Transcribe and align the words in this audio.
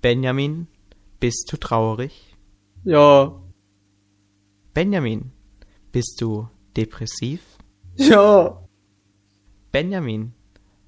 Benjamin, 0.00 0.68
bist 1.18 1.48
du 1.50 1.56
traurig? 1.56 2.36
Ja. 2.84 3.32
Benjamin, 4.72 5.32
bist 5.90 6.20
du 6.20 6.48
depressiv? 6.76 7.40
Ja. 7.96 8.62
Benjamin, 9.72 10.32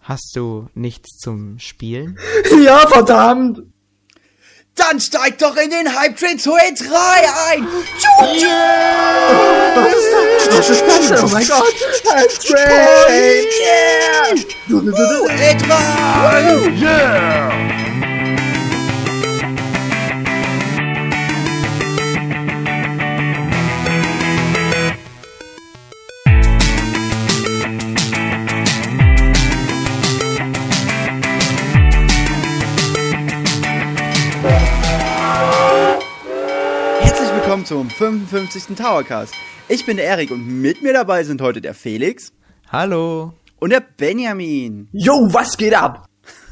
hast 0.00 0.36
du 0.36 0.68
nichts 0.74 1.18
zum 1.18 1.58
Spielen? 1.58 2.18
Ja, 2.64 2.86
verdammt. 2.86 3.62
Dann 4.76 5.00
steig 5.00 5.38
doch 5.38 5.56
in 5.56 5.70
den 5.70 5.98
Hype 5.98 6.16
Train 6.16 6.38
zur 6.38 6.56
E3 6.56 6.84
ein! 7.50 7.66
Was 10.50 10.70
ist 10.70 10.84
das? 10.86 11.22
Oh 11.22 11.28
mein 11.28 11.46
Gott. 11.46 11.74
Hype 12.06 12.38
Train. 12.38 13.44
E3! 15.28 15.70
Herzlich 16.40 17.89
55. 38.00 38.78
Towercast. 38.78 39.34
Ich 39.68 39.84
bin 39.84 39.98
der 39.98 40.06
Erik 40.06 40.30
und 40.30 40.46
mit 40.62 40.80
mir 40.80 40.94
dabei 40.94 41.22
sind 41.22 41.42
heute 41.42 41.60
der 41.60 41.74
Felix 41.74 42.32
Hallo. 42.72 43.34
und 43.58 43.68
der 43.68 43.80
Benjamin. 43.82 44.88
Jo, 44.90 45.28
was 45.34 45.58
geht 45.58 45.74
ab? 45.74 46.06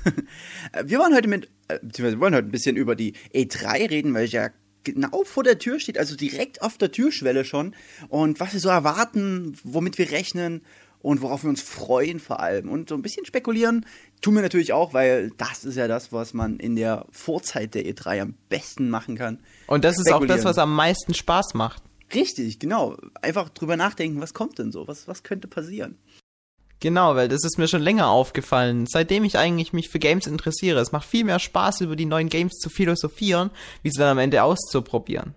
Wir 0.84 0.98
wollen 0.98 1.14
heute 1.14 1.26
mit, 1.26 1.46
äh, 1.68 1.78
beziehungsweise 1.80 2.16
wir 2.16 2.20
wollen 2.20 2.34
heute 2.34 2.48
ein 2.48 2.50
bisschen 2.50 2.76
über 2.76 2.94
die 2.94 3.14
E3 3.34 3.88
reden, 3.88 4.12
weil 4.12 4.26
ich 4.26 4.32
ja 4.32 4.50
genau 4.84 5.24
vor 5.24 5.42
der 5.42 5.58
Tür 5.58 5.80
steht, 5.80 5.96
also 5.96 6.16
direkt 6.16 6.60
auf 6.60 6.76
der 6.76 6.92
Türschwelle 6.92 7.46
schon. 7.46 7.74
Und 8.10 8.40
was 8.40 8.52
wir 8.52 8.60
so 8.60 8.68
erwarten, 8.68 9.56
womit 9.64 9.96
wir 9.96 10.10
rechnen 10.10 10.60
und 11.00 11.22
worauf 11.22 11.42
wir 11.44 11.50
uns 11.50 11.62
freuen 11.62 12.20
vor 12.20 12.40
allem. 12.40 12.68
Und 12.68 12.88
so 12.88 12.94
ein 12.94 13.02
bisschen 13.02 13.24
spekulieren 13.24 13.86
tun 14.20 14.34
wir 14.34 14.42
natürlich 14.42 14.72
auch, 14.72 14.94
weil 14.94 15.30
das 15.36 15.64
ist 15.64 15.76
ja 15.76 15.88
das, 15.88 16.12
was 16.12 16.34
man 16.34 16.58
in 16.58 16.76
der 16.76 17.06
Vorzeit 17.10 17.74
der 17.74 17.84
E3 17.84 18.22
am 18.22 18.34
besten 18.48 18.90
machen 18.90 19.16
kann. 19.16 19.38
Und 19.66 19.84
das 19.84 19.98
ist 19.98 20.12
auch 20.12 20.26
das, 20.26 20.44
was 20.44 20.58
am 20.58 20.74
meisten 20.74 21.14
Spaß 21.14 21.54
macht. 21.54 21.82
Richtig, 22.14 22.58
genau. 22.58 22.96
Einfach 23.20 23.48
drüber 23.50 23.76
nachdenken, 23.76 24.20
was 24.20 24.34
kommt 24.34 24.58
denn 24.58 24.72
so? 24.72 24.88
Was, 24.88 25.06
was 25.08 25.22
könnte 25.22 25.46
passieren? 25.46 25.98
Genau, 26.80 27.16
weil 27.16 27.28
das 27.28 27.44
ist 27.44 27.58
mir 27.58 27.66
schon 27.66 27.82
länger 27.82 28.08
aufgefallen. 28.08 28.86
Seitdem 28.86 29.24
ich 29.24 29.36
eigentlich 29.36 29.72
mich 29.72 29.88
für 29.88 29.98
Games 29.98 30.26
interessiere. 30.26 30.80
Es 30.80 30.92
macht 30.92 31.08
viel 31.08 31.24
mehr 31.24 31.40
Spaß, 31.40 31.80
über 31.80 31.96
die 31.96 32.06
neuen 32.06 32.28
Games 32.28 32.54
zu 32.58 32.70
philosophieren, 32.70 33.50
wie 33.82 33.90
sie 33.90 33.98
dann 33.98 34.10
am 34.10 34.18
Ende 34.18 34.42
auszuprobieren. 34.44 35.34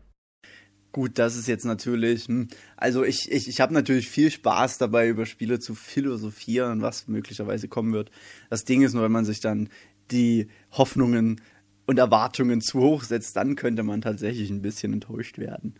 Gut, 0.91 1.17
das 1.19 1.37
ist 1.37 1.47
jetzt 1.47 1.63
natürlich, 1.63 2.27
hm, 2.27 2.47
also 2.75 3.03
ich, 3.03 3.31
ich, 3.31 3.47
ich 3.47 3.61
habe 3.61 3.73
natürlich 3.73 4.09
viel 4.09 4.29
Spaß 4.29 4.77
dabei, 4.77 5.07
über 5.07 5.25
Spiele 5.25 5.59
zu 5.59 5.73
philosophieren, 5.73 6.81
was 6.81 7.07
möglicherweise 7.07 7.69
kommen 7.69 7.93
wird. 7.93 8.11
Das 8.49 8.65
Ding 8.65 8.81
ist 8.81 8.93
nur, 8.93 9.03
wenn 9.03 9.11
man 9.11 9.25
sich 9.25 9.39
dann 9.39 9.69
die 10.11 10.47
Hoffnungen 10.71 11.39
und 11.85 11.97
Erwartungen 11.97 12.59
zu 12.59 12.79
hoch 12.79 13.03
setzt, 13.03 13.37
dann 13.37 13.55
könnte 13.55 13.83
man 13.83 14.01
tatsächlich 14.01 14.49
ein 14.49 14.61
bisschen 14.61 14.91
enttäuscht 14.93 15.37
werden. 15.37 15.75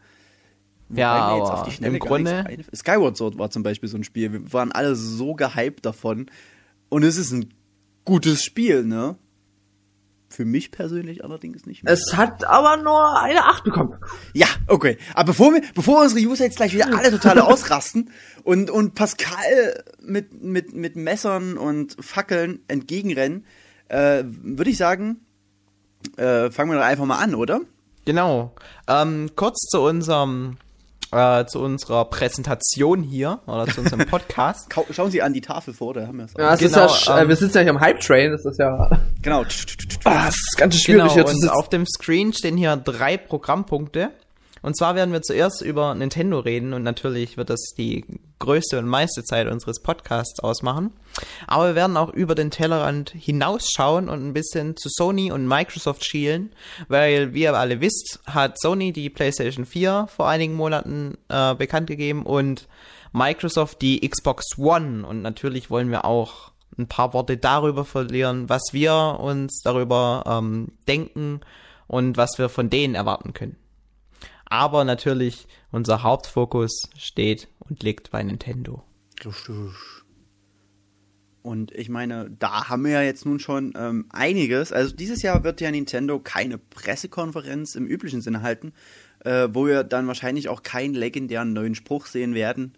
Ja, 0.93 1.11
aber 1.11 1.67
im 1.81 1.99
Grunde-. 1.99 2.45
Skyward 2.73 3.17
Sword 3.17 3.37
war 3.37 3.49
zum 3.49 3.63
Beispiel 3.63 3.89
so 3.89 3.97
ein 3.97 4.03
Spiel. 4.03 4.31
Wir 4.31 4.53
waren 4.53 4.71
alle 4.71 4.95
so 4.95 5.33
gehypt 5.33 5.85
davon. 5.85 6.27
Und 6.89 7.03
es 7.03 7.17
ist 7.17 7.31
ein 7.31 7.53
gutes 8.03 8.43
Spiel, 8.43 8.83
ne? 8.83 9.15
Für 10.31 10.45
mich 10.45 10.71
persönlich 10.71 11.25
allerdings 11.25 11.65
nicht 11.65 11.83
mehr. 11.83 11.91
Es 11.91 12.15
hat 12.15 12.45
aber 12.45 12.81
nur 12.81 13.21
eine 13.21 13.43
8 13.43 13.65
bekommen. 13.65 13.97
Ja, 14.33 14.47
okay. 14.67 14.97
Aber 15.13 15.27
bevor 15.27 15.53
wir, 15.53 15.61
bevor 15.75 16.01
unsere 16.01 16.25
User 16.25 16.45
jetzt 16.45 16.55
gleich 16.55 16.73
wieder 16.73 16.87
alle 16.97 17.11
total 17.11 17.39
ausrasten 17.41 18.11
und, 18.43 18.69
und 18.69 18.95
Pascal 18.95 19.83
mit, 20.01 20.41
mit, 20.41 20.73
mit 20.73 20.95
Messern 20.95 21.57
und 21.57 21.97
Fackeln 21.99 22.61
entgegenrennen, 22.69 23.45
äh, 23.89 24.23
würde 24.25 24.71
ich 24.71 24.77
sagen, 24.77 25.19
äh, 26.15 26.49
fangen 26.49 26.71
wir 26.71 26.77
doch 26.77 26.85
einfach 26.85 27.05
mal 27.05 27.19
an, 27.19 27.35
oder? 27.35 27.59
Genau. 28.05 28.55
Ähm, 28.87 29.31
kurz 29.35 29.67
zu 29.67 29.81
unserem, 29.81 30.55
äh, 31.11 31.45
zu 31.45 31.59
unserer 31.59 32.05
Präsentation 32.05 33.03
hier 33.03 33.39
oder 33.47 33.67
zu 33.67 33.81
unserem 33.81 34.05
Podcast. 34.09 34.73
Schauen 34.91 35.11
Sie 35.11 35.21
an 35.21 35.33
die 35.33 35.41
Tafel 35.41 35.73
vor, 35.73 35.93
da 35.93 36.07
haben 36.07 36.17
wir 36.19 36.25
es. 36.25 36.33
Ja, 36.37 36.53
es 36.53 36.59
Genau, 36.59 36.85
ist 36.85 37.05
ja, 37.05 37.13
sch- 37.13 37.19
ähm, 37.19 37.25
äh, 37.25 37.29
wir 37.29 37.35
sitzen 37.35 37.57
ja 37.57 37.61
hier 37.63 37.71
am 37.71 37.79
Hype 37.81 37.99
Train, 37.99 38.31
das 38.31 38.45
ist 38.45 38.59
ja. 38.59 38.89
Genau. 39.21 39.41
Ah, 40.05 40.27
es 40.27 40.35
ist 40.35 40.55
ganz 40.57 40.75
schön 40.75 40.95
schwierig 40.95 41.13
Genau, 41.13 41.27
und 41.27 41.33
sitzen. 41.33 41.49
auf 41.49 41.69
dem 41.69 41.85
Screen 41.85 42.33
stehen 42.33 42.57
hier 42.57 42.75
drei 42.77 43.17
Programmpunkte. 43.17 44.09
Und 44.63 44.77
zwar 44.77 44.93
werden 44.95 45.11
wir 45.11 45.23
zuerst 45.23 45.61
über 45.63 45.95
Nintendo 45.95 46.37
reden 46.39 46.73
und 46.73 46.83
natürlich 46.83 47.35
wird 47.35 47.49
das 47.49 47.59
die 47.77 48.05
größte 48.37 48.77
und 48.77 48.85
meiste 48.85 49.23
Zeit 49.23 49.47
unseres 49.47 49.81
Podcasts 49.81 50.39
ausmachen. 50.39 50.91
Aber 51.47 51.67
wir 51.67 51.75
werden 51.75 51.97
auch 51.97 52.09
über 52.09 52.35
den 52.35 52.51
Tellerrand 52.51 53.11
hinausschauen 53.11 54.09
und 54.09 54.25
ein 54.25 54.33
bisschen 54.33 54.77
zu 54.77 54.89
Sony 54.89 55.31
und 55.31 55.47
Microsoft 55.47 56.05
schielen, 56.05 56.53
weil 56.87 57.33
wie 57.33 57.43
ihr 57.43 57.53
alle 57.53 57.81
wisst, 57.81 58.19
hat 58.25 58.59
Sony 58.59 58.93
die 58.93 59.09
PlayStation 59.09 59.65
4 59.65 60.07
vor 60.15 60.27
einigen 60.27 60.53
Monaten 60.53 61.17
äh, 61.29 61.55
bekannt 61.55 61.87
gegeben 61.87 62.25
und 62.25 62.67
Microsoft 63.13 63.81
die 63.81 64.07
Xbox 64.07 64.57
One 64.57 65.05
und 65.05 65.21
natürlich 65.21 65.69
wollen 65.69 65.91
wir 65.91 66.05
auch 66.05 66.51
ein 66.77 66.87
paar 66.87 67.13
Worte 67.13 67.37
darüber 67.37 67.83
verlieren, 67.83 68.47
was 68.49 68.61
wir 68.71 69.17
uns 69.19 69.61
darüber 69.63 70.23
ähm, 70.25 70.69
denken 70.87 71.41
und 71.87 72.15
was 72.15 72.37
wir 72.37 72.47
von 72.47 72.69
denen 72.69 72.95
erwarten 72.95 73.33
können. 73.33 73.57
Aber 74.45 74.83
natürlich, 74.83 75.47
unser 75.71 76.03
Hauptfokus 76.03 76.89
steht 76.97 77.47
und 77.59 77.83
liegt 77.83 78.11
bei 78.11 78.23
Nintendo. 78.23 78.83
Und 81.43 81.71
ich 81.71 81.89
meine, 81.89 82.29
da 82.39 82.69
haben 82.69 82.85
wir 82.85 82.91
ja 82.91 83.01
jetzt 83.01 83.25
nun 83.25 83.39
schon 83.39 83.73
ähm, 83.75 84.05
einiges. 84.09 84.71
Also 84.71 84.95
dieses 84.95 85.21
Jahr 85.21 85.43
wird 85.43 85.59
ja 85.59 85.71
Nintendo 85.71 86.19
keine 86.19 86.57
Pressekonferenz 86.57 87.75
im 87.75 87.87
üblichen 87.87 88.21
Sinne 88.21 88.41
halten, 88.41 88.73
äh, 89.25 89.47
wo 89.51 89.65
wir 89.65 89.83
dann 89.83 90.07
wahrscheinlich 90.07 90.49
auch 90.49 90.61
keinen 90.63 90.93
legendären 90.93 91.53
neuen 91.53 91.75
Spruch 91.75 92.05
sehen 92.05 92.35
werden. 92.35 92.73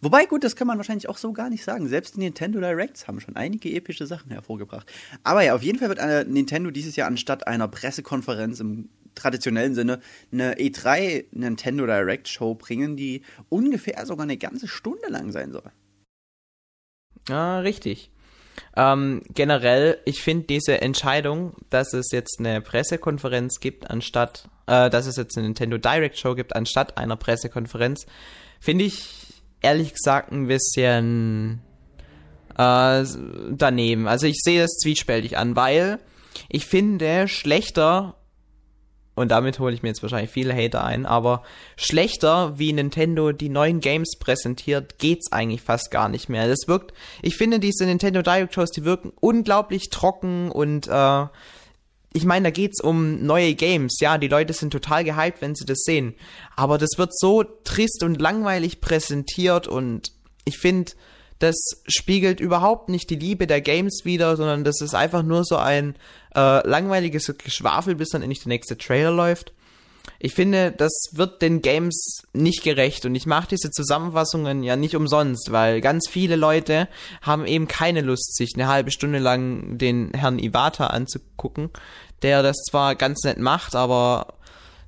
Wobei, 0.00 0.26
gut, 0.26 0.42
das 0.42 0.56
kann 0.56 0.66
man 0.66 0.78
wahrscheinlich 0.78 1.08
auch 1.08 1.16
so 1.16 1.32
gar 1.32 1.48
nicht 1.48 1.62
sagen. 1.62 1.86
Selbst 1.86 2.16
die 2.16 2.20
Nintendo 2.20 2.58
Directs 2.58 3.06
haben 3.06 3.20
schon 3.20 3.36
einige 3.36 3.70
epische 3.70 4.06
Sachen 4.06 4.32
hervorgebracht. 4.32 4.90
Aber 5.22 5.42
ja, 5.44 5.54
auf 5.54 5.62
jeden 5.62 5.78
Fall 5.78 5.88
wird 5.88 6.00
äh, 6.00 6.24
Nintendo 6.24 6.70
dieses 6.72 6.96
Jahr 6.96 7.06
anstatt 7.06 7.46
einer 7.46 7.68
Pressekonferenz 7.68 8.58
im 8.58 8.88
traditionellen 9.14 9.74
Sinne 9.74 10.00
eine 10.32 10.54
E3 10.56 11.26
Nintendo 11.32 11.86
Direct 11.86 12.28
Show 12.28 12.54
bringen, 12.54 12.96
die 12.96 13.22
ungefähr 13.48 14.04
sogar 14.06 14.24
eine 14.24 14.38
ganze 14.38 14.66
Stunde 14.66 15.08
lang 15.08 15.30
sein 15.30 15.52
soll. 15.52 15.70
Ah, 17.28 17.60
richtig. 17.60 18.10
Ähm, 18.76 19.22
generell, 19.34 19.98
ich 20.04 20.22
finde 20.22 20.46
diese 20.46 20.80
Entscheidung, 20.80 21.54
dass 21.70 21.92
es 21.92 22.10
jetzt 22.10 22.38
eine 22.38 22.60
Pressekonferenz 22.60 23.60
gibt, 23.60 23.90
anstatt, 23.90 24.48
äh, 24.66 24.90
dass 24.90 25.06
es 25.06 25.16
jetzt 25.16 25.36
eine 25.36 25.46
Nintendo 25.46 25.78
Direct 25.78 26.18
Show 26.18 26.34
gibt, 26.34 26.56
anstatt 26.56 26.96
einer 26.98 27.16
Pressekonferenz, 27.16 28.06
finde 28.60 28.84
ich 28.84 29.42
ehrlich 29.60 29.92
gesagt 29.92 30.32
ein 30.32 30.46
bisschen 30.48 31.62
äh, 32.56 33.04
daneben. 33.50 34.08
Also 34.08 34.26
ich 34.26 34.38
sehe 34.42 34.60
das 34.60 34.72
zwiespältig 34.82 35.38
an, 35.38 35.56
weil 35.56 35.98
ich 36.48 36.66
finde 36.66 37.28
schlechter 37.28 38.16
und 39.14 39.30
damit 39.30 39.58
hole 39.58 39.74
ich 39.74 39.82
mir 39.82 39.90
jetzt 39.90 40.02
wahrscheinlich 40.02 40.30
viele 40.30 40.54
Hater 40.54 40.84
ein, 40.84 41.04
aber 41.04 41.42
schlechter 41.76 42.58
wie 42.58 42.72
Nintendo 42.72 43.32
die 43.32 43.50
neuen 43.50 43.80
Games 43.80 44.16
präsentiert, 44.18 44.98
geht's 44.98 45.30
eigentlich 45.32 45.60
fast 45.60 45.90
gar 45.90 46.08
nicht 46.08 46.28
mehr. 46.28 46.48
Das 46.48 46.66
wirkt, 46.66 46.94
ich 47.20 47.36
finde 47.36 47.60
diese 47.60 47.84
Nintendo 47.84 48.22
Direct 48.22 48.54
Shows, 48.54 48.70
die 48.70 48.84
wirken 48.84 49.12
unglaublich 49.20 49.90
trocken 49.90 50.50
und 50.50 50.88
äh, 50.88 51.26
ich 52.14 52.24
meine, 52.24 52.44
da 52.44 52.50
geht's 52.50 52.80
um 52.80 53.24
neue 53.24 53.54
Games. 53.54 53.98
Ja, 54.00 54.18
die 54.18 54.28
Leute 54.28 54.52
sind 54.52 54.70
total 54.70 55.02
gehypt, 55.02 55.40
wenn 55.40 55.54
sie 55.54 55.64
das 55.64 55.78
sehen. 55.78 56.14
Aber 56.56 56.76
das 56.76 56.90
wird 56.98 57.16
so 57.16 57.42
trist 57.42 58.02
und 58.02 58.20
langweilig 58.20 58.80
präsentiert 58.80 59.66
und 59.66 60.12
ich 60.44 60.58
finde, 60.58 60.92
das 61.42 61.82
spiegelt 61.86 62.38
überhaupt 62.38 62.88
nicht 62.88 63.10
die 63.10 63.16
Liebe 63.16 63.48
der 63.48 63.60
Games 63.60 64.02
wider, 64.04 64.36
sondern 64.36 64.62
das 64.62 64.80
ist 64.80 64.94
einfach 64.94 65.24
nur 65.24 65.44
so 65.44 65.56
ein 65.56 65.96
äh, 66.36 66.66
langweiliges 66.66 67.32
Geschwafel, 67.36 67.96
bis 67.96 68.10
dann 68.10 68.22
endlich 68.22 68.40
der 68.40 68.48
nächste 68.48 68.78
Trailer 68.78 69.10
läuft. 69.10 69.52
Ich 70.18 70.34
finde, 70.34 70.70
das 70.72 70.92
wird 71.12 71.42
den 71.42 71.62
Games 71.62 72.22
nicht 72.32 72.62
gerecht 72.62 73.06
und 73.06 73.14
ich 73.14 73.26
mache 73.26 73.48
diese 73.48 73.70
Zusammenfassungen 73.70 74.62
ja 74.62 74.76
nicht 74.76 74.94
umsonst, 74.94 75.50
weil 75.50 75.80
ganz 75.80 76.08
viele 76.08 76.36
Leute 76.36 76.88
haben 77.22 77.44
eben 77.46 77.66
keine 77.66 78.02
Lust, 78.02 78.36
sich 78.36 78.52
eine 78.54 78.68
halbe 78.68 78.90
Stunde 78.90 79.18
lang 79.18 79.78
den 79.78 80.12
Herrn 80.14 80.38
Iwata 80.38 80.88
anzugucken, 80.88 81.70
der 82.22 82.42
das 82.42 82.56
zwar 82.70 82.94
ganz 82.94 83.22
nett 83.24 83.38
macht, 83.38 83.74
aber 83.74 84.34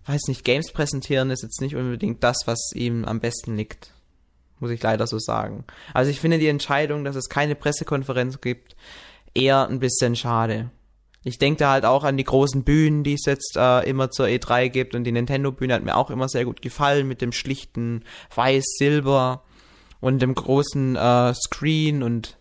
weiß 0.06 0.22
nicht, 0.28 0.44
Games 0.44 0.72
präsentieren 0.72 1.30
ist 1.30 1.42
jetzt 1.42 1.60
nicht 1.60 1.74
unbedingt 1.74 2.22
das, 2.22 2.36
was 2.46 2.70
ihm 2.74 3.04
am 3.04 3.20
besten 3.20 3.56
liegt. 3.56 3.93
Muss 4.60 4.70
ich 4.70 4.82
leider 4.82 5.06
so 5.06 5.18
sagen. 5.18 5.64
Also 5.92 6.10
ich 6.10 6.20
finde 6.20 6.38
die 6.38 6.48
Entscheidung, 6.48 7.04
dass 7.04 7.16
es 7.16 7.28
keine 7.28 7.54
Pressekonferenz 7.54 8.40
gibt, 8.40 8.76
eher 9.34 9.68
ein 9.68 9.80
bisschen 9.80 10.16
schade. 10.16 10.70
Ich 11.24 11.38
denke 11.38 11.58
da 11.58 11.72
halt 11.72 11.86
auch 11.86 12.04
an 12.04 12.18
die 12.18 12.24
großen 12.24 12.64
Bühnen, 12.64 13.02
die 13.02 13.14
es 13.14 13.24
jetzt 13.24 13.56
äh, 13.56 13.88
immer 13.88 14.10
zur 14.10 14.26
E3 14.26 14.68
gibt 14.68 14.94
und 14.94 15.04
die 15.04 15.12
Nintendo-Bühne 15.12 15.74
hat 15.74 15.82
mir 15.82 15.96
auch 15.96 16.10
immer 16.10 16.28
sehr 16.28 16.44
gut 16.44 16.60
gefallen 16.60 17.08
mit 17.08 17.22
dem 17.22 17.32
schlichten 17.32 18.04
Weiß-Silber 18.34 19.42
und 20.00 20.20
dem 20.20 20.34
großen 20.34 20.96
äh, 20.96 21.34
Screen 21.34 22.02
und 22.02 22.36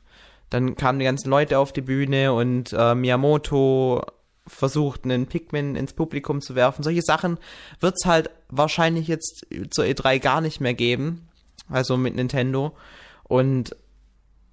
dann 0.50 0.76
kamen 0.76 1.00
die 1.00 1.06
ganzen 1.06 1.30
Leute 1.30 1.58
auf 1.58 1.72
die 1.72 1.82
Bühne 1.82 2.34
und 2.34 2.74
äh, 2.74 2.94
Miyamoto 2.94 4.04
versucht, 4.46 5.06
einen 5.06 5.28
Pikmin 5.28 5.76
ins 5.76 5.94
Publikum 5.94 6.42
zu 6.42 6.54
werfen. 6.54 6.84
Solche 6.84 7.02
Sachen 7.02 7.38
wird's 7.80 8.06
halt 8.06 8.30
wahrscheinlich 8.50 9.08
jetzt 9.08 9.48
zur 9.72 9.86
E3 9.86 10.20
gar 10.20 10.42
nicht 10.42 10.60
mehr 10.60 10.74
geben. 10.74 11.30
Also 11.74 11.98
mit 11.98 12.16
Nintendo. 12.16 12.78
Und 13.24 13.76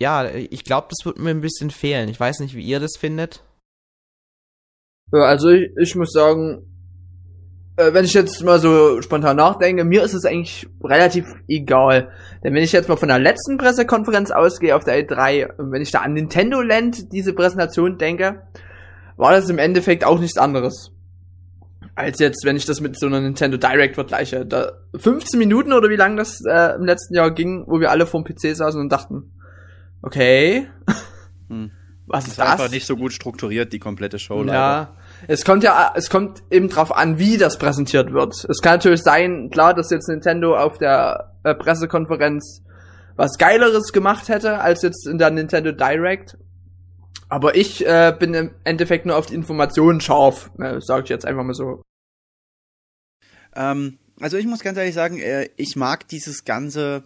ja, 0.01 0.25
ich 0.25 0.65
glaube, 0.65 0.89
das 0.89 1.05
wird 1.05 1.19
mir 1.19 1.29
ein 1.29 1.43
bisschen 1.43 1.71
fehlen. 1.71 2.09
Ich 2.09 2.19
weiß 2.19 2.41
nicht, 2.41 2.55
wie 2.55 2.65
ihr 2.65 2.81
das 2.81 2.97
findet. 2.99 3.45
Ja, 5.13 5.25
also 5.25 5.51
ich, 5.51 5.71
ich 5.77 5.95
muss 5.97 6.13
sagen, 6.13 6.65
äh, 7.77 7.93
wenn 7.93 8.07
ich 8.07 8.15
jetzt 8.15 8.43
mal 8.43 8.59
so 8.59 9.03
spontan 9.03 9.37
nachdenke, 9.37 9.85
mir 9.85 10.03
ist 10.03 10.15
es 10.15 10.25
eigentlich 10.25 10.67
relativ 10.83 11.27
egal. 11.47 12.11
Denn 12.43 12.55
wenn 12.55 12.63
ich 12.63 12.73
jetzt 12.73 12.89
mal 12.89 12.97
von 12.97 13.09
der 13.09 13.19
letzten 13.19 13.59
Pressekonferenz 13.59 14.31
ausgehe 14.31 14.75
auf 14.75 14.85
der 14.85 15.07
E3, 15.07 15.59
und 15.59 15.73
wenn 15.73 15.83
ich 15.83 15.91
da 15.91 15.99
an 15.99 16.15
Nintendo 16.15 16.63
Land 16.63 17.13
diese 17.13 17.35
Präsentation 17.35 17.99
denke, 17.99 18.47
war 19.19 19.33
das 19.33 19.51
im 19.51 19.59
Endeffekt 19.59 20.05
auch 20.05 20.19
nichts 20.19 20.39
anderes. 20.39 20.91
Als 22.01 22.19
jetzt, 22.19 22.45
wenn 22.45 22.57
ich 22.57 22.65
das 22.65 22.81
mit 22.81 22.99
so 22.99 23.07
einer 23.07 23.21
Nintendo 23.21 23.57
Direct 23.57 23.95
vergleiche. 23.95 24.45
Da 24.47 24.73
15 24.97 25.39
Minuten 25.39 25.73
oder 25.73 25.89
wie 25.91 25.97
lange 25.97 26.17
das 26.17 26.41
äh, 26.49 26.75
im 26.77 26.85
letzten 26.85 27.15
Jahr 27.15 27.31
ging, 27.31 27.65
wo 27.67 27.81
wir 27.81 27.91
alle 27.91 28.07
vorm 28.07 28.25
PC 28.25 28.57
saßen 28.57 28.81
und 28.81 28.91
dachten, 28.91 29.33
okay, 30.03 30.67
Hm. 31.49 31.71
was 32.07 32.25
Das 32.25 32.33
ist 32.35 32.39
war 32.39 32.45
das? 32.47 32.53
einfach 32.61 32.71
nicht 32.73 32.87
so 32.87 32.97
gut 32.97 33.13
strukturiert, 33.13 33.73
die 33.73 33.79
komplette 33.79 34.19
Show. 34.19 34.43
leider. 34.43 34.53
Ja, 34.59 34.97
es 35.29 35.45
kommt 35.45 35.65
ja, 35.65 35.93
es 35.95 36.11
kommt 36.11 36.43
eben 36.51 36.69
drauf 36.69 36.95
an, 36.97 37.19
wie 37.19 37.37
das 37.39 37.59
präsentiert 37.59 38.13
wird. 38.13 38.35
Es 38.49 38.61
kann 38.63 38.75
natürlich 38.75 39.03
sein, 39.03 39.51
klar, 39.51 39.75
dass 39.75 39.91
jetzt 39.91 40.09
Nintendo 40.09 40.57
auf 40.57 40.79
der 40.79 41.33
äh, 41.43 41.55
Pressekonferenz 41.55 42.63
was 43.17 43.37
Geileres 43.37 43.93
gemacht 43.93 44.29
hätte 44.29 44.61
als 44.61 44.83
jetzt 44.83 45.07
in 45.07 45.19
der 45.19 45.31
Nintendo 45.31 45.73
Direct. 45.73 46.39
Aber 47.29 47.55
ich 47.55 47.87
äh, 47.87 48.15
bin 48.19 48.35
im 48.35 48.51
Endeffekt 48.65 49.07
nur 49.07 49.17
auf 49.17 49.27
die 49.27 49.35
Informationen 49.35 50.01
scharf, 50.01 50.51
äh, 50.59 50.81
sage 50.81 51.05
ich 51.05 51.11
jetzt 51.11 51.27
einfach 51.27 51.45
mal 51.45 51.55
so. 51.55 51.83
Ähm, 53.55 53.99
also 54.21 54.37
ich 54.37 54.47
muss 54.47 54.61
ganz 54.61 54.79
ehrlich 54.79 54.95
sagen, 54.95 55.19
äh, 55.19 55.49
ich 55.57 55.77
mag 55.77 56.07
dieses 56.09 56.45
ganze, 56.45 57.05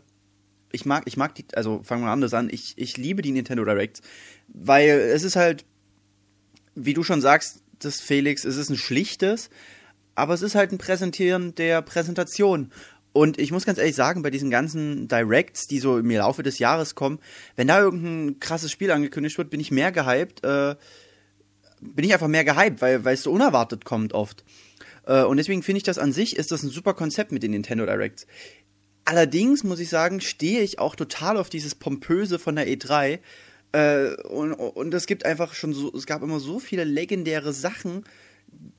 ich 0.72 0.84
mag, 0.84 1.04
ich 1.06 1.16
mag 1.16 1.34
die, 1.34 1.44
also 1.54 1.82
fangen 1.82 2.04
wir 2.04 2.10
anders 2.10 2.34
an, 2.34 2.48
ich, 2.50 2.74
ich 2.76 2.96
liebe 2.96 3.22
die 3.22 3.32
Nintendo 3.32 3.64
Directs, 3.64 4.02
weil 4.48 4.88
es 4.88 5.22
ist 5.22 5.36
halt, 5.36 5.64
wie 6.74 6.94
du 6.94 7.02
schon 7.02 7.20
sagst, 7.20 7.62
das 7.78 8.00
Felix, 8.00 8.44
es 8.44 8.56
ist 8.56 8.70
ein 8.70 8.76
schlichtes, 8.76 9.50
aber 10.14 10.34
es 10.34 10.42
ist 10.42 10.54
halt 10.54 10.72
ein 10.72 10.78
Präsentieren 10.78 11.54
der 11.54 11.82
Präsentation. 11.82 12.70
Und 13.12 13.38
ich 13.38 13.52
muss 13.52 13.64
ganz 13.64 13.78
ehrlich 13.78 13.94
sagen, 13.94 14.22
bei 14.22 14.30
diesen 14.30 14.50
ganzen 14.50 15.06
Directs, 15.06 15.68
die 15.68 15.78
so 15.78 15.98
im 15.98 16.10
Laufe 16.10 16.42
des 16.42 16.58
Jahres 16.58 16.96
kommen, 16.96 17.20
wenn 17.54 17.68
da 17.68 17.78
irgendein 17.78 18.40
krasses 18.40 18.72
Spiel 18.72 18.90
angekündigt 18.90 19.38
wird, 19.38 19.50
bin 19.50 19.60
ich 19.60 19.70
mehr 19.70 19.92
gehypt, 19.92 20.42
äh, 20.42 20.74
bin 21.80 22.04
ich 22.04 22.12
einfach 22.12 22.26
mehr 22.26 22.44
gehypt, 22.44 22.82
weil, 22.82 23.04
weil 23.04 23.14
es 23.14 23.22
so 23.22 23.30
unerwartet 23.30 23.84
kommt 23.84 24.14
oft. 24.14 24.44
Äh, 25.06 25.24
und 25.24 25.36
deswegen 25.36 25.62
finde 25.62 25.78
ich 25.78 25.82
das 25.82 25.98
an 25.98 26.12
sich, 26.12 26.36
ist 26.36 26.52
das 26.52 26.62
ein 26.62 26.70
super 26.70 26.94
Konzept 26.94 27.32
mit 27.32 27.42
den 27.42 27.52
Nintendo 27.52 27.86
Directs. 27.86 28.26
Allerdings 29.04 29.64
muss 29.64 29.80
ich 29.80 29.88
sagen, 29.88 30.20
stehe 30.20 30.60
ich 30.60 30.78
auch 30.78 30.96
total 30.96 31.36
auf 31.36 31.50
dieses 31.50 31.74
Pompöse 31.74 32.38
von 32.38 32.56
der 32.56 32.66
E3. 32.66 33.18
Äh, 33.72 34.14
und, 34.22 34.52
und 34.52 34.94
es 34.94 35.06
gibt 35.06 35.26
einfach 35.26 35.54
schon 35.54 35.74
so, 35.74 35.92
es 35.94 36.06
gab 36.06 36.22
immer 36.22 36.40
so 36.40 36.58
viele 36.58 36.84
legendäre 36.84 37.52
Sachen, 37.52 38.04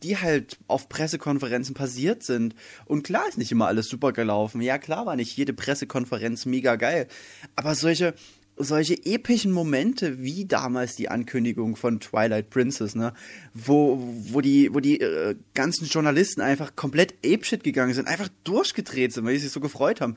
die 0.04 0.18
halt 0.18 0.58
auf 0.68 0.90
Pressekonferenzen 0.90 1.76
passiert 1.76 2.24
sind. 2.24 2.56
Und 2.86 3.04
klar 3.04 3.28
ist 3.28 3.38
nicht 3.38 3.52
immer 3.52 3.68
alles 3.68 3.88
super 3.88 4.14
gelaufen. 4.14 4.62
Ja, 4.62 4.78
klar 4.78 5.06
war 5.06 5.16
nicht 5.16 5.36
jede 5.36 5.54
Pressekonferenz 5.54 6.46
mega 6.46 6.76
geil. 6.76 7.08
Aber 7.56 7.76
solche, 7.76 8.16
solche 8.58 8.94
epischen 9.06 9.52
Momente 9.52 10.22
wie 10.22 10.46
damals 10.46 10.96
die 10.96 11.10
Ankündigung 11.10 11.76
von 11.76 12.00
Twilight 12.00 12.50
Princess, 12.50 12.96
ne, 12.96 13.14
wo, 13.54 14.00
wo 14.32 14.40
die, 14.42 14.74
wo 14.74 14.80
die 14.80 15.02
äh, 15.02 15.36
ganzen 15.54 15.86
Journalisten 15.88 16.42
einfach 16.42 16.76
komplett 16.76 17.14
apeshit 17.26 17.64
gegangen 17.64 17.94
sind, 17.94 18.08
einfach 18.08 18.30
durchgedreht 18.46 19.12
sind, 19.14 19.26
weil 19.26 19.34
die 19.34 19.40
sich 19.40 19.52
so 19.52 19.60
gefreut 19.60 20.00
haben. 20.02 20.16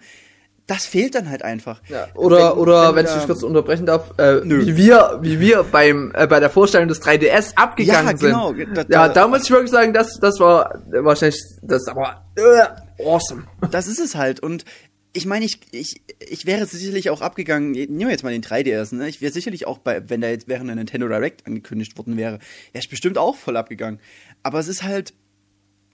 Das 0.68 0.84
fehlt 0.84 1.14
dann 1.14 1.30
halt 1.30 1.42
einfach. 1.42 1.80
Ja, 1.88 2.08
oder 2.14 2.52
Wenn- 2.52 2.58
oder 2.58 2.88
wenn 2.90 2.96
wenn, 2.96 3.04
ich 3.06 3.10
da- 3.10 3.16
dich 3.18 3.26
kurz 3.26 3.42
unterbrechen 3.42 3.86
darf, 3.86 4.12
äh, 4.18 4.42
Nö. 4.44 4.66
wie 4.66 4.76
wir 4.76 5.18
wie 5.22 5.40
wir 5.40 5.62
beim 5.64 6.12
äh, 6.14 6.26
bei 6.26 6.40
der 6.40 6.50
Vorstellung 6.50 6.88
des 6.88 7.00
3DS 7.00 7.54
abgegangen 7.56 8.06
Ja, 8.06 8.12
genau. 8.12 8.52
sind. 8.54 8.76
Da- 8.76 8.82
ja, 8.82 9.08
da- 9.08 9.08
da 9.08 9.28
muss 9.28 9.44
ich 9.44 9.50
wirklich 9.50 9.70
sagen, 9.70 9.94
das 9.94 10.18
das 10.20 10.38
war 10.40 10.78
wahrscheinlich 10.90 11.40
das 11.62 11.88
aber 11.88 12.26
äh, 12.36 13.02
awesome. 13.02 13.44
Das 13.70 13.86
ist 13.86 13.98
es 13.98 14.14
halt. 14.14 14.40
Und 14.40 14.66
ich 15.12 15.26
meine, 15.26 15.44
ich, 15.44 15.60
ich, 15.72 16.02
ich 16.20 16.46
wäre 16.46 16.66
sicherlich 16.66 17.10
auch 17.10 17.20
abgegangen, 17.20 17.72
nehmen 17.72 17.98
wir 18.00 18.10
jetzt 18.10 18.22
mal 18.24 18.32
den 18.32 18.42
3DS, 18.42 18.94
ne? 18.94 19.08
Ich 19.08 19.20
wäre 19.20 19.32
sicherlich 19.32 19.66
auch 19.66 19.78
bei, 19.78 20.08
wenn 20.08 20.20
da 20.20 20.28
jetzt 20.28 20.48
während 20.48 20.68
der 20.68 20.76
Nintendo 20.76 21.08
Direct 21.08 21.46
angekündigt 21.46 21.96
worden 21.96 22.16
wäre, 22.16 22.38
wäre 22.72 22.82
ich 22.82 22.88
bestimmt 22.90 23.18
auch 23.18 23.36
voll 23.36 23.56
abgegangen. 23.56 24.00
Aber 24.42 24.58
es 24.58 24.68
ist 24.68 24.82
halt, 24.82 25.14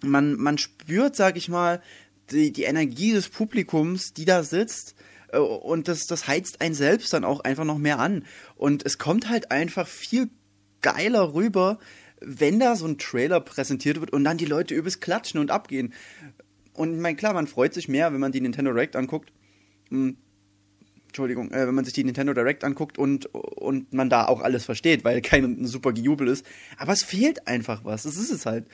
man, 0.03 0.35
man 0.35 0.59
spürt, 0.59 1.17
sag 1.17 1.37
ich 1.37 1.49
mal, 1.49 1.81
die, 2.31 2.53
die 2.53 2.65
Energie 2.65 3.13
des 3.13 3.29
Publikums, 3.29 4.13
die 4.15 4.25
da 4.25 4.43
sitzt. 4.43 4.95
äh, 5.33 5.39
Und 5.39 5.89
das, 5.89 6.07
das 6.07 6.27
heizt 6.27 6.61
einen 6.61 6.75
selbst 6.75 7.13
dann 7.13 7.25
auch 7.25 7.41
einfach 7.41 7.65
noch 7.65 7.79
mehr 7.79 7.99
an. 7.99 8.25
Und 8.57 8.85
es 8.85 8.99
kommt 8.99 9.29
halt 9.29 9.51
einfach 9.51 9.87
viel 9.87 10.29
geiler 10.83 11.35
rüber, 11.35 11.79
wenn 12.21 12.59
da 12.59 12.77
so 12.77 12.87
ein 12.87 12.99
Trailer 12.99 13.41
präsentiert 13.41 14.01
wird 14.01 14.13
und 14.13 14.25
dann 14.25 14.39
die 14.39 14.45
Leute 14.47 14.75
übelst 14.75 15.01
klatschen 15.01 15.41
und 15.41 15.51
abgehen. 15.51 15.93
Und 16.75 16.95
ich 16.95 17.01
meine, 17.01 17.17
klar, 17.17 17.33
man 17.33 17.47
freut 17.47 17.73
sich 17.75 17.89
mehr, 17.89 18.13
wenn 18.13 18.21
man 18.21 18.33
die 18.33 18.41
Nintendo 18.41 18.73
Direct 18.73 18.97
anguckt. 18.97 19.33
Hm, 19.91 20.17
Entschuldigung, 21.07 21.53
äh, 21.53 21.67
wenn 21.67 21.75
man 21.75 21.85
sich 21.85 21.95
die 21.95 22.03
Nintendo 22.03 22.35
Direct 22.35 22.65
anguckt 22.65 22.99
und, 22.99 23.27
und 23.27 23.93
man 23.93 24.11
da 24.11 24.27
auch 24.27 24.41
alles 24.41 24.65
versteht, 24.65 25.05
weil 25.05 25.23
kein 25.23 25.65
super 25.65 25.93
Gejubel 25.93 26.27
ist. 26.27 26.45
Aber 26.77 26.93
es 26.93 27.05
fehlt 27.05 27.47
einfach 27.47 27.85
was. 27.85 28.03
Das 28.03 28.17
ist 28.17 28.31
es 28.31 28.47
halt. 28.47 28.67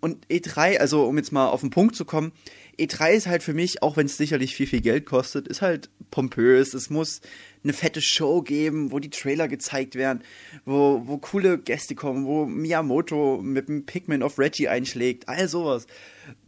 Und 0.00 0.26
E3, 0.26 0.78
also 0.78 1.04
um 1.04 1.16
jetzt 1.16 1.30
mal 1.30 1.48
auf 1.48 1.60
den 1.60 1.70
Punkt 1.70 1.94
zu 1.94 2.04
kommen, 2.04 2.32
E3 2.78 3.12
ist 3.12 3.26
halt 3.26 3.42
für 3.42 3.54
mich, 3.54 3.82
auch 3.82 3.96
wenn 3.96 4.06
es 4.06 4.16
sicherlich 4.16 4.56
viel, 4.56 4.66
viel 4.66 4.80
Geld 4.80 5.06
kostet, 5.06 5.46
ist 5.46 5.62
halt 5.62 5.90
pompös. 6.10 6.74
Es 6.74 6.90
muss 6.90 7.20
eine 7.62 7.72
fette 7.72 8.00
Show 8.00 8.42
geben, 8.42 8.90
wo 8.90 8.98
die 8.98 9.10
Trailer 9.10 9.46
gezeigt 9.46 9.94
werden, 9.94 10.22
wo, 10.64 11.02
wo 11.04 11.18
coole 11.18 11.58
Gäste 11.58 11.94
kommen, 11.94 12.26
wo 12.26 12.46
Miyamoto 12.46 13.40
mit 13.42 13.68
dem 13.68 13.86
Pikmin 13.86 14.22
of 14.22 14.38
Reggie 14.38 14.66
einschlägt, 14.66 15.28
all 15.28 15.46
sowas. 15.46 15.86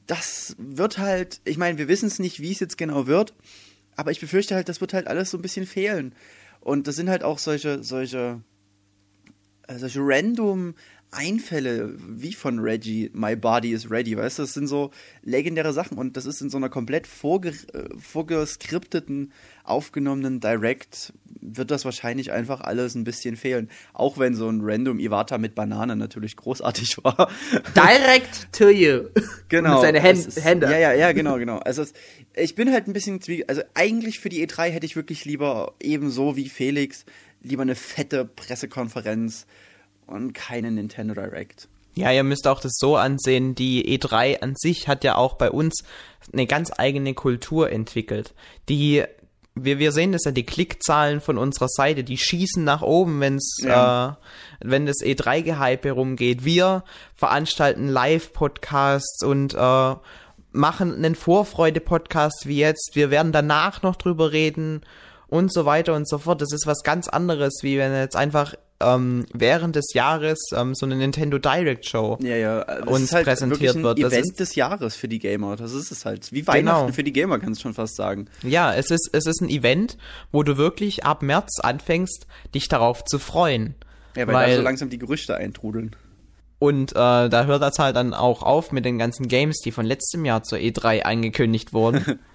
Das 0.07 0.55
wird 0.59 0.99
halt, 0.99 1.41
ich 1.45 1.57
meine, 1.57 1.79
wir 1.79 1.89
wissen 1.89 2.07
es 2.07 2.19
nicht, 2.19 2.41
wie 2.41 2.53
es 2.53 2.61
jetzt 2.61 2.77
genau 2.77 3.07
wird, 3.07 3.35
aber 3.97 4.11
ich 4.11 4.21
befürchte 4.21 4.55
halt, 4.55 4.69
das 4.69 4.81
wird 4.81 4.93
halt 4.93 5.07
alles 5.07 5.31
so 5.31 5.39
ein 5.39 5.43
bisschen 5.43 5.67
fehlen. 5.67 6.15
Und 6.61 6.87
das 6.87 6.97
sind 6.97 7.09
halt 7.09 7.23
auch 7.23 7.39
solche, 7.39 7.83
solche, 7.83 8.41
äh, 9.67 9.79
solche 9.79 10.01
random 10.03 10.75
Einfälle 11.15 11.95
wie 12.09 12.33
von 12.33 12.59
Reggie, 12.59 13.11
My 13.15 13.37
Body 13.37 13.73
is 13.73 13.91
Ready, 13.91 14.17
weißt 14.17 14.39
du, 14.39 14.43
das 14.43 14.55
sind 14.55 14.67
so 14.67 14.91
legendäre 15.23 15.73
Sachen 15.73 15.97
und 15.99 16.17
das 16.17 16.27
ist 16.27 16.41
in 16.41 16.51
so 16.51 16.57
einer 16.57 16.69
komplett 16.69 17.07
vorge 17.07 17.51
äh, 17.73 17.89
vorgeskripteten, 17.99 19.33
aufgenommenen 19.65 20.41
Direct, 20.41 21.13
wird 21.41 21.71
das 21.71 21.85
wahrscheinlich 21.85 22.33
einfach 22.33 22.61
alles 22.61 22.95
ein 22.95 23.05
bisschen 23.05 23.37
fehlen. 23.37 23.71
Auch 23.93 24.19
wenn 24.19 24.35
so 24.35 24.49
ein 24.49 24.61
random 24.63 24.99
Iwata 24.99 25.39
mit 25.39 25.55
Banane 25.55 25.97
natürlich 25.97 26.37
großartig 26.37 26.99
war. 27.05 27.31
Direct 27.75 28.53
to 28.53 28.69
you. 28.69 29.05
Genau. 29.49 29.75
Mit 29.75 29.83
seinen 29.83 29.97
Es 29.97 30.03
Händen. 30.05 30.29
ist- 30.29 30.45
Hände. 30.45 30.67
Ja, 30.71 30.79
ja, 30.79 30.93
ja, 30.93 31.13
genau, 31.13 31.39
genau. 31.39 31.59
Also 31.59 31.85
ich 32.35 32.55
bin 32.55 32.73
halt 32.73 32.87
ein 32.89 32.93
bisschen 32.93 33.21
also 33.47 33.63
eigentlich 33.75 34.19
für 34.21 34.29
die 34.29 34.47
E3 34.47 34.71
hätte 34.71 34.87
ich 34.87 34.97
wirklich 34.97 35.25
lieber 35.25 35.75
ebenso 35.81 36.37
wie 36.37 36.49
Felix 36.49 37.05
lieber 37.43 37.63
eine 37.63 37.75
fette 37.75 38.25
Pressekonferenz 38.25 39.47
und 40.07 40.33
keine 40.35 40.71
Nintendo 40.71 41.15
Direct. 41.15 41.69
Ja, 41.95 42.11
ihr 42.11 42.25
müsst 42.25 42.49
auch 42.49 42.61
das 42.61 42.73
so 42.77 42.97
ansehen, 42.97 43.55
die 43.55 43.99
E3 43.99 44.41
an 44.41 44.55
sich 44.57 44.89
hat 44.89 45.05
ja 45.05 45.15
auch 45.15 45.35
bei 45.35 45.51
uns 45.51 45.85
eine 46.33 46.47
ganz 46.47 46.73
eigene 46.77 47.15
Kultur 47.15 47.71
entwickelt. 47.71 48.35
Die 48.69 49.05
wir, 49.57 49.79
wir 49.79 49.93
sehen 49.93 50.11
das 50.11 50.25
ja, 50.25 50.33
die 50.33 50.45
Klickzahlen 50.45 51.21
von 51.21 51.39
unserer 51.39 51.69
Seite, 51.69 52.03
die 52.03 52.19
schießen 52.19 52.65
nach 52.65 52.83
oben, 52.83 53.21
wenn's, 53.21 53.59
Ja. 53.63 54.19
äh, 54.61 54.69
wenn 54.69 54.85
das 54.87 54.97
E3-Gehype 55.01 55.87
herumgeht. 55.87 56.45
Wir 56.45 56.83
veranstalten 57.15 57.87
Live-Podcasts 57.87 59.23
und 59.25 59.55
äh, 59.55 59.95
machen 60.51 60.95
einen 60.97 61.15
Vorfreude-Podcast 61.15 62.47
wie 62.47 62.59
jetzt. 62.59 62.91
Wir 62.95 63.11
werden 63.13 63.31
danach 63.31 63.83
noch 63.83 63.95
drüber 63.95 64.33
reden 64.33 64.83
und 65.29 65.53
so 65.53 65.65
weiter 65.65 65.95
und 65.95 66.09
so 66.09 66.19
fort. 66.19 66.41
Das 66.43 66.53
ist 66.53 66.67
was 66.67 66.83
ganz 66.83 67.07
anderes, 67.09 67.61
wie 67.63 67.79
wenn 67.79 67.95
jetzt 67.95 68.17
einfach 68.17 68.55
ähm, 68.81 69.25
während 69.33 69.77
des 69.77 69.93
Jahres 69.95 70.39
ähm, 70.55 70.75
so 70.75 70.85
eine 70.87 70.97
Nintendo 70.97 71.39
Direct 71.39 71.87
Show 71.87 72.19
Ja, 72.21 72.37
ja. 72.37 72.65
Das 72.65 72.87
uns 72.87 73.05
ist 73.05 73.13
halt 73.15 73.25
präsentiert 73.27 73.77
ein 73.77 73.83
wird. 73.83 74.03
Das 74.03 74.13
Event 74.13 74.27
ist- 74.27 74.41
des 74.41 74.55
Jahres 74.57 74.97
für 74.97 75.09
die 75.09 75.19
Gamer. 75.21 75.57
Das 75.57 75.73
ist 75.73 75.91
es 75.93 76.05
halt. 76.05 76.33
Wie 76.33 76.47
Weihnachten 76.47 76.81
Genau. 76.87 76.93
für 76.93 77.05
die 77.05 77.13
Gamer, 77.13 77.39
kannst 77.39 77.61
du 77.61 77.63
schon 77.63 77.75
fast 77.75 77.97
sagen. 77.97 78.27
Ja, 78.43 78.75
es 78.75 78.91
ist, 78.91 79.11
es 79.13 79.27
ist 79.27 79.41
ein 79.41 79.49
Event, 79.49 79.97
wo 80.33 80.43
du 80.43 80.57
wirklich 80.57 81.05
ab 81.05 81.23
März 81.23 81.61
anfängst, 81.61 82.27
dich 82.55 82.69
darauf 82.69 83.05
zu 83.05 83.19
freuen. 83.19 83.75
Ja, 84.17 84.27
weil, 84.27 84.35
Weil- 84.35 84.51
da 84.51 84.57
so 84.57 84.63
langsam 84.63 84.91
die 84.91 84.99
Gerüchte 84.99 85.37
eintrudeln. 85.37 85.95
Und 86.59 86.93
äh, 86.93 86.95
da 86.95 87.45
hört 87.47 87.63
das 87.63 87.79
halt 87.79 87.95
dann 87.97 88.15
auch 88.15 88.43
auf 88.43 88.73
mit 88.73 88.85
den 88.85 88.97
ganzen 88.99 89.29
Games, 89.29 89.59
die 89.65 89.71
von 89.73 89.85
letztem 89.85 90.25
Jahr 90.25 90.43
zur 90.45 90.59
E3 90.59 91.03
angekündigt 91.03 91.73
wurden. 91.73 92.19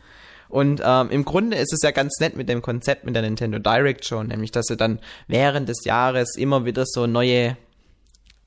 Und 0.49 0.81
ähm, 0.83 1.11
im 1.11 1.25
Grunde 1.25 1.57
ist 1.57 1.71
es 1.71 1.81
ja 1.83 1.91
ganz 1.91 2.19
nett 2.19 2.35
mit 2.35 2.49
dem 2.49 2.61
Konzept 2.61 3.05
mit 3.05 3.15
der 3.15 3.21
Nintendo 3.21 3.59
Direct 3.59 4.03
schon, 4.03 4.27
nämlich 4.27 4.51
dass 4.51 4.65
sie 4.65 4.75
dann 4.75 4.99
während 5.27 5.69
des 5.69 5.85
Jahres 5.85 6.35
immer 6.35 6.65
wieder 6.65 6.85
so 6.87 7.05
neue, 7.05 7.55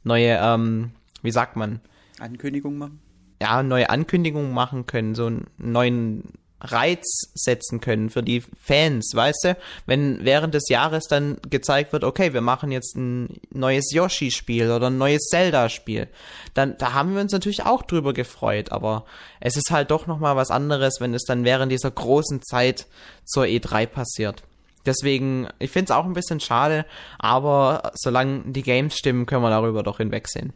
neue, 0.02 0.38
ähm, 0.42 0.90
wie 1.23 1.30
sagt 1.30 1.56
man? 1.56 1.80
Ankündigungen 2.18 2.78
machen? 2.78 3.00
Ja, 3.40 3.62
neue 3.62 3.88
Ankündigungen 3.88 4.52
machen 4.52 4.87
können, 4.87 5.14
so 5.14 5.26
einen 5.26 5.47
neuen 5.59 6.25
Reiz 6.62 7.04
setzen 7.35 7.81
können 7.81 8.09
für 8.09 8.23
die 8.23 8.42
Fans, 8.61 9.12
weißt 9.14 9.45
du? 9.45 9.57
Wenn 9.87 10.25
während 10.25 10.54
des 10.54 10.69
Jahres 10.69 11.04
dann 11.09 11.38
gezeigt 11.50 11.92
wird, 11.92 12.04
okay, 12.04 12.33
wir 12.33 12.40
machen 12.40 12.71
jetzt 12.71 12.97
ein 12.97 13.40
neues 13.50 13.92
Yoshi-Spiel 13.92 14.71
oder 14.71 14.88
ein 14.88 14.99
neues 14.99 15.23
Zelda-Spiel, 15.28 16.09
dann 16.54 16.76
da 16.78 16.92
haben 16.92 17.14
wir 17.14 17.21
uns 17.21 17.33
natürlich 17.33 17.64
auch 17.64 17.83
drüber 17.83 18.12
gefreut, 18.12 18.73
aber 18.73 19.04
es 19.40 19.57
ist 19.57 19.71
halt 19.71 19.90
doch 19.90 20.07
nochmal 20.07 20.37
was 20.37 20.50
anderes, 20.50 21.00
wenn 21.00 21.14
es 21.14 21.25
dann 21.25 21.45
während 21.45 21.73
dieser 21.73 21.90
großen 21.90 22.42
Zeit 22.42 22.87
zur 23.25 23.45
E3 23.45 23.87
passiert. 23.87 24.45
Deswegen, 24.85 25.49
ich 25.59 25.71
finde 25.71 25.92
es 25.92 25.97
auch 25.97 26.04
ein 26.04 26.12
bisschen 26.12 26.40
schade, 26.40 26.87
aber 27.19 27.92
solange 27.95 28.52
die 28.52 28.62
Games 28.62 28.97
stimmen, 28.97 29.26
können 29.26 29.42
wir 29.42 29.50
darüber 29.50 29.83
doch 29.83 29.99
hinwegsehen. 29.99 30.52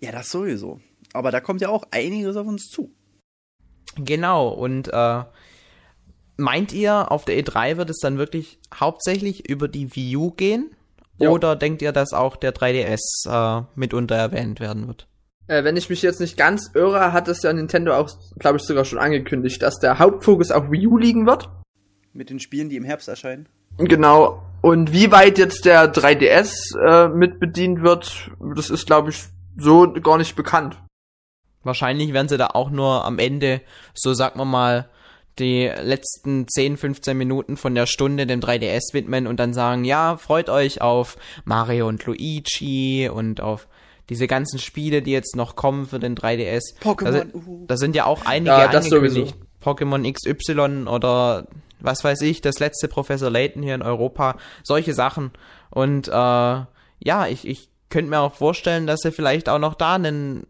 Ja, 0.00 0.12
das 0.12 0.30
sowieso. 0.30 0.80
Aber 1.12 1.30
da 1.30 1.40
kommt 1.40 1.60
ja 1.60 1.68
auch 1.68 1.84
einiges 1.90 2.36
auf 2.36 2.46
uns 2.46 2.68
zu. 2.68 2.92
Genau, 3.96 4.48
und 4.48 4.88
äh, 4.88 5.22
meint 6.42 6.72
ihr, 6.72 7.10
auf 7.10 7.24
der 7.24 7.42
E3 7.42 7.76
wird 7.78 7.88
es 7.88 7.98
dann 7.98 8.18
wirklich 8.18 8.58
hauptsächlich 8.74 9.48
über 9.48 9.68
die 9.68 9.94
Wii 9.94 10.16
U 10.16 10.30
gehen? 10.32 10.74
Ja. 11.18 11.30
Oder 11.30 11.56
denkt 11.56 11.82
ihr, 11.82 11.92
dass 11.92 12.12
auch 12.12 12.36
der 12.36 12.54
3DS 12.54 13.28
äh, 13.28 13.64
mitunter 13.74 14.16
erwähnt 14.16 14.60
werden 14.60 14.86
wird? 14.88 15.06
Äh, 15.46 15.64
wenn 15.64 15.76
ich 15.76 15.88
mich 15.88 16.02
jetzt 16.02 16.20
nicht 16.20 16.36
ganz 16.36 16.70
irre, 16.74 17.12
hat 17.12 17.28
es 17.28 17.42
ja 17.42 17.52
Nintendo 17.52 17.94
auch, 17.94 18.10
glaube 18.38 18.58
ich, 18.58 18.64
sogar 18.64 18.84
schon 18.84 18.98
angekündigt, 18.98 19.62
dass 19.62 19.78
der 19.78 19.98
Hauptfokus 19.98 20.50
auf 20.50 20.70
Wii 20.70 20.86
U 20.86 20.98
liegen 20.98 21.26
wird. 21.26 21.48
Mit 22.12 22.30
den 22.30 22.40
Spielen, 22.40 22.68
die 22.68 22.76
im 22.76 22.84
Herbst 22.84 23.08
erscheinen. 23.08 23.48
Genau. 23.78 24.42
Und 24.60 24.92
wie 24.92 25.10
weit 25.10 25.38
jetzt 25.38 25.64
der 25.64 25.92
3DS 25.92 26.78
äh, 26.78 27.08
mit 27.08 27.40
bedient 27.40 27.82
wird, 27.82 28.30
das 28.54 28.70
ist, 28.70 28.86
glaube 28.86 29.10
ich, 29.10 29.24
so 29.56 29.92
gar 29.92 30.18
nicht 30.18 30.36
bekannt. 30.36 30.76
Wahrscheinlich 31.64 32.12
werden 32.12 32.28
sie 32.28 32.38
da 32.38 32.48
auch 32.48 32.70
nur 32.70 33.04
am 33.04 33.18
Ende, 33.18 33.60
so 33.94 34.14
sagt 34.14 34.36
man 34.36 34.48
mal, 34.48 34.88
die 35.38 35.66
letzten 35.66 36.46
10, 36.48 36.76
15 36.76 37.16
Minuten 37.16 37.56
von 37.56 37.74
der 37.74 37.86
Stunde 37.86 38.26
dem 38.26 38.40
3DS 38.40 38.92
widmen 38.92 39.26
und 39.26 39.38
dann 39.40 39.54
sagen, 39.54 39.84
ja, 39.84 40.16
freut 40.16 40.48
euch 40.50 40.80
auf 40.82 41.16
Mario 41.44 41.88
und 41.88 42.04
Luigi 42.04 43.08
und 43.12 43.40
auf 43.40 43.66
diese 44.08 44.26
ganzen 44.26 44.58
Spiele, 44.58 45.00
die 45.00 45.12
jetzt 45.12 45.36
noch 45.36 45.56
kommen 45.56 45.86
für 45.86 45.98
den 45.98 46.14
3DS. 46.16 46.76
Pokémon, 46.82 47.04
Da, 47.04 47.12
sind- 47.12 47.34
uhu. 47.34 47.64
da 47.66 47.76
sind 47.76 47.96
ja 47.96 48.04
auch 48.04 48.26
einige 48.26 48.50
Ja, 48.50 48.68
das 48.68 48.92
angekündigt. 48.92 49.34
Pokémon 49.64 50.12
XY 50.12 50.88
oder 50.88 51.46
was 51.80 52.04
weiß 52.04 52.20
ich, 52.22 52.40
das 52.40 52.58
letzte 52.58 52.88
Professor 52.88 53.30
Layton 53.30 53.62
hier 53.62 53.74
in 53.74 53.82
Europa, 53.82 54.36
solche 54.62 54.92
Sachen. 54.92 55.30
Und 55.70 56.08
äh, 56.08 56.12
ja, 56.12 56.66
ich, 57.28 57.46
ich 57.46 57.68
könnte 57.88 58.10
mir 58.10 58.20
auch 58.20 58.34
vorstellen, 58.34 58.86
dass 58.86 59.00
sie 59.00 59.12
vielleicht 59.12 59.48
auch 59.48 59.58
noch 59.58 59.74
da 59.74 59.94
einen, 59.94 60.46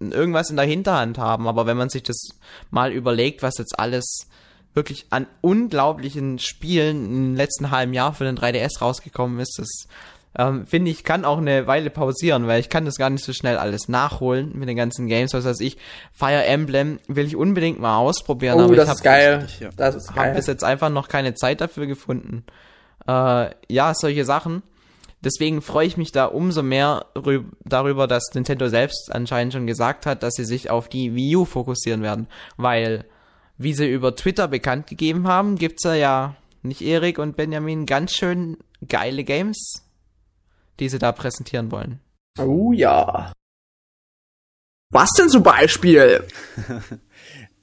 irgendwas 0.00 0.50
in 0.50 0.56
der 0.56 0.64
Hinterhand 0.66 1.18
haben. 1.18 1.46
Aber 1.48 1.66
wenn 1.66 1.76
man 1.76 1.88
sich 1.90 2.02
das 2.02 2.28
mal 2.70 2.92
überlegt, 2.92 3.42
was 3.42 3.58
jetzt 3.58 3.78
alles 3.78 4.26
wirklich 4.74 5.06
an 5.10 5.26
unglaublichen 5.40 6.38
Spielen 6.38 7.04
im 7.06 7.34
letzten 7.36 7.70
halben 7.70 7.94
Jahr 7.94 8.12
für 8.12 8.24
den 8.24 8.36
3DS 8.36 8.80
rausgekommen 8.80 9.38
ist, 9.38 9.56
das 9.58 9.68
ähm, 10.36 10.66
finde 10.66 10.90
ich, 10.90 11.04
kann 11.04 11.24
auch 11.24 11.38
eine 11.38 11.68
Weile 11.68 11.90
pausieren, 11.90 12.48
weil 12.48 12.58
ich 12.58 12.68
kann 12.68 12.84
das 12.84 12.96
gar 12.96 13.08
nicht 13.08 13.24
so 13.24 13.32
schnell 13.32 13.56
alles 13.56 13.86
nachholen 13.88 14.50
mit 14.58 14.68
den 14.68 14.76
ganzen 14.76 15.06
Games. 15.06 15.32
Was 15.32 15.44
weiß 15.44 15.60
ich, 15.60 15.76
Fire 16.12 16.44
Emblem 16.44 16.98
will 17.06 17.24
ich 17.26 17.36
unbedingt 17.36 17.78
mal 17.78 17.98
ausprobieren, 17.98 18.58
Oh, 18.58 18.64
aber 18.64 18.74
das 18.74 18.86
ich 18.88 18.94
ist 18.94 18.98
habe 18.98 19.04
geil. 19.04 19.46
ja. 19.60 19.70
Das 19.76 19.94
ist 19.94 20.12
geil. 20.12 20.34
bis 20.34 20.48
jetzt 20.48 20.64
einfach 20.64 20.90
noch 20.90 21.06
keine 21.06 21.34
Zeit 21.34 21.60
dafür 21.60 21.86
gefunden. 21.86 22.44
Äh, 23.06 23.50
ja, 23.68 23.94
solche 23.94 24.24
Sachen. 24.24 24.64
Deswegen 25.24 25.62
freue 25.62 25.86
ich 25.86 25.96
mich 25.96 26.12
da 26.12 26.26
umso 26.26 26.62
mehr 26.62 27.06
rü- 27.14 27.44
darüber, 27.64 28.06
dass 28.06 28.30
Nintendo 28.34 28.68
selbst 28.68 29.10
anscheinend 29.10 29.52
schon 29.54 29.66
gesagt 29.66 30.06
hat, 30.06 30.22
dass 30.22 30.34
sie 30.34 30.44
sich 30.44 30.70
auf 30.70 30.88
die 30.88 31.14
Wii 31.14 31.36
U 31.36 31.44
fokussieren 31.44 32.02
werden. 32.02 32.28
Weil, 32.56 33.06
wie 33.56 33.72
sie 33.74 33.90
über 33.90 34.14
Twitter 34.14 34.48
bekannt 34.48 34.86
gegeben 34.86 35.26
haben, 35.26 35.56
gibt's 35.56 35.84
ja, 35.84 35.94
ja 35.94 36.36
nicht 36.62 36.82
Erik 36.82 37.18
und 37.18 37.36
Benjamin 37.36 37.86
ganz 37.86 38.12
schön 38.12 38.58
geile 38.86 39.24
Games, 39.24 39.82
die 40.80 40.88
sie 40.88 40.98
da 40.98 41.12
präsentieren 41.12 41.70
wollen. 41.72 42.00
Oh 42.38 42.72
ja. 42.72 43.32
Was 44.90 45.10
denn 45.18 45.28
zum 45.28 45.42
Beispiel? 45.42 46.24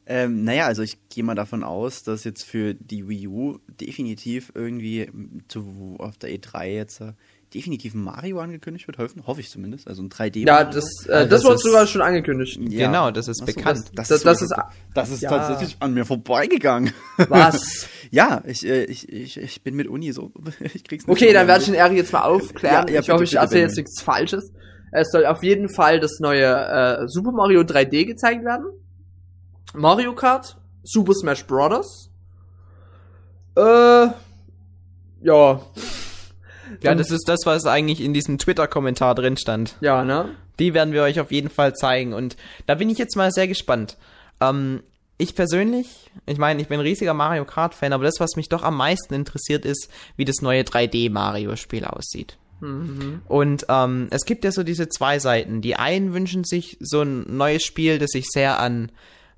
Ähm, 0.08 0.44
naja, 0.44 0.66
also 0.66 0.82
ich 0.82 0.98
gehe 1.08 1.24
mal 1.24 1.36
davon 1.36 1.64
aus, 1.64 2.04
dass 2.04 2.26
jetzt 2.26 2.44
für 2.44 2.74
die 2.74 3.08
Wii 3.08 3.28
U 3.28 3.60
definitiv 3.68 4.52
irgendwie 4.56 5.10
zu, 5.48 5.96
auf 6.00 6.18
der 6.18 6.32
E3 6.32 6.66
jetzt 6.66 7.00
äh, 7.00 7.14
definitiv 7.54 7.94
ein 7.94 8.04
Mario 8.04 8.40
angekündigt 8.40 8.88
wird, 8.88 8.98
hoffe, 8.98 9.16
hoffe 9.26 9.42
ich 9.42 9.50
zumindest. 9.50 9.88
Also 9.88 10.02
ein 10.04 10.10
3D. 10.10 10.46
Ja, 10.46 10.54
Mario. 10.64 10.70
das, 10.72 10.86
äh, 11.08 11.12
Also 11.12 11.30
das 11.30 11.30
das 11.30 11.44
wurde 11.44 11.56
ist- 11.56 11.64
sogar 11.64 11.88
schon 11.88 12.02
angekündigt. 12.02 12.58
Ja. 12.70 12.88
Genau, 12.88 13.12
das 13.12 13.28
ist 13.28 13.42
Ach 13.44 13.48
so, 13.48 13.54
bekannt. 13.54 13.92
Das, 13.96 14.08
Das- 14.08 14.22
das, 14.22 14.24
das 14.24 14.42
ist, 14.42 14.52
ist- 14.52 14.60
das 14.94 15.10
ist 15.10 15.22
ja. 15.22 15.30
tatsächlich 15.30 15.78
an 15.80 15.94
mir 15.94 16.06
vorbeigegangen. 16.06 16.94
Was? 17.30 17.88
ja, 18.12 18.42
ich, 18.46 18.66
äh, 18.66 18.86
ich, 18.86 19.08
ich, 19.12 19.38
ich 19.38 19.64
bin 19.64 19.76
mit 19.76 19.88
Uni 19.88 20.12
so. 20.12 20.32
Ich 20.74 20.84
krieg's 20.84 21.06
nicht 21.06 21.10
Okay, 21.10 21.34
dann 21.34 21.48
werde 21.48 21.62
ich 21.62 21.66
den 21.68 21.76
Eri 21.76 21.96
jetzt 21.98 22.14
mal 22.14 22.22
aufklären. 22.24 22.88
Ja, 22.88 22.94
ja, 22.96 23.00
ich 23.02 23.10
hoffe, 23.10 23.20
bitte, 23.20 23.24
ich 23.26 23.30
bitte, 23.32 23.38
erzähle 23.42 23.62
jetzt 23.64 23.78
nichts 23.78 24.02
Falsches. 24.02 24.52
Es 24.94 25.12
soll 25.12 25.26
auf 25.26 25.42
jeden 25.44 25.70
Fall 25.74 26.00
das 26.00 26.20
neue 26.20 26.46
äh, 26.46 27.08
Super 27.08 27.32
Mario 27.32 27.62
3D 27.62 28.06
gezeigt 28.06 28.44
werden. 28.44 28.66
Mario 29.74 30.14
Kart, 30.16 30.58
Super 30.84 31.14
Smash 31.14 31.46
Bros. 31.46 32.10
Äh, 33.56 34.08
ja. 35.24 35.62
Ja, 36.82 36.96
das 36.96 37.12
ist 37.12 37.28
das, 37.28 37.42
was 37.46 37.66
eigentlich 37.66 38.02
in 38.02 38.14
diesem 38.14 38.38
Twitter-Kommentar 38.38 39.16
drin 39.16 39.38
stand. 39.38 39.76
Ja, 39.82 40.04
ne? 40.04 40.30
Die 40.60 40.74
werden 40.74 40.94
wir 40.94 41.04
euch 41.04 41.20
auf 41.20 41.32
jeden 41.32 41.50
Fall 41.50 41.76
zeigen. 41.76 42.14
Und 42.14 42.38
da 42.66 42.76
bin 42.76 42.90
ich 42.90 42.98
jetzt 42.98 43.16
mal 43.16 43.32
sehr 43.32 43.48
gespannt. 43.48 43.98
Ähm, 44.40 44.84
ich 45.18 45.36
persönlich, 45.36 46.10
ich 46.26 46.38
meine, 46.38 46.62
ich 46.62 46.68
bin 46.68 46.80
ein 46.80 46.86
riesiger 46.86 47.14
Mario 47.14 47.46
Kart-Fan, 47.46 47.94
aber 47.94 48.04
das, 48.04 48.20
was 48.20 48.36
mich 48.36 48.50
doch 48.50 48.64
am 48.64 48.78
meisten 48.78 49.14
interessiert, 49.14 49.66
ist, 49.66 49.90
wie 50.16 50.26
das 50.26 50.42
neue 50.42 50.64
3D-Mario-Spiel 50.64 51.86
aussieht. 51.86 52.38
Und 53.28 53.66
ähm, 53.70 54.08
es 54.12 54.26
gibt 54.26 54.44
ja 54.44 54.52
so 54.52 54.64
diese 54.64 54.88
zwei 54.88 55.20
Seiten. 55.20 55.62
Die 55.62 55.76
einen 55.76 56.14
wünschen 56.14 56.44
sich 56.44 56.78
so 56.80 57.02
ein 57.02 57.26
neues 57.36 57.64
Spiel, 57.64 57.98
das 58.00 58.12
sich 58.12 58.28
sehr 58.30 58.60
an 58.60 58.92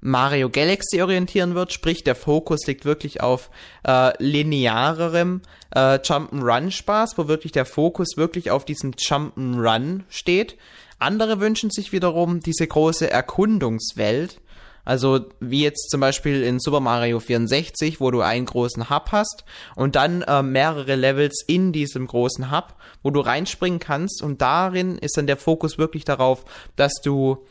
Mario 0.05 0.49
Galaxy 0.49 1.01
orientieren 1.01 1.55
wird, 1.55 1.71
sprich 1.71 2.03
der 2.03 2.15
Fokus 2.15 2.67
liegt 2.67 2.83
wirklich 2.83 3.21
auf 3.21 3.49
äh, 3.87 4.11
linearerem 4.21 5.41
äh, 5.73 5.95
Jump'n'Run-Spaß, 5.95 7.17
wo 7.17 7.29
wirklich 7.29 7.53
der 7.53 7.65
Fokus 7.65 8.17
wirklich 8.17 8.51
auf 8.51 8.65
diesem 8.65 8.91
Jump'n'Run 8.91 10.01
steht. 10.09 10.57
Andere 10.99 11.39
wünschen 11.39 11.69
sich 11.69 11.93
wiederum 11.93 12.41
diese 12.41 12.67
große 12.67 13.09
Erkundungswelt, 13.09 14.41
also 14.83 15.21
wie 15.39 15.63
jetzt 15.63 15.89
zum 15.89 16.01
Beispiel 16.01 16.43
in 16.43 16.59
Super 16.59 16.81
Mario 16.81 17.21
64, 17.21 18.01
wo 18.01 18.11
du 18.11 18.19
einen 18.19 18.45
großen 18.45 18.89
Hub 18.89 19.13
hast 19.13 19.45
und 19.77 19.95
dann 19.95 20.21
äh, 20.23 20.43
mehrere 20.43 20.95
Levels 20.95 21.45
in 21.47 21.71
diesem 21.71 22.07
großen 22.07 22.51
Hub, 22.51 22.75
wo 23.03 23.09
du 23.09 23.21
reinspringen 23.21 23.79
kannst. 23.79 24.21
Und 24.21 24.41
darin 24.41 24.97
ist 24.97 25.15
dann 25.15 25.27
der 25.27 25.37
Fokus 25.37 25.77
wirklich 25.77 26.03
darauf, 26.03 26.43
dass 26.75 26.95
du 27.01 27.45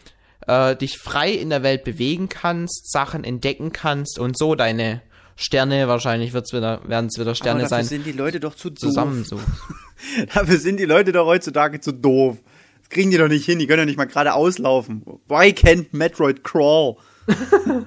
äh, 0.47 0.77
dich 0.77 0.99
frei 0.99 1.31
in 1.33 1.51
der 1.51 1.63
Welt 1.63 1.85
bewegen 1.85 2.29
kannst, 2.29 2.91
Sachen 2.91 3.25
entdecken 3.25 3.73
kannst 3.73 4.19
und 4.19 4.37
so 4.37 4.55
deine 4.55 5.03
Sterne, 5.37 5.89
wahrscheinlich 5.89 6.33
wird's 6.33 6.53
wieder, 6.53 6.81
werden 6.89 7.07
es 7.07 7.19
wieder 7.19 7.31
Aber 7.31 7.35
Sterne 7.35 7.63
dafür 7.63 7.77
sein, 7.77 7.85
sind 7.85 8.07
die 8.07 8.13
Leute 8.13 8.39
doch 8.41 8.55
zu 8.55 8.71
doof. 8.71 8.79
zusammensuchst. 8.79 9.47
Dafür 10.35 10.59
sind 10.59 10.79
die 10.79 10.85
Leute 10.85 11.13
doch 11.13 11.27
heutzutage 11.27 11.81
zu 11.81 11.93
doof. 11.93 12.39
Das 12.81 12.91
kriegen 12.91 13.11
die 13.11 13.19
doch 13.19 13.29
nicht 13.29 13.47
hin, 13.47 13.59
die 13.59 13.67
können 13.67 13.79
doch 13.81 13.87
nicht 13.87 13.97
mal 13.97 14.05
gerade 14.07 14.35
auslaufen. 14.35 15.03
Why 15.29 15.51
can't 15.51 15.87
Metroid 15.93 16.45
crawl? 16.45 16.97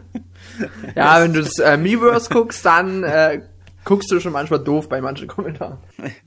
Ja, 0.95 1.21
wenn 1.21 1.33
du 1.33 1.41
das 1.41 1.59
äh, 1.59 1.75
Miiverse 1.75 2.29
guckst, 2.29 2.63
dann 2.65 3.03
äh, 3.03 3.41
guckst 3.83 4.09
du 4.11 4.19
schon 4.21 4.31
manchmal 4.31 4.63
doof 4.63 4.87
bei 4.87 5.01
manchen 5.01 5.27
Kommentaren. 5.27 5.79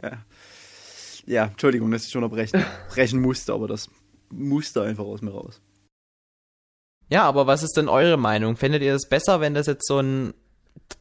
Ja, 1.27 1.45
Entschuldigung, 1.45 1.91
dass 1.91 2.07
ich 2.07 2.11
schon 2.11 2.25
unterbrechen 2.25 2.65
brechen 2.89 3.21
musste, 3.21 3.53
aber 3.53 3.69
das 3.69 3.91
musste 4.31 4.83
einfach 4.83 5.05
aus 5.05 5.21
mir 5.21 5.31
raus. 5.31 5.61
Ja, 7.11 7.25
aber 7.25 7.47
was 7.47 7.63
ist 7.63 7.77
denn 7.77 7.89
eure 7.89 8.19
Meinung? 8.19 8.57
Fändet 8.57 8.83
ihr 8.83 8.95
es 8.95 9.09
besser, 9.09 9.41
wenn 9.41 9.55
das 9.55 9.67
jetzt 9.67 9.87
so 9.87 9.99
ein 9.99 10.35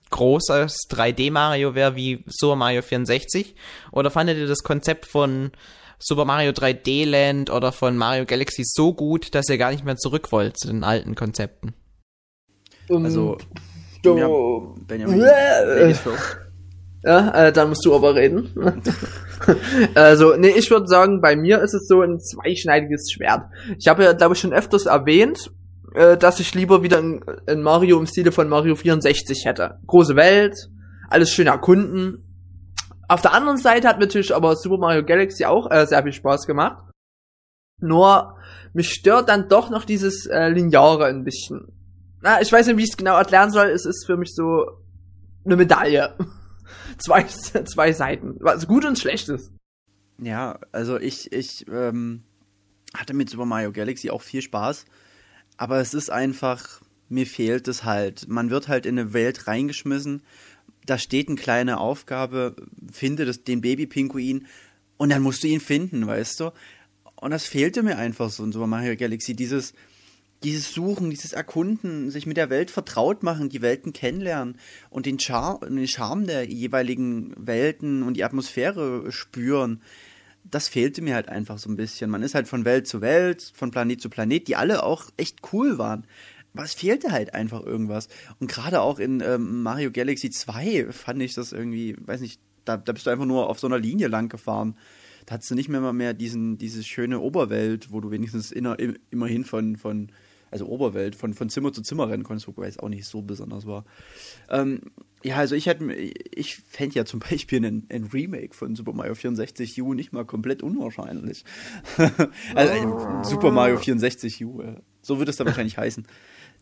großes 0.10 0.88
3D-Mario 0.90 1.76
wäre 1.76 1.96
wie 1.96 2.24
Super 2.28 2.56
Mario 2.56 2.82
64? 2.82 3.56
Oder 3.92 4.10
fandet 4.10 4.38
ihr 4.38 4.48
das 4.48 4.64
Konzept 4.64 5.06
von 5.06 5.52
Super 6.00 6.26
Mario 6.26 6.52
3D 6.52 7.06
Land 7.06 7.50
oder 7.50 7.72
von 7.72 7.98
Mario 7.98 8.26
Galaxy 8.26 8.64
so 8.66 8.94
gut, 8.94 9.34
dass 9.36 9.50
ihr 9.50 9.58
gar 9.58 9.72
nicht 9.72 9.84
mehr 9.84 9.98
zurück 9.98 10.32
wollt 10.32 10.58
zu 10.58 10.68
den 10.68 10.84
alten 10.84 11.16
Konzepten? 11.16 11.74
Also, 12.90 13.38
du, 14.04 14.18
ja, 14.18 14.28
Benjamin, 14.88 15.22
Äh. 15.22 15.94
Ja, 17.04 17.48
äh, 17.48 17.54
dann 17.54 17.70
musst 17.70 17.86
du 17.86 17.96
aber 17.96 18.16
reden. 18.16 18.50
also, 19.96 20.36
nee, 20.36 20.50
ich 20.50 20.70
würde 20.72 20.88
sagen, 20.88 21.22
bei 21.22 21.36
mir 21.36 21.62
ist 21.62 21.74
es 21.74 21.88
so 21.88 22.02
ein 22.02 22.20
zweischneidiges 22.20 23.12
Schwert. 23.12 23.44
Ich 23.78 23.88
habe 23.88 24.04
ja, 24.04 24.14
glaube 24.14 24.34
ich, 24.34 24.42
schon 24.42 24.54
öfters 24.54 24.88
erwähnt, 24.88 25.52
äh, 25.98 26.16
dass 26.16 26.40
ich 26.40 26.54
lieber 26.54 26.84
wieder 26.84 27.00
ein, 27.00 27.62
Mario 27.64 28.00
im 28.00 28.06
Stile 28.06 28.32
von 28.32 28.48
Mario 28.48 28.76
64 28.76 29.46
hätte. 29.46 29.80
Große 29.88 30.16
Welt, 30.16 30.70
alles 31.10 31.32
schön 31.32 31.48
erkunden. 31.48 32.24
Auf 33.08 33.22
der 33.22 33.34
anderen 33.34 33.58
Seite 33.58 33.88
hat 33.88 34.00
natürlich 34.00 34.36
aber 34.36 34.56
Super 34.56 34.78
Mario 34.78 35.04
Galaxy 35.04 35.46
auch 35.46 35.72
äh, 35.72 35.88
sehr 35.88 36.04
viel 36.04 36.14
Spaß 36.14 36.46
gemacht. 36.46 36.84
Nur 37.80 38.38
mich 38.74 38.90
stört 38.90 39.30
dann 39.30 39.50
doch 39.50 39.72
noch 39.72 39.86
dieses 39.86 40.28
äh, 40.28 40.50
Lineare 40.50 41.06
ein 41.06 41.24
bisschen. 41.24 41.68
Na, 42.22 42.42
ich 42.42 42.52
weiß 42.52 42.68
nicht, 42.68 42.78
wie 42.78 42.84
ich 42.84 42.92
es 42.92 42.98
genau 42.98 43.18
erklären 43.18 43.50
soll. 43.50 43.68
Es 43.68 43.86
ist 43.86 44.06
für 44.06 44.18
mich 44.18 44.36
so 44.36 44.66
eine 45.46 45.56
Medaille. 45.56 46.16
zwei, 47.00 47.24
zwei 47.66 47.92
Seiten. 47.94 48.36
Was 48.40 48.68
gut 48.68 48.86
und 48.86 49.00
schlecht 49.00 49.30
ist. 49.30 49.52
Ja, 50.20 50.60
also 50.72 51.00
ich, 51.00 51.32
ich 51.32 51.66
ähm, 51.72 52.24
hatte 52.94 53.16
mit 53.16 53.32
Super 53.32 53.46
Mario 53.46 53.72
Galaxy 53.72 54.12
auch 54.12 54.22
viel 54.22 54.44
Spaß. 54.44 54.86
Aber 55.58 55.80
es 55.80 55.94
ist 55.94 56.10
einfach, 56.10 56.82
mir 57.10 57.26
fehlt 57.26 57.68
es 57.68 57.84
halt. 57.84 58.28
Man 58.28 58.50
wird 58.50 58.68
halt 58.68 58.86
in 58.86 58.98
eine 58.98 59.14
Welt 59.14 59.48
reingeschmissen. 59.48 60.22
Da 60.86 60.98
steht 60.98 61.28
eine 61.28 61.38
kleine 61.38 61.80
Aufgabe, 61.80 62.56
finde 62.92 63.26
das, 63.26 63.44
den 63.44 63.62
Baby-Pinguin 63.62 64.48
und 64.98 65.10
dann 65.10 65.22
musst 65.22 65.44
du 65.44 65.48
ihn 65.48 65.60
finden, 65.60 66.08
weißt 66.08 66.40
du? 66.40 66.52
Und 67.16 67.32
das 67.32 67.46
fehlte 67.46 67.84
mir 67.84 67.98
einfach 67.98 68.30
so 68.30 68.44
in 68.44 68.52
Super 68.52 68.68
Mario 68.68 68.96
Galaxy. 68.96 69.36
Dieses, 69.36 69.74
dieses 70.44 70.74
Suchen, 70.74 71.10
dieses 71.10 71.34
Erkunden, 71.34 72.12
sich 72.12 72.26
mit 72.26 72.38
der 72.38 72.50
Welt 72.50 72.72
vertraut 72.72 73.24
machen, 73.24 73.50
die 73.50 73.62
Welten 73.62 73.92
kennenlernen 73.92 74.58
und 74.90 75.06
den, 75.06 75.20
Char 75.20 75.60
den 75.62 75.88
Charme 75.88 76.28
der 76.28 76.46
jeweiligen 76.46 77.34
Welten 77.38 78.04
und 78.04 78.16
die 78.16 78.24
Atmosphäre 78.24 79.12
spüren, 79.12 79.82
das 80.50 80.68
fehlte 80.68 81.02
mir 81.02 81.16
halt 81.16 81.30
einfach 81.30 81.58
so 81.58 81.70
ein 81.70 81.76
bisschen. 81.76 82.10
Man 82.10 82.24
ist 82.24 82.36
halt 82.36 82.48
von 82.48 82.66
Welt 82.66 82.88
zu 82.88 83.02
Welt, 83.02 83.52
von 83.54 83.72
Planet 83.72 84.02
zu 84.02 84.10
Planet, 84.10 84.48
die 84.48 84.56
alle 84.56 84.84
auch 84.84 85.06
echt 85.18 85.40
cool 85.54 85.78
waren. 85.78 86.06
Es 86.56 86.74
fehlte 86.74 87.12
halt 87.12 87.34
einfach 87.34 87.64
irgendwas. 87.64 88.08
Und 88.40 88.50
gerade 88.50 88.82
auch 88.82 89.00
in 89.00 89.22
ähm, 89.22 89.62
Mario 89.62 89.92
Galaxy 89.92 90.32
2 90.32 90.92
fand 90.92 91.22
ich 91.22 91.36
das 91.36 91.52
irgendwie, 91.52 91.96
weiß 92.00 92.22
nicht, 92.22 92.42
da, 92.66 92.78
da 92.78 92.94
bist 92.94 93.06
du 93.06 93.12
einfach 93.12 93.26
nur 93.26 93.50
auf 93.50 93.60
so 93.60 93.68
einer 93.68 93.80
Linie 93.80 94.08
lang 94.08 94.28
gefahren 94.30 94.76
da 95.28 95.34
hattest 95.34 95.52
du 95.52 95.56
nicht 95.56 95.68
mehr, 95.68 95.82
mehr 95.92 96.14
diesen, 96.14 96.58
diese 96.58 96.84
schöne 96.84 97.20
Oberwelt, 97.20 97.92
wo 97.92 98.00
du 98.00 98.12
wenigstens 98.12 98.50
inner, 98.50 98.78
immerhin 99.12 99.44
von, 99.44 99.76
von, 99.76 100.10
also 100.52 100.68
Oberwelt, 100.68 101.16
von, 101.18 101.34
von 101.34 101.50
Zimmer 101.50 101.74
zu 101.74 101.82
Zimmer 101.82 102.08
rennen 102.10 102.24
konntest, 102.24 102.48
wobei 102.48 102.68
es 102.68 102.80
auch 102.80 102.88
nicht 102.88 103.06
so 103.06 103.22
besonders 103.22 103.68
war. 103.68 103.84
Ähm, 104.50 104.80
ja, 105.28 105.36
also 105.36 105.56
ich 105.56 105.66
hätte, 105.66 105.94
ich 105.94 106.56
fände 106.56 106.96
ja 106.96 107.06
zum 107.06 107.20
Beispiel 107.20 107.64
ein, 107.66 107.86
ein, 107.92 108.06
Remake 108.06 108.54
von 108.54 108.76
Super 108.76 108.94
Mario 108.94 109.14
64 109.14 109.82
U 109.82 109.94
nicht 109.94 110.14
mal 110.14 110.26
komplett 110.26 110.64
unwahrscheinlich. 110.64 111.44
also 112.56 112.74
oh. 112.88 113.24
Super 113.24 113.52
Mario 113.52 113.78
64 113.78 114.46
U, 114.46 114.64
so 115.02 115.18
würde 115.18 115.32
es 115.32 115.38
dann 115.38 115.48
wahrscheinlich 115.48 115.78
heißen. 115.78 116.08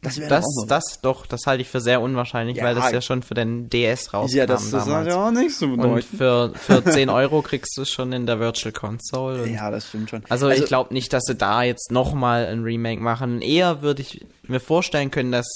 Das, 0.02 0.20
das, 0.20 0.46
das 0.68 1.00
doch, 1.02 1.26
das 1.26 1.48
halte 1.48 1.64
ich 1.64 1.70
für 1.70 1.82
sehr 1.82 2.00
unwahrscheinlich, 2.00 2.58
ja, 2.58 2.64
weil 2.64 2.76
das 2.76 2.92
ja 2.92 3.02
schon 3.02 3.24
für 3.24 3.34
den 3.34 3.70
DS 3.70 4.14
rauskam 4.14 4.38
Ja, 4.38 4.46
das, 4.46 4.70
das 4.70 4.88
hat 4.88 5.08
ja 5.08 5.28
auch 5.28 5.32
nichts 5.32 5.58
zu 5.58 5.70
bedeuten. 5.70 5.94
Und 5.94 6.04
für, 6.04 6.54
für 6.54 6.84
10 6.84 7.10
Euro 7.10 7.42
kriegst 7.42 7.76
du 7.76 7.82
es 7.82 7.90
schon 7.90 8.14
in 8.14 8.28
der 8.28 8.40
Virtual 8.40 8.72
Console. 8.72 9.48
ja, 9.48 9.72
das 9.72 9.88
stimmt 9.88 10.12
schon. 10.12 10.24
Also, 10.30 10.48
also 10.48 10.62
ich 10.62 10.68
glaube 10.68 10.94
nicht, 10.94 11.12
dass 11.12 11.24
sie 11.26 11.36
da 11.36 11.64
jetzt 11.64 11.92
nochmal 11.92 12.46
ein 12.46 12.62
Remake 12.62 13.02
machen. 13.02 13.42
Eher 13.42 13.82
würde 13.82 14.04
ich 14.04 14.26
mir 14.44 14.60
vorstellen 14.60 15.10
können, 15.10 15.32
dass 15.32 15.48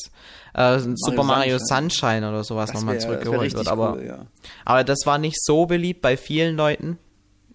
äh, 0.55 0.79
Super 0.95 1.23
Mario 1.23 1.59
Sunshine, 1.59 1.89
Sunshine 1.89 2.29
oder 2.29 2.43
sowas 2.43 2.73
nochmal 2.73 2.99
zurückgeholt 2.99 3.53
wird. 3.53 3.67
Aber, 3.67 3.93
cool, 3.93 4.05
ja. 4.05 4.25
aber 4.65 4.83
das 4.83 5.05
war 5.05 5.19
nicht 5.19 5.37
so 5.43 5.67
beliebt 5.67 6.01
bei 6.01 6.17
vielen 6.17 6.55
Leuten. 6.55 6.97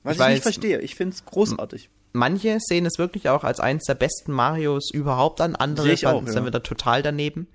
Was 0.05 0.17
ich, 0.17 0.23
ich 0.23 0.29
nicht 0.29 0.43
verstehe, 0.43 0.81
ich 0.81 0.95
finde 0.95 1.15
es 1.15 1.25
großartig 1.25 1.91
manche 2.15 2.59
sehen 2.61 2.87
es 2.87 2.99
wirklich 2.99 3.29
auch 3.29 3.45
als 3.45 3.61
eines 3.61 3.85
der 3.85 3.95
besten 3.95 4.33
Marios 4.33 4.91
überhaupt 4.91 5.41
an, 5.41 5.57
andere 5.57 5.97
fanden 5.97 6.29
es 6.29 6.35
dann 6.35 6.47
wieder 6.47 6.63
total 6.63 7.03
daneben. 7.03 7.49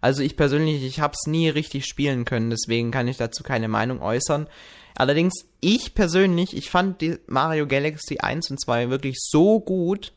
Also 0.00 0.22
ich 0.22 0.36
persönlich, 0.36 0.82
ich 0.82 0.98
habe 0.98 1.14
es 1.14 1.30
nie 1.30 1.48
richtig 1.48 1.86
spielen 1.86 2.24
können, 2.24 2.50
deswegen 2.50 2.90
kann 2.90 3.06
ich 3.06 3.18
dazu 3.18 3.44
keine 3.44 3.68
Meinung 3.68 4.02
äußern. 4.02 4.48
Allerdings, 4.96 5.46
ich 5.60 5.94
persönlich, 5.94 6.56
ich 6.56 6.70
fand 6.70 7.00
die 7.00 7.18
Mario 7.28 7.66
Galaxy 7.66 8.18
1 8.18 8.50
und 8.50 8.60
2 8.60 8.90
wirklich 8.90 9.16
so 9.20 9.60
gut, 9.60 10.12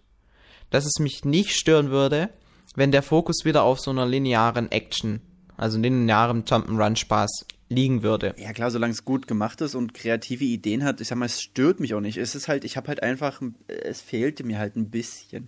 dass 0.71 0.85
es 0.85 0.99
mich 0.99 1.23
nicht 1.23 1.51
stören 1.51 1.91
würde, 1.91 2.29
wenn 2.75 2.91
der 2.91 3.03
Fokus 3.03 3.45
wieder 3.45 3.63
auf 3.63 3.79
so 3.79 3.91
einer 3.91 4.05
linearen 4.05 4.71
Action, 4.71 5.21
also 5.55 5.77
linearen 5.77 6.43
Jump'n'Run 6.45 6.95
Spaß 6.95 7.45
liegen 7.69 8.03
würde. 8.03 8.35
Ja 8.37 8.53
klar, 8.53 8.71
solange 8.71 8.93
es 8.93 9.05
gut 9.05 9.27
gemacht 9.27 9.61
ist 9.61 9.75
und 9.75 9.93
kreative 9.93 10.43
Ideen 10.43 10.83
hat, 10.83 11.01
ich 11.01 11.07
sag 11.07 11.17
mal, 11.17 11.25
es 11.25 11.41
stört 11.41 11.79
mich 11.79 11.93
auch 11.93 12.01
nicht. 12.01 12.17
Es 12.17 12.35
ist 12.35 12.47
halt, 12.47 12.63
ich 12.63 12.77
habe 12.77 12.89
halt 12.89 13.01
einfach, 13.01 13.41
es 13.67 14.01
fehlte 14.01 14.43
mir 14.43 14.59
halt 14.59 14.75
ein 14.75 14.89
bisschen. 14.89 15.47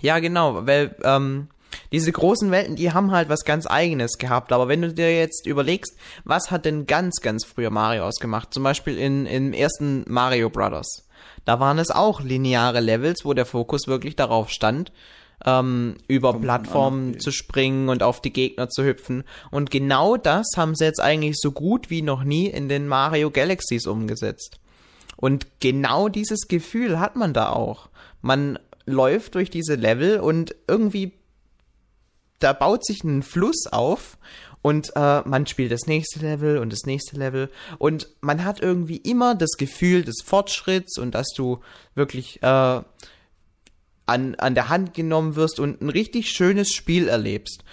Ja, 0.00 0.18
genau, 0.18 0.66
weil 0.66 0.94
ähm, 1.02 1.48
diese 1.92 2.12
großen 2.12 2.50
Welten, 2.50 2.76
die 2.76 2.92
haben 2.92 3.10
halt 3.10 3.28
was 3.28 3.44
ganz 3.44 3.66
eigenes 3.66 4.18
gehabt. 4.18 4.52
Aber 4.52 4.68
wenn 4.68 4.82
du 4.82 4.92
dir 4.92 5.16
jetzt 5.16 5.46
überlegst, 5.46 5.96
was 6.24 6.50
hat 6.50 6.64
denn 6.64 6.86
ganz, 6.86 7.20
ganz 7.20 7.44
früher 7.44 7.70
Mario 7.70 8.04
ausgemacht? 8.04 8.52
Zum 8.52 8.62
Beispiel 8.62 8.98
in, 8.98 9.26
im 9.26 9.52
ersten 9.52 10.04
Mario 10.08 10.50
Brothers. 10.50 11.06
Da 11.44 11.58
waren 11.60 11.78
es 11.78 11.90
auch 11.90 12.20
lineare 12.20 12.80
Levels, 12.80 13.24
wo 13.24 13.34
der 13.34 13.46
Fokus 13.46 13.86
wirklich 13.86 14.16
darauf 14.16 14.50
stand, 14.50 14.92
ähm, 15.44 15.96
über 16.08 16.32
Kommt 16.32 16.44
Plattformen 16.44 17.20
zu 17.20 17.30
springen 17.30 17.88
und 17.88 18.02
auf 18.02 18.20
die 18.20 18.32
Gegner 18.32 18.68
zu 18.68 18.84
hüpfen. 18.84 19.24
Und 19.50 19.70
genau 19.70 20.16
das 20.16 20.46
haben 20.56 20.74
sie 20.74 20.84
jetzt 20.84 21.00
eigentlich 21.00 21.36
so 21.38 21.52
gut 21.52 21.90
wie 21.90 22.02
noch 22.02 22.24
nie 22.24 22.46
in 22.46 22.68
den 22.68 22.86
Mario 22.86 23.30
Galaxies 23.30 23.86
umgesetzt. 23.86 24.60
Und 25.16 25.46
genau 25.60 26.08
dieses 26.08 26.48
Gefühl 26.48 26.98
hat 26.98 27.16
man 27.16 27.32
da 27.32 27.50
auch. 27.50 27.90
Man 28.22 28.58
läuft 28.86 29.34
durch 29.34 29.50
diese 29.50 29.74
Level 29.74 30.20
und 30.20 30.54
irgendwie 30.66 31.12
da 32.38 32.52
baut 32.54 32.84
sich 32.84 33.04
ein 33.04 33.22
Fluss 33.22 33.66
auf 33.70 34.18
und 34.62 34.92
äh, 34.96 35.20
man 35.22 35.46
spielt 35.46 35.72
das 35.72 35.86
nächste 35.86 36.20
Level 36.20 36.58
und 36.58 36.72
das 36.72 36.84
nächste 36.84 37.16
Level 37.16 37.50
und 37.78 38.08
man 38.20 38.44
hat 38.44 38.60
irgendwie 38.60 38.96
immer 38.96 39.34
das 39.34 39.52
Gefühl 39.58 40.04
des 40.04 40.22
Fortschritts 40.24 40.98
und 40.98 41.14
dass 41.14 41.28
du 41.36 41.60
wirklich 41.94 42.42
äh, 42.42 42.80
an, 44.10 44.34
an 44.36 44.54
der 44.54 44.68
Hand 44.68 44.94
genommen 44.94 45.36
wirst 45.36 45.60
und 45.60 45.80
ein 45.80 45.88
richtig 45.88 46.30
schönes 46.30 46.72
Spiel 46.72 47.08
erlebst. 47.08 47.64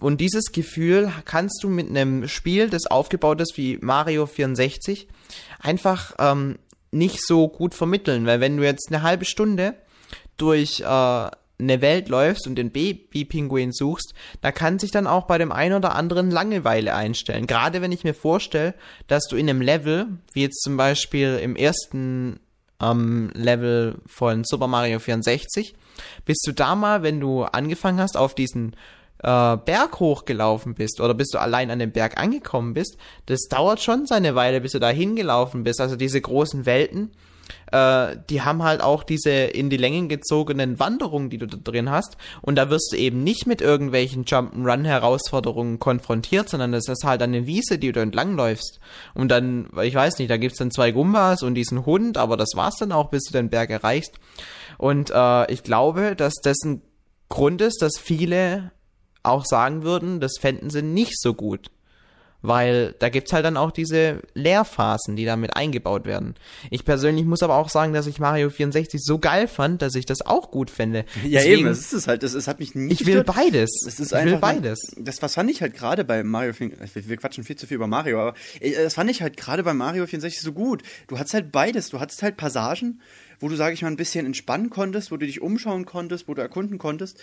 Und 0.00 0.20
dieses 0.20 0.52
Gefühl 0.52 1.12
kannst 1.24 1.62
du 1.62 1.68
mit 1.68 1.88
einem 1.88 2.26
Spiel, 2.26 2.68
das 2.68 2.86
aufgebaut 2.86 3.40
ist 3.40 3.56
wie 3.56 3.78
Mario 3.80 4.26
64, 4.26 5.08
einfach 5.60 6.14
ähm, 6.18 6.58
nicht 6.90 7.24
so 7.24 7.48
gut 7.48 7.74
vermitteln, 7.74 8.26
weil 8.26 8.40
wenn 8.40 8.56
du 8.56 8.64
jetzt 8.64 8.88
eine 8.88 9.02
halbe 9.02 9.24
Stunde 9.24 9.74
durch 10.36 10.80
äh, 10.80 10.84
eine 11.60 11.80
Welt 11.80 12.08
läufst 12.08 12.46
und 12.46 12.56
den 12.56 12.70
Baby-Pinguin 12.70 13.72
suchst, 13.72 14.14
da 14.40 14.52
kann 14.52 14.78
sich 14.78 14.90
dann 14.90 15.06
auch 15.06 15.26
bei 15.26 15.38
dem 15.38 15.50
einen 15.50 15.74
oder 15.74 15.94
anderen 15.94 16.30
Langeweile 16.30 16.94
einstellen. 16.94 17.46
Gerade 17.46 17.82
wenn 17.82 17.92
ich 17.92 18.04
mir 18.04 18.14
vorstelle, 18.14 18.74
dass 19.08 19.26
du 19.28 19.36
in 19.36 19.50
einem 19.50 19.60
Level, 19.60 20.06
wie 20.32 20.42
jetzt 20.42 20.62
zum 20.62 20.76
Beispiel 20.76 21.38
im 21.42 21.56
ersten 21.56 22.38
am 22.78 23.30
Level 23.34 23.96
von 24.06 24.44
Super 24.44 24.66
Mario 24.66 24.98
64. 24.98 25.74
Bist 26.24 26.44
du 26.46 26.52
da 26.52 26.74
mal, 26.74 27.02
wenn 27.02 27.20
du 27.20 27.42
angefangen 27.42 28.00
hast, 28.00 28.16
auf 28.16 28.34
diesen 28.34 28.74
äh, 29.22 29.56
Berg 29.56 29.98
hochgelaufen 30.00 30.74
bist 30.74 31.00
oder 31.00 31.14
bis 31.14 31.28
du 31.28 31.38
allein 31.38 31.70
an 31.70 31.80
dem 31.80 31.92
Berg 31.92 32.20
angekommen 32.20 32.74
bist, 32.74 32.96
das 33.26 33.42
dauert 33.48 33.80
schon 33.80 34.06
seine 34.06 34.34
Weile, 34.34 34.60
bis 34.60 34.72
du 34.72 34.78
da 34.78 34.90
hingelaufen 34.90 35.64
bist. 35.64 35.80
Also 35.80 35.96
diese 35.96 36.20
großen 36.20 36.66
Welten, 36.66 37.10
äh, 37.72 38.16
die 38.30 38.42
haben 38.42 38.62
halt 38.62 38.80
auch 38.80 39.02
diese 39.02 39.30
in 39.30 39.70
die 39.70 39.76
Längen 39.76 40.08
gezogenen 40.08 40.78
Wanderungen, 40.78 41.30
die 41.30 41.38
du 41.38 41.46
da 41.46 41.56
drin 41.56 41.90
hast. 41.90 42.16
Und 42.42 42.56
da 42.56 42.70
wirst 42.70 42.92
du 42.92 42.96
eben 42.96 43.22
nicht 43.22 43.46
mit 43.46 43.60
irgendwelchen 43.60 44.24
Jump'n'Run-Herausforderungen 44.24 45.78
konfrontiert, 45.78 46.48
sondern 46.48 46.72
das 46.72 46.88
ist 46.88 47.04
halt 47.04 47.22
eine 47.22 47.46
Wiese, 47.46 47.78
die 47.78 47.92
du 47.92 48.00
entlangläufst. 48.00 48.80
Und 49.14 49.28
dann, 49.28 49.68
ich 49.82 49.94
weiß 49.94 50.18
nicht, 50.18 50.30
da 50.30 50.36
gibt's 50.36 50.58
dann 50.58 50.70
zwei 50.70 50.90
Gumbas 50.92 51.42
und 51.42 51.54
diesen 51.54 51.86
Hund, 51.86 52.16
aber 52.16 52.36
das 52.36 52.50
war's 52.54 52.76
dann 52.76 52.92
auch, 52.92 53.10
bis 53.10 53.24
du 53.24 53.32
den 53.32 53.50
Berg 53.50 53.70
erreichst. 53.70 54.12
Und 54.78 55.10
äh, 55.10 55.52
ich 55.52 55.62
glaube, 55.62 56.14
dass 56.16 56.34
das 56.42 56.58
ein 56.64 56.82
Grund 57.28 57.60
ist, 57.60 57.82
dass 57.82 57.98
viele 57.98 58.72
auch 59.22 59.44
sagen 59.44 59.82
würden, 59.82 60.20
das 60.20 60.38
fänden 60.40 60.70
sie 60.70 60.82
nicht 60.82 61.20
so 61.20 61.34
gut 61.34 61.70
weil 62.42 62.94
da 62.98 63.08
gibt's 63.08 63.32
halt 63.32 63.44
dann 63.44 63.56
auch 63.56 63.70
diese 63.72 64.22
Leerphasen, 64.34 65.16
die 65.16 65.24
damit 65.24 65.56
eingebaut 65.56 66.06
werden. 66.06 66.34
Ich 66.70 66.84
persönlich 66.84 67.24
muss 67.24 67.42
aber 67.42 67.56
auch 67.56 67.68
sagen, 67.68 67.92
dass 67.92 68.06
ich 68.06 68.20
Mario 68.20 68.50
64 68.50 69.02
so 69.02 69.18
geil 69.18 69.48
fand, 69.48 69.82
dass 69.82 69.94
ich 69.94 70.06
das 70.06 70.22
auch 70.24 70.50
gut 70.50 70.70
fände. 70.70 71.04
Ja 71.24 71.40
Deswegen, 71.40 71.60
eben, 71.60 71.68
das 71.68 71.80
ist 71.80 71.92
es 71.92 72.06
halt, 72.06 72.22
das, 72.22 72.32
das 72.32 72.46
hat 72.46 72.60
mich 72.60 72.74
nicht 72.74 73.00
Ich 73.00 73.06
will 73.06 73.24
beides. 73.24 73.70
Das 73.84 73.98
ist 73.98 74.12
ich 74.12 74.24
will 74.24 74.36
beides. 74.36 74.94
Das 74.96 75.20
was 75.20 75.34
fand 75.34 75.50
ich 75.50 75.60
halt 75.62 75.74
gerade 75.74 76.04
bei 76.04 76.22
Mario 76.22 76.52
wir 76.58 77.16
quatschen 77.16 77.44
viel 77.44 77.56
zu 77.56 77.66
viel 77.66 77.76
über 77.76 77.86
Mario, 77.86 78.20
aber 78.20 78.34
äh, 78.60 78.72
das 78.72 78.94
fand 78.94 79.10
ich 79.10 79.22
halt 79.22 79.36
gerade 79.36 79.62
bei 79.62 79.74
Mario 79.74 80.06
64 80.06 80.40
so 80.40 80.52
gut. 80.52 80.82
Du 81.08 81.18
hattest 81.18 81.34
halt 81.34 81.52
beides, 81.52 81.90
du 81.90 82.00
hattest 82.00 82.22
halt 82.22 82.36
Passagen, 82.36 83.00
wo 83.40 83.48
du, 83.48 83.56
sage 83.56 83.74
ich 83.74 83.82
mal, 83.82 83.88
ein 83.88 83.96
bisschen 83.96 84.26
entspannen 84.26 84.70
konntest, 84.70 85.10
wo 85.10 85.16
du 85.16 85.26
dich 85.26 85.40
umschauen 85.40 85.84
konntest, 85.86 86.28
wo 86.28 86.34
du 86.34 86.42
erkunden 86.42 86.78
konntest. 86.78 87.18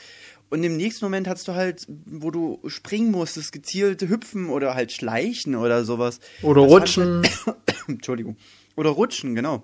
Und 0.49 0.63
im 0.63 0.77
nächsten 0.77 1.05
Moment 1.05 1.27
hattest 1.27 1.47
du 1.47 1.53
halt, 1.53 1.85
wo 1.87 2.31
du 2.31 2.59
springen 2.67 3.11
musstest, 3.11 3.51
gezielt 3.51 4.01
hüpfen 4.01 4.49
oder 4.49 4.75
halt 4.75 4.91
schleichen 4.91 5.55
oder 5.55 5.83
sowas. 5.83 6.19
Oder 6.41 6.61
das 6.63 6.71
rutschen. 6.71 7.23
Halt, 7.45 7.57
Entschuldigung. 7.87 8.37
Oder 8.75 8.91
rutschen, 8.91 9.35
genau. 9.35 9.63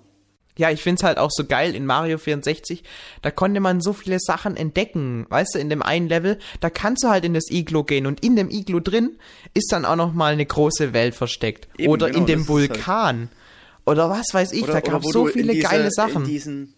Ja, 0.58 0.70
ich 0.70 0.82
find's 0.82 1.02
halt 1.02 1.16
auch 1.16 1.30
so 1.30 1.44
geil 1.46 1.74
in 1.74 1.86
Mario 1.86 2.18
64, 2.18 2.82
da 3.22 3.30
konnte 3.30 3.60
man 3.60 3.80
so 3.80 3.94
viele 3.94 4.18
Sachen 4.20 4.54
entdecken, 4.54 5.24
weißt 5.30 5.54
du, 5.54 5.58
in 5.58 5.70
dem 5.70 5.82
einen 5.82 6.08
Level, 6.08 6.38
da 6.60 6.68
kannst 6.68 7.04
du 7.04 7.08
halt 7.08 7.24
in 7.24 7.32
das 7.32 7.50
Iglo 7.50 7.84
gehen 7.84 8.04
und 8.06 8.22
in 8.22 8.36
dem 8.36 8.50
Iglo 8.50 8.78
drin 8.78 9.18
ist 9.54 9.72
dann 9.72 9.86
auch 9.86 9.96
noch 9.96 10.12
mal 10.12 10.34
eine 10.34 10.44
große 10.44 10.92
Welt 10.92 11.14
versteckt 11.14 11.68
Eben, 11.78 11.90
oder 11.90 12.08
genau, 12.08 12.18
in 12.18 12.26
dem 12.26 12.40
halt 12.40 12.48
Vulkan 12.48 13.18
halt. 13.18 13.28
Oder 13.84 14.10
was 14.10 14.26
weiß 14.32 14.52
ich, 14.52 14.62
oder, 14.62 14.74
da 14.74 14.80
gab's 14.80 15.12
so 15.12 15.26
viele 15.26 15.54
diese, 15.54 15.66
geile 15.66 15.90
Sachen. 15.90 16.22
In 16.22 16.28
diesen, 16.28 16.74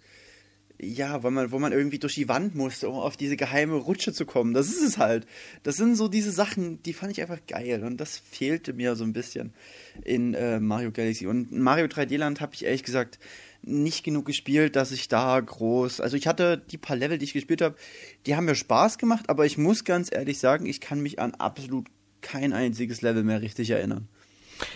ja, 0.81 1.23
weil 1.23 1.31
man, 1.31 1.53
wo 1.53 1.59
man 1.59 1.73
irgendwie 1.73 1.99
durch 1.99 2.15
die 2.15 2.29
Wand 2.29 2.55
musste, 2.55 2.89
um 2.89 2.97
auf 2.97 3.17
diese 3.17 3.37
geheime 3.37 3.75
Rutsche 3.75 4.13
zu 4.13 4.27
kommen. 4.27 4.55
Das 4.55 4.69
ist 4.69 4.83
es 4.83 4.99
halt. 4.99 5.27
Das 5.63 5.77
sind 5.77 5.97
so 5.97 6.09
diese 6.09 6.33
Sachen, 6.33 6.83
die 6.83 6.93
fand 6.93 7.13
ich 7.13 7.21
einfach 7.21 7.41
geil 7.47 7.85
und 7.85 7.99
das 7.99 8.19
fehlte 8.19 8.73
mir 8.73 8.97
so 8.97 9.05
ein 9.05 9.13
bisschen 9.13 9.53
in 10.03 10.35
äh, 10.35 10.61
Mario 10.61 10.91
Galaxy. 10.91 11.27
Und 11.27 11.53
Mario 11.53 11.87
3D 11.87 12.17
Land 12.17 12.41
habe 12.41 12.55
ich 12.55 12.65
ehrlich 12.65 12.83
gesagt 12.83 13.19
nicht 13.63 14.05
genug 14.05 14.27
gespielt, 14.27 14.77
dass 14.77 14.93
ich 14.93 15.09
da 15.09 15.39
groß. 15.41 16.01
Also 16.01 16.17
ich 16.17 16.27
hatte 16.27 16.63
die 16.71 16.77
paar 16.77 16.97
Level, 16.97 17.19
die 17.19 17.25
ich 17.25 17.33
gespielt 17.33 17.63
habe, 17.63 17.77
die 18.27 18.37
haben 18.37 18.45
mir 18.45 18.55
Spaß 18.55 18.99
gemacht, 18.99 19.29
aber 19.29 19.47
ich 19.47 19.57
muss 19.57 19.85
ganz 19.85 20.11
ehrlich 20.13 20.39
sagen, 20.39 20.67
ich 20.67 20.81
kann 20.81 21.01
mich 21.01 21.19
an 21.19 21.35
absolut 21.35 21.87
kein 22.21 22.53
einziges 22.53 23.01
Level 23.01 23.23
mehr 23.23 23.43
richtig 23.43 23.71
erinnern. 23.71 24.09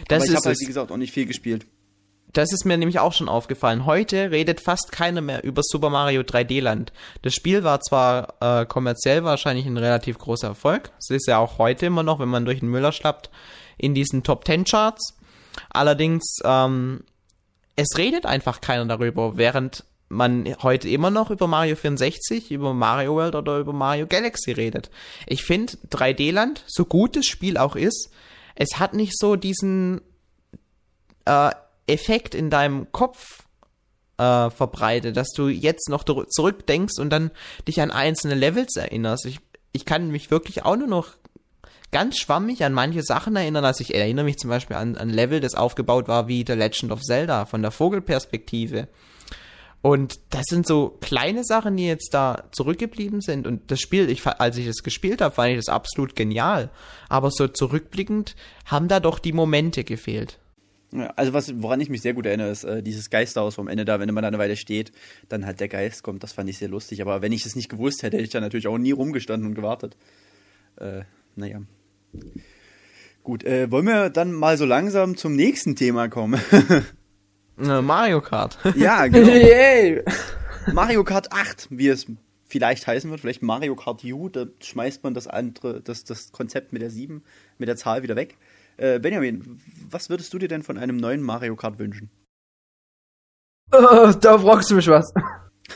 Das 0.09 0.23
aber 0.23 0.31
ich 0.31 0.37
habe 0.37 0.47
halt, 0.47 0.61
wie 0.61 0.67
gesagt, 0.67 0.91
auch 0.91 0.97
nicht 0.97 1.13
viel 1.13 1.27
gespielt. 1.27 1.67
Das 2.33 2.53
ist 2.53 2.65
mir 2.65 2.77
nämlich 2.77 2.99
auch 2.99 3.15
schon 3.15 3.29
aufgefallen. 3.29 3.87
Heute 3.87 4.31
redet 4.31 4.61
fast 4.61 4.93
keiner 4.93 5.21
mehr 5.21 5.45
über 5.45 5.63
Super 5.65 5.89
Mario 5.89 6.21
3D 6.21 6.61
Land. 6.61 6.93
Das 7.23 7.35
Spiel 7.35 7.65
war 7.65 7.81
zwar 7.81 8.35
äh, 8.41 8.67
kommerziell 8.67 9.25
wahrscheinlich 9.25 9.67
ein 9.67 9.79
relativ 9.79 10.19
großer 10.19 10.49
Erfolg. 10.49 10.91
Es 10.99 11.11
ist 11.11 11.27
ja 11.27 11.39
auch 11.39 11.59
heute 11.59 11.87
immer 11.87 12.03
noch, 12.03 12.19
wenn 12.19 12.29
man 12.29 12.45
durch 12.45 12.61
den 12.61 12.69
Müller 12.69 12.93
schlappt, 12.93 13.31
in 13.79 13.95
diesen 13.95 14.25
Top 14.25 14.45
10 14.45 14.65
Charts. 14.65 15.17
Allerdings 15.71 16.39
ähm, 16.45 17.05
es 17.77 17.97
redet 17.97 18.27
einfach 18.27 18.61
keiner 18.61 18.85
darüber, 18.87 19.37
während 19.37 19.85
man 20.09 20.55
heute 20.63 20.89
immer 20.89 21.11
noch 21.11 21.31
über 21.31 21.47
Mario 21.47 21.77
64, 21.77 22.51
über 22.51 22.75
Mario 22.75 23.15
World 23.15 23.35
oder 23.35 23.59
über 23.59 23.73
Mario 23.73 24.07
Galaxy 24.07 24.53
redet. 24.53 24.91
Ich 25.27 25.45
finde 25.45 25.75
3D-Land, 25.91 26.65
so 26.67 26.85
gut 26.85 27.17
das 27.17 27.27
Spiel 27.27 27.57
auch 27.57 27.77
ist, 27.77 28.11
es 28.55 28.79
hat 28.79 28.95
nicht 28.95 29.17
so 29.17 29.37
diesen 29.37 30.01
äh, 31.25 31.51
Effekt 31.89 32.35
in 32.35 32.51
deinem 32.51 32.93
Kopf 32.93 33.45
äh, 34.19 34.51
verbreitet, 34.51 35.17
dass 35.17 35.29
du 35.31 35.49
jetzt 35.49 35.89
noch 35.89 36.05
zurückdenkst 36.05 36.99
und 36.99 37.11
dann 37.11 37.31
dich 37.67 37.81
an 37.81 37.91
einzelne 37.91 38.35
Levels 38.35 38.77
erinnerst. 38.77 39.27
Ich, 39.27 39.41
ich 39.73 39.85
kann 39.85 40.11
mich 40.11 40.31
wirklich 40.31 40.65
auch 40.65 40.77
nur 40.77 40.89
noch 40.89 41.17
ganz 41.91 42.19
schwammig 42.19 42.65
an 42.65 42.73
manche 42.73 43.03
Sachen 43.03 43.37
erinnern. 43.37 43.65
Also 43.65 43.83
ich 43.83 43.95
erinnere 43.95 44.25
mich 44.25 44.39
zum 44.39 44.51
Beispiel 44.51 44.77
an 44.77 44.97
ein 44.97 45.11
Level, 45.11 45.41
das 45.41 45.55
aufgebaut 45.55 46.09
war 46.09 46.29
wie 46.29 46.45
The 46.47 46.53
Legend 46.53 46.93
of 46.93 47.03
Zelda 47.03 47.47
von 47.47 47.63
der 47.63 47.71
Vogelperspektive. 47.71 48.89
Und 49.81 50.19
das 50.31 50.47
sind 50.49 50.67
so 50.67 50.99
kleine 51.01 51.45
Sachen, 51.45 51.77
die 51.77 51.87
jetzt 51.87 52.13
da 52.13 52.49
zurückgeblieben 52.51 53.21
sind. 53.21 53.47
Und 53.47 53.71
das 53.71 53.81
Spiel, 53.81 54.11
ich, 54.11 54.27
als 54.27 54.57
ich 54.57 54.67
es 54.67 54.83
gespielt 54.83 55.21
habe, 55.21 55.35
fand 55.35 55.51
ich 55.51 55.57
das 55.57 55.69
absolut 55.69 56.17
genial. 56.17 56.71
Aber 57.09 57.31
so 57.31 57.47
zurückblickend 57.47 58.35
haben 58.67 58.89
da 58.89 58.99
doch 58.99 59.21
die 59.21 59.33
Momente 59.33 59.85
gefehlt. 59.85 60.39
Ja, 60.93 61.13
also 61.17 61.35
was, 61.35 61.53
woran 61.61 61.81
ich 61.81 61.91
mich 61.91 62.01
sehr 62.01 62.15
gut 62.15 62.25
erinnere, 62.25 62.51
ist 62.51 62.65
äh, 62.65 62.83
dieses 62.83 63.11
Geisterhaus 63.11 63.55
vom 63.55 63.69
Ende 63.69 63.85
da, 63.85 64.01
wenn 64.01 64.13
man 64.13 64.23
da 64.23 64.29
eine 64.29 64.39
Weile 64.39 64.57
steht, 64.57 64.91
dann 65.29 65.45
halt 65.45 65.61
der 65.61 65.69
Geist 65.69 66.03
kommt, 66.03 66.23
das 66.23 66.33
fand 66.33 66.49
ich 66.49 66.59
sehr 66.59 66.69
lustig. 66.69 67.03
Aber 67.03 67.21
wenn 67.21 67.33
ich 67.33 67.45
es 67.45 67.57
nicht 67.57 67.69
gewusst 67.69 68.03
hätte, 68.03 68.17
hätte 68.17 68.25
ich 68.25 68.31
da 68.31 68.41
natürlich 68.41 68.69
auch 68.69 68.79
nie 68.79 68.93
rumgestanden 68.93 69.49
und 69.49 69.55
gewartet. 69.55 69.97
Äh, 70.77 71.03
naja. 71.37 71.61
Gut, 73.23 73.45
äh, 73.45 73.71
wollen 73.71 73.87
wir 73.87 74.09
dann 74.09 74.33
mal 74.33 74.57
so 74.57 74.65
langsam 74.65 75.17
zum 75.17 75.37
nächsten 75.37 75.77
Thema 75.77 76.09
kommen? 76.09 76.41
Mario 77.57 78.21
Kart. 78.21 78.59
ja, 78.77 79.07
genau. 79.09 79.29
Yay. 79.29 80.03
Mario 80.73 81.05
Kart 81.05 81.33
8, 81.33 81.69
wie 81.71 81.89
es 81.89 82.07
vielleicht 82.47 82.87
heißen 82.87 83.11
wird, 83.11 83.21
vielleicht 83.21 83.43
Mario 83.43 83.77
Kart 83.77 84.03
U, 84.05 84.29
da 84.29 84.47
schmeißt 84.61 85.05
man 85.05 85.13
das 85.13 85.27
andere, 85.27 85.83
das, 85.83 86.05
das 86.05 86.33
Konzept 86.33 86.73
mit 86.73 86.81
der 86.81 86.91
7, 86.91 87.23
mit 87.59 87.69
der 87.69 87.77
Zahl 87.77 88.03
wieder 88.03 88.17
weg. 88.17 88.39
Äh, 88.79 89.01
Benjamin, 89.01 89.61
was 89.91 90.09
würdest 90.09 90.33
du 90.33 90.39
dir 90.39 90.49
denn 90.49 90.63
von 90.63 90.79
einem 90.79 90.97
neuen 90.97 91.21
Mario 91.21 91.57
Kart 91.57 91.79
wünschen? 91.79 92.11
Uh, 93.75 94.13
da 94.13 94.39
fragst 94.39 94.71
du 94.71 94.77
mich 94.77 94.89
was. 94.89 95.13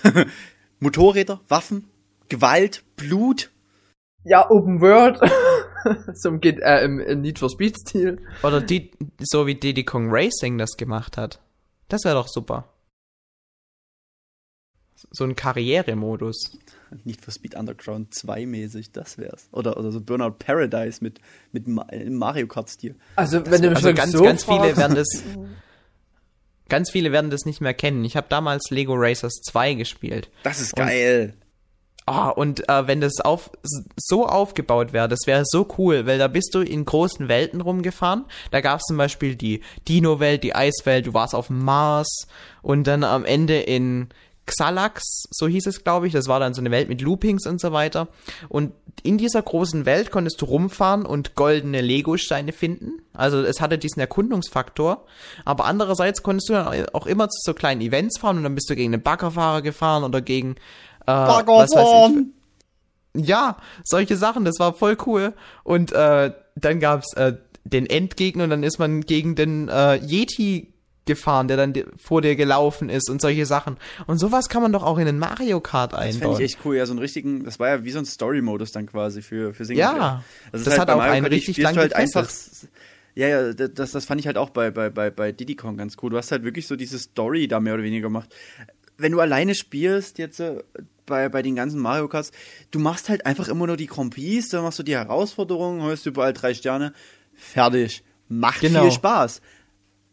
Motorräder, 0.80 1.40
Waffen, 1.48 1.88
Gewalt, 2.28 2.84
Blut. 2.96 3.50
Ja, 4.24 4.48
Open 4.50 4.80
World. 4.80 5.20
Zum 6.14 6.40
geht 6.40 6.60
äh, 6.60 6.84
im, 6.84 7.00
im 7.00 7.20
Need 7.20 7.40
for 7.40 7.50
Speed 7.50 7.76
Stil. 7.76 8.24
Oder 8.44 8.60
die, 8.60 8.92
so 9.18 9.48
wie 9.48 9.56
Diddy 9.56 9.84
Kong 9.84 10.06
Racing 10.08 10.56
das 10.56 10.76
gemacht 10.76 11.16
hat. 11.16 11.40
Das 11.88 12.04
wäre 12.04 12.14
doch 12.14 12.28
super. 12.28 12.72
So 15.10 15.24
ein 15.24 15.34
Karrieremodus. 15.34 16.56
Need 17.04 17.20
for 17.20 17.32
Speed 17.32 17.54
Underground 17.54 18.14
2 18.14 18.46
mäßig, 18.46 18.92
das 18.92 19.18
wär's. 19.18 19.48
Oder, 19.52 19.76
oder 19.76 19.92
so 19.92 20.00
Burnout 20.00 20.36
Paradise 20.38 21.02
mit, 21.02 21.20
mit 21.52 21.66
Mario 21.66 22.46
Kart 22.46 22.70
Stil. 22.70 22.94
Also, 23.16 23.40
das 23.40 23.50
wenn 23.50 23.62
du 23.62 23.68
mich 23.68 23.78
also 23.78 23.94
ganz, 23.94 24.12
so 24.12 24.22
ganz 24.22 24.44
viele 24.44 24.76
werden 24.76 24.96
das 24.96 25.08
ganz 26.68 26.90
viele 26.90 27.12
werden 27.12 27.30
das 27.30 27.44
nicht 27.44 27.60
mehr 27.60 27.74
kennen. 27.74 28.04
Ich 28.04 28.16
habe 28.16 28.26
damals 28.30 28.70
Lego 28.70 28.94
Racers 28.94 29.42
2 29.42 29.74
gespielt. 29.74 30.30
Das 30.42 30.60
ist 30.60 30.74
geil. 30.74 31.34
Ah, 32.04 32.30
oh, 32.30 32.40
und 32.40 32.68
äh, 32.68 32.86
wenn 32.88 33.00
das 33.00 33.20
auf, 33.20 33.50
so 33.96 34.26
aufgebaut 34.26 34.92
wäre, 34.92 35.06
das 35.06 35.20
wäre 35.26 35.44
so 35.44 35.68
cool, 35.78 36.04
weil 36.06 36.18
da 36.18 36.26
bist 36.26 36.52
du 36.54 36.60
in 36.60 36.84
großen 36.84 37.28
Welten 37.28 37.60
rumgefahren. 37.60 38.24
Da 38.50 38.60
gab 38.60 38.80
es 38.80 38.86
zum 38.86 38.96
Beispiel 38.96 39.36
die 39.36 39.60
Dino-Welt, 39.86 40.42
die 40.42 40.54
Eiswelt, 40.54 41.06
du 41.06 41.14
warst 41.14 41.34
auf 41.34 41.48
Mars 41.48 42.26
und 42.60 42.88
dann 42.88 43.04
am 43.04 43.24
Ende 43.24 43.60
in 43.60 44.08
Xalax, 44.52 45.24
so 45.30 45.48
hieß 45.48 45.66
es, 45.66 45.84
glaube 45.84 46.06
ich. 46.06 46.12
Das 46.12 46.28
war 46.28 46.40
dann 46.40 46.54
so 46.54 46.60
eine 46.60 46.70
Welt 46.70 46.88
mit 46.88 47.00
Loopings 47.00 47.46
und 47.46 47.60
so 47.60 47.72
weiter. 47.72 48.08
Und 48.48 48.72
in 49.02 49.18
dieser 49.18 49.42
großen 49.42 49.86
Welt 49.86 50.10
konntest 50.10 50.40
du 50.40 50.46
rumfahren 50.46 51.06
und 51.06 51.34
goldene 51.34 51.80
Lego-Steine 51.80 52.52
finden. 52.52 53.02
Also 53.14 53.42
es 53.42 53.60
hatte 53.60 53.78
diesen 53.78 54.00
Erkundungsfaktor. 54.00 55.04
Aber 55.44 55.64
andererseits 55.64 56.22
konntest 56.22 56.48
du 56.48 56.54
dann 56.54 56.86
auch 56.92 57.06
immer 57.06 57.28
zu 57.28 57.38
so 57.42 57.54
kleinen 57.54 57.80
Events 57.80 58.18
fahren 58.18 58.36
und 58.36 58.42
dann 58.44 58.54
bist 58.54 58.68
du 58.70 58.76
gegen 58.76 58.92
einen 58.92 59.02
Baggerfahrer 59.02 59.62
gefahren 59.62 60.04
oder 60.04 60.20
gegen 60.20 60.56
äh, 61.06 61.12
was 61.12 61.74
weiß 61.74 62.12
ich. 62.12 63.26
Ja, 63.26 63.58
solche 63.84 64.16
Sachen, 64.16 64.44
das 64.44 64.58
war 64.58 64.72
voll 64.74 64.96
cool. 65.06 65.34
Und 65.64 65.92
äh, 65.92 66.32
dann 66.54 66.80
gab's 66.80 67.12
äh, 67.14 67.34
den 67.64 67.86
Endgegner 67.86 68.44
und 68.44 68.50
dann 68.50 68.62
ist 68.62 68.78
man 68.78 69.02
gegen 69.02 69.34
den 69.34 69.68
äh, 69.68 69.96
Yeti 69.96 70.71
gefahren, 71.04 71.48
der 71.48 71.56
dann 71.56 71.74
vor 71.96 72.22
dir 72.22 72.36
gelaufen 72.36 72.88
ist 72.88 73.10
und 73.10 73.20
solche 73.20 73.46
Sachen. 73.46 73.76
Und 74.06 74.18
sowas 74.18 74.48
kann 74.48 74.62
man 74.62 74.72
doch 74.72 74.82
auch 74.82 74.98
in 74.98 75.06
den 75.06 75.18
Mario 75.18 75.60
Kart 75.60 75.94
einbauen. 75.94 76.08
Das 76.08 76.16
fände 76.16 76.44
ich 76.44 76.54
echt 76.54 76.64
cool, 76.64 76.76
ja, 76.76 76.86
so 76.86 76.92
einen 76.92 77.00
richtigen, 77.00 77.44
das 77.44 77.58
war 77.58 77.68
ja 77.68 77.84
wie 77.84 77.90
so 77.90 77.98
ein 77.98 78.04
Story-Modus 78.04 78.72
dann 78.72 78.86
quasi 78.86 79.22
für, 79.22 79.52
für 79.54 79.64
Singleplayer. 79.64 79.96
Ja, 79.96 80.24
das, 80.52 80.64
das 80.64 80.78
halt 80.78 80.88
hat 80.88 80.96
auch 80.96 81.00
einen 81.00 81.26
richtig 81.26 81.56
langen 81.58 81.78
halt 81.78 81.94
einfach, 81.94 82.28
ja, 83.14 83.28
ja, 83.28 83.52
das, 83.52 83.92
das 83.92 84.04
fand 84.04 84.20
ich 84.20 84.26
halt 84.26 84.38
auch 84.38 84.50
bei, 84.50 84.70
bei, 84.70 84.90
bei, 84.90 85.10
bei 85.10 85.32
Diddy 85.32 85.56
Kong 85.56 85.76
ganz 85.76 85.96
cool. 86.02 86.10
Du 86.10 86.16
hast 86.16 86.32
halt 86.32 86.44
wirklich 86.44 86.66
so 86.66 86.76
diese 86.76 86.98
Story 86.98 87.48
da 87.48 87.60
mehr 87.60 87.74
oder 87.74 87.82
weniger 87.82 88.02
gemacht. 88.02 88.34
Wenn 88.96 89.12
du 89.12 89.20
alleine 89.20 89.54
spielst, 89.54 90.18
jetzt 90.18 90.40
äh, 90.40 90.62
bei, 91.04 91.28
bei 91.28 91.42
den 91.42 91.56
ganzen 91.56 91.80
Mario 91.80 92.08
Karts, 92.08 92.30
du 92.70 92.78
machst 92.78 93.08
halt 93.08 93.26
einfach 93.26 93.48
immer 93.48 93.66
nur 93.66 93.76
die 93.76 93.86
Grand 93.86 94.14
Prix, 94.14 94.48
dann 94.50 94.62
machst 94.62 94.78
du 94.78 94.82
die 94.82 94.94
Herausforderungen, 94.94 95.82
holst 95.82 96.06
überall 96.06 96.32
drei 96.32 96.54
Sterne, 96.54 96.92
fertig. 97.34 98.04
Macht 98.28 98.60
genau. 98.60 98.82
viel 98.82 98.92
Spaß. 98.92 99.42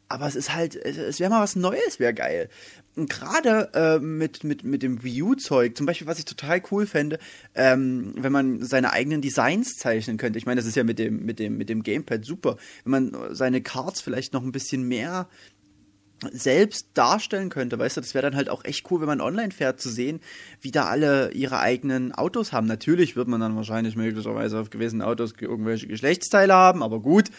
Aber 0.10 0.26
es 0.26 0.36
ist 0.36 0.56
halt, 0.56 0.76
es 0.76 1.20
wäre 1.20 1.30
mal 1.30 1.42
was 1.42 1.56
Neues, 1.56 2.00
wäre 2.00 2.16
geil. 2.16 2.50
Und 2.96 3.10
gerade 3.10 3.70
äh, 3.74 4.00
mit, 4.00 4.44
mit, 4.44 4.64
mit 4.64 4.82
dem 4.82 5.04
Wii 5.04 5.22
U-Zeug, 5.22 5.78
zum 5.78 5.86
Beispiel, 5.86 6.08
was 6.08 6.18
ich 6.18 6.26
total 6.26 6.62
cool 6.72 6.88
fände, 6.88 7.20
ähm, 7.54 8.16
wenn 8.18 8.32
man 8.32 8.64
seine 8.66 8.92
eigenen 8.92 9.22
Designs 9.22 9.78
zeichnen 9.78 10.18
könnte. 10.18 10.40
Ich 10.40 10.48
meine, 10.48 10.60
das 10.60 10.68
ist 10.68 10.76
ja 10.76 10.84
mit 10.84 10.98
dem, 10.98 11.26
mit 11.26 11.38
dem, 11.38 11.58
mit 11.58 11.70
dem 11.70 11.84
Gamepad 11.84 12.26
super. 12.26 12.58
Wenn 12.84 12.92
man 12.92 13.36
seine 13.36 13.62
Cards 13.62 14.02
vielleicht 14.02 14.34
noch 14.34 14.44
ein 14.44 14.52
bisschen 14.52 14.84
mehr 14.84 15.30
selbst 16.32 16.90
darstellen 16.94 17.50
könnte, 17.50 17.80
weißt 17.80 17.98
du, 17.98 18.02
das 18.02 18.14
wäre 18.14 18.24
dann 18.24 18.36
halt 18.36 18.50
auch 18.50 18.66
echt 18.66 18.90
cool, 18.92 19.02
wenn 19.02 19.08
man 19.08 19.22
online 19.22 19.52
fährt, 19.52 19.80
zu 19.80 19.90
sehen, 19.90 20.20
wie 20.60 20.72
da 20.72 20.86
alle 20.86 21.32
ihre 21.32 21.60
eigenen 21.60 22.12
Autos 22.12 22.52
haben. 22.52 22.68
Natürlich 22.68 23.16
wird 23.16 23.28
man 23.28 23.40
dann 23.40 23.56
wahrscheinlich 23.56 23.96
möglicherweise 23.96 24.60
auf 24.60 24.70
gewissen 24.70 25.02
Autos 25.02 25.34
irgendwelche 25.40 25.88
Geschlechtsteile 25.88 26.54
haben, 26.54 26.84
aber 26.84 27.00
gut. 27.00 27.30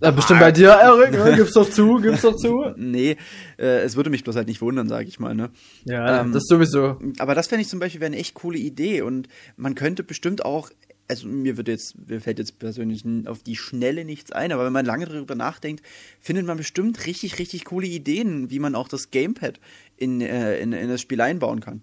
Ja, 0.00 0.12
bestimmt 0.12 0.40
bei 0.40 0.52
dir, 0.52 0.70
Erik, 0.70 1.12
ne? 1.12 1.34
gib's 1.36 1.52
doch 1.52 1.68
zu, 1.68 1.96
gib's 1.96 2.22
doch 2.22 2.36
zu. 2.36 2.72
nee, 2.76 3.16
äh, 3.58 3.80
es 3.80 3.96
würde 3.96 4.10
mich 4.10 4.22
bloß 4.22 4.36
halt 4.36 4.46
nicht 4.46 4.60
wundern, 4.60 4.88
sag 4.88 5.08
ich 5.08 5.18
mal, 5.18 5.34
ne? 5.34 5.50
Ja, 5.84 6.20
ähm, 6.20 6.32
das 6.32 6.44
sowieso. 6.46 6.98
Aber 7.18 7.34
das 7.34 7.48
fände 7.48 7.62
ich 7.62 7.68
zum 7.68 7.80
Beispiel 7.80 8.00
wäre 8.00 8.12
eine 8.12 8.18
echt 8.18 8.34
coole 8.34 8.58
Idee 8.58 9.02
und 9.02 9.28
man 9.56 9.74
könnte 9.74 10.04
bestimmt 10.04 10.44
auch 10.44 10.70
also 11.08 11.26
mir 11.26 11.56
wird 11.56 11.68
jetzt, 11.68 11.96
mir 12.06 12.20
fällt 12.20 12.38
jetzt 12.38 12.58
persönlich 12.58 13.02
auf 13.26 13.42
die 13.42 13.56
Schnelle 13.56 14.04
nichts 14.04 14.30
ein, 14.30 14.52
aber 14.52 14.66
wenn 14.66 14.72
man 14.72 14.84
lange 14.84 15.06
darüber 15.06 15.34
nachdenkt, 15.34 15.84
findet 16.20 16.46
man 16.46 16.58
bestimmt 16.58 17.06
richtig, 17.06 17.38
richtig 17.38 17.64
coole 17.64 17.86
Ideen, 17.86 18.50
wie 18.50 18.58
man 18.58 18.74
auch 18.74 18.88
das 18.88 19.10
Gamepad 19.10 19.58
in, 19.96 20.20
äh, 20.20 20.58
in, 20.58 20.72
in 20.72 20.88
das 20.88 21.00
Spiel 21.00 21.20
einbauen 21.20 21.60
kann. 21.60 21.82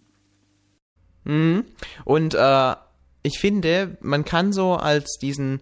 Mhm. 1.23 1.65
Und 2.05 2.35
äh, 2.35 2.75
ich 3.23 3.39
finde, 3.39 3.97
man 4.01 4.23
kann 4.23 4.53
so 4.53 4.75
als 4.75 5.17
diesen 5.19 5.61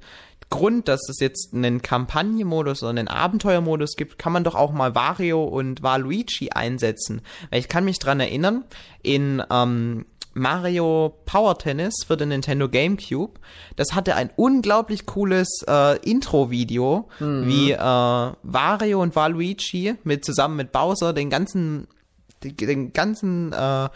Grund, 0.53 0.87
dass 0.87 1.09
es 1.09 1.19
jetzt 1.19 1.51
einen 1.51 1.81
Kampagnenmodus 1.81 2.83
oder 2.83 2.91
einen 2.91 3.07
Abenteuermodus 3.07 3.95
gibt, 3.95 4.19
kann 4.19 4.31
man 4.31 4.43
doch 4.43 4.53
auch 4.53 4.71
mal 4.71 4.93
Wario 4.93 5.43
und 5.43 5.81
Waluigi 5.81 6.51
einsetzen. 6.51 7.23
Weil 7.49 7.59
ich 7.59 7.67
kann 7.67 7.85
mich 7.85 7.97
dran 7.97 8.19
erinnern, 8.19 8.63
in 9.01 9.41
ähm, 9.49 10.05
Mario 10.35 11.17
Power 11.25 11.57
Tennis 11.57 11.95
für 12.05 12.17
den 12.17 12.29
Nintendo 12.29 12.69
GameCube. 12.69 13.39
Das 13.77 13.95
hatte 13.95 14.15
ein 14.15 14.29
unglaublich 14.35 15.07
cooles 15.07 15.63
äh, 15.67 15.97
Intro-Video, 16.07 17.09
mhm. 17.19 17.47
wie 17.47 17.71
äh, 17.71 17.77
Wario 17.79 19.01
und 19.01 19.15
Waluigi 19.15 19.95
mit 20.03 20.23
zusammen 20.23 20.55
mit 20.55 20.71
Bowser 20.71 21.13
den 21.13 21.31
ganzen 21.31 21.87
den, 22.43 22.57
den 22.57 22.93
ganzen 22.93 23.53
äh, 23.53 23.89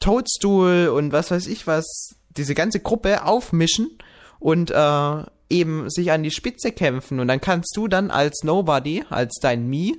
Toadstool 0.00 0.88
und 0.88 1.12
was 1.12 1.30
weiß 1.30 1.46
ich 1.46 1.66
was, 1.66 2.14
diese 2.30 2.54
ganze 2.54 2.80
Gruppe 2.80 3.26
aufmischen 3.26 3.98
und 4.38 4.70
äh, 4.70 5.24
eben 5.50 5.90
sich 5.90 6.12
an 6.12 6.22
die 6.22 6.30
Spitze 6.30 6.72
kämpfen. 6.72 7.20
Und 7.20 7.28
dann 7.28 7.40
kannst 7.40 7.76
du 7.76 7.88
dann 7.88 8.10
als 8.10 8.42
Nobody, 8.44 9.04
als 9.10 9.38
dein 9.40 9.68
Me, 9.68 9.92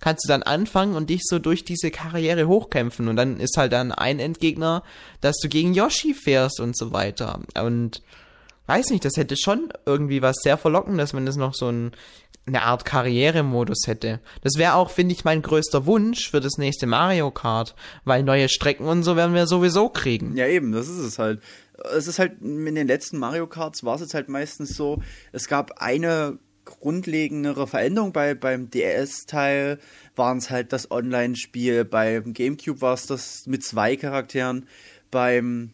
kannst 0.00 0.24
du 0.24 0.28
dann 0.28 0.42
anfangen 0.42 0.94
und 0.94 1.10
dich 1.10 1.22
so 1.24 1.38
durch 1.38 1.64
diese 1.64 1.90
Karriere 1.90 2.46
hochkämpfen. 2.46 3.08
Und 3.08 3.16
dann 3.16 3.40
ist 3.40 3.56
halt 3.56 3.72
dann 3.72 3.92
ein 3.92 4.18
Endgegner, 4.18 4.82
dass 5.20 5.36
du 5.38 5.48
gegen 5.48 5.74
Yoshi 5.74 6.14
fährst 6.14 6.60
und 6.60 6.76
so 6.76 6.92
weiter. 6.92 7.40
Und 7.60 8.02
weiß 8.66 8.90
nicht, 8.90 9.04
das 9.04 9.16
hätte 9.16 9.36
schon 9.36 9.72
irgendwie 9.86 10.22
was 10.22 10.36
sehr 10.42 10.58
Verlockendes, 10.58 11.14
wenn 11.14 11.26
das 11.26 11.36
noch 11.36 11.54
so 11.54 11.68
ein, 11.68 11.92
eine 12.46 12.62
Art 12.62 12.84
Karrieremodus 12.84 13.86
hätte. 13.86 14.20
Das 14.42 14.54
wäre 14.56 14.74
auch, 14.74 14.90
finde 14.90 15.14
ich, 15.14 15.24
mein 15.24 15.42
größter 15.42 15.86
Wunsch 15.86 16.30
für 16.30 16.40
das 16.40 16.58
nächste 16.58 16.86
Mario 16.86 17.30
Kart, 17.30 17.74
weil 18.04 18.22
neue 18.22 18.48
Strecken 18.48 18.86
und 18.86 19.04
so 19.04 19.16
werden 19.16 19.34
wir 19.34 19.46
sowieso 19.46 19.88
kriegen. 19.88 20.36
Ja, 20.36 20.46
eben, 20.46 20.72
das 20.72 20.88
ist 20.88 20.98
es 20.98 21.18
halt. 21.18 21.40
Es 21.96 22.06
ist 22.06 22.18
halt, 22.18 22.40
in 22.40 22.74
den 22.74 22.86
letzten 22.86 23.18
Mario 23.18 23.46
Karts 23.46 23.84
war 23.84 23.96
es 23.96 24.00
jetzt 24.00 24.14
halt 24.14 24.28
meistens 24.28 24.76
so, 24.76 25.02
es 25.32 25.48
gab 25.48 25.80
eine 25.82 26.38
grundlegendere 26.64 27.66
Veränderung. 27.66 28.12
Bei, 28.12 28.34
beim 28.34 28.70
DS-Teil 28.70 29.78
waren 30.14 30.38
es 30.38 30.50
halt 30.50 30.72
das 30.72 30.90
Online-Spiel, 30.90 31.84
beim 31.84 32.32
GameCube 32.32 32.80
war 32.80 32.94
es 32.94 33.06
das 33.06 33.46
mit 33.46 33.64
zwei 33.64 33.96
Charakteren, 33.96 34.66
beim 35.10 35.72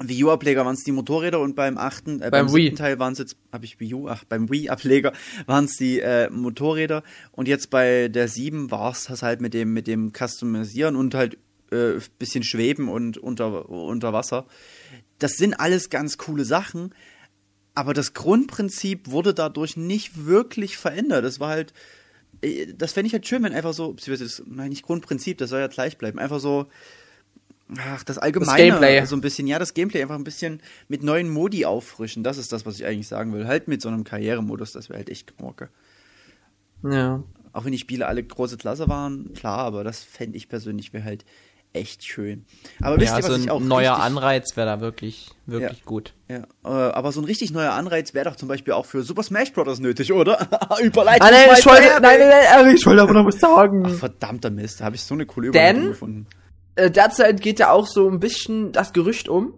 Wii 0.00 0.24
U-Ableger 0.24 0.64
waren 0.64 0.74
es 0.74 0.84
die 0.84 0.92
Motorräder 0.92 1.40
und 1.40 1.56
beim 1.56 1.76
achten, 1.76 2.20
äh, 2.20 2.30
beim, 2.30 2.46
beim 2.46 2.54
Wii. 2.54 2.74
Teil 2.74 2.98
waren 2.98 3.14
es 3.14 3.18
jetzt, 3.18 3.36
habe 3.52 3.64
ich 3.64 3.80
Wii 3.80 3.94
U, 3.94 4.08
ach, 4.08 4.24
beim 4.24 4.48
Wii-Ableger 4.48 5.12
waren 5.46 5.64
es 5.64 5.76
die 5.76 6.00
äh, 6.00 6.30
Motorräder. 6.30 7.02
Und 7.32 7.48
jetzt 7.48 7.70
bei 7.70 8.08
der 8.08 8.28
7 8.28 8.70
war 8.70 8.92
es 8.92 9.04
das 9.04 9.22
halt 9.22 9.40
mit 9.40 9.54
dem, 9.54 9.72
mit 9.72 9.86
dem 9.86 10.12
Customisieren 10.12 10.96
und 10.96 11.14
halt 11.14 11.38
äh, 11.70 12.00
bisschen 12.18 12.44
schweben 12.44 12.88
und 12.88 13.18
unter, 13.18 13.68
unter 13.68 14.12
Wasser. 14.12 14.46
Das 15.18 15.32
sind 15.32 15.54
alles 15.54 15.90
ganz 15.90 16.18
coole 16.18 16.44
Sachen, 16.44 16.94
aber 17.74 17.94
das 17.94 18.14
Grundprinzip 18.14 19.10
wurde 19.10 19.34
dadurch 19.34 19.76
nicht 19.76 20.26
wirklich 20.26 20.76
verändert. 20.76 21.24
Es 21.24 21.40
war 21.40 21.50
halt, 21.50 21.72
äh, 22.40 22.72
das 22.74 22.92
fände 22.92 23.08
ich 23.08 23.12
halt 23.12 23.26
schön, 23.26 23.42
wenn 23.42 23.52
einfach 23.52 23.72
so, 23.72 23.94
das, 23.94 24.42
nein, 24.46 24.70
nicht 24.70 24.82
Grundprinzip, 24.82 25.38
das 25.38 25.50
soll 25.50 25.60
ja 25.60 25.66
gleich 25.68 25.98
bleiben, 25.98 26.18
einfach 26.18 26.40
so, 26.40 26.66
ach, 27.76 28.04
das 28.04 28.18
Allgemeine, 28.18 29.00
das 29.00 29.10
so 29.10 29.16
ein 29.16 29.20
bisschen, 29.20 29.46
ja, 29.46 29.58
das 29.58 29.74
Gameplay 29.74 30.02
einfach 30.02 30.14
ein 30.14 30.24
bisschen 30.24 30.60
mit 30.88 31.02
neuen 31.02 31.28
Modi 31.28 31.64
auffrischen. 31.64 32.22
Das 32.22 32.38
ist 32.38 32.52
das, 32.52 32.66
was 32.66 32.76
ich 32.76 32.86
eigentlich 32.86 33.08
sagen 33.08 33.32
will. 33.32 33.46
Halt 33.46 33.68
mit 33.68 33.82
so 33.82 33.88
einem 33.88 34.04
Karrieremodus, 34.04 34.72
das 34.72 34.88
wäre 34.88 34.98
halt 34.98 35.10
echt 35.10 35.36
Knorke. 35.36 35.68
Ja. 36.82 37.22
Auch 37.52 37.64
wenn 37.64 37.72
die 37.72 37.78
Spiele 37.78 38.06
alle 38.06 38.22
große 38.22 38.56
Klasse 38.56 38.88
waren, 38.88 39.32
klar, 39.34 39.58
aber 39.58 39.84
das 39.84 40.02
fände 40.02 40.36
ich 40.36 40.48
persönlich 40.48 40.92
wäre 40.92 41.04
halt 41.04 41.24
echt 41.78 42.04
schön. 42.04 42.44
Aber 42.82 42.96
wisst 42.96 43.10
ja, 43.10 43.18
ihr, 43.18 43.24
was 43.24 43.30
so 43.30 43.36
ich 43.36 43.50
auch 43.50 43.60
ein 43.60 43.68
neuer 43.68 43.96
Anreiz 43.96 44.56
wäre 44.56 44.66
da 44.66 44.80
wirklich, 44.80 45.30
wirklich 45.46 45.78
ja, 45.78 45.84
gut. 45.84 46.14
Ja, 46.28 46.44
äh, 46.64 46.68
aber 46.92 47.12
so 47.12 47.20
ein 47.20 47.24
richtig 47.24 47.50
neuer 47.50 47.72
Anreiz 47.72 48.14
wäre 48.14 48.28
doch 48.28 48.36
zum 48.36 48.48
Beispiel 48.48 48.74
auch 48.74 48.86
für 48.86 49.02
Super 49.02 49.22
Smash 49.22 49.52
Bros. 49.52 49.78
nötig, 49.78 50.12
oder? 50.12 50.48
Überleitung. 50.82 51.26
Ah, 51.26 51.30
nein, 51.30 51.48
ich 51.58 51.66
wollte, 51.66 52.00
nein, 52.00 52.18
nein, 52.20 52.28
nein, 52.28 52.76
ich 52.76 52.84
wollte 52.86 53.02
aber 53.02 53.14
noch 53.14 53.26
was 53.26 53.38
sagen. 53.38 53.84
Ach, 53.86 53.94
verdammter 53.94 54.50
Mist, 54.50 54.80
da 54.80 54.84
habe 54.84 54.96
ich 54.96 55.02
so 55.02 55.14
eine 55.14 55.26
coole 55.26 55.48
Überleitung 55.48 55.82
Denn, 55.82 55.90
gefunden. 55.90 56.26
Äh, 56.74 56.90
derzeit 56.90 57.40
geht 57.40 57.58
ja 57.58 57.72
auch 57.72 57.86
so 57.86 58.08
ein 58.08 58.20
bisschen 58.20 58.72
das 58.72 58.92
Gerücht 58.92 59.28
um, 59.28 59.54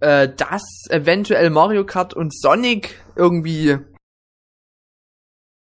äh, 0.00 0.28
dass 0.28 0.62
eventuell 0.90 1.50
Mario 1.50 1.84
Kart 1.84 2.14
und 2.14 2.32
Sonic 2.36 3.02
irgendwie 3.16 3.78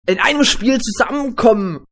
in 0.06 0.20
einem 0.20 0.44
Spiel 0.44 0.80
zusammenkommen. 0.80 1.86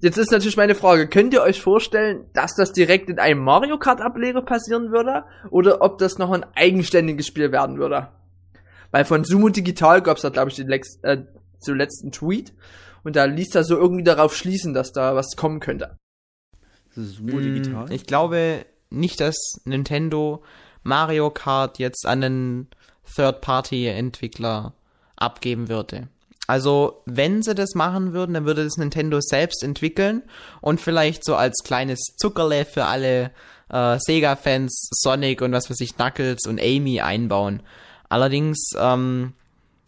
Jetzt 0.00 0.16
ist 0.16 0.30
natürlich 0.30 0.56
meine 0.56 0.74
Frage, 0.74 1.08
könnt 1.08 1.34
ihr 1.34 1.42
euch 1.42 1.60
vorstellen, 1.60 2.24
dass 2.32 2.54
das 2.54 2.72
direkt 2.72 3.10
in 3.10 3.18
einem 3.18 3.44
Mario 3.44 3.78
Kart 3.78 4.00
Ableger 4.00 4.40
passieren 4.40 4.92
würde? 4.92 5.24
Oder 5.50 5.82
ob 5.82 5.98
das 5.98 6.16
noch 6.16 6.30
ein 6.30 6.46
eigenständiges 6.54 7.26
Spiel 7.26 7.52
werden 7.52 7.78
würde? 7.78 8.08
Weil 8.90 9.04
von 9.04 9.24
Sumo 9.24 9.50
Digital 9.50 10.00
gab 10.00 10.16
es 10.16 10.22
da, 10.22 10.30
glaube 10.30 10.50
ich, 10.50 10.56
den 10.56 10.68
Lex 10.68 10.98
äh, 11.02 11.18
zuletzt 11.60 12.02
einen 12.02 12.12
Tweet. 12.12 12.54
Und 13.04 13.16
da 13.16 13.24
ließ 13.24 13.54
er 13.54 13.64
so 13.64 13.76
irgendwie 13.76 14.02
darauf 14.02 14.34
schließen, 14.34 14.72
dass 14.72 14.92
da 14.92 15.14
was 15.14 15.36
kommen 15.36 15.60
könnte. 15.60 15.96
Sumo 16.94 17.36
mm, 17.36 17.42
Digital? 17.42 17.92
Ich 17.92 18.06
glaube 18.06 18.64
nicht, 18.88 19.20
dass 19.20 19.36
Nintendo 19.64 20.42
Mario 20.82 21.30
Kart 21.30 21.78
jetzt 21.78 22.06
an 22.06 22.24
einen 22.24 22.68
Third-Party-Entwickler 23.14 24.72
abgeben 25.16 25.68
würde. 25.68 26.08
Also, 26.50 27.00
wenn 27.06 27.44
sie 27.44 27.54
das 27.54 27.76
machen 27.76 28.12
würden, 28.12 28.34
dann 28.34 28.44
würde 28.44 28.64
das 28.64 28.76
Nintendo 28.76 29.20
selbst 29.20 29.62
entwickeln 29.62 30.24
und 30.60 30.80
vielleicht 30.80 31.24
so 31.24 31.36
als 31.36 31.62
kleines 31.62 32.16
Zuckerle 32.16 32.64
für 32.64 32.86
alle 32.86 33.30
äh, 33.68 33.98
Sega-Fans 34.00 34.88
Sonic 34.90 35.42
und 35.42 35.52
was 35.52 35.70
weiß 35.70 35.80
ich, 35.80 35.94
Knuckles 35.94 36.40
und 36.48 36.60
Amy 36.60 37.00
einbauen. 37.00 37.62
Allerdings, 38.08 38.72
ähm, 38.76 39.34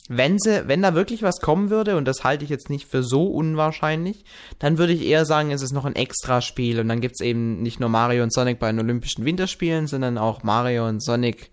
wenn 0.08 0.38
sie, 0.38 0.68
wenn 0.68 0.82
da 0.82 0.94
wirklich 0.94 1.24
was 1.24 1.40
kommen 1.40 1.68
würde, 1.68 1.96
und 1.96 2.04
das 2.04 2.22
halte 2.22 2.44
ich 2.44 2.50
jetzt 2.50 2.70
nicht 2.70 2.86
für 2.86 3.02
so 3.02 3.26
unwahrscheinlich, 3.26 4.24
dann 4.60 4.78
würde 4.78 4.92
ich 4.92 5.04
eher 5.04 5.26
sagen, 5.26 5.50
es 5.50 5.62
ist 5.62 5.72
noch 5.72 5.84
ein 5.84 5.96
Extra-Spiel 5.96 6.78
und 6.78 6.86
dann 6.86 7.00
gibt 7.00 7.16
es 7.18 7.26
eben 7.26 7.60
nicht 7.60 7.80
nur 7.80 7.88
Mario 7.88 8.22
und 8.22 8.32
Sonic 8.32 8.60
bei 8.60 8.70
den 8.70 8.78
Olympischen 8.78 9.24
Winterspielen, 9.24 9.88
sondern 9.88 10.16
auch 10.16 10.44
Mario 10.44 10.86
und 10.86 11.02
Sonic 11.02 11.50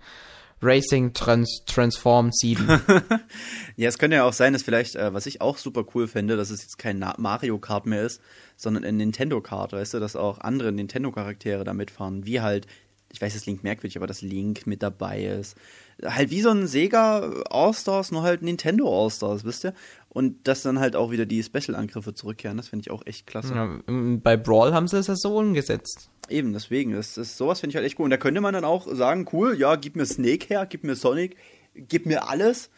Racing 0.62 1.14
Trans 1.14 1.64
Transform 1.66 2.32
7. 2.32 2.68
ja, 3.78 3.90
es 3.90 3.98
könnte 3.98 4.18
ja 4.18 4.24
auch 4.24 4.34
sein, 4.34 4.54
dass 4.54 4.64
vielleicht, 4.64 4.96
äh, 4.96 5.14
was 5.14 5.26
ich 5.26 5.42
auch 5.42 5.58
super 5.58 5.86
cool 5.94 6.08
finde, 6.08 6.38
dass 6.38 6.50
es 6.50 6.62
jetzt 6.62 6.78
kein 6.78 7.00
Mario 7.18 7.58
Kart 7.60 7.86
mehr 7.86 8.04
ist, 8.04 8.22
sondern 8.58 8.84
ein 8.84 8.98
Nintendo 8.98 9.42
Kart, 9.42 9.72
weißt 9.72 9.94
du, 9.94 10.00
dass 10.00 10.16
auch 10.16 10.40
andere 10.40 10.72
Nintendo 10.72 11.12
Charaktere 11.12 11.64
da 11.64 11.74
mitfahren, 11.74 12.26
wie 12.26 12.42
halt, 12.42 12.68
ich 13.12 13.22
weiß, 13.22 13.34
es 13.36 13.44
klingt 13.44 13.64
merkwürdig, 13.64 13.98
aber 13.98 14.08
dass 14.08 14.22
Link 14.22 14.68
mit 14.68 14.84
dabei 14.84 15.24
ist. 15.24 15.56
Halt 16.04 16.30
wie 16.30 16.42
so 16.42 16.50
ein 16.50 16.68
Sega 16.68 17.44
All-Stars, 17.50 18.12
nur 18.12 18.24
halt 18.24 18.42
Nintendo 18.42 19.04
All-Stars, 19.04 19.44
wisst 19.46 19.66
ihr? 19.66 19.74
Und 20.12 20.48
dass 20.48 20.64
dann 20.64 20.80
halt 20.80 20.96
auch 20.96 21.12
wieder 21.12 21.28
die 21.28 21.44
Special-Angriffe 21.44 22.16
zurückkehren, 22.16 22.58
das 22.58 22.68
finde 22.68 22.82
ich 22.82 22.92
auch 22.92 23.06
echt 23.06 23.28
klasse. 23.28 23.54
Ja, 23.54 23.80
bei 23.88 24.38
Brawl 24.38 24.74
haben 24.74 24.88
sie 24.88 24.98
es 24.98 25.06
ja 25.06 25.16
so 25.16 25.38
umgesetzt. 25.38 26.10
Eben, 26.30 26.52
deswegen, 26.52 26.94
das 26.94 27.18
ist, 27.18 27.38
sowas 27.38 27.60
finde 27.60 27.72
ich 27.72 27.76
halt 27.76 27.86
echt 27.86 28.00
cool. 28.00 28.06
Und 28.06 28.12
da 28.12 28.18
könnte 28.18 28.42
man 28.42 28.54
dann 28.54 28.66
auch 28.66 28.88
sagen, 28.92 29.28
cool, 29.34 29.56
ja, 29.58 29.76
gib 29.76 29.96
mir 29.96 30.08
Snake 30.08 30.48
her, 30.48 30.66
gib 30.66 30.84
mir 30.84 30.96
Sonic, 30.96 31.38
gib 31.76 32.08
mir 32.08 32.28
alles, 32.28 32.72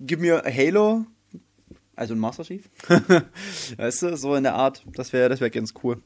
gib 0.00 0.20
mir 0.20 0.42
Halo, 0.44 1.06
also 1.94 2.14
ein 2.14 2.18
Master 2.18 2.42
Chief. 2.42 2.68
weißt 3.76 4.02
du, 4.02 4.16
so 4.16 4.34
in 4.34 4.42
der 4.42 4.54
Art, 4.54 4.84
das 4.94 5.12
wäre 5.12 5.28
das 5.28 5.40
wär 5.40 5.50
ganz 5.50 5.74
cool. 5.84 6.02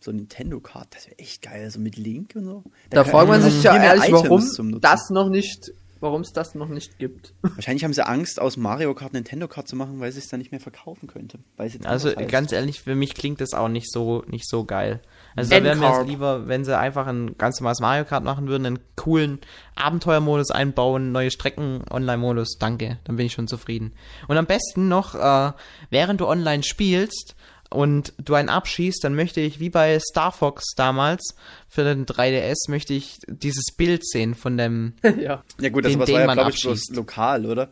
So 0.00 0.10
ein 0.10 0.16
Nintendo-Card, 0.16 0.94
das 0.94 1.06
wäre 1.06 1.18
echt 1.18 1.42
geil, 1.42 1.70
so 1.70 1.80
mit 1.80 1.96
Link 1.96 2.32
und 2.34 2.44
so. 2.44 2.64
Da, 2.90 3.02
da 3.02 3.04
fragt 3.04 3.28
man 3.28 3.42
sich 3.42 3.62
ja 3.62 3.76
ehrlich, 3.76 4.10
warum 4.10 4.80
das 4.80 5.10
noch 5.10 5.28
nicht 5.28 5.72
warum 6.04 6.20
es 6.20 6.32
das 6.32 6.54
noch 6.54 6.68
nicht 6.68 6.98
gibt. 6.98 7.34
Wahrscheinlich 7.42 7.82
haben 7.82 7.92
sie 7.92 8.06
Angst, 8.06 8.40
aus 8.40 8.56
Mario 8.56 8.94
Kart 8.94 9.14
Nintendo 9.14 9.48
Kart 9.48 9.66
zu 9.66 9.74
machen, 9.74 9.98
weil 9.98 10.12
sie 10.12 10.20
es 10.20 10.28
dann 10.28 10.38
nicht 10.38 10.52
mehr 10.52 10.60
verkaufen 10.60 11.08
könnte. 11.08 11.40
also 11.84 12.12
ganz 12.28 12.52
ehrlich, 12.52 12.80
für 12.80 12.94
mich 12.94 13.14
klingt 13.14 13.40
das 13.40 13.54
auch 13.54 13.68
nicht 13.68 13.90
so, 13.90 14.22
nicht 14.28 14.48
so 14.48 14.64
geil. 14.64 15.00
Also 15.34 15.50
da 15.50 15.64
wäre 15.64 15.76
mir 15.76 16.04
lieber, 16.04 16.46
wenn 16.46 16.64
sie 16.64 16.78
einfach 16.78 17.06
ein 17.06 17.36
ganz 17.38 17.58
normales 17.58 17.80
Mario 17.80 18.04
Kart 18.04 18.22
machen 18.22 18.46
würden, 18.46 18.66
einen 18.66 18.78
coolen 18.94 19.40
Abenteuermodus 19.74 20.50
einbauen, 20.50 21.10
neue 21.10 21.30
Strecken, 21.30 21.82
Online-Modus, 21.90 22.58
danke, 22.58 22.98
dann 23.04 23.16
bin 23.16 23.26
ich 23.26 23.32
schon 23.32 23.48
zufrieden. 23.48 23.92
Und 24.28 24.36
am 24.36 24.46
besten 24.46 24.88
noch, 24.88 25.14
äh, 25.14 25.52
während 25.90 26.20
du 26.20 26.28
online 26.28 26.62
spielst, 26.62 27.34
und 27.74 28.12
du 28.18 28.34
einen 28.34 28.48
abschießt, 28.48 29.02
dann 29.02 29.14
möchte 29.14 29.40
ich, 29.40 29.58
wie 29.60 29.70
bei 29.70 29.98
Star 29.98 30.32
Fox 30.32 30.74
damals, 30.76 31.34
für 31.68 31.82
den 31.84 32.06
3DS, 32.06 32.68
möchte 32.70 32.94
ich 32.94 33.18
dieses 33.26 33.74
Bild 33.76 34.06
sehen 34.06 34.34
von 34.34 34.56
dem. 34.56 34.94
ja. 35.02 35.42
ja, 35.60 35.68
gut, 35.70 35.84
das 35.84 35.92
den, 35.92 36.00
war 36.00 36.08
ja, 36.08 36.32
glaube 36.32 36.50
ich, 36.50 36.62
bloß 36.62 36.90
lokal, 36.92 37.46
oder? 37.46 37.68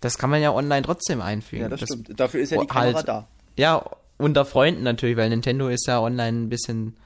Das 0.00 0.18
kann 0.18 0.30
man 0.30 0.40
ja 0.40 0.52
online 0.52 0.82
trotzdem 0.82 1.20
einfügen. 1.20 1.62
Ja, 1.62 1.68
das, 1.68 1.80
das 1.80 1.88
stimmt. 1.88 2.18
Dafür 2.18 2.40
ist 2.40 2.50
ja 2.50 2.60
die 2.60 2.66
Kamera 2.66 2.94
halt, 2.94 3.08
da. 3.08 3.28
Ja, 3.56 3.84
unter 4.18 4.44
Freunden 4.44 4.82
natürlich, 4.82 5.16
weil 5.16 5.28
Nintendo 5.30 5.68
ist 5.68 5.86
ja 5.86 6.00
online 6.00 6.42
ein 6.42 6.48
bisschen 6.48 6.96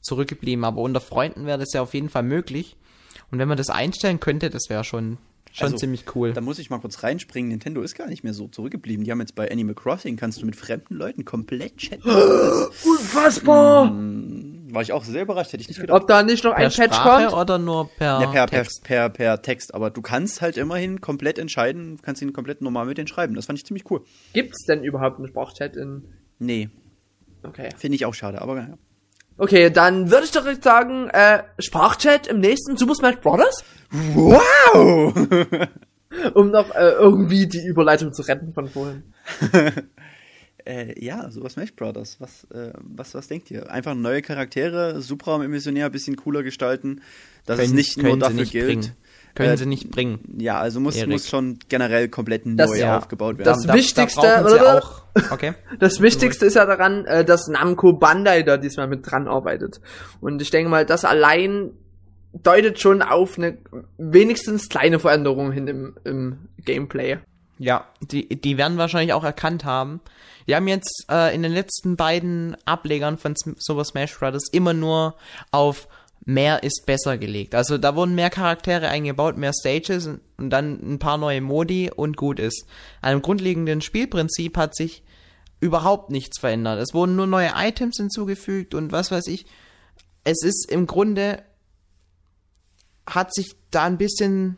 zurückgeblieben, 0.00 0.64
aber 0.64 0.80
unter 0.80 1.00
Freunden 1.00 1.46
wäre 1.46 1.58
das 1.58 1.72
ja 1.72 1.82
auf 1.82 1.94
jeden 1.94 2.08
Fall 2.08 2.22
möglich. 2.22 2.76
Und 3.30 3.38
wenn 3.38 3.48
man 3.48 3.56
das 3.56 3.70
einstellen 3.70 4.20
könnte, 4.20 4.50
das 4.50 4.64
wäre 4.68 4.84
schon, 4.84 5.18
schon 5.56 5.66
Also, 5.66 5.76
ziemlich 5.78 6.04
cool. 6.14 6.32
Da 6.32 6.40
muss 6.40 6.58
ich 6.58 6.68
mal 6.68 6.78
kurz 6.80 7.02
reinspringen. 7.02 7.48
Nintendo 7.50 7.80
ist 7.82 7.94
gar 7.94 8.08
nicht 8.08 8.24
mehr 8.24 8.34
so 8.34 8.48
zurückgeblieben. 8.48 9.04
Die 9.04 9.10
haben 9.12 9.20
jetzt 9.20 9.34
bei 9.34 9.50
Animal 9.50 9.74
Crossing, 9.74 10.16
kannst 10.16 10.42
du 10.42 10.46
mit 10.46 10.56
fremden 10.56 10.94
Leuten 10.96 11.24
komplett 11.24 11.76
chatten. 11.76 12.02
Unfassbar! 12.84 13.92
War 13.94 14.82
ich 14.82 14.92
auch 14.92 15.04
sehr 15.04 15.22
überrascht, 15.22 15.52
hätte 15.52 15.60
ich 15.60 15.68
nicht 15.68 15.80
gedacht. 15.80 16.00
Ob 16.02 16.08
da 16.08 16.22
nicht 16.24 16.42
noch 16.42 16.56
Per 16.56 16.66
ein 16.66 16.72
Patch 16.72 16.94
Sprache 16.96 17.26
kommt? 17.28 17.36
oder 17.40 17.58
nur 17.58 17.88
per, 17.90 18.20
Ja, 18.20 18.26
per, 18.30 18.46
per, 18.46 18.62
Text? 18.64 18.82
per, 18.82 19.08
per 19.08 19.40
Text, 19.42 19.72
aber 19.72 19.90
du 19.90 20.02
kannst 20.02 20.42
halt 20.42 20.56
immerhin 20.56 21.00
komplett 21.00 21.38
entscheiden, 21.38 21.98
kannst 22.02 22.20
ihn 22.22 22.32
komplett 22.32 22.60
normal 22.60 22.86
mit 22.86 22.98
denen 22.98 23.06
schreiben. 23.06 23.34
Das 23.34 23.46
fand 23.46 23.58
ich 23.58 23.64
ziemlich 23.64 23.88
cool. 23.90 24.02
Gibt's 24.32 24.64
denn 24.66 24.82
überhaupt 24.82 25.18
einen 25.18 25.28
Sprachchat 25.28 25.76
in. 25.76 26.02
Nee, 26.40 26.70
Okay. 27.44 27.68
finde 27.76 27.94
ich 27.96 28.04
auch 28.06 28.14
schade, 28.14 28.40
aber 28.42 28.54
naja. 28.56 28.78
Okay, 29.36 29.70
dann 29.70 30.10
würde 30.10 30.24
ich 30.26 30.30
direkt 30.30 30.62
sagen, 30.62 31.08
äh, 31.10 31.42
Sprachchat 31.58 32.26
im 32.28 32.38
nächsten 32.40 32.76
Super 32.76 32.94
Smash 32.94 33.16
Bros. 33.16 33.64
Wow! 33.90 35.12
Um 36.34 36.52
noch 36.52 36.72
äh, 36.76 36.90
irgendwie 36.92 37.48
die 37.48 37.66
Überleitung 37.66 38.12
zu 38.12 38.22
retten 38.22 38.52
von 38.52 38.68
vorhin. 38.68 39.02
äh, 40.64 41.04
ja, 41.04 41.28
Super 41.30 41.50
Smash 41.50 41.74
Brothers. 41.74 42.18
Was, 42.20 42.44
äh, 42.52 42.72
was, 42.78 43.14
was 43.14 43.26
denkt 43.26 43.50
ihr? 43.50 43.68
Einfach 43.68 43.94
neue 43.94 44.22
Charaktere, 44.22 45.00
Subraum-Emissionär, 45.02 45.90
bisschen 45.90 46.14
cooler 46.14 46.44
gestalten, 46.44 47.00
dass 47.46 47.58
es 47.58 47.64
Können- 47.66 47.74
nicht 47.76 48.00
nur 48.00 48.16
dafür 48.16 48.36
nicht 48.36 48.52
gilt. 48.52 48.66
bringen. 48.66 48.92
Können 49.34 49.50
Äh, 49.52 49.56
sie 49.56 49.66
nicht 49.66 49.90
bringen. 49.90 50.20
Ja, 50.38 50.58
also 50.60 50.78
muss, 50.80 50.94
Erik. 50.96 51.10
muss 51.10 51.28
schon 51.28 51.58
generell 51.68 52.08
komplett 52.08 52.46
neu 52.46 52.54
Das- 52.56 52.78
ja. 52.78 52.96
aufgebaut 52.98 53.36
Das 53.40 53.66
werden. 53.66 53.76
Wichtigste- 53.78 54.20
brauchen 54.20 54.48
sie 54.48 54.54
oder? 54.54 54.78
auch. 54.78 55.02
Okay. 55.32 55.54
Das 55.80 56.00
Wichtigste 56.00 56.46
ist 56.46 56.54
ja 56.54 56.66
daran, 56.66 57.04
äh, 57.06 57.24
dass 57.24 57.48
Namco 57.48 57.92
Bandai 57.94 58.42
da 58.42 58.56
diesmal 58.56 58.86
mit 58.86 59.10
dran 59.10 59.26
arbeitet. 59.28 59.80
Und 60.20 60.40
ich 60.42 60.50
denke 60.50 60.68
mal, 60.70 60.86
das 60.86 61.04
allein 61.04 61.70
deutet 62.32 62.80
schon 62.80 63.02
auf 63.02 63.38
eine 63.38 63.58
wenigstens 63.98 64.68
kleine 64.68 64.98
Veränderung 64.98 65.52
hin 65.52 65.66
im, 65.68 65.96
im 66.04 66.48
Gameplay. 66.64 67.18
Ja, 67.58 67.86
die, 68.00 68.28
die 68.28 68.58
werden 68.58 68.78
wahrscheinlich 68.78 69.12
auch 69.12 69.22
erkannt 69.24 69.64
haben. 69.64 70.00
Die 70.48 70.56
haben 70.56 70.66
jetzt 70.66 71.06
äh, 71.10 71.32
in 71.34 71.42
den 71.42 71.52
letzten 71.52 71.96
beiden 71.96 72.56
Ablegern 72.64 73.16
von 73.18 73.34
Super 73.36 73.84
Smash 73.84 74.18
Bros. 74.18 74.42
immer 74.52 74.74
nur 74.74 75.14
auf 75.52 75.86
mehr 76.24 76.62
ist 76.62 76.84
besser 76.86 77.18
gelegt. 77.18 77.54
Also 77.54 77.78
da 77.78 77.94
wurden 77.96 78.14
mehr 78.14 78.30
Charaktere 78.30 78.88
eingebaut, 78.88 79.36
mehr 79.36 79.52
Stages 79.52 80.06
und, 80.06 80.20
dann 80.38 80.94
ein 80.94 80.98
paar 80.98 81.18
neue 81.18 81.40
Modi 81.40 81.90
und 81.94 82.16
gut 82.16 82.40
ist. 82.40 82.66
An 83.00 83.12
dem 83.12 83.22
grundlegenden 83.22 83.80
Spielprinzip 83.80 84.56
hat 84.56 84.74
sich 84.74 85.02
überhaupt 85.60 86.10
nichts 86.10 86.38
verändert. 86.38 86.80
Es 86.80 86.94
wurden 86.94 87.16
nur 87.16 87.26
neue 87.26 87.52
Items 87.56 87.96
hinzugefügt 87.96 88.74
und 88.74 88.92
was 88.92 89.10
weiß 89.10 89.26
ich. 89.28 89.46
Es 90.24 90.42
ist 90.42 90.70
im 90.70 90.86
Grunde 90.86 91.42
hat 93.06 93.34
sich 93.34 93.54
da 93.70 93.84
ein 93.84 93.98
bisschen 93.98 94.56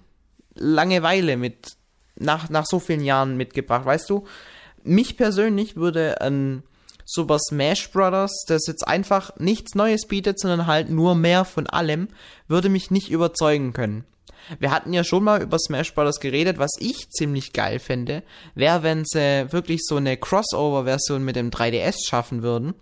Langeweile 0.55 1.37
mit 1.37 1.77
nach, 2.15 2.49
nach 2.49 2.65
so 2.67 2.79
vielen 2.79 3.05
Jahren 3.05 3.37
mitgebracht, 3.37 3.85
weißt 3.85 4.09
du? 4.09 4.27
Mich 4.85 5.17
persönlich 5.17 5.77
würde 5.77 6.21
ein 6.21 6.63
Super 7.07 7.39
Smash 7.39 7.91
Bros., 7.93 8.45
das 8.47 8.67
jetzt 8.67 8.87
einfach 8.87 9.37
nichts 9.39 9.75
Neues 9.75 10.07
bietet, 10.07 10.41
sondern 10.41 10.67
halt 10.67 10.91
nur 10.91 11.15
mehr 11.15 11.45
von 11.45 11.67
allem, 11.67 12.09
würde 12.49 12.69
mich 12.69 12.91
nicht 12.91 13.11
überzeugen 13.11 13.73
können. 13.73 14.05
Wir 14.59 14.71
hatten 14.71 14.93
ja 14.93 15.05
schon 15.05 15.25
mal 15.25 15.43
über 15.43 15.59
Smash 15.59 15.95
Bros. 15.95 16.21
geredet, 16.21 16.59
was 16.59 16.71
ich 16.79 17.09
ziemlich 17.11 17.53
geil 17.53 17.79
fände, 17.79 18.23
wäre, 18.55 18.83
wenn 18.83 19.05
sie 19.05 19.47
wirklich 19.51 19.81
so 19.85 19.97
eine 19.97 20.17
Crossover-Version 20.17 21.25
mit 21.25 21.37
dem 21.37 21.51
3DS 21.51 22.09
schaffen 22.09 22.43
würden 22.43 22.75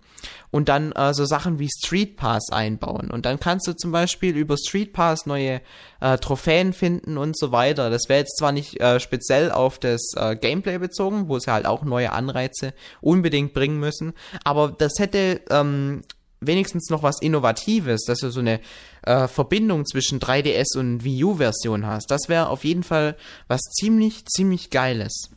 und 0.51 0.69
dann 0.69 0.91
äh, 0.91 1.13
so 1.13 1.25
Sachen 1.25 1.59
wie 1.59 1.69
Street 1.69 2.17
Pass 2.17 2.51
einbauen. 2.51 3.11
Und 3.11 3.25
dann 3.25 3.39
kannst 3.39 3.67
du 3.67 3.73
zum 3.73 3.91
Beispiel 3.91 4.35
über 4.35 4.55
Street 4.57 4.93
Pass 4.93 5.25
neue 5.25 5.61
äh, 6.01 6.17
Trophäen 6.17 6.73
finden 6.73 7.17
und 7.17 7.37
so 7.37 7.51
weiter. 7.51 7.89
Das 7.89 8.09
wäre 8.09 8.19
jetzt 8.19 8.37
zwar 8.37 8.51
nicht 8.51 8.79
äh, 8.79 8.99
speziell 8.99 9.51
auf 9.51 9.79
das 9.79 10.01
äh, 10.15 10.35
Gameplay 10.35 10.77
bezogen, 10.77 11.27
wo 11.29 11.39
sie 11.39 11.51
halt 11.51 11.65
auch 11.65 11.83
neue 11.83 12.11
Anreize 12.11 12.73
unbedingt 13.01 13.53
bringen 13.53 13.79
müssen, 13.79 14.13
aber 14.43 14.73
das 14.77 14.93
hätte 14.99 15.41
ähm, 15.49 16.03
wenigstens 16.41 16.89
noch 16.89 17.03
was 17.03 17.21
Innovatives, 17.21 18.03
dass 18.05 18.19
du 18.19 18.29
so 18.29 18.39
eine 18.39 18.59
äh, 19.03 19.27
Verbindung 19.27 19.85
zwischen 19.85 20.19
3DS 20.19 20.77
und 20.77 21.03
Wii 21.03 21.23
U-Version 21.23 21.85
hast. 21.85 22.11
Das 22.11 22.27
wäre 22.27 22.49
auf 22.49 22.63
jeden 22.63 22.83
Fall 22.83 23.15
was 23.47 23.61
ziemlich, 23.61 24.25
ziemlich 24.25 24.69
Geiles. 24.69 25.29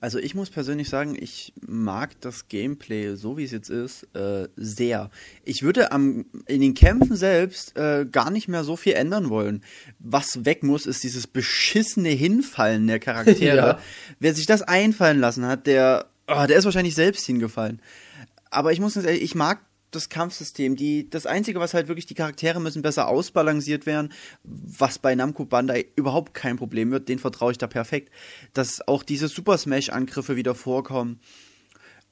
Also 0.00 0.18
ich 0.18 0.34
muss 0.34 0.48
persönlich 0.48 0.88
sagen, 0.88 1.16
ich 1.18 1.52
mag 1.60 2.18
das 2.22 2.48
Gameplay, 2.48 3.14
so 3.14 3.36
wie 3.36 3.44
es 3.44 3.50
jetzt 3.50 3.68
ist, 3.68 4.04
äh, 4.14 4.48
sehr. 4.56 5.10
Ich 5.44 5.62
würde 5.62 5.92
am, 5.92 6.24
in 6.46 6.62
den 6.62 6.72
Kämpfen 6.72 7.14
selbst 7.14 7.76
äh, 7.76 8.06
gar 8.10 8.30
nicht 8.30 8.48
mehr 8.48 8.64
so 8.64 8.76
viel 8.76 8.94
ändern 8.94 9.28
wollen. 9.28 9.62
Was 9.98 10.46
weg 10.46 10.62
muss, 10.62 10.86
ist 10.86 11.04
dieses 11.04 11.26
beschissene 11.26 12.08
Hinfallen 12.08 12.86
der 12.86 13.00
Charaktere. 13.00 13.42
Ja. 13.52 13.78
Wer 14.18 14.34
sich 14.34 14.46
das 14.46 14.62
einfallen 14.62 15.20
lassen 15.20 15.44
hat, 15.44 15.66
der, 15.66 16.06
oh, 16.26 16.46
der 16.46 16.56
ist 16.56 16.64
wahrscheinlich 16.64 16.94
selbst 16.94 17.26
hingefallen. 17.26 17.80
Aber 18.50 18.72
ich 18.72 18.80
muss 18.80 18.94
ganz 18.94 19.06
ehrlich, 19.06 19.22
ich 19.22 19.34
mag 19.34 19.60
das 19.94 20.08
Kampfsystem. 20.08 20.76
Die, 20.76 21.08
das 21.08 21.26
Einzige, 21.26 21.60
was 21.60 21.74
halt 21.74 21.88
wirklich, 21.88 22.06
die 22.06 22.14
Charaktere 22.14 22.60
müssen 22.60 22.82
besser 22.82 23.08
ausbalanciert 23.08 23.86
werden, 23.86 24.12
was 24.42 24.98
bei 24.98 25.14
Namco 25.14 25.44
Bandai 25.44 25.86
überhaupt 25.96 26.34
kein 26.34 26.56
Problem 26.56 26.90
wird, 26.90 27.08
den 27.08 27.18
vertraue 27.18 27.52
ich 27.52 27.58
da 27.58 27.66
perfekt. 27.66 28.10
Dass 28.54 28.86
auch 28.86 29.02
diese 29.02 29.28
Super 29.28 29.58
Smash-Angriffe 29.58 30.36
wieder 30.36 30.54
vorkommen. 30.54 31.20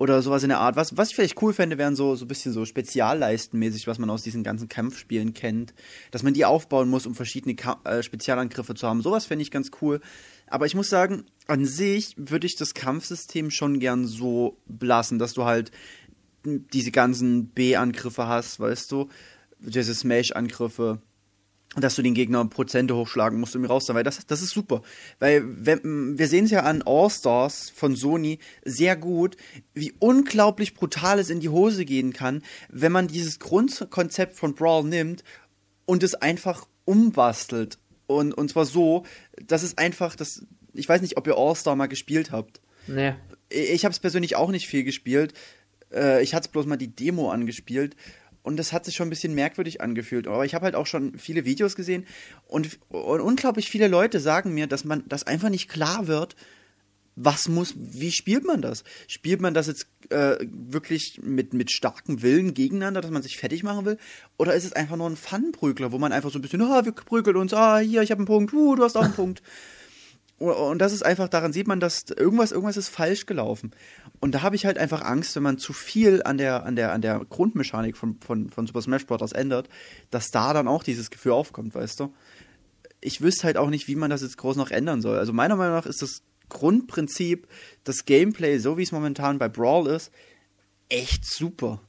Oder 0.01 0.23
sowas 0.23 0.43
in 0.43 0.49
der 0.49 0.61
Art. 0.61 0.77
Was, 0.77 0.97
was 0.97 1.11
ich 1.11 1.15
vielleicht 1.15 1.43
cool 1.43 1.53
fände, 1.53 1.77
wären 1.77 1.95
so, 1.95 2.17
so 2.17 2.25
ein 2.25 2.29
bisschen 2.29 2.55
so 2.55 2.65
Spezialleistenmäßig, 2.65 3.87
was 3.87 3.99
man 3.99 4.09
aus 4.09 4.23
diesen 4.23 4.43
ganzen 4.43 4.67
Kampfspielen 4.67 5.35
kennt. 5.35 5.75
Dass 6.11 6.23
man 6.23 6.33
die 6.33 6.47
aufbauen 6.47 6.89
muss, 6.89 7.05
um 7.05 7.15
verschiedene 7.15 7.55
Ka 7.55 7.79
äh, 7.85 8.03
Spezialangriffe 8.03 8.75
zu 8.75 8.89
haben. 8.89 9.03
Sowas 9.03 9.27
fände 9.27 9.43
ich 9.43 9.51
ganz 9.51 9.71
cool. 9.83 10.01
Aber 10.47 10.65
ich 10.65 10.75
muss 10.75 10.89
sagen, 10.89 11.27
an 11.49 11.67
sich 11.67 12.15
würde 12.17 12.47
ich 12.47 12.57
das 12.57 12.73
Kampfsystem 12.73 13.51
schon 13.51 13.79
gern 13.79 14.07
so 14.07 14.57
belassen, 14.67 15.19
dass 15.19 15.35
du 15.35 15.45
halt 15.45 15.71
diese 16.45 16.91
ganzen 16.91 17.49
B-Angriffe 17.49 18.27
hast, 18.27 18.61
weißt 18.61 18.91
du, 18.93 19.09
diese 19.59 19.95
Smash-Angriffe, 19.95 21.01
dass 21.77 21.95
du 21.95 22.03
den 22.03 22.15
Gegner 22.15 22.45
Prozente 22.47 22.97
hochschlagen 22.97 23.39
musst, 23.39 23.55
um 23.55 23.63
ihn 23.63 23.67
rauszuholen, 23.67 23.99
weil 23.99 24.05
das, 24.05 24.27
das 24.27 24.43
ist 24.43 24.51
super. 24.51 24.83
Weil 25.21 25.45
wenn, 25.47 26.19
wir 26.19 26.27
sehen 26.27 26.47
es 26.47 26.51
ja 26.51 26.65
an 26.65 26.83
All-Stars 26.85 27.71
von 27.71 27.95
Sony 27.95 28.41
sehr 28.65 28.97
gut, 28.97 29.37
wie 29.73 29.93
unglaublich 30.01 30.75
brutal 30.75 31.21
es 31.21 31.31
in 31.31 31.41
die 31.41 31.49
Hose 31.49 31.85
gehen 31.85 32.13
kann, 32.13 32.43
wenn 32.71 32.91
man 32.91 33.07
dieses 33.07 33.39
Grundkonzept 33.39 34.35
von 34.35 34.55
Brawl 34.55 34.85
nimmt 34.85 35.23
und 35.87 36.03
es 36.03 36.15
einfach 36.17 36.67
umbastelt. 36.87 37.79
Und, 38.09 38.33
und 38.35 38.51
zwar 38.51 38.65
so, 38.65 39.05
dass 39.41 39.63
es 39.63 39.79
einfach, 39.79 40.17
das, 40.17 40.45
ich 40.73 40.89
weiß 40.89 41.03
nicht, 41.03 41.17
ob 41.17 41.27
ihr 41.29 41.37
All-Star 41.37 41.77
mal 41.77 41.87
gespielt 41.87 42.33
habt. 42.33 42.61
Nee. 42.89 43.15
Ich 43.49 43.85
habe 43.85 43.93
es 43.93 44.01
persönlich 44.01 44.35
auch 44.35 44.51
nicht 44.51 44.67
viel 44.67 44.83
gespielt. 44.83 45.35
Äh, 45.93 46.23
ich 46.23 46.35
hatte 46.35 46.49
bloß 46.51 46.67
mal 46.67 46.77
die 46.77 46.95
Demo 46.95 47.31
angespielt 47.31 47.97
und 48.43 48.57
das 48.57 48.73
hat 48.73 48.85
sich 48.85 48.95
schon 48.95 49.09
ein 49.09 49.11
bisschen 49.11 49.35
merkwürdig 49.35 49.81
angefühlt. 49.81 50.27
Aber 50.27 50.45
ich 50.45 50.55
habe 50.55 50.65
halt 50.65 50.75
auch 50.75 50.87
schon 50.87 51.19
viele 51.19 51.45
Videos 51.45 51.77
gesehen 51.77 52.07
und, 52.47 52.79
und 52.89 53.21
unglaublich 53.21 53.69
viele 53.69 53.89
Leute 53.89 54.21
sagen 54.21 54.55
mir, 54.55 54.67
dass 54.67 54.85
man 54.85 55.05
das 55.09 55.27
einfach 55.27 55.51
nicht 55.51 55.69
klar 55.69 56.07
wird, 56.07 56.37
was 57.17 57.49
muss, 57.49 57.75
wie 57.77 58.13
spielt 58.13 58.45
man 58.45 58.63
das? 58.63 58.83
Spielt 59.07 59.41
man 59.41 59.53
das 59.53 59.67
jetzt 59.67 59.89
äh, 60.09 60.37
wirklich 60.41 61.21
mit, 61.23 61.53
mit 61.53 61.71
starkem 61.71 62.23
Willen 62.23 62.55
gegeneinander, 62.55 63.03
dass 63.03 63.11
man 63.11 63.23
sich 63.23 63.37
fertig 63.37 63.63
machen 63.63 63.85
will? 63.85 63.99
Oder 64.39 64.55
ist 64.55 64.65
es 64.65 64.73
einfach 64.73 64.97
nur 64.97 65.11
ein 65.11 65.17
Fun-Prügler, 65.17 65.93
wo 65.93 65.99
man 65.99 66.13
einfach 66.13 66.31
so 66.31 66.39
ein 66.39 66.43
bisschen, 66.43 66.63
ah, 66.63 66.85
wir 66.85 66.93
prügeln 66.93 67.37
uns, 67.37 67.53
ah, 67.53 67.79
hier, 67.79 68.03
ich 68.03 68.11
habe 68.11 68.21
einen 68.21 68.27
Punkt, 68.27 68.55
uh, 68.55 68.75
du 68.75 68.85
hast 68.85 68.97
auch 68.97 69.05
einen 69.05 69.13
Punkt. 69.13 69.43
Und 70.41 70.79
das 70.79 70.95
ist 70.95 71.05
einfach, 71.05 71.29
daran 71.29 71.53
sieht 71.53 71.69
man, 71.69 71.81
dass 71.81 72.05
irgendwas, 72.17 72.51
irgendwas 72.51 72.79
ist 72.79 72.89
falsch 72.89 73.27
gelaufen. 73.27 73.73
Und 74.21 74.35
da 74.35 74.41
habe 74.41 74.57
ich 74.57 74.65
halt 74.65 74.79
einfach 74.79 75.03
Angst, 75.03 75.37
wenn 75.37 75.43
man 75.43 75.59
zu 75.59 75.75
viel 75.75 76.23
an 76.23 76.39
der, 76.39 76.65
an 76.65 76.77
der, 76.77 76.93
an 76.93 77.03
der 77.03 77.27
Grundmechanik 77.29 77.95
von, 77.95 78.19
von, 78.21 78.49
von 78.49 78.67
Super 78.67 78.81
Smash 78.81 79.05
Bros. 79.05 79.33
ändert, 79.33 79.69
dass 80.11 80.31
da 80.31 80.55
dann 80.55 80.67
auch 80.67 80.83
dieses 80.83 81.11
Gefühl 81.11 81.33
aufkommt, 81.33 81.75
weißt 81.75 82.01
du? 82.01 82.15
Ich 83.03 83.21
wüsste 83.21 83.45
halt 83.45 83.59
auch 83.59 83.69
nicht, 83.69 83.87
wie 83.87 83.97
man 83.97 84.09
das 84.09 84.23
jetzt 84.23 84.39
groß 84.39 84.57
noch 84.57 84.71
ändern 84.71 85.03
soll. 85.03 85.19
Also 85.19 85.35
meiner 85.35 85.57
Meinung 85.57 85.75
nach 85.75 85.85
ist 85.85 86.01
das 86.01 86.23
Grundprinzip, 86.49 87.47
das 87.85 88.07
Gameplay, 88.07 88.57
so 88.57 88.79
wie 88.79 88.83
es 88.83 88.93
momentan 88.93 89.39
bei 89.39 89.51
Brawl 89.51 89.89
ist, 89.89 90.11
echt 90.89 91.27
super. 91.27 91.83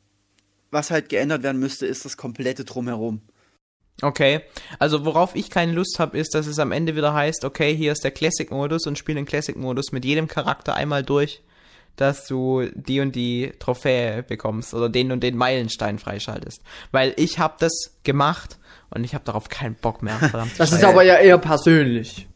Was 0.71 0.91
halt 0.91 1.07
geändert 1.07 1.41
werden 1.41 1.59
müsste, 1.59 1.85
ist 1.85 2.03
das 2.03 2.17
komplette 2.17 2.65
Drumherum. 2.65 3.21
Okay, 4.01 4.41
also 4.79 5.05
worauf 5.05 5.35
ich 5.35 5.49
keine 5.49 5.73
Lust 5.73 5.99
habe, 5.99 6.17
ist, 6.17 6.33
dass 6.33 6.47
es 6.47 6.57
am 6.57 6.71
Ende 6.71 6.95
wieder 6.95 7.13
heißt, 7.13 7.45
okay, 7.45 7.75
hier 7.75 7.91
ist 7.91 8.03
der 8.03 8.11
Classic-Modus 8.11 8.87
und 8.87 8.97
spiel 8.97 9.15
den 9.15 9.25
Classic-Modus 9.25 9.91
mit 9.91 10.05
jedem 10.05 10.27
Charakter 10.27 10.73
einmal 10.73 11.03
durch, 11.03 11.43
dass 11.97 12.25
du 12.25 12.67
die 12.73 12.99
und 12.99 13.15
die 13.15 13.53
Trophäe 13.59 14.23
bekommst 14.23 14.73
oder 14.73 14.89
den 14.89 15.11
und 15.11 15.21
den 15.21 15.37
Meilenstein 15.37 15.99
freischaltest. 15.99 16.61
Weil 16.91 17.13
ich 17.17 17.37
habe 17.37 17.55
das 17.59 17.71
gemacht 18.03 18.57
und 18.89 19.03
ich 19.03 19.13
habe 19.13 19.23
darauf 19.23 19.49
keinen 19.49 19.75
Bock 19.75 20.01
mehr. 20.01 20.15
Verdammt. 20.19 20.53
Das 20.57 20.71
ist 20.71 20.83
aber 20.83 21.03
ja 21.03 21.17
eher 21.17 21.37
persönlich. 21.37 22.27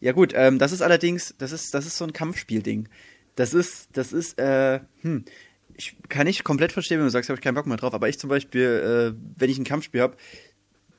Ja 0.00 0.12
gut, 0.12 0.32
ähm, 0.34 0.58
das 0.58 0.72
ist 0.72 0.82
allerdings, 0.82 1.34
das 1.38 1.52
ist, 1.52 1.72
das 1.72 1.86
ist 1.86 1.96
so 1.96 2.04
ein 2.04 2.12
Kampfspielding. 2.12 2.88
Das 3.36 3.54
ist, 3.54 3.88
das 3.94 4.12
ist, 4.12 4.38
äh, 4.38 4.80
hm, 5.00 5.24
ich 5.76 5.96
kann 6.08 6.26
nicht 6.26 6.44
komplett 6.44 6.72
verstehen, 6.72 6.98
wenn 6.98 7.06
du 7.06 7.10
sagst, 7.10 7.30
habe 7.30 7.38
ich 7.38 7.42
keinen 7.42 7.54
Bock 7.54 7.66
mehr 7.66 7.76
drauf, 7.78 7.94
aber 7.94 8.08
ich 8.08 8.18
zum 8.18 8.30
Beispiel, 8.30 9.14
äh, 9.14 9.18
wenn 9.38 9.50
ich 9.50 9.58
ein 9.58 9.64
Kampfspiel 9.64 10.02
habe, 10.02 10.16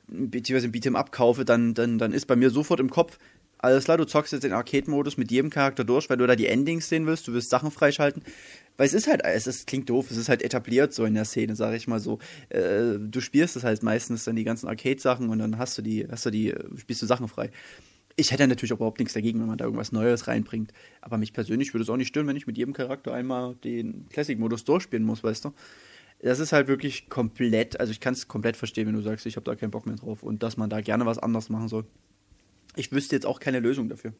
beziehungsweise 0.08 0.68
ein 0.68 0.72
Beat'em 0.72 0.96
Up 0.96 1.12
kaufe, 1.12 1.44
dann, 1.44 1.74
dann, 1.74 1.98
dann 1.98 2.12
ist 2.12 2.26
bei 2.26 2.36
mir 2.36 2.50
sofort 2.50 2.80
im 2.80 2.90
Kopf, 2.90 3.18
alles 3.58 3.84
klar, 3.84 3.96
du 3.96 4.04
zockst 4.04 4.32
jetzt 4.32 4.42
den 4.42 4.52
Arcade-Modus 4.52 5.16
mit 5.16 5.30
jedem 5.30 5.50
Charakter 5.50 5.84
durch, 5.84 6.10
weil 6.10 6.18
du 6.18 6.26
da 6.26 6.36
die 6.36 6.46
Endings 6.46 6.88
sehen 6.88 7.06
willst, 7.06 7.26
du 7.26 7.32
willst 7.32 7.50
Sachen 7.50 7.70
freischalten. 7.70 8.22
Weil 8.76 8.86
es 8.86 8.92
ist 8.92 9.06
halt, 9.08 9.22
es 9.24 9.46
ist, 9.46 9.66
klingt 9.66 9.88
doof, 9.88 10.10
es 10.10 10.18
ist 10.18 10.28
halt 10.28 10.42
etabliert 10.42 10.92
so 10.92 11.04
in 11.04 11.14
der 11.14 11.24
Szene, 11.24 11.56
sag 11.56 11.74
ich 11.74 11.88
mal 11.88 11.98
so. 11.98 12.18
Äh, 12.50 12.98
du 12.98 13.20
spielst 13.20 13.56
es 13.56 13.64
halt 13.64 13.82
meistens 13.82 14.24
dann 14.24 14.36
die 14.36 14.44
ganzen 14.44 14.68
Arcade-Sachen 14.68 15.30
und 15.30 15.38
dann 15.38 15.58
hast 15.58 15.78
du 15.78 15.82
die, 15.82 16.06
hast 16.08 16.26
du 16.26 16.30
die, 16.30 16.54
spielst 16.76 17.00
du 17.00 17.06
Sachen 17.06 17.28
frei. 17.28 17.50
Ich 18.14 18.30
hätte 18.30 18.46
natürlich 18.46 18.72
auch 18.72 18.78
überhaupt 18.78 18.98
nichts 18.98 19.14
dagegen, 19.14 19.40
wenn 19.40 19.46
man 19.46 19.58
da 19.58 19.64
irgendwas 19.64 19.92
Neues 19.92 20.26
reinbringt. 20.26 20.72
Aber 21.00 21.18
mich 21.18 21.32
persönlich 21.32 21.72
würde 21.72 21.82
es 21.82 21.90
auch 21.90 21.96
nicht 21.96 22.08
stören, 22.08 22.26
wenn 22.26 22.36
ich 22.36 22.46
mit 22.46 22.56
jedem 22.58 22.74
Charakter 22.74 23.12
einmal 23.12 23.54
den 23.56 24.06
Classic-Modus 24.10 24.64
durchspielen 24.64 25.04
muss, 25.04 25.24
weißt 25.24 25.46
du? 25.46 25.52
Das 26.20 26.38
ist 26.38 26.52
halt 26.52 26.66
wirklich 26.66 27.08
komplett, 27.08 27.78
also 27.78 27.92
ich 27.92 28.00
kann 28.00 28.14
es 28.14 28.26
komplett 28.26 28.56
verstehen, 28.56 28.86
wenn 28.86 28.94
du 28.94 29.02
sagst, 29.02 29.26
ich 29.26 29.36
habe 29.36 29.44
da 29.44 29.54
keinen 29.54 29.70
Bock 29.70 29.86
mehr 29.86 29.96
drauf 29.96 30.22
und 30.22 30.42
dass 30.42 30.56
man 30.56 30.70
da 30.70 30.80
gerne 30.80 31.06
was 31.06 31.18
anderes 31.18 31.48
machen 31.50 31.68
soll. 31.68 31.84
Ich 32.74 32.90
wüsste 32.92 33.16
jetzt 33.16 33.26
auch 33.26 33.40
keine 33.40 33.60
Lösung 33.60 33.88
dafür. 33.88 34.12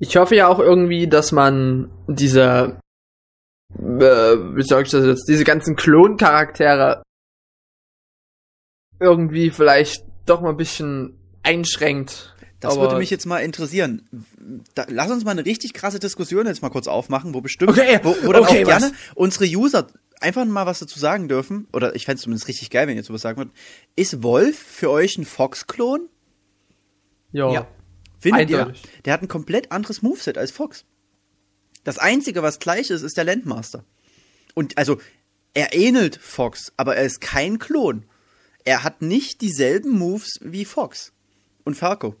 Ich 0.00 0.16
hoffe 0.16 0.34
ja 0.34 0.48
auch 0.48 0.58
irgendwie, 0.58 1.06
dass 1.06 1.30
man 1.30 1.90
diese, 2.08 2.80
äh, 3.78 3.78
wie 3.78 4.62
sag 4.62 4.86
ich 4.86 4.90
das 4.90 5.06
jetzt, 5.06 5.28
diese 5.28 5.44
ganzen 5.44 5.76
Kloncharaktere 5.76 7.02
irgendwie 9.00 9.50
vielleicht 9.50 10.04
doch 10.26 10.40
mal 10.40 10.50
ein 10.50 10.56
bisschen 10.56 11.18
einschränkt. 11.42 12.33
Das 12.64 12.72
Aber- 12.74 12.82
würde 12.82 12.96
mich 12.98 13.10
jetzt 13.10 13.26
mal 13.26 13.38
interessieren. 13.40 14.08
Da, 14.74 14.86
lass 14.88 15.10
uns 15.10 15.24
mal 15.24 15.32
eine 15.32 15.44
richtig 15.44 15.74
krasse 15.74 15.98
Diskussion 15.98 16.46
jetzt 16.46 16.62
mal 16.62 16.70
kurz 16.70 16.86
aufmachen, 16.88 17.34
wo 17.34 17.40
bestimmt, 17.40 17.70
Okay, 17.70 18.00
wo, 18.02 18.16
wo 18.24 18.32
dann 18.32 18.42
okay, 18.42 18.64
auch 18.64 18.68
gerne 18.68 18.86
was? 18.86 18.92
unsere 19.14 19.44
User 19.46 19.86
einfach 20.20 20.44
mal 20.46 20.64
was 20.66 20.78
dazu 20.78 20.98
sagen 20.98 21.28
dürfen. 21.28 21.66
Oder 21.72 21.94
ich 21.94 22.04
fände 22.06 22.16
es 22.16 22.22
zumindest 22.22 22.48
richtig 22.48 22.70
geil, 22.70 22.86
wenn 22.86 22.96
ihr 22.96 23.04
sowas 23.04 23.20
sagen 23.22 23.36
würdet. 23.38 23.54
Ist 23.96 24.22
Wolf 24.22 24.58
für 24.58 24.90
euch 24.90 25.18
ein 25.18 25.24
Fox-Klon? 25.24 26.08
Ja. 27.32 27.52
Ja. 27.52 27.66
Findet 28.18 28.48
ihr? 28.50 28.60
Eindeutig. 28.60 28.82
Der 29.04 29.12
hat 29.12 29.22
ein 29.22 29.28
komplett 29.28 29.70
anderes 29.72 30.00
Moveset 30.02 30.38
als 30.38 30.50
Fox. 30.50 30.84
Das 31.82 31.98
einzige, 31.98 32.42
was 32.42 32.58
gleich 32.58 32.88
ist, 32.90 33.02
ist 33.02 33.16
der 33.16 33.24
Landmaster. 33.24 33.84
Und 34.54 34.78
also, 34.78 34.98
er 35.52 35.74
ähnelt 35.74 36.16
Fox, 36.16 36.72
aber 36.78 36.96
er 36.96 37.04
ist 37.04 37.20
kein 37.20 37.58
Klon. 37.58 38.06
Er 38.64 38.82
hat 38.82 39.02
nicht 39.02 39.42
dieselben 39.42 39.90
Moves 39.90 40.38
wie 40.40 40.64
Fox 40.64 41.12
und 41.64 41.74
Falco. 41.76 42.16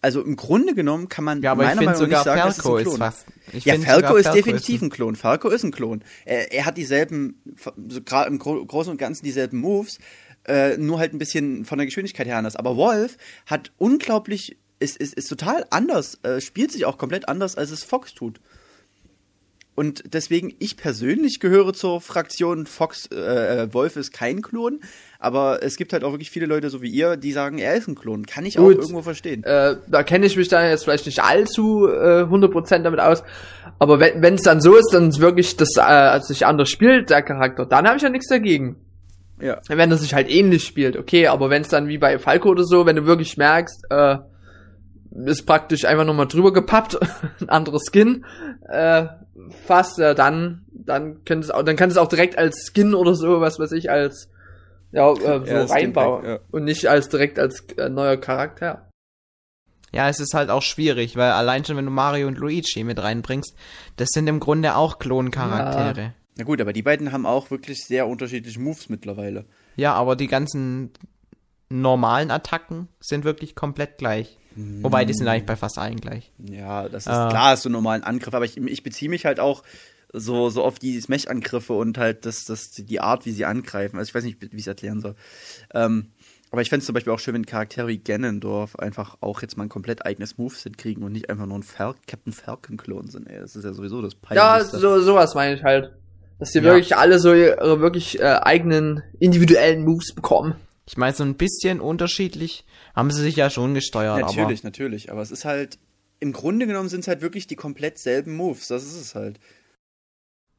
Also 0.00 0.22
im 0.22 0.36
Grunde 0.36 0.74
genommen 0.74 1.08
kann 1.08 1.24
man 1.24 1.42
Ja, 1.42 1.52
aber 1.52 1.62
ich 1.62 1.68
meiner 1.70 1.80
finde 1.80 1.94
Meinung 1.94 2.10
nach 2.10 2.24
sagen, 2.24 2.52
Falco 2.52 2.76
ist 2.76 2.86
ist 2.86 2.86
ein 2.86 2.96
Klon. 2.96 2.98
fast. 2.98 3.26
Ich 3.52 3.64
ja, 3.64 3.74
Falco 3.78 4.16
ist 4.16 4.32
definitiv 4.32 4.82
ein 4.82 4.90
Klon. 4.90 5.16
Falco 5.16 5.48
ist 5.48 5.64
ein 5.64 5.72
Klon. 5.72 6.04
Er, 6.24 6.52
er 6.52 6.66
hat 6.66 6.76
dieselben, 6.76 7.42
so 7.88 8.00
gerade 8.02 8.28
im 8.30 8.38
Gro 8.38 8.64
Großen 8.64 8.90
und 8.90 8.98
Ganzen 8.98 9.24
dieselben 9.24 9.58
Moves, 9.58 9.98
äh, 10.46 10.76
nur 10.76 10.98
halt 10.98 11.14
ein 11.14 11.18
bisschen 11.18 11.64
von 11.64 11.78
der 11.78 11.86
Geschwindigkeit 11.86 12.26
her 12.26 12.36
anders. 12.36 12.54
Aber 12.54 12.76
Wolf 12.76 13.16
hat 13.46 13.72
unglaublich, 13.76 14.56
ist, 14.78 14.96
ist, 14.96 15.14
ist 15.14 15.28
total 15.28 15.66
anders, 15.70 16.18
äh, 16.22 16.40
spielt 16.40 16.70
sich 16.70 16.84
auch 16.84 16.96
komplett 16.96 17.28
anders, 17.28 17.56
als 17.56 17.70
es 17.70 17.82
Fox 17.82 18.14
tut. 18.14 18.40
Und 19.78 20.12
deswegen, 20.12 20.52
ich 20.58 20.76
persönlich 20.76 21.38
gehöre 21.38 21.72
zur 21.72 22.00
Fraktion 22.00 22.66
Fox, 22.66 23.06
äh, 23.12 23.14
äh, 23.62 23.72
Wolf 23.72 23.94
ist 23.94 24.12
kein 24.12 24.42
Klon, 24.42 24.80
aber 25.20 25.62
es 25.62 25.76
gibt 25.76 25.92
halt 25.92 26.02
auch 26.02 26.10
wirklich 26.10 26.32
viele 26.32 26.46
Leute, 26.46 26.68
so 26.68 26.82
wie 26.82 26.88
ihr, 26.88 27.16
die 27.16 27.30
sagen, 27.30 27.58
er 27.58 27.76
ist 27.76 27.86
ein 27.86 27.94
Klon. 27.94 28.26
Kann 28.26 28.44
ich 28.44 28.58
auch 28.58 28.64
Gut. 28.64 28.78
irgendwo 28.78 29.02
verstehen. 29.02 29.44
Äh, 29.44 29.76
da 29.86 30.02
kenne 30.02 30.26
ich 30.26 30.36
mich 30.36 30.48
dann 30.48 30.68
jetzt 30.68 30.82
vielleicht 30.82 31.06
nicht 31.06 31.22
allzu 31.22 31.86
äh, 31.86 32.24
100% 32.24 32.78
damit 32.78 32.98
aus. 32.98 33.22
Aber 33.78 34.00
wenn 34.00 34.34
es 34.34 34.42
dann 34.42 34.60
so 34.60 34.74
ist, 34.74 34.92
dann 34.92 35.10
ist 35.10 35.20
wirklich 35.20 35.56
das 35.56 35.68
äh, 35.76 36.18
sich 36.22 36.44
anders 36.44 36.70
spielt, 36.70 37.10
der 37.10 37.22
Charakter, 37.22 37.64
dann 37.64 37.86
habe 37.86 37.98
ich 37.98 38.02
ja 38.02 38.08
nichts 38.08 38.26
dagegen. 38.26 38.74
Ja. 39.40 39.60
Wenn 39.68 39.92
er 39.92 39.96
sich 39.96 40.12
halt 40.12 40.28
ähnlich 40.28 40.64
spielt, 40.64 40.96
okay, 40.96 41.28
aber 41.28 41.50
wenn 41.50 41.62
es 41.62 41.68
dann 41.68 41.86
wie 41.86 41.98
bei 41.98 42.18
Falco 42.18 42.48
oder 42.48 42.64
so, 42.64 42.84
wenn 42.84 42.96
du 42.96 43.06
wirklich 43.06 43.36
merkst, 43.36 43.84
äh, 43.90 44.16
ist 45.24 45.46
praktisch 45.46 45.84
einfach 45.84 46.04
nochmal 46.04 46.28
drüber 46.28 46.52
gepappt, 46.52 46.98
ein 47.40 47.48
anderer 47.48 47.80
Skin, 47.80 48.24
äh, 48.68 49.06
fast, 49.66 49.98
ja, 49.98 50.14
dann, 50.14 50.64
dann 50.72 51.24
könnte 51.24 51.46
es 51.46 51.50
auch, 51.50 51.62
dann 51.62 51.76
kann 51.76 51.90
es 51.90 51.96
auch 51.96 52.08
direkt 52.08 52.36
als 52.38 52.70
Skin 52.72 52.94
oder 52.94 53.14
so, 53.14 53.40
was 53.40 53.58
weiß 53.58 53.72
ich, 53.72 53.90
als 53.90 54.28
ja, 54.92 55.10
äh, 55.12 55.16
so 55.16 55.44
Ja, 55.44 55.64
reinbauen 55.64 56.24
ja. 56.24 56.38
und 56.50 56.64
nicht 56.64 56.86
als 56.86 57.08
direkt 57.08 57.38
als 57.38 57.60
äh, 57.76 57.88
neuer 57.88 58.16
Charakter. 58.16 58.90
Ja, 59.92 60.08
es 60.08 60.20
ist 60.20 60.34
halt 60.34 60.50
auch 60.50 60.62
schwierig, 60.62 61.16
weil 61.16 61.30
allein 61.30 61.64
schon, 61.64 61.76
wenn 61.76 61.86
du 61.86 61.90
Mario 61.90 62.28
und 62.28 62.38
Luigi 62.38 62.84
mit 62.84 63.02
reinbringst, 63.02 63.54
das 63.96 64.08
sind 64.12 64.26
im 64.26 64.38
Grunde 64.38 64.76
auch 64.76 64.98
Kloncharaktere. 64.98 66.12
Na 66.36 66.44
gut, 66.44 66.60
aber 66.60 66.72
die 66.72 66.82
beiden 66.82 67.10
haben 67.12 67.26
auch 67.26 67.50
wirklich 67.50 67.84
sehr 67.84 68.06
unterschiedliche 68.06 68.60
Moves 68.60 68.88
mittlerweile. 68.88 69.46
Ja. 69.76 69.94
aber 69.94 70.16
die 70.16 70.26
ganzen 70.26 70.92
normalen 71.68 72.30
Attacken 72.30 72.88
sind 73.00 73.24
wirklich 73.24 73.54
komplett 73.54 73.98
gleich. 73.98 74.38
Wobei, 74.82 75.04
die 75.04 75.14
sind 75.14 75.28
eigentlich 75.28 75.46
bei 75.46 75.56
fast 75.56 75.78
allen 75.78 76.00
gleich. 76.00 76.32
Ja, 76.38 76.88
das 76.88 77.04
ist 77.04 77.12
Ah. 77.12 77.28
klar, 77.28 77.54
ist 77.54 77.62
so 77.62 77.68
ein 77.68 77.72
normalen 77.72 78.02
Angriff, 78.02 78.34
aber 78.34 78.44
ich, 78.44 78.56
ich 78.56 78.82
beziehe 78.82 79.08
mich 79.10 79.24
halt 79.24 79.38
auch 79.40 79.62
so, 80.12 80.48
so 80.50 80.64
auf 80.64 80.78
die 80.78 81.00
Smash-Angriffe 81.00 81.74
und 81.74 81.98
halt 81.98 82.24
das, 82.26 82.44
das, 82.44 82.70
die 82.70 83.00
Art, 83.00 83.26
wie 83.26 83.30
sie 83.32 83.44
angreifen. 83.44 83.98
Also 83.98 84.08
ich 84.08 84.14
weiß 84.14 84.24
nicht, 84.24 84.40
wie 84.40 84.56
ich 84.56 84.62
es 84.62 84.66
erklären 84.66 85.00
soll. 85.00 85.14
Ähm, 85.74 86.06
aber 86.50 86.62
ich 86.62 86.70
fände 86.70 86.80
es 86.80 86.86
zum 86.86 86.94
Beispiel 86.94 87.12
auch 87.12 87.18
schön, 87.18 87.34
wenn 87.34 87.44
Charaktere 87.44 87.88
wie 87.88 87.98
Ganondorf 87.98 88.74
einfach 88.76 89.18
auch 89.20 89.42
jetzt 89.42 89.58
mal 89.58 89.64
ein 89.64 89.68
komplett 89.68 90.06
eigenes 90.06 90.38
Moveset 90.38 90.78
kriegen 90.78 91.02
und 91.02 91.12
nicht 91.12 91.28
einfach 91.28 91.44
nur 91.44 91.58
ein 91.58 91.62
Fal 91.62 91.94
Captain 92.06 92.32
Falcon-Klon 92.32 93.08
sind. 93.10 93.26
Ey, 93.28 93.38
das 93.38 93.54
ist 93.54 93.64
ja 93.64 93.74
sowieso 93.74 94.00
das 94.00 94.14
Ja, 94.30 94.52
Peinlichste. 94.54 94.78
so 94.78 95.00
sowas 95.02 95.34
meine 95.34 95.56
ich 95.56 95.62
halt. 95.62 95.92
Dass 96.38 96.52
die 96.52 96.58
Ja. 96.58 96.64
wirklich 96.64 96.96
alle 96.96 97.18
so 97.18 97.34
ihre 97.34 97.80
wirklich 97.80 98.18
äh, 98.18 98.22
eigenen 98.40 99.02
individuellen 99.20 99.84
Moves 99.84 100.14
bekommen. 100.14 100.54
Ich 100.88 100.96
meine, 100.96 101.14
so 101.14 101.22
ein 101.22 101.34
bisschen 101.34 101.80
unterschiedlich 101.80 102.64
haben 102.96 103.10
sie 103.10 103.20
sich 103.20 103.36
ja 103.36 103.50
schon 103.50 103.74
gesteuert, 103.74 104.20
Natürlich, 104.20 104.62
natürlich. 104.62 105.12
Aber 105.12 105.20
es 105.20 105.30
ist 105.30 105.44
halt, 105.44 105.78
im 106.18 106.32
Grunde 106.32 106.66
genommen 106.66 106.88
sind 106.88 107.00
es 107.00 107.08
halt 107.08 107.20
wirklich 107.20 107.46
die 107.46 107.56
komplett 107.56 107.98
selben 107.98 108.34
Moves. 108.34 108.68
Das 108.68 108.84
ist 108.84 108.94
es 108.94 109.14
halt. 109.14 109.38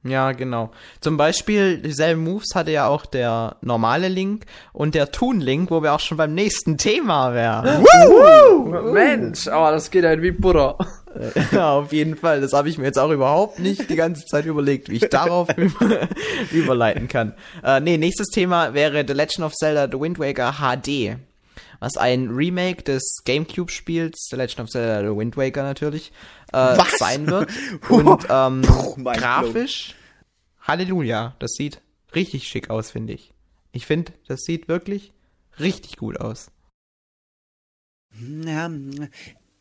Ja, 0.04 0.32
genau. 0.32 0.72
Zum 1.02 1.18
Beispiel, 1.18 1.78
dieselben 1.78 2.24
Moves 2.24 2.56
hatte 2.56 2.72
ja 2.72 2.88
auch 2.88 3.06
der 3.06 3.58
normale 3.62 4.08
Link 4.08 4.46
und 4.72 4.96
der 4.96 5.12
Toon-Link, 5.12 5.72
wo 5.72 5.84
wir 5.84 5.94
auch 5.94 6.00
schon 6.00 6.18
beim 6.18 6.34
nächsten 6.34 6.78
Thema 6.78 7.34
wären. 7.34 7.86
Mensch, 8.94 9.50
aber 9.50 9.72
das 9.72 9.92
geht 9.92 10.06
halt 10.06 10.22
wie 10.22 10.32
Butter. 10.32 10.78
ja, 11.52 11.74
auf 11.74 11.92
jeden 11.92 12.16
Fall. 12.16 12.40
Das 12.40 12.54
habe 12.54 12.70
ich 12.70 12.78
mir 12.78 12.86
jetzt 12.86 13.00
auch 13.00 13.12
überhaupt 13.12 13.60
nicht 13.60 13.90
die 13.90 13.96
ganze 13.96 14.26
Zeit 14.26 14.46
überlegt, 14.46 14.90
wie 14.90 14.98
ich 14.98 15.10
darauf 15.10 15.50
über 15.58 16.08
überleiten 16.52 17.08
kann. 17.08 17.34
Äh, 17.64 17.82
nee, 17.82 17.98
nächstes 17.98 18.28
Thema 18.28 18.74
wäre 18.74 19.04
The 19.06 19.14
Legend 19.14 19.46
of 19.46 19.54
Zelda 19.54 19.88
The 19.92 20.00
Wind 20.00 20.20
Waker 20.20 20.54
HD. 20.60 21.18
Was 21.82 21.96
ein 21.96 22.30
Remake 22.30 22.84
des 22.84 23.22
GameCube-Spiels, 23.26 24.28
The 24.30 24.36
Legend 24.36 24.60
of 24.62 24.70
Zelda 24.70 25.02
The 25.02 25.16
Wind 25.16 25.38
Waker 25.38 25.64
natürlich, 25.64 26.12
äh, 26.52 26.78
Was? 26.78 26.98
sein 26.98 27.28
wird. 27.28 27.52
Und 27.90 28.28
ähm, 28.30 28.62
Puh, 28.62 29.04
grafisch, 29.04 29.96
Halleluja, 30.62 31.36
das 31.40 31.54
sieht 31.54 31.82
richtig 32.14 32.48
schick 32.48 32.70
aus, 32.70 32.92
finde 32.92 33.14
ich. 33.14 33.34
Ich 33.72 33.86
finde, 33.86 34.14
das 34.28 34.42
sieht 34.42 34.68
wirklich 34.68 35.14
richtig 35.60 35.98
gut 35.98 36.20
aus. 36.20 36.52
Ja, 38.46 38.70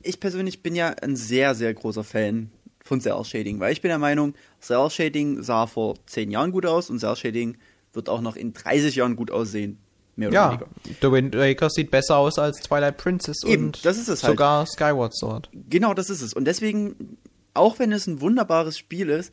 ich 0.02 0.20
persönlich 0.20 0.62
bin 0.62 0.74
ja 0.74 0.88
ein 1.02 1.16
sehr, 1.16 1.54
sehr 1.54 1.74
großer 1.74 2.04
Fan 2.04 2.50
von 2.82 3.00
Cell 3.00 3.22
Shading, 3.24 3.60
weil 3.60 3.72
ich 3.72 3.82
bin 3.82 3.90
der 3.90 3.98
Meinung, 3.98 4.34
Cell 4.60 4.88
Shading 4.90 5.42
sah 5.42 5.66
vor 5.66 5.96
10 6.06 6.30
Jahren 6.30 6.52
gut 6.52 6.66
aus 6.66 6.88
und 6.88 6.98
Cell 6.98 7.16
Shading 7.16 7.58
wird 7.92 8.08
auch 8.08 8.20
noch 8.20 8.36
in 8.36 8.52
30 8.52 8.96
Jahren 8.96 9.16
gut 9.16 9.30
aussehen. 9.30 9.78
Mehr 10.18 10.28
oder 10.28 10.34
Ja, 10.34 10.50
weniger. 10.50 10.66
The 11.00 11.12
Wind 11.12 11.36
Waker 11.36 11.70
sieht 11.70 11.90
besser 11.90 12.16
aus 12.16 12.38
als 12.38 12.60
Twilight 12.60 12.96
Princess 12.96 13.36
Eben, 13.46 13.66
und 13.66 13.84
das 13.84 13.96
ist 13.96 14.08
es 14.08 14.24
halt. 14.24 14.32
sogar 14.32 14.66
Skyward 14.66 15.16
Sword. 15.16 15.48
Genau, 15.70 15.94
das 15.94 16.10
ist 16.10 16.22
es. 16.22 16.34
Und 16.34 16.44
deswegen, 16.44 17.18
auch 17.54 17.78
wenn 17.78 17.92
es 17.92 18.06
ein 18.08 18.20
wunderbares 18.20 18.76
Spiel 18.76 19.10
ist, 19.10 19.32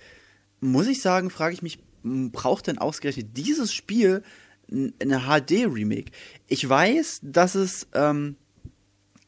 muss 0.61 0.87
ich 0.87 1.01
sagen, 1.01 1.31
frage 1.31 1.55
ich 1.55 1.63
mich, 1.63 1.79
braucht 2.03 2.67
denn 2.67 2.77
ausgerechnet 2.77 3.29
dieses 3.35 3.73
Spiel 3.73 4.21
eine 4.71 5.21
HD-Remake? 5.21 6.11
Ich 6.47 6.67
weiß, 6.69 7.19
dass 7.23 7.55
es 7.55 7.87
ähm, 7.93 8.35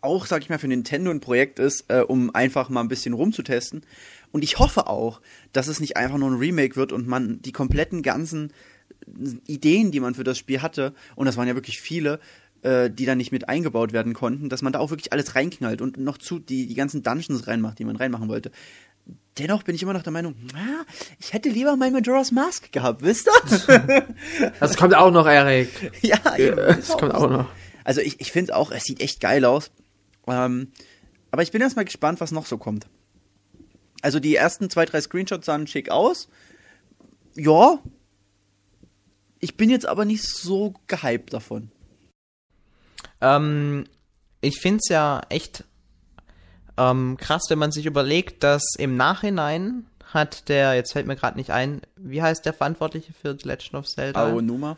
auch, 0.02 0.28
sag 0.28 0.44
ich 0.44 0.50
mal, 0.50 0.60
für 0.60 0.68
Nintendo 0.68 1.10
ein 1.10 1.22
Projekt 1.22 1.58
ist, 1.58 1.86
äh, 1.88 2.02
um 2.02 2.34
einfach 2.36 2.70
mal 2.70 2.82
ein 2.82 2.88
bisschen 2.88 3.14
rumzutesten. 3.14 3.82
Und 4.32 4.44
ich 4.44 4.60
hoffe 4.60 4.86
auch, 4.88 5.22
dass 5.54 5.68
es 5.68 5.80
nicht 5.80 5.98
einfach 5.98 6.18
nur 6.20 6.30
ein 6.30 6.38
Remake 6.38 6.76
wird 6.76 6.92
und 6.92 7.08
man 7.08 7.42
die 7.42 7.52
kompletten 7.52 8.04
ganzen 8.04 8.54
Ideen, 9.46 9.92
die 9.92 10.00
man 10.00 10.16
für 10.16 10.24
das 10.24 10.38
Spiel 10.38 10.62
hatte, 10.62 10.94
und 11.16 11.26
das 11.26 11.38
waren 11.38 11.48
ja 11.48 11.56
wirklich 11.56 11.80
viele, 11.80 12.20
äh, 12.62 12.90
die 12.90 13.06
dann 13.06 13.18
nicht 13.18 13.32
mit 13.32 13.50
eingebaut 13.50 13.94
werden 13.94 14.14
konnten, 14.14 14.50
dass 14.50 14.62
man 14.62 14.74
da 14.74 14.80
auch 14.80 14.90
wirklich 14.90 15.14
alles 15.14 15.36
reinknallt 15.36 15.82
und 15.82 15.98
noch 15.98 16.18
zu 16.18 16.40
die, 16.40 16.68
die 16.68 16.76
ganzen 16.76 17.04
Dungeons 17.04 17.48
reinmacht, 17.48 17.80
die 17.80 17.86
man 17.86 17.96
reinmachen 17.96 18.30
wollte. 18.30 18.52
Dennoch 19.38 19.64
bin 19.64 19.76
ich 19.76 19.84
immer 19.84 19.94
noch 19.94 20.04
der 20.04 20.12
Meinung, 20.12 20.36
na, 20.54 20.86
ich 21.20 21.32
hätte 21.32 21.50
lieber 21.50 21.76
mein 21.76 21.94
Majora's 21.94 22.32
Mask 22.32 22.72
gehabt, 22.72 23.04
wisst 23.04 23.30
ihr? 23.30 24.06
Das 24.60 24.76
kommt 24.76 24.96
auch 24.96 25.12
noch, 25.12 25.28
Erik. 25.28 25.70
ja, 26.02 26.18
eben. 26.38 26.58
Das 26.58 26.90
kommt 26.90 27.14
auch 27.14 27.30
noch. 27.30 27.48
Also 27.84 28.02
ich, 28.02 28.20
ich 28.20 28.32
finde 28.32 28.56
auch, 28.56 28.72
es 28.72 28.84
sieht 28.84 29.00
echt 29.00 29.22
geil 29.22 29.46
aus. 29.46 29.72
Ähm, 30.28 30.72
aber 31.32 31.44
ich 31.44 31.52
bin 31.52 31.62
erstmal 31.62 31.86
gespannt, 31.86 32.20
was 32.20 32.32
noch 32.32 32.46
so 32.46 32.58
kommt. 32.58 32.88
Also 34.02 34.20
die 34.20 34.36
ersten 34.36 34.70
zwei, 34.70 34.86
drei 34.86 35.00
Screenshots 35.00 35.46
sahen 35.46 35.68
schick 35.68 35.90
aus. 35.90 36.28
Ja. 37.36 37.80
Ich 39.40 39.58
bin 39.58 39.70
jetzt 39.70 39.86
aber 39.88 40.06
nicht 40.06 40.24
so 40.24 40.74
gehypt 40.88 41.34
davon. 41.34 41.72
Ähm, 43.22 43.86
ich 44.42 44.60
finde 44.60 44.80
es 44.84 44.90
ja 44.90 45.22
echt 45.30 45.64
ähm, 46.78 47.18
krass, 47.18 47.44
wenn 47.50 47.60
man 47.60 47.72
sich 47.72 47.86
überlegt, 47.86 48.44
dass 48.44 48.64
im 48.78 48.96
Nachhinein 48.96 49.86
hat 50.14 50.48
der, 50.50 50.74
jetzt 50.76 50.94
fällt 50.94 51.08
mir 51.08 51.16
gerade 51.16 51.38
nicht 51.38 51.52
ein, 51.52 51.82
wie 51.96 52.22
heißt 52.22 52.46
der 52.46 52.54
Verantwortliche 52.54 53.14
für 53.14 53.36
The 53.38 53.48
Legend 53.48 53.76
of 53.76 53.88
Zelda? 53.88 54.26
Aonuma. 54.28 54.78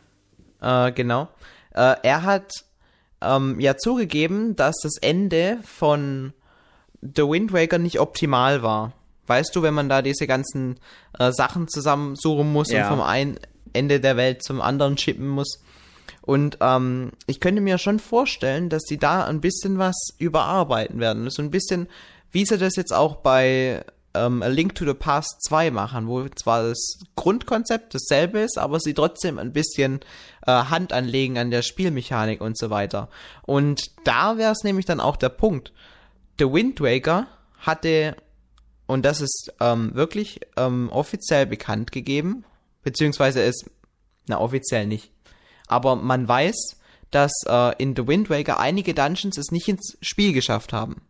Äh, 0.61 0.91
genau. 0.93 1.27
Äh, 1.73 1.95
er 2.03 2.23
hat 2.23 2.51
ähm, 3.21 3.59
ja 3.59 3.77
zugegeben, 3.77 4.55
dass 4.55 4.75
das 4.81 4.97
Ende 5.01 5.59
von 5.63 6.33
The 7.01 7.23
Wind 7.23 7.53
Waker 7.53 7.77
nicht 7.77 7.99
optimal 7.99 8.63
war. 8.63 8.93
Weißt 9.27 9.55
du, 9.55 9.61
wenn 9.61 9.73
man 9.75 9.89
da 9.89 10.01
diese 10.01 10.25
ganzen 10.25 10.79
äh, 11.19 11.31
Sachen 11.31 11.67
zusammensuchen 11.67 12.51
muss 12.51 12.71
Ja. 12.71 12.83
und 12.89 12.97
vom 12.97 13.05
einen 13.05 13.39
Ende 13.79 13.99
der 13.99 14.17
Welt 14.17 14.43
zum 14.43 14.61
anderen 14.61 14.97
schippen 14.97 15.27
muss. 15.27 15.63
Und 16.21 16.59
ähm, 16.61 17.11
ich 17.25 17.39
könnte 17.39 17.61
mir 17.61 17.77
schon 17.79 17.97
vorstellen, 17.97 18.69
dass 18.69 18.83
die 18.83 18.97
da 18.97 19.25
ein 19.25 19.41
bisschen 19.41 19.79
was 19.79 19.95
überarbeiten 20.19 20.99
werden. 20.99 21.27
So 21.31 21.41
ein 21.41 21.49
bisschen, 21.49 21.87
wie 22.31 22.45
sie 22.45 22.57
das 22.57 22.75
jetzt 22.75 22.93
auch 22.93 23.15
bei 23.15 23.83
ähm, 24.13 24.41
A 24.43 24.47
Link 24.47 24.75
to 24.75 24.85
the 24.85 24.93
Past 24.93 25.41
2 25.43 25.71
machen, 25.71 26.07
wo 26.07 26.27
zwar 26.29 26.63
das 26.63 26.99
Grundkonzept 27.15 27.95
dasselbe 27.95 28.39
ist, 28.39 28.57
aber 28.57 28.79
sie 28.79 28.93
trotzdem 28.93 29.39
ein 29.39 29.53
bisschen 29.53 30.01
äh, 30.45 30.51
Hand 30.51 30.93
anlegen 30.93 31.37
an 31.37 31.51
der 31.51 31.61
Spielmechanik 31.61 32.41
und 32.41 32.57
so 32.57 32.69
weiter. 32.69 33.09
Und 33.43 33.91
da 34.05 34.37
wäre 34.37 34.51
es 34.51 34.63
nämlich 34.63 34.85
dann 34.85 34.99
auch 34.99 35.15
der 35.15 35.29
Punkt. 35.29 35.73
The 36.37 36.51
Wind 36.51 36.81
Waker 36.81 37.27
hatte, 37.59 38.15
und 38.87 39.05
das 39.05 39.21
ist 39.21 39.53
ähm, 39.59 39.93
wirklich 39.93 40.41
ähm, 40.57 40.89
offiziell 40.91 41.45
bekannt 41.45 41.91
gegeben, 41.91 42.45
beziehungsweise 42.83 43.41
ist, 43.41 43.69
na 44.27 44.39
offiziell 44.39 44.87
nicht, 44.87 45.11
aber 45.67 45.95
man 45.95 46.27
weiß, 46.27 46.77
dass 47.11 47.31
äh, 47.47 47.75
in 47.81 47.95
The 47.95 48.07
Wind 48.07 48.29
Waker 48.29 48.59
einige 48.59 48.93
Dungeons 48.93 49.37
es 49.37 49.51
nicht 49.51 49.67
ins 49.67 49.97
Spiel 50.01 50.33
geschafft 50.33 50.73
haben. 50.73 51.01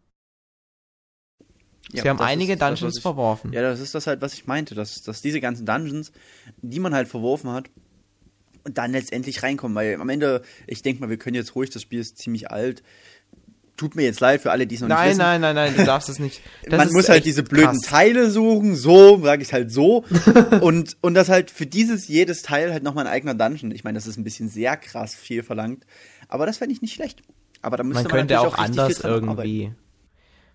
Ja, 1.91 2.03
Sie 2.03 2.09
haben 2.09 2.17
das 2.17 2.28
einige 2.28 2.55
das, 2.55 2.67
Dungeons 2.67 2.91
was 2.93 2.97
ich- 2.97 3.01
verworfen. 3.01 3.51
Ja, 3.51 3.61
das 3.61 3.80
ist 3.80 3.95
das 3.95 4.05
halt, 4.07 4.22
was 4.22 4.34
ich 4.34 4.45
meinte, 4.45 4.76
dass, 4.76 5.01
dass 5.01 5.22
diese 5.22 5.41
ganzen 5.41 5.65
Dungeons, 5.65 6.11
die 6.61 6.80
man 6.80 6.93
halt 6.93 7.07
verworfen 7.07 7.51
hat, 7.51 7.70
dann 8.63 8.91
letztendlich 8.91 9.41
reinkommen, 9.41 9.76
weil 9.76 9.95
am 9.99 10.09
Ende, 10.09 10.43
ich 10.67 10.82
denke 10.84 11.01
mal, 11.01 11.09
wir 11.09 11.17
können 11.17 11.36
jetzt 11.36 11.55
ruhig, 11.55 11.70
das 11.72 11.82
Spiel 11.82 11.99
ist 11.99 12.17
ziemlich 12.20 12.51
alt. 12.51 12.84
Tut 13.80 13.95
mir 13.95 14.01
jetzt 14.01 14.19
leid 14.19 14.41
für 14.41 14.51
alle, 14.51 14.67
die 14.67 14.75
es 14.75 14.82
noch 14.82 14.89
nicht 14.89 14.97
Nein, 14.97 15.09
wissen. 15.11 15.19
nein, 15.19 15.39
nein, 15.39 15.55
nein, 15.55 15.73
du 15.73 15.86
darfst 15.86 16.09
es 16.09 16.19
nicht. 16.19 16.41
Man 16.69 16.91
muss 16.91 17.07
halt 17.07 17.23
diese 17.23 17.43
blöden 17.43 17.80
krass. 17.80 17.89
Teile 17.89 18.30
suchen, 18.30 18.75
so, 18.75 19.23
sage 19.23 19.41
ich 19.41 19.53
halt 19.53 19.71
so. 19.71 20.03
und, 20.61 20.97
und 20.99 21.13
das 21.13 21.30
halt 21.30 21.49
für 21.49 21.65
dieses 21.65 22.09
jedes 22.09 22.41
Teil 22.41 22.73
halt 22.73 22.84
nochmal 22.84 23.07
ein 23.07 23.13
eigener 23.13 23.36
Dungeon. 23.36 23.71
Ich 23.71 23.86
meine, 23.86 23.97
das 23.97 24.05
ist 24.05 24.17
ein 24.17 24.25
bisschen 24.25 24.49
sehr 24.49 24.75
krass 24.75 25.15
viel 25.15 25.43
verlangt. 25.43 25.86
Aber 26.27 26.45
das 26.45 26.57
fände 26.57 26.73
ich 26.73 26.82
nicht 26.82 26.93
schlecht. 26.93 27.21
Aber 27.61 27.77
da 27.77 27.84
müsste 27.84 28.03
Man 28.03 28.11
man, 28.11 28.17
könnte 28.17 28.41
auch 28.41 28.57
richtig 28.57 28.65
anders 28.65 28.97
dran 28.97 29.30
arbeiten. 29.30 29.49
irgendwie, 29.49 29.73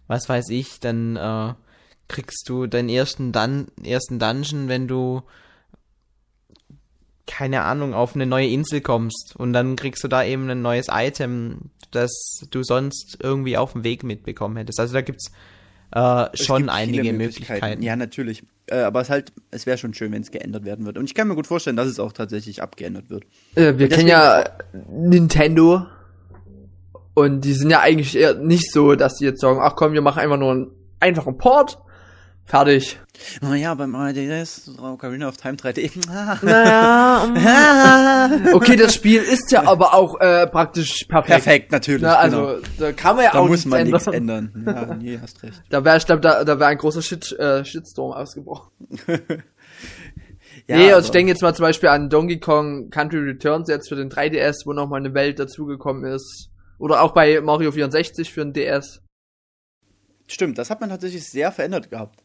was 0.07 0.29
weiß 0.29 0.51
ich, 0.51 0.81
dann 0.81 1.16
äh, 1.16 1.55
kriegst 2.09 2.47
du 2.51 2.66
deinen 2.66 2.91
ersten, 2.91 3.33
Dun 3.33 3.68
ersten 3.83 4.18
Dungeon, 4.18 4.68
wenn 4.68 4.87
du 4.87 5.22
keine 7.27 7.62
Ahnung, 7.62 7.95
auf 7.95 8.14
eine 8.14 8.27
neue 8.27 8.49
Insel 8.49 8.81
kommst 8.81 9.35
und 9.37 9.53
dann 9.53 9.77
kriegst 9.77 10.05
du 10.05 10.09
da 10.09 10.25
eben 10.25 10.49
ein 10.51 10.62
neues 10.62 10.87
Item, 10.91 11.70
das 11.91 12.12
du 12.51 12.62
sonst 12.62 13.18
irgendwie 13.22 13.57
auf 13.57 13.72
dem 13.72 13.85
Weg 13.85 14.03
mitbekommen 14.05 14.57
hättest. 14.57 14.81
Also 14.81 14.95
da 14.95 15.01
gibt's 15.01 15.31
äh, 15.95 16.27
Es 16.33 16.45
schon 16.45 16.62
gibt 16.62 16.70
einige 16.70 17.03
viele 17.03 17.12
Möglichkeiten. 17.14 17.83
Ja, 17.83 17.97
natürlich. 17.97 18.43
Äh, 18.66 18.79
aber 18.79 19.01
es 19.01 19.11
halt, 19.11 19.33
es 19.51 19.66
wäre 19.66 19.79
schon 19.79 19.95
schön, 19.95 20.12
wenn 20.12 20.22
es 20.22 20.31
geändert 20.31 20.64
werden 20.64 20.87
wird. 20.87 20.99
Und 20.99 21.05
ich 21.05 21.14
kann 21.14 21.29
mir 21.29 21.35
gut 21.35 21.47
vorstellen, 21.47 21.77
dass 21.77 21.87
es 21.87 22.01
auch 22.01 22.12
tatsächlich 22.12 22.62
abgeändert 22.62 23.11
wird. 23.11 23.25
Äh, 23.55 23.79
wir 23.79 23.89
kennen 23.89 24.09
ja 24.09 24.45
Nintendo 24.91 25.87
und 27.14 27.43
die 27.43 27.53
sind 27.53 27.70
ja 27.70 27.81
eigentlich 27.81 28.16
eher 28.16 28.35
nicht 28.35 28.72
so, 28.72 28.97
dass 28.97 29.16
die 29.16 29.25
jetzt 29.25 29.41
sagen, 29.41 29.61
ach 29.62 29.77
komm, 29.77 29.93
wir 29.93 30.03
machen 30.03 30.20
einfach 30.20 30.39
nur 30.39 30.51
einen 30.51 30.70
einfachen 31.01 31.39
Port, 31.39 31.79
fertig. 32.45 32.99
Naja, 33.40 33.74
beim 33.74 33.95
3DS, 33.95 34.78
Ocarina 34.78 35.28
of 35.28 35.36
Time 35.36 35.55
3D. 35.55 35.90
Naja, 36.45 37.20
okay, 38.55 38.76
das 38.76 38.95
Spiel 38.95 39.22
ist 39.22 39.53
ja 39.53 39.66
aber 39.66 39.95
auch 39.95 40.20
äh, 40.20 40.47
praktisch 40.47 41.05
perfekt. 41.05 41.28
Perfekt, 41.28 41.72
natürlich. 41.72 42.03
Na, 42.03 42.16
also 42.16 42.47
genau. 42.47 42.59
da 42.78 42.92
kann 42.92 43.16
man 43.16 43.24
ja 43.26 43.32
Da 43.32 43.38
auch 43.38 43.49
muss 43.49 43.64
man 43.64 43.86
nichts 43.86 44.07
ändern. 44.07 44.51
Ja, 44.66 44.95
nee, 44.95 45.18
hast 45.20 45.42
recht. 45.42 45.62
Da 45.70 45.84
wäre, 45.84 45.97
ich 45.97 46.07
glaube, 46.07 46.20
da, 46.20 46.45
da 46.45 46.59
wäre 46.59 46.70
ein 46.70 46.78
großer 46.78 47.03
Shit, 47.03 47.32
äh, 47.38 47.64
Shitstorm 47.64 48.12
ausgebrochen. 48.12 48.70
Ja, 50.66 50.78
nee, 50.78 50.95
und 50.95 51.05
ich 51.05 51.11
denke 51.11 51.30
jetzt 51.30 51.42
mal 51.42 51.55
zum 51.55 51.64
Beispiel 51.64 51.90
an 51.90 52.09
Donkey 52.09 52.40
Kong 52.40 52.88
Country 52.88 53.18
Returns 53.18 53.68
jetzt 53.68 53.88
für 53.88 53.97
den 53.97 54.09
3DS, 54.09 54.64
wo 54.64 54.72
nochmal 54.72 55.01
eine 55.01 55.12
Welt 55.12 55.38
dazugekommen 55.38 56.05
ist. 56.05 56.49
Oder 56.78 57.03
auch 57.03 57.12
bei 57.12 57.40
Mario 57.42 57.72
64 57.72 58.32
für 58.32 58.45
den 58.45 58.55
DS. 58.55 59.03
Stimmt, 60.26 60.57
das 60.57 60.70
hat 60.70 60.80
man 60.80 60.88
tatsächlich 60.88 61.28
sehr 61.28 61.53
verändert 61.53 61.90
gehabt. 61.90 62.24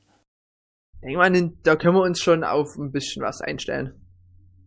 Denke 1.01 1.17
mal, 1.17 1.51
da 1.63 1.75
können 1.75 1.95
wir 1.95 2.01
uns 2.01 2.19
schon 2.19 2.43
auf 2.43 2.75
ein 2.77 2.91
bisschen 2.91 3.23
was 3.23 3.41
einstellen. 3.41 3.93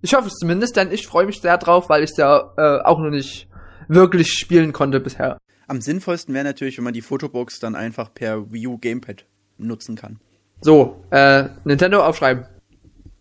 Ich 0.01 0.15
hoffe 0.15 0.29
es 0.29 0.35
zumindest, 0.35 0.77
denn 0.77 0.91
ich 0.91 1.07
freue 1.07 1.27
mich 1.27 1.41
sehr 1.41 1.59
drauf, 1.59 1.89
weil 1.89 2.03
ich 2.03 2.11
es 2.11 2.17
ja 2.17 2.53
äh, 2.57 2.83
auch 2.83 2.99
noch 2.99 3.11
nicht 3.11 3.49
wirklich 3.89 4.33
spielen 4.33 4.73
konnte 4.73 4.99
bisher. 4.99 5.39
Am 5.69 5.81
sinnvollsten 5.81 6.35
wäre 6.35 6.45
natürlich, 6.45 6.77
wenn 6.77 6.85
man 6.85 6.95
die 6.95 7.03
Fotobox 7.03 7.61
dann 7.61 7.75
einfach 7.75 8.13
per 8.13 8.51
Wii 8.51 8.67
U 8.67 8.79
Gamepad 8.79 9.27
nutzen 9.59 9.95
kann. 9.95 10.19
So, 10.61 11.05
äh, 11.11 11.45
Nintendo 11.65 12.05
aufschreiben. 12.05 12.47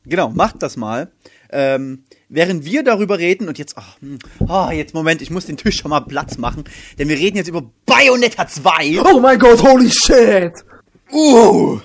Genau, 0.05 0.29
macht 0.29 0.63
das 0.63 0.77
mal. 0.77 1.11
Ähm, 1.51 2.05
während 2.29 2.65
wir 2.65 2.83
darüber 2.83 3.19
reden 3.19 3.47
und 3.47 3.57
jetzt, 3.59 3.77
ach, 3.77 3.97
ah, 4.47 4.71
jetzt 4.71 4.93
Moment, 4.93 5.21
ich 5.21 5.29
muss 5.29 5.45
den 5.45 5.57
Tisch 5.57 5.77
schon 5.77 5.89
mal 5.89 5.99
Platz 6.01 6.37
machen, 6.37 6.63
denn 6.97 7.09
wir 7.09 7.17
reden 7.17 7.37
jetzt 7.37 7.49
über 7.49 7.69
Bayonetta 7.85 8.47
2. 8.47 9.01
Oh 9.01 9.19
mein 9.19 9.37
Gott, 9.37 9.61
holy 9.61 9.91
shit! 9.91 10.53
Uh! 11.11 11.79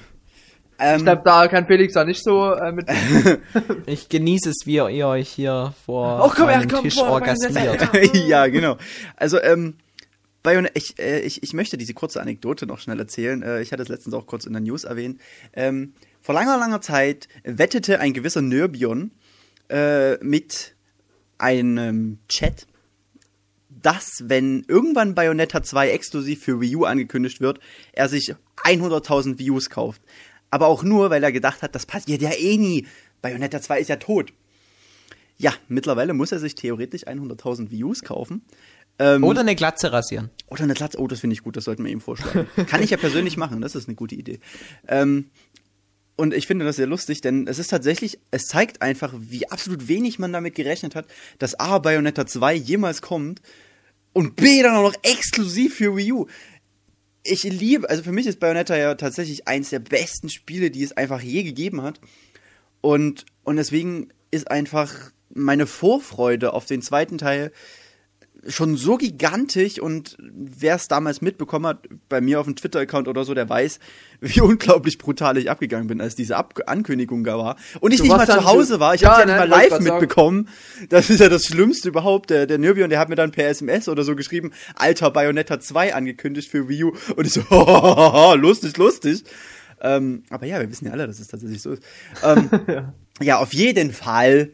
Ich 0.79 0.85
Ähm, 0.85 1.05
glaube, 1.05 1.23
da 1.25 1.49
kann 1.49 1.67
Felix 1.67 1.95
da 1.95 2.05
nicht 2.05 2.23
so 2.23 2.53
äh, 2.53 2.73
mit. 2.73 2.87
Ich 3.87 4.09
genieße 4.09 4.51
es, 4.51 4.67
wie 4.67 4.75
ihr 4.75 5.07
euch 5.07 5.29
hier 5.29 5.73
vor 5.87 6.23
Oh, 6.25 6.33
komm 6.35 6.47
meinem 6.47 6.69
komm, 6.69 6.83
Tisch 6.83 6.95
vor, 6.95 7.11
orgasmiert. 7.11 7.89
ja, 8.15 8.47
genau. 8.49 8.77
Also, 9.17 9.41
ähm, 9.41 9.77
Bayon 10.43 10.69
ich, 10.75 10.99
äh, 11.01 11.21
ich, 11.21 11.43
ich 11.43 11.55
möchte 11.55 11.77
diese 11.77 11.93
kurze 11.93 12.21
Anekdote 12.21 12.67
noch 12.67 12.79
schnell 12.79 13.01
erzählen. 13.01 13.43
Äh, 13.43 13.63
ich 13.63 13.73
hatte 13.73 13.83
es 13.83 13.89
letztens 13.89 14.15
auch 14.15 14.27
kurz 14.27 14.45
in 14.45 14.53
der 14.53 14.63
News 14.63 14.85
erwähnt. 14.85 15.21
Ähm, 15.55 15.95
vor 16.21 16.35
langer, 16.35 16.57
langer 16.59 16.81
Zeit 16.81 17.27
wettete 17.43 17.99
ein 17.99 18.13
gewisser 18.13 18.43
Nürbion 18.43 19.11
äh, 19.69 20.17
mit 20.25 20.77
einem 21.39 22.19
Chat, 22.29 22.67
dass, 23.69 24.23
wenn 24.25 24.65
irgendwann 24.69 25.15
Bayonetta 25.15 25.63
2 25.63 25.91
exklusiv 25.91 26.43
für 26.45 26.61
Wii 26.61 26.77
U 26.77 26.85
angekündigt 26.85 27.41
wird, 27.41 27.59
er 27.93 28.09
sich 28.09 28.35
100.000 28.65 29.39
Views 29.39 29.71
kauft. 29.71 30.01
Aber 30.57 30.69
auch 30.69 30.83
nur, 30.83 31.11
weil 31.11 31.23
er 31.23 31.33
gedacht 31.33 31.61
hat, 31.61 31.75
das 31.75 31.85
passiert 31.85 32.23
ja 32.23 32.31
eh 32.31 32.57
nie. 32.57 32.87
Bayonetta 33.21 33.61
2 33.61 33.79
ist 33.79 33.89
ja 33.89 33.97
tot. 33.97 34.33
Ja, 35.37 35.53
mittlerweile 35.69 36.15
muss 36.15 36.33
er 36.33 36.39
sich 36.39 36.55
theoretisch 36.55 37.07
100.000 37.07 37.71
Views 37.71 38.03
kaufen. 38.03 38.41
Ähm, 38.99 39.23
Oder 39.23 39.41
eine 39.41 39.55
Glatze 39.55 39.93
rasieren. 39.93 40.31
oder 40.47 40.63
eine 40.63 40.73
Glatze. 40.73 40.99
Oh, 40.99 41.09
das 41.09 41.21
finde 41.21 41.35
ich 41.35 41.43
gut, 41.43 41.59
das 41.59 41.65
sollten 41.65 41.85
wir 41.85 41.93
ihm 41.93 42.01
vorschlagen. 42.01 42.47
Kann 42.69 42.83
ich 42.83 42.89
ja 42.89 42.97
persönlich 42.97 43.37
machen, 43.37 43.61
das 43.61 43.75
ist 43.75 43.87
eine 43.87 43.97
gute 43.97 44.15
Idee. 44.15 44.41
Ähm, 44.89 45.27
und 46.17 46.33
ich 46.33 46.47
finde 46.47 46.65
das 46.65 46.77
sehr 46.77 46.87
lustig, 46.87 47.21
denn 47.21 47.47
es 47.47 47.59
ist 47.59 47.69
tatsächlich, 47.69 48.19
es 48.31 48.47
zeigt 48.47 48.81
einfach, 48.81 49.13
wie 49.19 49.51
absolut 49.51 49.89
wenig 49.89 50.19
man 50.19 50.33
damit 50.33 50.55
gerechnet 50.55 50.95
hat, 50.95 51.05
dass 51.39 51.61
A, 51.61 51.81
Bayonetta 51.81 52.25
2 52.25 52.55
jemals 52.55 53.03
kommt 53.03 53.43
und 54.15 54.37
B, 54.37 54.63
dann 54.63 54.75
auch 54.75 54.91
noch 54.91 54.97
exklusiv 55.03 55.75
für 55.75 55.95
Wii 55.95 56.13
U. 56.13 56.27
Ich 57.29 57.43
liebe, 57.45 57.89
also 57.89 58.03
für 58.03 58.13
mich 58.13 58.27
ist 58.27 58.41
Bayonetta 58.41 58.77
ja 58.77 58.95
tatsächlich 58.95 59.49
eins 59.49 59.71
der 59.71 59.81
besten 59.81 60.29
Spiele, 60.29 60.71
die 60.71 60.83
es 60.83 60.97
einfach 60.97 61.21
je 61.21 61.43
gegeben 61.43 61.83
hat. 61.83 62.01
Und, 62.81 63.27
und 63.43 63.57
deswegen 63.57 64.09
ist 64.31 64.51
einfach 64.51 65.11
meine 65.35 65.67
Vorfreude 65.67 66.53
auf 66.53 66.67
den 66.67 66.83
zweiten 66.83 67.19
Teil 67.19 67.53
schon 68.49 68.77
so 68.77 68.97
gigantisch 68.97 69.79
und 69.81 70.17
wer 70.21 70.77
es 70.77 70.89
damals 70.89 71.21
mitbekommen 71.21 71.67
hat, 71.67 71.89
bei 72.09 72.21
mir 72.21 72.41
auf 72.41 72.47
dem 72.47 72.57
Twitter-Account 72.57 73.09
oder 73.09 73.25
so, 73.25 73.35
der 73.35 73.49
weiß, 73.49 73.79
wie 74.21 74.41
unglaublich 74.41 74.99
brutal 74.99 75.37
ich 75.37 75.51
abgegangen 75.51 75.89
bin, 75.89 76.01
als 76.01 76.15
diese 76.15 76.37
Ab 76.37 76.55
Ankündigung 76.67 77.25
da 77.25 77.39
war. 77.39 77.57
Und 77.81 77.93
ich 77.93 77.99
Du 77.99 78.05
nicht 78.05 78.17
mal 78.17 78.27
zu 78.27 78.45
Hause 78.45 78.81
war, 78.81 78.95
ich 78.95 79.03
Ja, 79.03 79.11
hab's 79.11 79.21
ja 79.21 79.27
nicht 79.27 79.37
mal 79.37 79.49
live 79.49 79.69
grad 79.69 79.83
sagen. 79.83 79.85
mitbekommen. 79.85 80.49
Das 80.89 81.11
ist 81.11 81.21
ja 81.21 81.29
das 81.29 81.45
Schlimmste 81.45 81.89
überhaupt. 81.89 82.31
Der, 82.31 82.47
der 82.47 82.59
Nürbion, 82.59 82.91
der 82.91 82.99
hat 82.99 83.09
mir 83.09 83.17
dann 83.17 83.31
per 83.33 83.49
SMS 83.49 83.89
oder 83.89 84.05
so 84.05 84.17
geschrieben, 84.17 84.53
alter 84.75 85.11
Bayonetta 85.11 85.61
2 85.61 85.95
angekündigt 85.95 86.51
für 86.51 86.69
Wii 86.69 86.85
U. 86.85 86.93
Und 87.17 87.27
ich 87.27 87.33
so, 87.33 87.43
lustig, 88.37 88.77
lustig. 88.77 89.25
Ähm, 89.81 90.23
aber 90.31 90.47
ja, 90.47 90.59
wir 90.61 90.71
wissen 90.71 90.87
ja 90.87 90.93
alle, 90.93 91.07
dass 91.07 91.19
es 91.21 91.29
tatsächlich 91.29 91.61
so 91.61 91.73
ist. 91.73 91.83
Ähm, 92.25 92.49
ja, 93.21 93.39
auf 93.39 93.53
jeden 93.53 93.93
Fall 93.93 94.51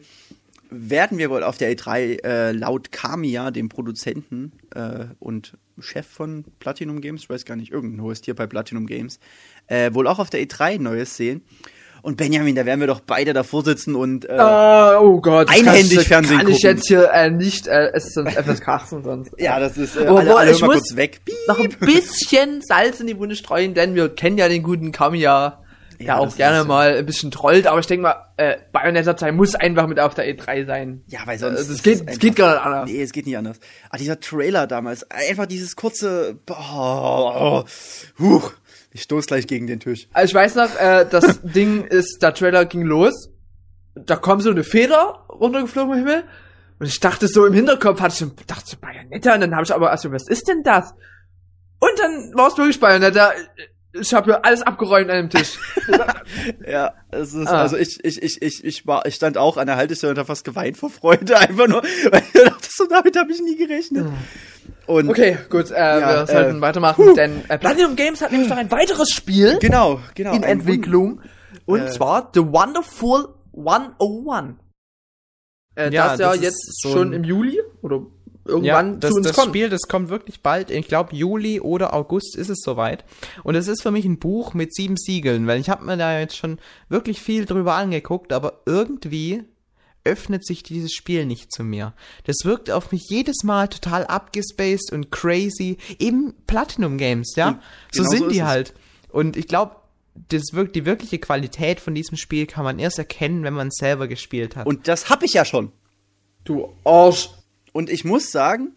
werden 0.73 1.17
wir 1.17 1.29
wohl 1.29 1.43
auf 1.43 1.57
der 1.57 1.71
E3 1.75 2.23
äh, 2.23 2.51
laut 2.51 2.91
Kamiya, 2.91 3.51
dem 3.51 3.69
Produzenten 3.69 4.51
äh, 4.75 5.05
und 5.19 5.57
Chef 5.79 6.05
von 6.05 6.45
Platinum 6.59 7.01
Games, 7.01 7.21
ich 7.23 7.29
weiß 7.29 7.45
gar 7.45 7.55
nicht, 7.55 7.71
irgendein 7.71 8.01
hohes 8.03 8.21
Tier 8.21 8.35
bei 8.35 8.45
Platinum 8.47 8.85
Games, 8.85 9.19
äh, 9.67 9.93
wohl 9.93 10.07
auch 10.07 10.19
auf 10.19 10.29
der 10.29 10.41
E3 10.41 10.79
Neues 10.81 11.15
sehen. 11.17 11.41
Und 12.03 12.17
Benjamin, 12.17 12.53
da 12.53 12.65
werden 12.65 12.81
wir 12.81 12.87
doch 12.87 12.99
beide 12.99 13.31
davor 13.31 13.63
sitzen 13.63 13.95
und 13.95 14.25
äh, 14.27 14.33
Ah, 14.33 14.99
oh 14.99 15.21
Gott. 15.21 15.49
Einhändig 15.49 15.95
kann, 15.99 16.25
Fernsehen 16.25 16.37
Kann 16.39 16.47
ich 16.49 16.55
gucken. 16.61 16.69
jetzt 16.75 16.87
hier 16.89 17.09
äh, 17.13 17.31
nicht, 17.31 17.67
äh, 17.67 17.91
es 17.93 18.07
ist 18.07 18.15
sonst 18.15 18.33
FSK 18.33 18.67
18 18.67 19.03
sonst. 19.03 19.31
ja, 19.37 19.57
das 19.57 19.77
ist 19.77 19.95
äh, 19.95 20.07
Oh, 20.09 20.17
alle, 20.17 20.31
boah, 20.31 20.39
alle 20.39 20.51
ich 20.51 20.59
muss 20.61 20.73
kurz 20.75 20.95
weg. 20.97 21.21
Piep. 21.23 21.35
Noch 21.47 21.59
ein 21.59 21.69
bisschen 21.79 22.61
Salz 22.61 22.99
in 22.99 23.07
die 23.07 23.17
Wunde 23.17 23.37
streuen, 23.37 23.73
denn 23.73 23.95
wir 23.95 24.09
kennen 24.09 24.37
ja 24.37 24.49
den 24.49 24.63
guten 24.63 24.91
Kamiya, 24.91 25.62
Ja, 25.99 26.17
auch 26.17 26.35
gerne 26.35 26.63
mal 26.63 26.95
ein 26.97 27.05
bisschen 27.05 27.31
trollt, 27.31 27.67
aber 27.67 27.79
ich 27.79 27.87
denke 27.87 28.03
mal, 28.03 28.27
äh, 28.37 28.57
Bayonetta 28.71 29.15
2 29.15 29.31
muss 29.31 29.55
einfach 29.55 29.87
mit 29.87 29.99
auf 29.99 30.13
der 30.13 30.25
E3 30.25 30.65
sein. 30.65 31.03
Ja, 31.07 31.21
weil 31.25 31.37
sonst 31.37 31.59
das 31.59 31.69
ist 31.69 31.83
geht, 31.83 32.03
es 32.05 32.19
geht 32.19 32.35
gar 32.35 32.53
nicht 32.53 32.65
anders. 32.65 32.89
Nee, 32.89 33.01
es 33.01 33.11
geht 33.11 33.25
nicht 33.25 33.37
anders. 33.37 33.59
Ah, 33.89 33.97
dieser 33.97 34.19
Trailer 34.19 34.67
damals, 34.67 35.09
einfach 35.11 35.45
dieses 35.45 35.75
kurze, 35.75 36.39
boah, 36.45 37.65
huch, 38.19 38.53
ich 38.91 39.01
stoß 39.01 39.25
gleich 39.27 39.47
gegen 39.47 39.67
den 39.67 39.79
Tisch. 39.79 40.07
Also 40.13 40.31
ich 40.31 40.35
weiß 40.35 40.55
noch, 40.55 40.75
äh, 40.79 41.05
das 41.09 41.41
Ding 41.43 41.83
ist, 41.85 42.21
der 42.21 42.33
Trailer 42.33 42.65
ging 42.65 42.83
los. 42.83 43.29
Da 43.95 44.15
kommt 44.15 44.43
so 44.43 44.51
eine 44.51 44.63
Feder 44.63 45.25
runtergeflogen 45.29 45.93
im 45.93 45.99
Himmel. 45.99 46.23
Und 46.79 46.87
ich 46.87 46.99
dachte 46.99 47.27
so 47.27 47.45
im 47.45 47.53
Hinterkopf, 47.53 48.01
hatte 48.01 48.13
ich 48.13 48.19
so, 48.19 48.31
dachte 48.47 48.69
so 48.69 48.77
Bayonetta, 48.77 49.35
und 49.35 49.41
dann 49.41 49.55
habe 49.55 49.63
ich 49.63 49.73
aber 49.73 49.91
erst 49.91 50.03
so, 50.03 50.11
was 50.11 50.27
ist 50.27 50.47
denn 50.47 50.63
das? 50.63 50.93
Und 51.79 51.99
dann 51.99 52.33
war 52.35 52.47
es 52.47 52.57
wirklich 52.57 52.79
Bayonetta. 52.79 53.33
Ich 53.93 54.13
habe 54.13 54.25
hier 54.25 54.43
alles 54.45 54.61
abgeräumt 54.63 55.09
an 55.09 55.17
dem 55.17 55.29
Tisch. 55.29 55.59
Ja, 56.67 56.93
es 57.11 57.33
ist, 57.33 57.47
Ah. 57.47 57.61
also 57.61 57.77
ich, 57.77 57.99
ich, 58.03 58.21
ich, 58.21 58.41
ich, 58.41 58.63
ich 58.63 58.87
war, 58.87 59.05
ich 59.05 59.15
stand 59.15 59.37
auch 59.37 59.57
an 59.57 59.67
der 59.67 59.75
Haltestelle 59.75 60.11
und 60.11 60.17
habe 60.17 60.25
fast 60.27 60.43
geweint 60.43 60.77
vor 60.77 60.89
Freude, 60.89 61.37
einfach 61.37 61.67
nur, 61.67 61.83
weil 61.83 62.23
ich 62.33 62.41
dachte, 62.41 62.67
so 62.71 62.85
damit 62.87 63.15
habe 63.17 63.31
ich 63.31 63.39
nie 63.41 63.55
gerechnet. 63.55 64.07
Und 64.87 65.09
Okay, 65.09 65.37
gut, 65.49 65.69
äh, 65.71 65.75
wir 65.99 66.25
sollten 66.27 66.57
äh, 66.57 66.61
weitermachen, 66.61 67.13
denn 67.15 67.43
äh, 67.49 67.57
Platinum 67.59 67.95
Games 67.95 68.21
hat 68.21 68.31
nämlich 68.31 68.49
noch 68.49 68.57
ein 68.57 68.71
weiteres 68.71 69.09
Spiel 69.11 69.57
genau, 69.59 69.99
genau. 70.15 70.33
in 70.33 70.43
Entwicklung. 70.43 71.21
Und 71.65 71.81
Äh. 71.81 71.89
zwar 71.91 72.31
The 72.33 72.41
Wonderful 72.41 73.27
101. 73.55 74.55
Äh, 75.75 75.91
Ja, 75.93 76.09
das 76.09 76.19
ja 76.19 76.31
das 76.33 76.41
jetzt 76.41 76.81
so 76.81 76.91
schon 76.93 77.13
im 77.13 77.23
Juli 77.23 77.59
oder 77.81 78.01
Ja, 78.45 78.51
irgendwann 78.51 78.99
das, 78.99 79.11
zu 79.11 79.17
uns 79.17 79.27
das 79.27 79.35
kommt. 79.35 79.49
Spiel, 79.49 79.69
das 79.69 79.87
kommt 79.87 80.09
wirklich 80.09 80.41
bald. 80.41 80.69
Ich 80.69 80.87
glaube, 80.87 81.15
Juli 81.15 81.59
oder 81.59 81.93
August 81.93 82.35
ist 82.35 82.49
es 82.49 82.59
soweit. 82.61 83.05
Und 83.43 83.55
es 83.55 83.67
ist 83.67 83.81
für 83.81 83.91
mich 83.91 84.05
ein 84.05 84.21
Wunder 84.21 84.51
mit 84.53 84.73
sieben 84.73 84.97
Siegeln, 84.97 85.47
weil 85.47 85.59
ich 85.59 85.69
habe 85.69 85.85
mir 85.85 85.97
da 85.97 86.19
jetzt 86.19 86.37
schon 86.37 86.59
wirklich 86.89 87.21
viel 87.21 87.45
drüber 87.45 87.75
angeguckt, 87.75 88.33
aber 88.33 88.61
irgendwie 88.65 89.43
öffnet 90.03 90.45
sich 90.45 90.63
dieses 90.63 90.91
Spiel 90.91 91.25
nicht 91.25 91.53
zu 91.53 91.63
mir. 91.63 91.93
Das 92.25 92.37
wirkt 92.43 92.69
auf 92.71 92.91
mich 92.91 93.03
jedes 93.09 93.43
Mal 93.43 93.69
total 93.69 94.05
abgespaced 94.05 94.91
und 94.91 95.11
crazy. 95.11 95.77
Eben 95.99 96.33
Platinum 96.45 96.97
Games, 96.97 97.35
ja? 97.35 97.49
Und 97.49 97.59
so 97.91 98.03
genau 98.03 98.09
sind 98.11 98.23
so 98.23 98.29
die 98.29 98.39
es. 98.39 98.45
halt. 98.45 98.73
Und 99.09 99.37
ich 99.37 99.47
glaube, 99.47 99.75
das 100.29 100.53
wirkt, 100.53 100.75
die 100.75 100.85
wirkliche 100.85 101.19
Qualität 101.19 101.79
von 101.79 101.95
diesem 101.95 102.17
Spiel 102.17 102.45
kann 102.45 102.63
man 102.63 102.79
erst 102.79 102.99
erkennen, 102.99 103.43
wenn 103.43 103.53
man 103.53 103.69
es 103.69 103.75
selber 103.75 104.07
gespielt 104.07 104.55
hat. 104.55 104.67
Und 104.67 104.87
das 104.87 105.09
hab 105.09 105.23
ich 105.23 105.33
ja 105.33 105.45
schon. 105.45 105.71
Du 106.43 106.73
Arsch. 106.83 107.29
Und 107.73 107.89
ich 107.89 108.05
muss 108.05 108.31
sagen, 108.31 108.75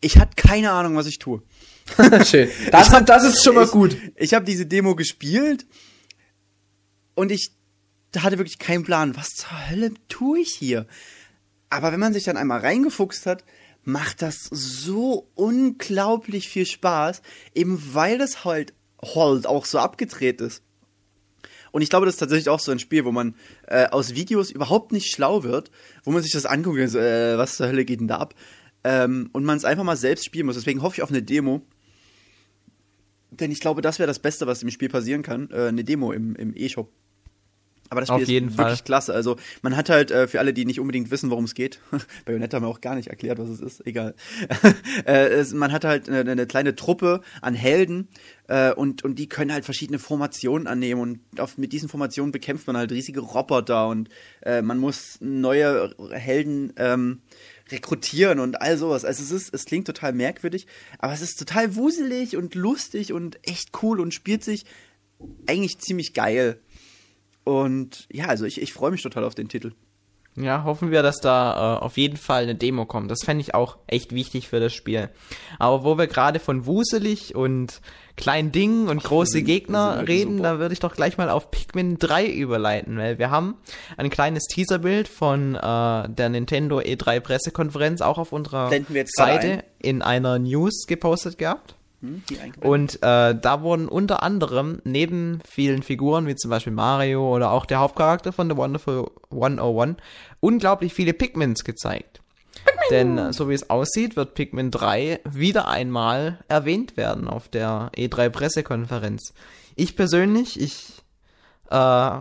ich 0.00 0.16
hatte 0.16 0.34
keine 0.36 0.70
Ahnung, 0.70 0.96
was 0.96 1.06
ich 1.06 1.18
tue. 1.18 1.42
Schön. 2.24 2.48
Das, 2.70 2.90
das 3.04 3.24
ist 3.24 3.44
schon 3.44 3.54
mal 3.54 3.64
ich, 3.64 3.70
gut. 3.70 3.96
Ich 4.14 4.32
habe 4.32 4.46
diese 4.46 4.64
Demo 4.64 4.96
gespielt 4.96 5.66
und 7.14 7.30
ich 7.30 7.52
hatte 8.16 8.38
wirklich 8.38 8.58
keinen 8.58 8.84
Plan, 8.84 9.16
was 9.16 9.34
zur 9.34 9.68
Hölle 9.68 9.92
tue 10.08 10.40
ich 10.40 10.54
hier? 10.54 10.86
Aber 11.68 11.92
wenn 11.92 12.00
man 12.00 12.14
sich 12.14 12.24
dann 12.24 12.36
einmal 12.36 12.60
reingefuchst 12.60 13.26
hat, 13.26 13.44
macht 13.82 14.22
das 14.22 14.48
so 14.50 15.30
unglaublich 15.34 16.48
viel 16.48 16.66
Spaß, 16.66 17.22
eben 17.54 17.94
weil 17.94 18.18
das 18.18 18.44
halt 18.44 18.72
halt 19.02 19.46
auch 19.46 19.64
so 19.64 19.78
abgedreht 19.78 20.40
ist. 20.40 20.62
Und 21.72 21.82
ich 21.82 21.90
glaube, 21.90 22.06
das 22.06 22.14
ist 22.16 22.20
tatsächlich 22.20 22.48
auch 22.48 22.60
so 22.60 22.72
ein 22.72 22.78
Spiel, 22.78 23.04
wo 23.04 23.12
man 23.12 23.34
äh, 23.66 23.86
aus 23.86 24.14
Videos 24.14 24.50
überhaupt 24.50 24.92
nicht 24.92 25.10
schlau 25.10 25.42
wird, 25.42 25.70
wo 26.04 26.10
man 26.10 26.22
sich 26.22 26.32
das 26.32 26.46
anguckt 26.46 26.78
äh, 26.78 27.38
was 27.38 27.56
zur 27.56 27.68
Hölle 27.68 27.84
geht 27.84 28.00
denn 28.00 28.08
da 28.08 28.16
ab? 28.16 28.34
Ähm, 28.84 29.30
und 29.32 29.44
man 29.44 29.56
es 29.56 29.64
einfach 29.64 29.84
mal 29.84 29.96
selbst 29.96 30.24
spielen 30.24 30.46
muss. 30.46 30.56
Deswegen 30.56 30.82
hoffe 30.82 30.96
ich 30.96 31.02
auf 31.02 31.10
eine 31.10 31.22
Demo. 31.22 31.62
Denn 33.30 33.50
ich 33.50 33.60
glaube, 33.60 33.82
das 33.82 33.98
wäre 33.98 34.06
das 34.06 34.20
Beste, 34.20 34.46
was 34.46 34.62
im 34.62 34.70
Spiel 34.70 34.88
passieren 34.88 35.22
kann. 35.22 35.50
Äh, 35.50 35.68
eine 35.68 35.84
Demo 35.84 36.12
im, 36.12 36.36
im 36.36 36.52
E-Shop. 36.56 36.90
Aber 37.90 38.00
das 38.00 38.08
Spiel 38.08 38.22
Auf 38.22 38.28
jeden 38.28 38.48
ist 38.48 38.56
Fall. 38.56 38.66
wirklich 38.66 38.84
klasse. 38.84 39.14
Also 39.14 39.36
man 39.62 39.76
hat 39.76 39.88
halt, 39.88 40.10
äh, 40.10 40.26
für 40.26 40.40
alle, 40.40 40.52
die 40.52 40.64
nicht 40.64 40.80
unbedingt 40.80 41.10
wissen, 41.10 41.30
worum 41.30 41.44
es 41.44 41.54
geht, 41.54 41.80
Bayonetta 42.24 42.56
haben 42.56 42.64
wir 42.64 42.68
auch 42.68 42.80
gar 42.80 42.94
nicht 42.94 43.08
erklärt, 43.08 43.38
was 43.38 43.48
es 43.48 43.60
ist, 43.60 43.86
egal. 43.86 44.14
äh, 45.06 45.28
es, 45.28 45.52
man 45.52 45.72
hat 45.72 45.84
halt 45.84 46.08
eine, 46.08 46.30
eine 46.30 46.46
kleine 46.46 46.74
Truppe 46.74 47.20
an 47.40 47.54
Helden 47.54 48.08
äh, 48.48 48.72
und, 48.72 49.04
und 49.04 49.18
die 49.18 49.28
können 49.28 49.52
halt 49.52 49.64
verschiedene 49.64 49.98
Formationen 49.98 50.66
annehmen 50.66 51.00
und 51.00 51.40
auf, 51.40 51.58
mit 51.58 51.72
diesen 51.72 51.88
Formationen 51.88 52.32
bekämpft 52.32 52.66
man 52.66 52.76
halt 52.76 52.92
riesige 52.92 53.20
Roboter 53.20 53.88
und 53.88 54.08
äh, 54.42 54.62
man 54.62 54.78
muss 54.78 55.18
neue 55.20 55.94
Helden 56.10 56.72
ähm, 56.76 57.20
rekrutieren 57.70 58.38
und 58.40 58.60
all 58.60 58.78
sowas. 58.78 59.04
Also 59.04 59.22
es 59.22 59.30
ist, 59.30 59.54
es 59.54 59.64
klingt 59.64 59.86
total 59.86 60.12
merkwürdig, 60.12 60.66
aber 60.98 61.12
es 61.12 61.22
ist 61.22 61.38
total 61.38 61.76
wuselig 61.76 62.36
und 62.36 62.54
lustig 62.54 63.12
und 63.12 63.38
echt 63.42 63.70
cool 63.82 64.00
und 64.00 64.14
spielt 64.14 64.44
sich 64.44 64.64
eigentlich 65.46 65.78
ziemlich 65.78 66.14
geil. 66.14 66.60
Und 67.46 68.08
ja, 68.10 68.26
also 68.26 68.44
ich, 68.44 68.60
ich 68.60 68.72
freue 68.72 68.90
mich 68.90 69.02
total 69.02 69.22
auf 69.22 69.36
den 69.36 69.48
Titel. 69.48 69.70
Ja, 70.34 70.64
hoffen 70.64 70.90
wir, 70.90 71.02
dass 71.02 71.20
da 71.20 71.76
äh, 71.76 71.80
auf 71.84 71.96
jeden 71.96 72.16
Fall 72.18 72.42
eine 72.42 72.56
Demo 72.56 72.84
kommt. 72.86 73.08
Das 73.10 73.20
fände 73.24 73.40
ich 73.40 73.54
auch 73.54 73.78
echt 73.86 74.12
wichtig 74.12 74.48
für 74.48 74.58
das 74.60 74.74
Spiel. 74.74 75.08
Aber 75.60 75.84
wo 75.84 75.96
wir 75.96 76.08
gerade 76.08 76.40
von 76.40 76.66
wuselig 76.66 77.34
und 77.36 77.80
kleinen 78.16 78.50
Dingen 78.52 78.88
und 78.88 79.02
große 79.04 79.32
sind- 79.38 79.44
Gegner 79.46 80.06
reden, 80.08 80.38
super. 80.38 80.42
da 80.54 80.58
würde 80.58 80.72
ich 80.74 80.80
doch 80.80 80.94
gleich 80.94 81.16
mal 81.18 81.30
auf 81.30 81.50
Pikmin 81.52 81.98
3 81.98 82.26
überleiten, 82.26 82.98
weil 82.98 83.18
wir 83.18 83.30
haben 83.30 83.54
ein 83.96 84.10
kleines 84.10 84.42
Teaserbild 84.44 85.06
von 85.08 85.54
äh, 85.54 85.58
der 85.60 86.28
Nintendo 86.28 86.80
E3 86.80 87.20
Pressekonferenz 87.20 88.00
auch 88.02 88.18
auf 88.18 88.32
unserer 88.32 88.68
Seite 89.16 89.46
ein. 89.48 89.62
in 89.80 90.02
einer 90.02 90.38
News 90.40 90.86
gepostet 90.86 91.38
gehabt. 91.38 91.76
Hm? 92.00 92.22
Und 92.60 92.96
äh, 93.02 93.34
da 93.34 93.62
wurden 93.62 93.88
unter 93.88 94.22
anderem 94.22 94.80
neben 94.84 95.40
vielen 95.48 95.82
Figuren, 95.82 96.26
wie 96.26 96.36
zum 96.36 96.50
Beispiel 96.50 96.72
Mario 96.72 97.34
oder 97.34 97.50
auch 97.50 97.66
der 97.66 97.80
Hauptcharakter 97.80 98.32
von 98.32 98.50
The 98.50 98.56
Wonderful 98.56 99.10
101, 99.30 99.96
unglaublich 100.40 100.92
viele 100.92 101.14
Pikmins 101.14 101.64
gezeigt. 101.64 102.20
Denn 102.90 103.18
äh, 103.18 103.32
so 103.32 103.48
wie 103.48 103.54
es 103.54 103.70
aussieht, 103.70 104.16
wird 104.16 104.34
Pikmin 104.34 104.70
3 104.70 105.20
wieder 105.24 105.68
einmal 105.68 106.38
erwähnt 106.48 106.96
werden 106.96 107.28
auf 107.28 107.48
der 107.48 107.90
E3 107.96 108.30
Pressekonferenz. 108.30 109.34
Ich 109.74 109.96
persönlich, 109.96 110.60
ich, 110.60 111.02
äh, 111.70 112.18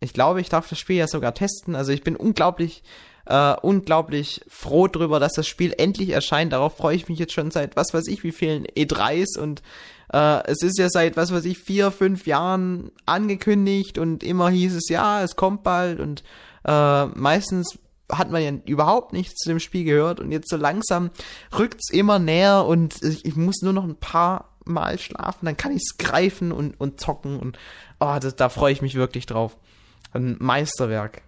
ich 0.00 0.12
glaube, 0.12 0.40
ich 0.40 0.48
darf 0.48 0.68
das 0.68 0.78
Spiel 0.78 0.96
ja 0.96 1.06
sogar 1.06 1.34
testen. 1.34 1.74
Also 1.74 1.92
ich 1.92 2.02
bin 2.02 2.16
unglaublich, 2.16 2.82
äh, 3.28 3.54
unglaublich 3.60 4.40
froh 4.48 4.88
drüber, 4.88 5.20
dass 5.20 5.34
das 5.34 5.46
Spiel 5.46 5.74
endlich 5.76 6.10
erscheint. 6.10 6.52
Darauf 6.52 6.76
freue 6.76 6.96
ich 6.96 7.08
mich 7.08 7.18
jetzt 7.18 7.34
schon 7.34 7.50
seit 7.50 7.76
was 7.76 7.92
weiß 7.92 8.08
ich 8.08 8.24
wie 8.24 8.32
vielen 8.32 8.66
E3s 8.66 9.38
und 9.38 9.62
äh, 10.12 10.42
es 10.46 10.62
ist 10.62 10.78
ja 10.78 10.88
seit 10.88 11.16
was 11.16 11.32
weiß 11.32 11.44
ich 11.44 11.58
vier, 11.58 11.90
fünf 11.90 12.26
Jahren 12.26 12.90
angekündigt 13.04 13.98
und 13.98 14.22
immer 14.24 14.48
hieß 14.48 14.74
es 14.74 14.88
ja, 14.88 15.22
es 15.22 15.36
kommt 15.36 15.62
bald 15.62 16.00
und 16.00 16.24
äh, 16.64 17.06
meistens 17.06 17.78
hat 18.10 18.30
man 18.30 18.42
ja 18.42 18.52
überhaupt 18.64 19.12
nichts 19.12 19.34
zu 19.34 19.50
dem 19.50 19.60
Spiel 19.60 19.84
gehört 19.84 20.20
und 20.20 20.32
jetzt 20.32 20.48
so 20.48 20.56
langsam 20.56 21.10
rückt's 21.56 21.90
immer 21.90 22.18
näher 22.18 22.64
und 22.64 23.02
ich, 23.02 23.26
ich 23.26 23.36
muss 23.36 23.60
nur 23.60 23.74
noch 23.74 23.84
ein 23.84 23.96
paar 23.96 24.56
Mal 24.64 24.98
schlafen, 24.98 25.44
dann 25.44 25.56
kann 25.56 25.72
ich's 25.72 25.98
greifen 25.98 26.50
und, 26.50 26.80
und 26.80 26.98
zocken 26.98 27.38
und 27.38 27.58
oh, 28.00 28.16
das, 28.18 28.36
da 28.36 28.48
freue 28.48 28.72
ich 28.72 28.80
mich 28.80 28.94
wirklich 28.94 29.26
drauf. 29.26 29.56
Ein 30.12 30.36
Meisterwerk. 30.38 31.22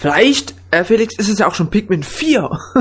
Vielleicht, 0.00 0.54
äh, 0.70 0.82
Felix, 0.82 1.14
ist 1.18 1.28
es 1.28 1.38
ja 1.40 1.46
auch 1.46 1.54
schon 1.54 1.68
Pikmin 1.70 2.02
4. 2.02 2.40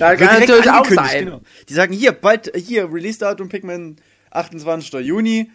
da 0.00 0.16
kann 0.16 0.40
natürlich 0.40 0.68
auch 0.68 0.84
sein. 0.86 1.26
genau. 1.26 1.40
Die 1.68 1.74
sagen 1.74 1.94
hier, 1.94 2.10
bald, 2.10 2.50
hier, 2.56 2.92
Release-Datum 2.92 3.48
Pikmin 3.48 3.96
28. 4.32 4.92
Juni, 5.06 5.50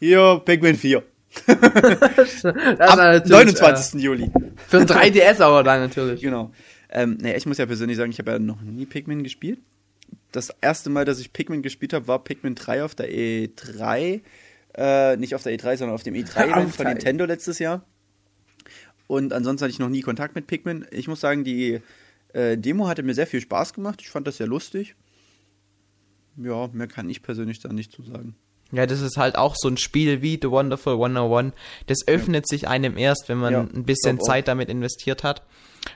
hier 0.00 0.42
Pikmin 0.44 0.76
4. 0.76 1.02
Das 1.46 2.34
ist 2.34 2.44
Am 2.44 2.98
natürlich, 2.98 3.30
29. 3.30 4.02
Juli. 4.02 4.24
Äh, 4.24 4.30
für 4.68 4.78
ein 4.80 4.86
3DS 4.86 5.40
aber 5.40 5.62
dann 5.62 5.80
natürlich. 5.80 6.20
Genau. 6.20 6.50
Ähm, 6.90 7.16
naja, 7.20 7.36
ich 7.36 7.46
muss 7.46 7.58
ja 7.58 7.66
persönlich 7.66 7.96
sagen, 7.96 8.10
ich 8.10 8.18
habe 8.18 8.32
ja 8.32 8.38
noch 8.40 8.60
nie 8.60 8.84
Pikmin 8.86 9.22
gespielt. 9.22 9.60
Das 10.32 10.50
erste 10.60 10.90
Mal, 10.90 11.04
dass 11.04 11.20
ich 11.20 11.32
Pikmin 11.32 11.62
gespielt 11.62 11.92
habe, 11.92 12.08
war 12.08 12.22
Pikmin 12.24 12.54
3 12.54 12.84
auf 12.84 12.94
der 12.94 13.08
E3. 13.10 14.20
Äh, 14.74 15.16
nicht 15.16 15.34
auf 15.34 15.42
der 15.42 15.52
E3, 15.56 15.76
sondern 15.76 15.94
auf 15.94 16.02
dem 16.02 16.14
E3-Event 16.14 16.66
Auf 16.66 16.74
von 16.74 16.86
der- 16.86 16.94
Nintendo 16.94 17.24
letztes 17.24 17.58
Jahr. 17.58 17.84
Und 19.06 19.32
ansonsten 19.32 19.64
hatte 19.64 19.72
ich 19.72 19.78
noch 19.78 19.88
nie 19.88 20.00
Kontakt 20.00 20.34
mit 20.34 20.46
Pikmin. 20.46 20.86
Ich 20.90 21.08
muss 21.08 21.20
sagen, 21.20 21.44
die 21.44 21.80
äh, 22.32 22.56
Demo 22.56 22.88
hatte 22.88 23.02
mir 23.02 23.14
sehr 23.14 23.26
viel 23.26 23.40
Spaß 23.40 23.74
gemacht. 23.74 24.00
Ich 24.00 24.08
fand 24.08 24.26
das 24.26 24.36
sehr 24.38 24.46
lustig. 24.46 24.94
Ja, 26.36 26.68
mehr 26.72 26.86
kann 26.86 27.10
ich 27.10 27.22
persönlich 27.22 27.60
da 27.60 27.72
nicht 27.72 27.92
zu 27.92 28.02
sagen. 28.02 28.34
Ja, 28.72 28.86
das 28.86 29.02
ist 29.02 29.18
halt 29.18 29.36
auch 29.36 29.54
so 29.56 29.68
ein 29.68 29.76
Spiel 29.76 30.22
wie 30.22 30.38
The 30.40 30.50
Wonderful 30.50 30.94
101. 30.94 31.52
Das 31.86 31.98
öffnet 32.06 32.48
sich 32.48 32.68
einem 32.68 32.96
erst, 32.96 33.28
wenn 33.28 33.36
man 33.36 33.52
Ja, 33.52 33.60
ein 33.60 33.84
bisschen. 33.84 34.18
Zeit 34.20 34.48
damit 34.48 34.70
investiert 34.70 35.24
hat. 35.24 35.42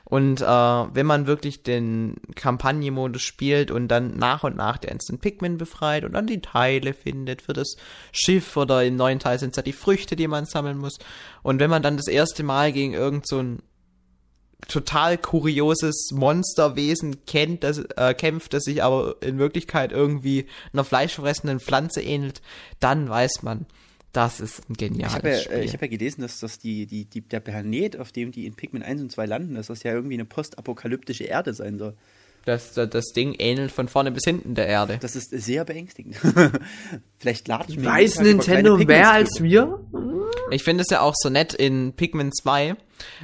Und 0.05 0.41
äh, 0.41 0.45
wenn 0.47 1.07
man 1.07 1.27
wirklich 1.27 1.63
den 1.63 2.17
Kampagnenmodus 2.35 3.23
spielt 3.23 3.71
und 3.71 3.89
dann 3.89 4.17
nach 4.17 4.45
und 4.45 4.57
nach 4.57 4.79
der 4.79 4.93
Instant 4.93 5.21
Pikmin 5.21 5.59
befreit 5.59 6.05
und 6.05 6.13
dann 6.13 6.27
die 6.27 6.41
Teile 6.41 6.95
findet 6.95 7.43
für 7.43 7.53
das 7.53 7.77
Schiff 8.13 8.57
oder 8.57 8.85
im 8.85 8.97
neuen 8.97 9.19
Teil 9.19 9.39
sind 9.39 9.51
es 9.51 9.57
ja 9.57 9.63
die 9.63 9.73
Früchte, 9.73 10.17
die 10.17 10.29
man 10.29 10.47
sammeln 10.47 10.79
muss. 10.79 10.99
Und 11.43 11.61
wenn 11.61 11.71
man 11.71 11.83
dann 11.83 11.97
das 11.97 12.09
erste 12.09 12.43
Mal 12.43 12.73
gegen 12.73 12.95
irgend 12.95 13.27
so 13.27 13.41
ein 13.41 13.63
total 14.69 15.19
kurioses 15.19 16.11
Monsterwesen 16.13 17.25
kennt, 17.27 17.63
das 17.63 17.79
äh, 17.79 18.15
kämpft, 18.15 18.55
das 18.55 18.65
sich 18.65 18.83
aber 18.83 19.17
in 19.21 19.39
Wirklichkeit 19.39 19.93
irgendwie 19.93 20.47
einer 20.73 20.85
fleischfressenden 20.85 21.61
Pflanze 21.61 22.03
ähnelt, 22.03 22.41
dann 22.81 23.09
weiß 23.09 23.43
man, 23.43 23.67
das 24.17 24.41
ist 24.41 24.69
ein 24.69 24.75
geniales 24.75 25.13
ich 25.13 25.19
habe 25.19 25.31
ja, 25.31 25.39
Spiel. 25.39 25.53
äh, 25.57 25.65
ich 25.65 25.73
hab 25.75 25.83
ja 25.83 25.89
gelesen, 25.89 26.23
dass 26.23 26.41
das 26.41 26.59
die, 26.59 26.87
die, 26.87 27.05
die, 27.05 27.21
der 27.21 27.41
Planet, 27.41 27.99
auf 27.99 28.13
dem 28.13 28.33
die 28.33 28.47
in 28.47 28.55
Pikmin 28.55 28.83
1 28.83 29.03
und 29.03 29.13
2 29.13 29.27
landen, 29.27 29.55
dass 29.55 29.67
das 29.67 29.83
ja 29.83 29.93
irgendwie 29.93 30.15
eine 30.15 30.25
postapokalyptische 30.25 31.25
Erde 31.25 31.53
sein 31.53 31.79
soll. 31.79 31.95
das, 32.47 32.73
das, 32.73 32.89
das 32.91 33.05
Ding 33.15 33.35
ähnelt 33.39 33.73
von 33.73 33.89
vorne 33.89 34.11
bis 34.11 34.25
hinten 34.25 34.55
der 34.55 34.67
Erde. 34.67 34.99
Das 35.01 35.17
ist 35.17 35.31
sehr 35.31 35.65
beängstigend. 35.65 36.17
Vielleicht 37.19 37.47
lade 37.47 37.67
ich 37.69 37.77
mir 37.79 37.87
Weiß 37.87 38.21
Nintendo 38.21 38.79
mehr 38.79 39.13
als 39.13 39.43
wir? 39.43 39.81
Ich 40.51 40.63
finde 40.63 40.83
es 40.83 40.91
ja 40.91 41.01
auch 41.01 41.15
so 41.17 41.29
nett 41.29 41.53
in 41.53 41.93
Pikmin 41.93 42.33
2. 42.33 42.77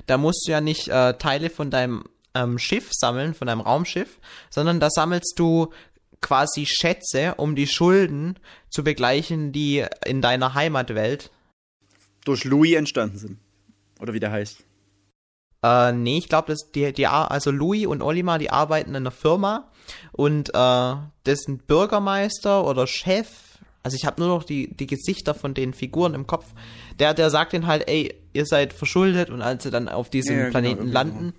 Da 0.07 0.19
musst 0.19 0.47
du 0.47 0.53
ja 0.53 0.61
nicht 0.61 0.89
äh, 0.89 1.15
Teile 1.15 1.49
von 1.49 1.71
deinem 1.71 2.05
ähm, 2.35 2.59
Schiff 2.59 2.91
sammeln, 2.93 3.35
von 3.35 3.47
deinem 3.47 3.61
Raumschiff, 3.61 4.19
sondern 4.51 4.81
da 4.81 4.91
sammelst 4.91 5.35
du 5.37 5.73
quasi 6.23 6.65
Schätze, 6.67 7.35
um 7.37 7.55
die 7.55 7.67
Schulden 7.67 8.39
zu 8.71 8.83
begleichen, 8.83 9.53
die 9.53 9.85
in 10.07 10.23
deiner 10.23 10.55
Heimatwelt. 10.55 11.31
durch 12.25 12.45
Louis 12.45 12.77
entstanden 12.77 13.19
sind. 13.19 13.39
Oder 14.01 14.13
wie 14.13 14.21
der 14.21 14.31
heißt. 14.31 14.63
Äh, 15.63 15.93
nee, 15.93 16.19
ich 16.19 16.29
glaube, 16.29 16.49
dass 16.49 16.71
die, 16.73 16.93
die, 16.93 17.07
also 17.07 17.51
Louis 17.51 17.87
und 17.87 18.03
Olimar, 18.03 18.39
die 18.39 18.51
arbeiten 18.51 18.91
in 18.91 18.97
einer 18.97 19.11
Firma 19.11 19.71
und 20.13 20.51
äh, 20.55 20.95
dessen 21.27 21.59
Bürgermeister 21.59 22.65
oder 22.65 22.87
Chef, 22.87 23.52
also 23.83 23.97
ich 23.97 24.07
habe 24.07 24.21
nur 24.21 24.29
noch 24.29 24.45
die, 24.45 24.75
die 24.75 24.87
Gesichter 24.87 25.35
von 25.35 25.55
den 25.55 25.75
Figuren 25.75 26.15
im 26.15 26.27
Kopf, 26.27 26.47
der, 26.99 27.15
der 27.15 27.31
sagt 27.31 27.53
ihnen 27.53 27.67
halt, 27.67 27.89
ey, 27.89 28.15
ihr 28.33 28.47
seid 28.47 28.73
verschuldet 28.73 29.31
und 29.31 29.43
als 29.43 29.65
sie 29.65 29.71
dann 29.71 29.89
auf 29.89 30.09
diesem 30.09 30.37
Ja, 30.37 30.43
genau, 30.43 30.51
Planeten 30.51 30.79
irgendwie 30.79 30.93
landen, 30.93 31.33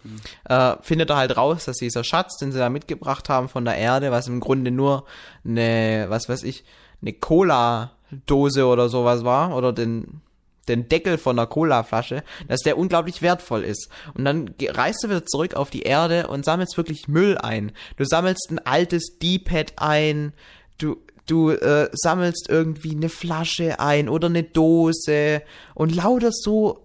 äh, 0.50 0.76
findet 0.82 1.10
er 1.10 1.18
halt 1.18 1.38
raus, 1.38 1.66
dass 1.66 1.78
dieser 1.78 2.04
Schatz, 2.04 2.38
den 2.38 2.52
sie 2.52 2.60
da 2.60 2.70
mitgebracht 2.70 3.30
haben 3.30 3.50
von 3.50 3.66
der 3.66 3.78
Erde, 3.78 4.12
was 4.12 4.28
im 4.28 4.40
Grunde 4.40 4.72
nur 4.72 5.06
eine, 5.46 6.06
was 6.10 6.28
weiß 6.28 6.44
ich, 6.44 6.64
eine 7.02 7.14
Cola-Dose 7.14 8.66
oder 8.66 8.90
sowas 8.90 9.24
war, 9.24 9.56
oder 9.56 9.72
den, 9.72 10.22
den 10.68 10.90
Deckel 10.90 11.18
von 11.18 11.40
einer 11.40 11.48
Cola-Flasche, 11.48 12.24
dass 12.48 12.62
der 12.62 12.78
unglaublich 12.78 13.22
wertvoll 13.22 13.64
ist. 13.64 13.90
Und 14.14 14.26
dann 14.26 14.54
reist 14.62 15.04
du 15.04 15.10
wieder 15.10 15.26
zurück 15.26 15.56
auf 15.56 15.70
die 15.70 15.84
Erde 15.84 16.28
und 16.28 16.46
sammelst 16.46 16.78
wirklich 16.78 17.08
Müll 17.08 17.38
ein. 17.38 17.72
Du 17.98 18.06
sammelst 18.06 18.50
ein 18.52 18.60
altes 18.60 19.18
D-Pad 19.22 19.74
ein, 19.78 20.34
du, 20.78 20.98
du 21.28 21.52
äh, 21.52 21.90
sammelst 21.94 22.48
irgendwie 22.50 22.92
eine 22.96 23.10
Flasche 23.10 23.80
ein 23.80 24.10
oder 24.10 24.28
eine 24.28 24.44
Dose 24.44 25.42
und 25.74 25.96
lauter 25.96 26.30
so 26.32 26.80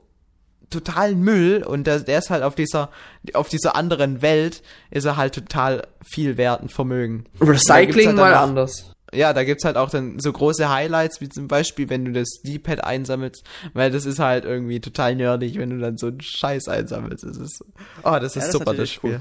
totalen 0.70 1.20
Müll 1.20 1.64
und 1.66 1.86
der, 1.86 2.00
der 2.00 2.18
ist 2.18 2.30
halt 2.30 2.42
auf 2.42 2.54
dieser 2.54 2.90
auf 3.34 3.48
dieser 3.48 3.74
anderen 3.74 4.20
Welt 4.20 4.62
ist 4.90 5.06
er 5.06 5.16
halt 5.16 5.34
total 5.34 5.86
viel 6.06 6.36
wert 6.36 6.60
und 6.62 6.70
Vermögen. 6.72 7.24
Recycling 7.40 8.08
halt 8.08 8.16
mal 8.16 8.32
noch- 8.32 8.40
anders. 8.40 8.92
ja, 9.14 9.32
da 9.32 9.44
gibt's 9.44 9.64
halt 9.64 9.78
auch 9.78 9.88
dann 9.88 10.18
so 10.20 10.30
große 10.30 10.68
Highlights, 10.68 11.22
wie 11.22 11.30
zum 11.30 11.48
Beispiel, 11.48 11.88
wenn 11.88 12.04
du 12.04 12.12
das 12.12 12.28
D-Pad 12.44 12.84
einsammelst, 12.84 13.44
weil 13.72 13.90
das 13.90 14.04
ist 14.04 14.18
halt 14.18 14.44
irgendwie 14.44 14.80
total 14.80 15.16
nerdig, 15.16 15.56
wenn 15.58 15.70
du 15.70 15.78
dann 15.78 15.96
so 15.96 16.08
einen 16.08 16.20
Scheiß 16.20 16.68
einsammelst. 16.68 17.24
Das 17.24 17.38
ist, 17.38 17.64
oh, 18.04 18.10
das 18.20 18.22
ist 18.24 18.36
das 18.36 18.44
ist 18.48 18.52
super, 18.52 18.64
das 18.66 18.72
natürlich 18.72 18.92
Spiel. 18.92 19.20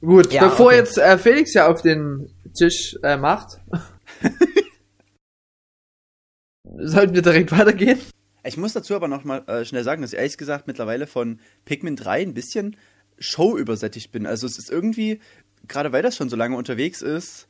Gut, 0.00 0.32
Ja, 0.32 0.48
bevor 0.48 0.66
okay. 0.68 0.76
jetzt 0.76 0.98
äh, 0.98 1.18
Felix 1.18 1.52
ja 1.54 1.68
auf 1.68 1.82
den 1.82 2.30
Tisch 2.54 2.96
äh, 3.02 3.16
macht, 3.16 3.58
sollten 6.78 7.14
wir 7.14 7.22
direkt 7.22 7.52
weitergehen. 7.52 8.00
Ich 8.42 8.56
muss 8.56 8.72
dazu 8.72 8.94
aber 8.94 9.08
noch 9.08 9.24
mal 9.24 9.44
äh, 9.46 9.64
schnell 9.66 9.84
sagen, 9.84 10.00
dass 10.00 10.12
ich 10.12 10.18
ehrlich 10.18 10.38
gesagt 10.38 10.66
mittlerweile 10.66 11.06
von 11.06 11.40
Pikmin 11.66 11.96
3 11.96 12.22
ein 12.22 12.34
bisschen 12.34 12.76
Show 13.18 13.58
übersättigt 13.58 14.12
bin. 14.12 14.26
Also 14.26 14.46
es 14.46 14.58
ist 14.58 14.70
irgendwie, 14.70 15.20
gerade 15.68 15.92
weil 15.92 16.02
das 16.02 16.16
schon 16.16 16.30
so 16.30 16.36
lange 16.36 16.56
unterwegs 16.56 17.02
ist, 17.02 17.48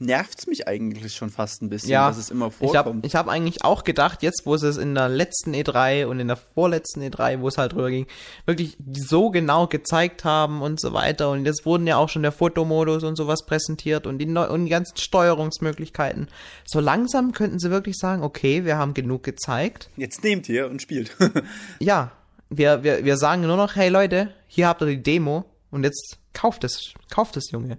nervt 0.00 0.38
es 0.38 0.46
mich 0.46 0.68
eigentlich 0.68 1.14
schon 1.14 1.30
fast 1.30 1.62
ein 1.62 1.68
bisschen, 1.68 1.90
Ja, 1.90 2.08
dass 2.08 2.18
es 2.18 2.30
immer 2.30 2.48
Ich 2.60 2.74
habe 2.76 2.90
vorkommt. 2.90 3.06
ich 3.06 3.14
hab 3.14 3.28
eigentlich 3.28 3.64
auch 3.64 3.84
gedacht, 3.84 4.22
jetzt 4.22 4.42
wo 4.44 4.56
sie 4.56 4.68
es 4.68 4.76
in 4.76 4.94
der 4.94 5.08
letzten 5.08 5.54
E3 5.54 6.06
und 6.06 6.20
in 6.20 6.28
der 6.28 6.36
vorletzten 6.36 7.02
E3, 7.02 7.40
wo 7.40 7.48
es 7.48 7.58
halt 7.58 7.72
drüber 7.72 7.90
ging, 7.90 8.06
wirklich 8.46 8.76
so 8.92 9.30
genau 9.30 9.66
gezeigt 9.66 10.24
haben 10.24 10.62
und 10.62 10.80
so 10.80 10.92
weiter. 10.92 11.30
Und 11.30 11.44
jetzt 11.46 11.66
wurden 11.66 11.86
ja 11.86 11.96
auch 11.96 12.08
schon 12.08 12.22
der 12.22 12.32
Fotomodus 12.32 13.02
und 13.02 13.16
sowas 13.16 13.44
präsentiert 13.46 14.06
und 14.06 14.18
die, 14.18 14.26
neu 14.26 14.48
und 14.48 14.64
die 14.66 14.70
ganzen 14.70 14.96
Steuerungsmöglichkeiten. 14.96 16.28
So 16.66 16.80
langsam 16.80 17.32
könnten 17.32 17.58
sie 17.58 17.70
wirklich 17.70 17.96
sagen, 17.98 18.22
okay, 18.22 18.64
wir 18.64 18.76
haben 18.78 18.94
genug 18.94 19.22
gezeigt. 19.22 19.90
Jetzt 19.96 20.22
nehmt 20.24 20.48
ihr 20.48 20.68
und 20.68 20.82
spielt. 20.82 21.16
Ja, 21.80 22.12
wir, 22.50 22.82
wir, 22.82 23.04
wir 23.04 23.16
sagen 23.16 23.42
nur 23.42 23.56
noch, 23.56 23.76
hey 23.76 23.88
Leute, 23.88 24.32
hier 24.46 24.68
habt 24.68 24.80
ihr 24.82 24.86
die 24.86 25.02
Demo 25.02 25.44
und 25.70 25.84
jetzt 25.84 26.18
kauft 26.32 26.64
es, 26.64 26.92
kauft 27.10 27.36
es, 27.36 27.50
Junge. 27.50 27.78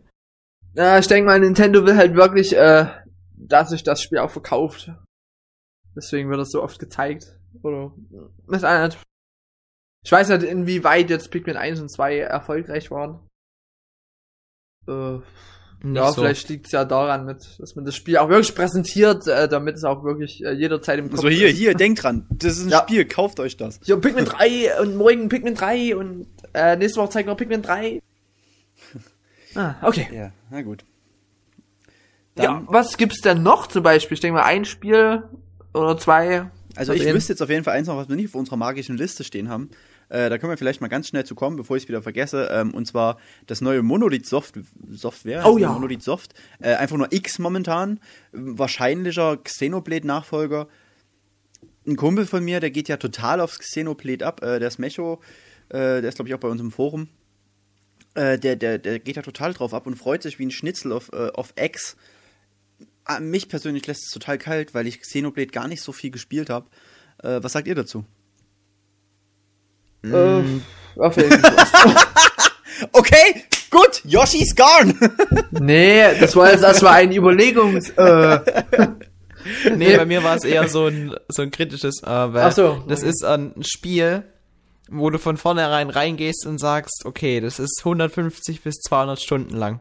Ja, 0.75 0.99
ich 0.99 1.07
denke 1.07 1.25
mal, 1.27 1.39
Nintendo 1.39 1.85
will 1.85 1.97
halt 1.97 2.15
wirklich, 2.15 2.55
äh, 2.55 2.85
dass 3.35 3.69
sich 3.69 3.83
das 3.83 4.01
Spiel 4.01 4.19
auch 4.19 4.29
verkauft. 4.31 4.91
Deswegen 5.95 6.29
wird 6.29 6.39
das 6.39 6.51
so 6.51 6.61
oft 6.63 6.79
gezeigt. 6.79 7.35
Oder 7.63 7.91
ist 8.47 8.63
einer- 8.63 8.93
ich 10.03 10.11
weiß 10.11 10.29
nicht, 10.29 10.43
inwieweit 10.43 11.09
jetzt 11.09 11.31
Pikmin 11.31 11.57
1 11.57 11.79
und 11.81 11.89
2 11.89 12.19
erfolgreich 12.19 12.89
waren. 12.91 13.19
Äh, 14.87 15.17
Nicht 15.81 15.95
ja, 15.95 16.11
so. 16.11 16.21
vielleicht 16.21 16.47
liegt 16.49 16.67
es 16.67 16.71
ja 16.71 16.85
daran, 16.85 17.25
mit, 17.25 17.59
dass 17.59 17.75
man 17.75 17.85
das 17.85 17.95
Spiel 17.95 18.17
auch 18.17 18.29
wirklich 18.29 18.53
präsentiert, 18.55 19.27
äh, 19.27 19.47
damit 19.49 19.75
es 19.75 19.83
auch 19.83 20.03
wirklich 20.03 20.43
äh, 20.43 20.51
jederzeit 20.51 20.99
im 20.99 21.09
Kopf 21.09 21.21
so, 21.21 21.29
hier, 21.29 21.49
ist. 21.49 21.57
hier, 21.57 21.73
denkt 21.73 22.03
dran. 22.03 22.27
Das 22.29 22.57
ist 22.57 22.65
ein 22.65 22.69
Ja. 22.71 22.81
Spiel, 22.83 23.05
kauft 23.05 23.39
euch 23.39 23.57
das. 23.57 23.79
Hier, 23.83 23.97
Pikmin 23.97 24.25
3 24.25 24.81
und 24.81 24.95
morgen 24.95 25.27
Pikmin 25.29 25.55
3 25.55 25.95
und 25.95 26.27
äh, 26.53 26.75
nächste 26.75 27.01
Woche 27.01 27.09
zeigen 27.09 27.27
wir 27.29 27.35
Pikmin 27.35 27.61
3. 27.61 28.01
Ah, 29.55 29.75
okay. 29.81 30.07
Ja, 30.13 30.31
na 30.49 30.61
gut. 30.61 30.85
ja, 32.37 32.45
Dann, 32.45 32.67
was 32.69 32.97
gibt's 32.97 33.21
denn 33.21 33.43
noch 33.43 33.67
zum 33.67 33.83
Beispiel? 33.83 34.15
Ich 34.15 34.21
denke 34.21 34.35
mal 34.39 34.45
ein 34.45 34.65
Spiel 34.65 35.23
oder 35.73 35.97
zwei. 35.97 36.49
also 36.75 36.93
ich 36.93 37.05
wüsste 37.05 37.33
jetzt 37.33 37.41
auf 37.41 37.49
jeden 37.49 37.63
Fall 37.63 37.75
eins 37.75 37.87
noch, 37.87 37.97
was 37.97 38.09
wir 38.09 38.15
nicht 38.15 38.27
auf 38.29 38.35
unserer 38.35 38.57
magischen 38.57 38.97
Liste 38.97 39.23
stehen 39.23 39.49
haben. 39.49 39.69
Äh, 40.09 40.29
da 40.29 40.37
können 40.39 40.51
wir 40.51 40.57
vielleicht 40.57 40.81
mal 40.81 40.87
ganz 40.87 41.07
schnell 41.07 41.23
zu 41.23 41.35
kommen, 41.35 41.55
bevor 41.55 41.77
ich 41.77 41.83
es 41.83 41.89
wieder 41.89 42.01
vergesse. 42.01 42.49
Ähm, 42.51 42.73
und 42.73 42.85
zwar 42.87 43.17
das 43.45 43.61
neue 43.61 43.83
Monolith 43.83 44.25
Soft 44.25 44.55
Software. 44.89 45.45
Oh 45.45 45.57
ja. 45.57 45.71
Monolith 45.71 46.01
Soft. 46.01 46.33
Äh, 46.59 46.73
einfach 46.75 46.97
nur 46.97 47.11
X 47.11 47.37
momentan. 47.37 47.99
Wahrscheinlicher 48.31 49.37
Xenoblade-Nachfolger. 49.37 50.67
Ein 51.87 51.95
Kumpel 51.95 52.25
von 52.25 52.43
mir, 52.43 52.59
der 52.59 52.71
geht 52.71 52.87
ja 52.87 52.97
total 52.97 53.39
aufs 53.39 53.59
Xenoblade 53.59 54.25
ab. 54.25 54.41
Äh, 54.43 54.59
der 54.59 54.71
Smecho, 54.71 55.21
äh, 55.69 56.01
der 56.01 56.05
ist 56.09 56.15
glaube 56.15 56.29
ich 56.29 56.35
auch 56.35 56.39
bei 56.39 56.49
uns 56.49 56.59
im 56.61 56.71
Forum. 56.71 57.07
Äh, 58.15 58.39
der, 58.39 58.55
der, 58.55 58.77
der 58.77 58.99
geht 58.99 59.17
da 59.17 59.21
total 59.21 59.53
drauf 59.53 59.73
ab 59.73 59.87
und 59.87 59.95
freut 59.95 60.23
sich 60.23 60.39
wie 60.39 60.45
ein 60.45 60.51
Schnitzel 60.51 60.91
auf, 60.91 61.11
äh, 61.13 61.29
auf 61.33 61.53
X. 61.55 61.95
Ah, 63.05 63.19
Mich 63.19 63.49
persönlich 63.49 63.87
lässt 63.87 64.03
es 64.07 64.11
total 64.11 64.37
kalt, 64.37 64.73
weil 64.73 64.87
ich 64.87 64.99
Xenoblade 64.99 65.51
gar 65.51 65.67
nicht 65.67 65.81
so 65.81 65.91
viel 65.91 66.11
gespielt 66.11 66.49
habe. 66.49 66.67
Äh, 67.23 67.41
was 67.41 67.53
sagt 67.53 67.67
ihr 67.67 67.75
dazu? 67.75 68.05
Äh, 70.03 70.41
auf 70.95 71.17
jeden 71.17 71.39
Fall. 71.39 71.95
Okay, 72.93 73.43
gut, 73.69 74.01
Yoshi's 74.05 74.55
gone. 74.55 74.95
nee, 75.51 76.01
das 76.19 76.33
war 76.35 76.49
jetzt 76.49 76.63
erstmal 76.63 76.93
ein 76.93 77.11
Überlegungs. 77.11 77.89
Äh, 77.89 78.39
Nee, 79.75 79.95
bei 79.95 80.05
mir 80.05 80.21
war 80.21 80.35
es 80.35 80.43
eher 80.43 80.67
so 80.67 80.87
ein, 80.87 81.15
so 81.29 81.41
ein 81.41 81.49
kritisches, 81.49 82.03
äh, 82.03 82.07
weil 82.07 82.43
Ach 82.43 82.51
so, 82.51 82.83
das 82.87 82.99
okay. 82.99 83.09
ist 83.09 83.23
ein 83.23 83.53
Spiel, 83.61 84.23
wo 84.91 85.09
du 85.09 85.19
von 85.19 85.37
vornherein 85.37 85.89
reingehst 85.89 86.45
und 86.45 86.57
sagst, 86.59 87.03
okay, 87.05 87.39
das 87.39 87.59
ist 87.59 87.79
150 87.79 88.61
bis 88.61 88.75
200 88.81 89.19
Stunden 89.21 89.55
lang. 89.55 89.79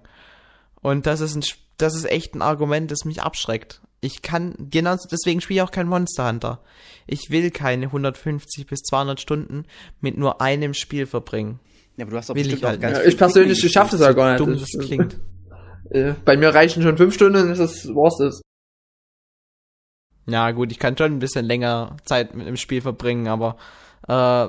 Und 0.81 1.07
das 1.07 1.21
ist 1.21 1.35
ein, 1.35 1.45
das 1.77 1.95
ist 1.95 2.05
echt 2.05 2.35
ein 2.35 2.43
Argument, 2.43 2.91
das 2.91 3.05
mich 3.05 3.23
abschreckt. 3.23 3.81
Ich 4.01 4.23
kann, 4.23 4.55
genau 4.71 4.95
deswegen 5.11 5.41
spiele 5.41 5.59
ich 5.59 5.63
auch 5.63 5.73
kein 5.73 5.89
Monster 5.89 6.29
Hunter. 6.29 6.61
Ich 7.07 7.31
will 7.31 7.51
keine 7.51 7.87
150 7.87 8.67
bis 8.67 8.81
200 8.83 9.21
Stunden 9.21 9.65
mit 10.01 10.17
nur 10.17 10.41
einem 10.41 10.73
Spiel 10.75 11.07
verbringen. 11.07 11.59
Ja, 11.97 12.05
aber 12.05 12.13
du 12.13 12.17
hast 12.19 12.29
doch 12.31 12.37
Will 12.37 12.43
bestimmt 12.45 12.59
ich 12.61 12.65
auch 12.65 12.69
halt 12.71 12.81
ganz 12.81 12.99
ja, 12.99 13.05
ich 13.05 13.19
persönlich, 13.19 13.55
Pikmin 13.59 13.67
ich 13.67 13.73
schaff 13.73 13.91
das 13.91 14.01
ja 14.01 14.13
gar 14.13 14.31
nicht. 14.31 14.41
Dumm 14.41 14.53
Das 14.53 14.63
ist- 14.63 14.81
klingt. 14.81 15.19
Bei 16.25 16.37
mir 16.37 16.55
reichen 16.55 16.83
schon 16.83 16.97
fünf 16.99 17.15
Stunden, 17.15 17.51
ist 17.51 17.59
das 17.59 17.89
war's 17.89 18.19
das. 18.19 18.41
Ja, 20.27 20.51
gut, 20.51 20.71
ich 20.71 20.79
kann 20.79 20.97
schon 20.97 21.13
ein 21.13 21.19
bisschen 21.19 21.47
länger 21.47 21.97
Zeit 22.05 22.35
mit 22.35 22.47
dem 22.47 22.57
Spiel 22.59 22.83
verbringen, 22.83 23.29
aber 23.29 23.57
äh, 24.07 24.49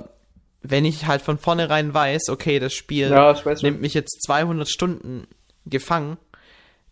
wenn 0.62 0.86
ich 0.86 1.08
halt 1.08 1.22
von 1.22 1.38
vornherein 1.38 1.94
weiß, 1.94 2.30
okay, 2.30 2.60
das 2.60 2.74
Spiel 2.74 3.10
Ja, 3.10 3.36
nimmt 3.62 3.82
mich 3.82 3.94
jetzt 3.94 4.22
200 4.24 4.68
Stunden 4.70 5.28
gefangen, 5.66 6.18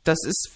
das 0.03 0.19
ist 0.23 0.51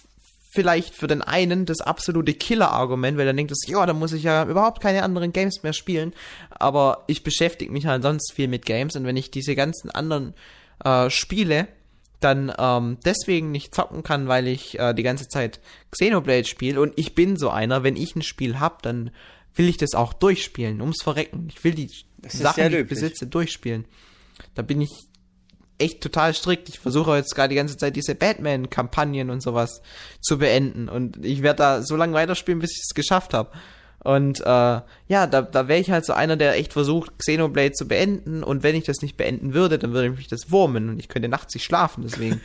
vielleicht 0.52 0.94
für 0.94 1.06
den 1.06 1.22
einen 1.22 1.64
das 1.64 1.80
absolute 1.80 2.34
Killer-Argument, 2.34 3.16
weil 3.16 3.26
er 3.26 3.32
denkt, 3.32 3.52
ja, 3.66 3.86
da 3.86 3.94
muss 3.94 4.12
ich 4.12 4.22
ja 4.22 4.44
überhaupt 4.44 4.82
keine 4.82 5.02
anderen 5.02 5.32
Games 5.32 5.62
mehr 5.62 5.72
spielen. 5.72 6.12
Aber 6.50 7.04
ich 7.06 7.22
beschäftige 7.22 7.72
mich 7.72 7.86
halt 7.86 8.02
sonst 8.02 8.32
viel 8.34 8.48
mit 8.48 8.66
Games 8.66 8.94
und 8.94 9.06
wenn 9.06 9.16
ich 9.16 9.30
diese 9.30 9.54
ganzen 9.54 9.90
anderen 9.90 10.34
äh, 10.84 11.08
Spiele 11.08 11.68
dann 12.20 12.52
ähm, 12.56 12.98
deswegen 13.04 13.50
nicht 13.50 13.74
zocken 13.74 14.02
kann, 14.02 14.28
weil 14.28 14.46
ich 14.46 14.78
äh, 14.78 14.94
die 14.94 15.02
ganze 15.02 15.26
Zeit 15.26 15.58
Xenoblade 15.90 16.44
spiele 16.44 16.80
und 16.80 16.92
ich 16.96 17.14
bin 17.14 17.36
so 17.36 17.50
einer, 17.50 17.82
wenn 17.82 17.96
ich 17.96 18.14
ein 18.14 18.22
Spiel 18.22 18.60
hab, 18.60 18.82
dann 18.82 19.10
will 19.54 19.68
ich 19.68 19.76
das 19.76 19.94
auch 19.94 20.12
durchspielen, 20.12 20.80
ums 20.80 21.02
Verrecken. 21.02 21.48
Ich 21.48 21.64
will 21.64 21.74
die 21.74 21.90
Sachen, 22.28 22.70
die 22.70 22.78
ich 22.78 22.86
besitze, 22.86 23.26
durchspielen. 23.26 23.84
Da 24.54 24.62
bin 24.62 24.80
ich 24.80 24.90
echt 25.78 26.00
total 26.00 26.34
strikt. 26.34 26.68
Ich 26.68 26.78
versuche 26.78 27.16
jetzt 27.16 27.34
gerade 27.34 27.50
die 27.50 27.56
ganze 27.56 27.76
Zeit 27.76 27.96
diese 27.96 28.14
Batman-Kampagnen 28.14 29.30
und 29.30 29.42
sowas 29.42 29.82
zu 30.20 30.38
beenden. 30.38 30.88
Und 30.88 31.24
ich 31.24 31.42
werde 31.42 31.58
da 31.58 31.82
so 31.82 31.96
lange 31.96 32.14
weiterspielen, 32.14 32.60
bis 32.60 32.72
ich 32.72 32.82
es 32.88 32.94
geschafft 32.94 33.34
habe. 33.34 33.50
Und 34.04 34.40
äh, 34.40 34.44
ja, 34.44 35.26
da, 35.28 35.42
da 35.42 35.68
wäre 35.68 35.80
ich 35.80 35.92
halt 35.92 36.04
so 36.04 36.12
einer, 36.12 36.36
der 36.36 36.56
echt 36.56 36.72
versucht, 36.72 37.18
Xenoblade 37.18 37.72
zu 37.72 37.86
beenden. 37.86 38.42
Und 38.42 38.64
wenn 38.64 38.74
ich 38.74 38.84
das 38.84 39.00
nicht 39.00 39.16
beenden 39.16 39.54
würde, 39.54 39.78
dann 39.78 39.92
würde 39.92 40.10
mich 40.10 40.26
das 40.26 40.50
wurmen 40.50 40.88
und 40.88 40.98
ich 40.98 41.08
könnte 41.08 41.28
nachts 41.28 41.54
nicht 41.54 41.64
schlafen, 41.64 42.02
deswegen. 42.04 42.40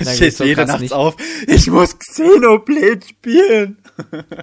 Steht 0.14 0.36
so 0.36 0.44
jede 0.44 0.64
Nacht 0.64 0.90
auf, 0.92 1.16
ich 1.46 1.66
muss 1.70 1.98
Xenoblade 1.98 3.00
spielen. 3.06 3.76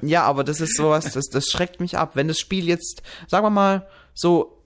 Ja, 0.02 0.24
aber 0.24 0.44
das 0.44 0.62
ist 0.62 0.76
sowas, 0.76 1.12
das, 1.14 1.26
das 1.28 1.46
schreckt 1.46 1.80
mich 1.80 1.98
ab. 1.98 2.12
Wenn 2.16 2.28
das 2.28 2.40
Spiel 2.40 2.68
jetzt, 2.68 3.02
sagen 3.28 3.46
wir 3.46 3.50
mal, 3.50 3.88
so 4.14 4.58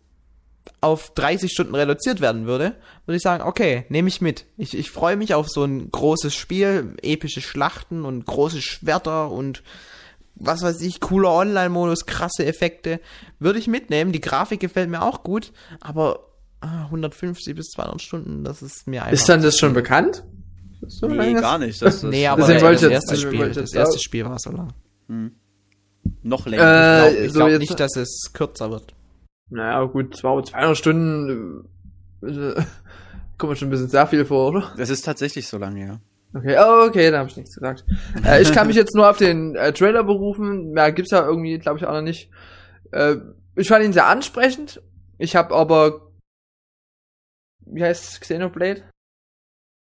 auf 0.80 1.14
30 1.14 1.52
Stunden 1.52 1.76
reduziert 1.76 2.22
werden 2.22 2.46
würde, 2.46 2.76
würde 3.06 3.18
ich 3.18 3.24
sagen, 3.24 3.44
okay, 3.44 3.86
nehme 3.90 4.08
ich 4.08 4.22
mit. 4.22 4.46
Ich, 4.58 4.78
ich 4.78 4.92
freue 4.92 5.16
mich 5.16 5.34
auf 5.34 5.50
so 5.50 5.64
ein 5.64 5.92
großes 5.92 6.34
Spiel, 6.34 6.96
epische 7.02 7.42
Schlachten 7.42 8.06
und 8.06 8.26
große 8.26 8.62
Schwerter 8.62 9.32
und 9.32 9.64
was 10.36 10.64
weiß 10.64 10.82
ich, 10.82 11.00
cooler 11.00 11.32
Online-Modus, 11.32 12.06
krasse 12.06 12.46
Effekte. 12.46 13.00
Würde 13.40 13.60
ich 13.60 13.68
mitnehmen. 13.68 14.12
Die 14.12 14.22
Grafik 14.22 14.60
gefällt 14.60 14.90
mir 14.90 15.04
auch 15.04 15.24
gut, 15.24 15.52
aber 15.80 16.32
ah, 16.62 16.86
150 16.86 17.56
bis 17.56 17.70
200 17.70 18.02
Stunden, 18.02 18.44
das 18.44 18.62
ist 18.62 18.88
mir 18.88 19.02
einfach. 19.02 19.14
Ist 19.14 19.30
dann 19.30 19.42
das 19.44 19.58
schon 19.58 19.74
bekannt? 19.74 20.24
So 20.88 21.08
nee, 21.08 21.34
gar 21.34 21.58
nicht. 21.58 21.82
Das, 21.82 22.02
das 22.02 22.12
nee, 22.12 22.28
aber 22.28 22.42
das, 22.48 22.62
das, 22.62 22.84
erste 22.84 23.18
Spiel, 23.18 23.52
das 23.52 23.74
erste 23.74 24.00
Spiel 24.00 24.26
war 24.26 24.40
so 24.40 24.52
lang. 24.52 24.74
Hm. 25.08 25.32
Noch 26.24 26.46
länger. 26.48 26.64
Äh, 26.64 27.26
ich 27.26 27.34
glaube 27.34 27.50
glaub 27.50 27.60
nicht, 27.60 27.80
dass 27.80 27.96
es 27.96 28.32
kürzer 28.34 28.72
wird. 28.72 28.94
Naja, 29.50 29.84
gut, 29.84 30.16
200 30.16 30.78
Stunden 30.78 31.68
äh, 32.24 32.54
kommt 33.38 33.52
mir 33.52 33.56
schon 33.56 33.68
ein 33.68 33.72
bisschen 33.72 33.90
sehr 33.90 34.08
viel 34.08 34.26
vor, 34.26 34.50
oder? 34.50 34.74
Das 34.78 34.90
ist 34.90 35.04
tatsächlich 35.04 35.48
so 35.48 35.58
lange, 35.58 35.86
ja. 35.86 36.00
Okay, 36.34 36.56
oh, 36.58 36.86
okay, 36.88 37.12
da 37.12 37.20
habe 37.20 37.30
ich 37.30 37.36
nichts 37.36 37.56
gesagt. 37.56 37.84
äh, 38.26 38.42
ich 38.42 38.52
kann 38.54 38.68
mich 38.68 38.76
jetzt 38.76 38.96
nur 38.96 39.10
auf 39.10 39.18
den 39.18 39.56
äh, 39.56 39.74
Trailer 39.74 40.04
berufen. 40.04 40.72
Mehr 40.72 40.92
gibt's 40.92 41.12
ja 41.12 41.26
irgendwie, 41.26 41.60
glaube 41.60 41.80
ich, 41.80 41.86
auch 41.86 41.94
noch 41.94 42.02
nicht. 42.02 42.30
Äh, 42.92 43.18
ich 43.56 43.68
fand 43.68 43.84
ihn 43.84 43.94
sehr 43.94 44.08
ansprechend. 44.08 44.82
Ich 45.18 45.36
habe 45.36 45.54
aber, 45.54 46.12
wie 47.66 47.84
heißt 47.84 48.22
Xenoblade? 48.22 48.84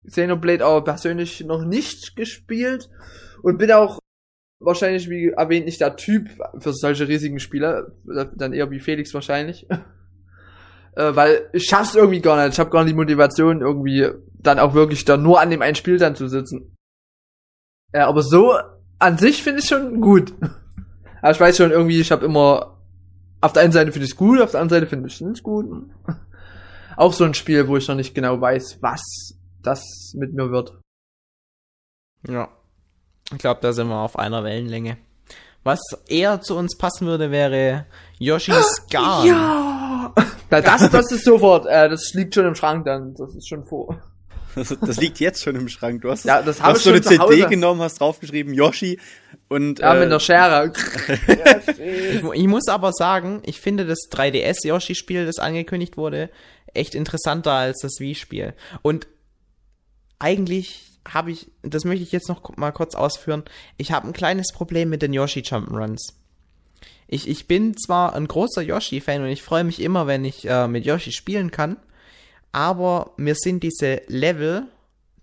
Xenoblade 0.08 0.64
aber 0.64 0.84
persönlich 0.84 1.44
noch 1.44 1.64
nicht 1.64 2.16
gespielt 2.16 2.88
und 3.42 3.58
bin 3.58 3.72
auch 3.72 3.98
wahrscheinlich, 4.60 5.08
wie 5.08 5.28
erwähnt, 5.28 5.66
nicht 5.66 5.80
der 5.80 5.96
Typ 5.96 6.28
für 6.58 6.72
solche 6.72 7.06
riesigen 7.08 7.40
Spiele. 7.40 7.92
Dann 8.34 8.52
eher 8.52 8.70
wie 8.70 8.80
Felix 8.80 9.14
wahrscheinlich. 9.14 9.66
äh, 10.96 11.14
weil 11.14 11.48
ich 11.52 11.64
schaff's 11.64 11.94
irgendwie 11.94 12.20
gar 12.20 12.42
nicht. 12.42 12.54
Ich 12.54 12.60
habe 12.60 12.70
gar 12.70 12.84
nicht 12.84 12.92
die 12.92 12.96
Motivation, 12.96 13.60
irgendwie 13.60 14.08
dann 14.40 14.58
auch 14.58 14.74
wirklich 14.74 15.04
da 15.04 15.16
nur 15.16 15.40
an 15.40 15.50
dem 15.50 15.62
einen 15.62 15.76
Spiel 15.76 15.98
dann 15.98 16.16
zu 16.16 16.28
sitzen. 16.28 16.74
Ja, 17.92 18.06
aber 18.06 18.22
so 18.22 18.54
an 18.98 19.18
sich 19.18 19.42
finde 19.42 19.60
ich 19.60 19.68
schon 19.68 20.00
gut. 20.00 20.34
Aber 21.20 21.32
ich 21.32 21.40
weiß 21.40 21.56
schon 21.56 21.72
irgendwie, 21.72 22.00
ich 22.00 22.12
habe 22.12 22.24
immer 22.24 22.78
auf 23.40 23.52
der 23.52 23.64
einen 23.64 23.72
Seite 23.72 23.90
finde 23.90 24.04
ich 24.04 24.12
es 24.12 24.16
gut, 24.16 24.40
auf 24.40 24.52
der 24.52 24.60
anderen 24.60 24.82
Seite 24.82 24.88
finde 24.88 25.08
ich 25.08 25.14
es 25.14 25.20
nicht 25.20 25.42
gut. 25.42 25.66
Auch 26.96 27.12
so 27.12 27.24
ein 27.24 27.34
Spiel, 27.34 27.66
wo 27.66 27.76
ich 27.76 27.88
noch 27.88 27.96
nicht 27.96 28.14
genau 28.14 28.40
weiß, 28.40 28.78
was 28.80 29.36
das 29.68 30.12
mit 30.14 30.32
mir 30.34 30.50
wird. 30.50 30.78
Ja. 32.26 32.48
Ich 33.32 33.38
glaube, 33.38 33.60
da 33.60 33.72
sind 33.72 33.88
wir 33.88 33.96
auf 33.96 34.18
einer 34.18 34.42
Wellenlänge. 34.42 34.96
Was 35.62 35.80
eher 36.06 36.40
zu 36.40 36.56
uns 36.56 36.78
passen 36.78 37.06
würde, 37.06 37.30
wäre 37.30 37.86
Yoshi's 38.18 38.86
Garn. 38.90 39.26
Ja! 39.26 40.14
Na, 40.50 40.60
das, 40.62 40.90
das 40.90 41.12
ist 41.12 41.24
sofort, 41.24 41.66
äh, 41.66 41.90
das 41.90 42.14
liegt 42.14 42.34
schon 42.34 42.46
im 42.46 42.54
Schrank 42.54 42.86
dann, 42.86 43.14
das 43.14 43.34
ist 43.34 43.46
schon 43.46 43.66
vor. 43.66 44.02
Das, 44.54 44.74
das 44.80 44.96
liegt 44.96 45.20
jetzt 45.20 45.42
schon 45.42 45.56
im 45.56 45.68
Schrank. 45.68 46.00
Du 46.00 46.10
hast, 46.10 46.24
ja, 46.24 46.40
das 46.40 46.56
du 46.56 46.62
hast 46.62 46.84
so 46.84 46.90
eine 46.90 47.02
CD 47.02 47.44
genommen, 47.44 47.82
hast 47.82 48.00
draufgeschrieben 48.00 48.54
Yoshi 48.54 48.98
und 49.48 49.80
ja, 49.80 49.94
äh, 49.94 49.98
mit 49.98 50.06
einer 50.06 50.20
Schere. 50.20 50.72
ich, 51.76 52.24
ich, 52.24 52.46
muss 52.46 52.66
aber 52.68 52.92
sagen, 52.92 53.42
ich 53.44 53.60
finde 53.60 53.84
das 53.84 54.08
3DS 54.10 54.66
Yoshi 54.66 54.94
Spiel, 54.94 55.26
das 55.26 55.38
angekündigt 55.38 55.98
wurde, 55.98 56.30
echt 56.72 56.94
interessanter 56.94 57.52
als 57.52 57.80
das 57.82 58.00
Wii 58.00 58.14
Spiel. 58.14 58.54
Und 58.80 59.06
eigentlich 60.18 60.84
habe 61.06 61.30
ich, 61.30 61.50
das 61.62 61.84
möchte 61.84 62.02
ich 62.02 62.12
jetzt 62.12 62.28
noch 62.28 62.56
mal 62.56 62.72
kurz 62.72 62.94
ausführen, 62.94 63.44
ich 63.76 63.92
habe 63.92 64.06
ein 64.06 64.12
kleines 64.12 64.52
Problem 64.52 64.88
mit 64.90 65.02
den 65.02 65.12
Yoshi 65.12 65.40
Jump'n'Runs. 65.40 66.12
Ich, 67.06 67.26
ich 67.26 67.48
bin 67.48 67.76
zwar 67.76 68.14
ein 68.14 68.28
großer 68.28 68.60
Yoshi-Fan 68.60 69.22
und 69.22 69.28
ich 69.28 69.42
freue 69.42 69.64
mich 69.64 69.80
immer, 69.80 70.06
wenn 70.06 70.24
ich 70.24 70.46
äh, 70.46 70.68
mit 70.68 70.84
Yoshi 70.84 71.12
spielen 71.12 71.50
kann, 71.50 71.78
aber 72.52 73.12
mir 73.16 73.34
sind 73.34 73.62
diese 73.62 74.02
Level 74.08 74.66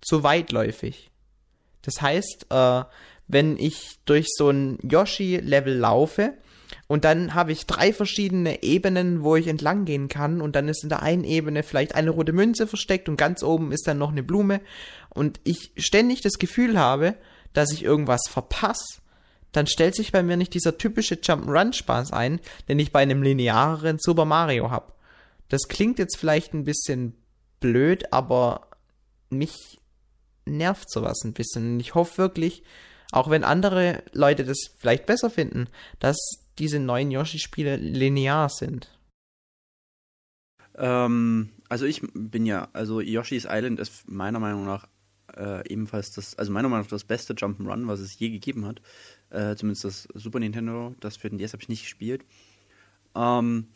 zu 0.02 0.24
weitläufig. 0.24 1.12
Das 1.84 2.02
heißt, 2.02 2.48
äh, 2.50 2.84
wenn 3.28 3.58
ich 3.58 4.00
durch 4.06 4.28
so 4.36 4.50
ein 4.50 4.80
Yoshi-Level 4.82 5.76
laufe, 5.76 6.34
und 6.88 7.04
dann 7.04 7.34
habe 7.34 7.52
ich 7.52 7.66
drei 7.66 7.94
verschiedene 7.94 8.62
Ebenen, 8.62 9.24
wo 9.24 9.36
ich 9.36 9.48
entlang 9.48 9.86
gehen 9.86 10.08
kann. 10.08 10.40
Und 10.40 10.56
dann 10.56 10.68
ist 10.68 10.84
in 10.84 10.90
der 10.90 11.02
einen 11.02 11.24
Ebene 11.24 11.64
vielleicht 11.64 11.96
eine 11.96 12.12
rote 12.12 12.32
Münze 12.32 12.68
versteckt 12.68 13.10
und 13.10 13.18
ganz 13.18 13.42
oben 13.42 13.72
ist 13.72 13.88
dann 13.88 13.98
noch 13.98 14.12
eine 14.12 14.24
Blume. 14.24 14.62
Und 15.10 15.40
ich 15.44 15.72
ständig 15.78 16.22
das 16.22 16.34
Gefühl 16.34 16.78
habe, 16.78 17.16
dass 17.54 17.72
ich 17.72 17.84
irgendwas 17.84 18.22
verpasse. 18.30 19.02
Dann 19.52 19.66
stellt 19.66 19.96
sich 19.96 20.12
bei 20.12 20.22
mir 20.22 20.38
nicht 20.38 20.54
dieser 20.54 20.78
typische 20.78 21.16
Jump'n'Run-Spaß 21.16 22.12
ein, 22.12 22.40
den 22.68 22.78
ich 22.78 22.92
bei 22.92 23.02
einem 23.02 23.24
linearen 23.24 23.98
Super 24.00 24.26
Mario 24.26 24.70
habe. 24.70 24.94
Das 25.50 25.68
klingt 25.68 25.98
jetzt 25.98 26.18
vielleicht 26.18 26.54
ein 26.54 26.66
bisschen 26.66 27.16
blöd, 27.62 28.12
aber 28.12 28.68
mich 29.30 29.80
nervt 30.46 30.92
sowas 30.92 31.24
ein 31.24 31.34
bisschen. 31.34 31.74
Und 31.74 31.80
ich 31.80 31.96
hoffe 31.96 32.18
wirklich, 32.20 32.64
auch 33.12 33.30
wenn 33.30 33.44
andere 33.44 34.04
Leute 34.12 34.44
das 34.44 34.58
vielleicht 34.78 35.06
besser 35.06 35.30
finden, 35.30 35.68
dass 36.00 36.45
diese 36.60 36.80
neuen 36.80 37.12
Yoshi-Spiele 37.12 37.78
linear 37.78 38.50
sind. 38.50 38.90
Ähm, 40.78 41.50
also 41.70 41.86
ich 41.86 42.02
bin 42.14 42.46
ja, 42.46 42.68
also 42.74 43.00
Yoshi's 43.02 43.48
Island 43.50 43.80
ist 43.80 44.10
meiner 44.10 44.40
Meinung 44.40 44.66
nach 44.66 44.88
äh, 45.36 45.68
ebenfalls 45.70 46.12
das, 46.12 46.36
also 46.36 46.52
meiner 46.52 46.70
Meinung 46.70 46.86
nach 46.86 46.90
das 46.90 47.04
beste 47.04 47.34
Jump'n'Run, 47.34 47.88
was 47.88 48.00
es 48.00 48.18
je 48.18 48.30
gegeben 48.30 48.66
hat. 48.66 48.82
Äh, 49.30 49.56
zumindest 49.56 49.86
das 49.86 50.08
Super 50.14 50.40
Nintendo, 50.40 50.96
das 51.00 51.18
für 51.18 51.30
den 51.30 51.38
DS 51.38 51.54
habe 51.54 51.64
ich 51.64 51.70
nicht 51.70 51.84
gespielt. 51.84 52.24
Ähm, 53.16 53.68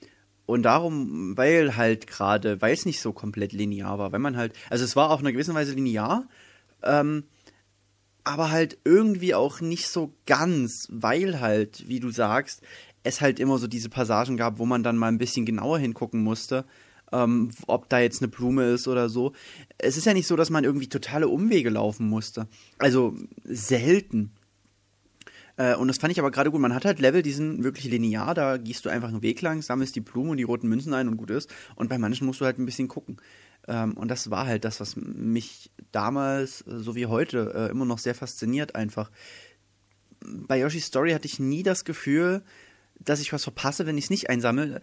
und 0.46 0.64
darum, 0.64 1.38
weil 1.38 1.76
halt 1.76 2.08
gerade, 2.08 2.62
weil 2.62 2.74
es 2.74 2.86
nicht 2.86 3.02
so 3.02 3.14
komplett 3.14 3.54
linear 3.54 4.00
war, 4.00 4.12
weil 4.12 4.20
man 4.20 4.36
halt, 4.36 4.54
also 4.70 4.84
es 4.84 4.96
war 4.96 5.12
auf 5.12 5.20
einer 5.20 5.32
gewissen 5.32 5.54
Weise 5.54 5.74
linear, 5.74 6.28
ähm, 6.82 7.24
aber 8.24 8.52
halt 8.52 8.78
irgendwie 8.84 9.34
auch 9.34 9.62
nicht 9.62 9.88
so 9.88 10.14
ganz, 10.26 10.88
weil 10.90 11.40
halt, 11.40 11.88
wie 11.88 12.00
du 12.00 12.10
sagst, 12.12 12.62
es 13.04 13.22
halt 13.22 13.40
immer 13.40 13.58
so 13.58 13.68
diese 13.68 13.90
Passagen 13.90 14.38
gab, 14.38 14.60
wo 14.60 14.66
man 14.66 14.84
dann 14.84 14.98
mal 14.98 15.08
ein 15.08 15.18
bisschen 15.18 15.46
genauer 15.46 15.80
hingucken 15.80 16.24
musste, 16.24 16.66
ähm, 17.12 17.52
ob 17.68 17.90
da 17.90 18.00
jetzt 18.00 18.22
eine 18.22 18.28
Blume 18.28 18.66
ist 18.66 18.88
oder 18.88 19.10
so. 19.10 19.34
Es 19.78 19.98
ist 19.98 20.06
ja 20.06 20.14
nicht 20.14 20.28
so, 20.28 20.36
dass 20.36 20.50
man 20.50 20.64
irgendwie 20.64 20.90
totale 20.90 21.28
Umwege 21.28 21.70
laufen 21.70 22.08
musste. 22.08 22.48
Also 22.78 23.16
selten. 23.46 24.32
Äh, 25.60 25.76
und 25.76 25.90
das 25.90 25.98
fand 25.98 26.12
ich 26.12 26.20
aber 26.20 26.32
gerade 26.32 26.50
gut. 26.50 26.62
Man 26.62 26.74
hat 26.74 26.86
halt 26.86 27.00
Level, 27.00 27.22
die 27.22 27.34
sind 27.34 27.64
wirklich 27.64 27.86
linear. 27.86 28.34
Da 28.34 28.58
gehst 28.58 28.86
du 28.86 28.90
einfach 28.90 29.10
einen 29.10 29.22
Weg 29.22 29.42
lang, 29.42 29.62
sammelst 29.62 29.96
die 29.96 30.02
Blumen 30.02 30.32
und 30.32 30.38
die 30.38 30.44
roten 30.44 30.70
Münzen 30.70 30.94
ein 30.94 31.08
und 31.08 31.18
gut 31.18 31.30
ist. 31.30 31.54
Und 31.76 31.90
bei 31.90 31.98
manchen 31.98 32.26
musst 32.26 32.40
du 32.40 32.46
halt 32.46 32.58
ein 32.58 32.66
bisschen 32.66 32.88
gucken. 32.88 33.18
Ähm, 33.68 33.94
und 33.98 34.08
das 34.10 34.32
war 34.32 34.48
halt 34.48 34.64
das, 34.64 34.80
was 34.80 34.96
mich 34.96 35.70
damals, 35.92 36.62
äh, 36.62 36.80
so 36.80 36.96
wie 36.96 37.08
heute, 37.08 37.54
äh, 37.54 37.72
immer 37.72 37.86
noch 37.86 38.00
sehr 38.00 38.16
fasziniert 38.16 38.76
einfach. 38.76 39.12
Bei 40.22 40.60
Yoshi's 40.60 40.86
Story 40.86 41.12
hatte 41.12 41.28
ich 41.28 41.40
nie 41.40 41.64
das 41.64 41.84
Gefühl, 41.84 42.42
dass 43.02 43.22
ich 43.22 43.32
was 43.32 43.44
verpasse, 43.44 43.86
wenn 43.86 43.98
ich 43.98 44.06
es 44.06 44.10
nicht 44.10 44.30
einsammle. 44.30 44.82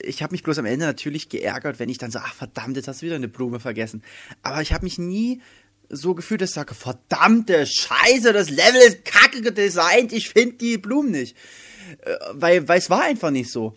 Ich 0.00 0.22
habe 0.22 0.30
mich 0.30 0.44
bloß 0.44 0.58
am 0.58 0.66
Ende 0.66 0.86
natürlich 0.86 1.28
geärgert, 1.28 1.80
wenn 1.80 1.88
ich 1.88 1.98
dann 1.98 2.12
so, 2.12 2.20
ach 2.20 2.32
verdammt, 2.32 2.76
jetzt 2.76 2.86
hast 2.86 3.02
du 3.02 3.06
wieder 3.06 3.16
eine 3.16 3.26
Blume 3.26 3.58
vergessen. 3.58 4.04
Aber 4.42 4.62
ich 4.62 4.72
habe 4.72 4.84
mich 4.84 4.96
nie 5.00 5.42
so 5.88 6.14
gefühlt, 6.14 6.40
dass 6.40 6.50
ich 6.50 6.54
sage, 6.54 6.74
verdammte 6.74 7.66
Scheiße, 7.66 8.32
das 8.32 8.50
Level 8.50 8.80
ist 8.86 9.04
kacke 9.04 9.40
gedesignt, 9.40 10.12
ich 10.12 10.28
finde 10.30 10.56
die 10.56 10.78
Blumen 10.78 11.10
nicht. 11.10 11.36
Äh, 12.02 12.16
weil, 12.32 12.68
weil 12.68 12.78
es 12.78 12.90
war 12.90 13.02
einfach 13.02 13.30
nicht 13.30 13.50
so. 13.50 13.74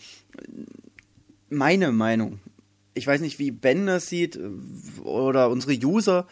Meine 1.49 1.91
Meinung 1.91 2.39
ich 2.93 3.07
weiß 3.07 3.21
nicht, 3.21 3.39
wie 3.39 3.51
Ben 3.51 3.85
das 3.85 4.07
sieht 4.07 4.39
oder 5.03 5.49
unsere 5.49 5.73
User, 5.73 6.27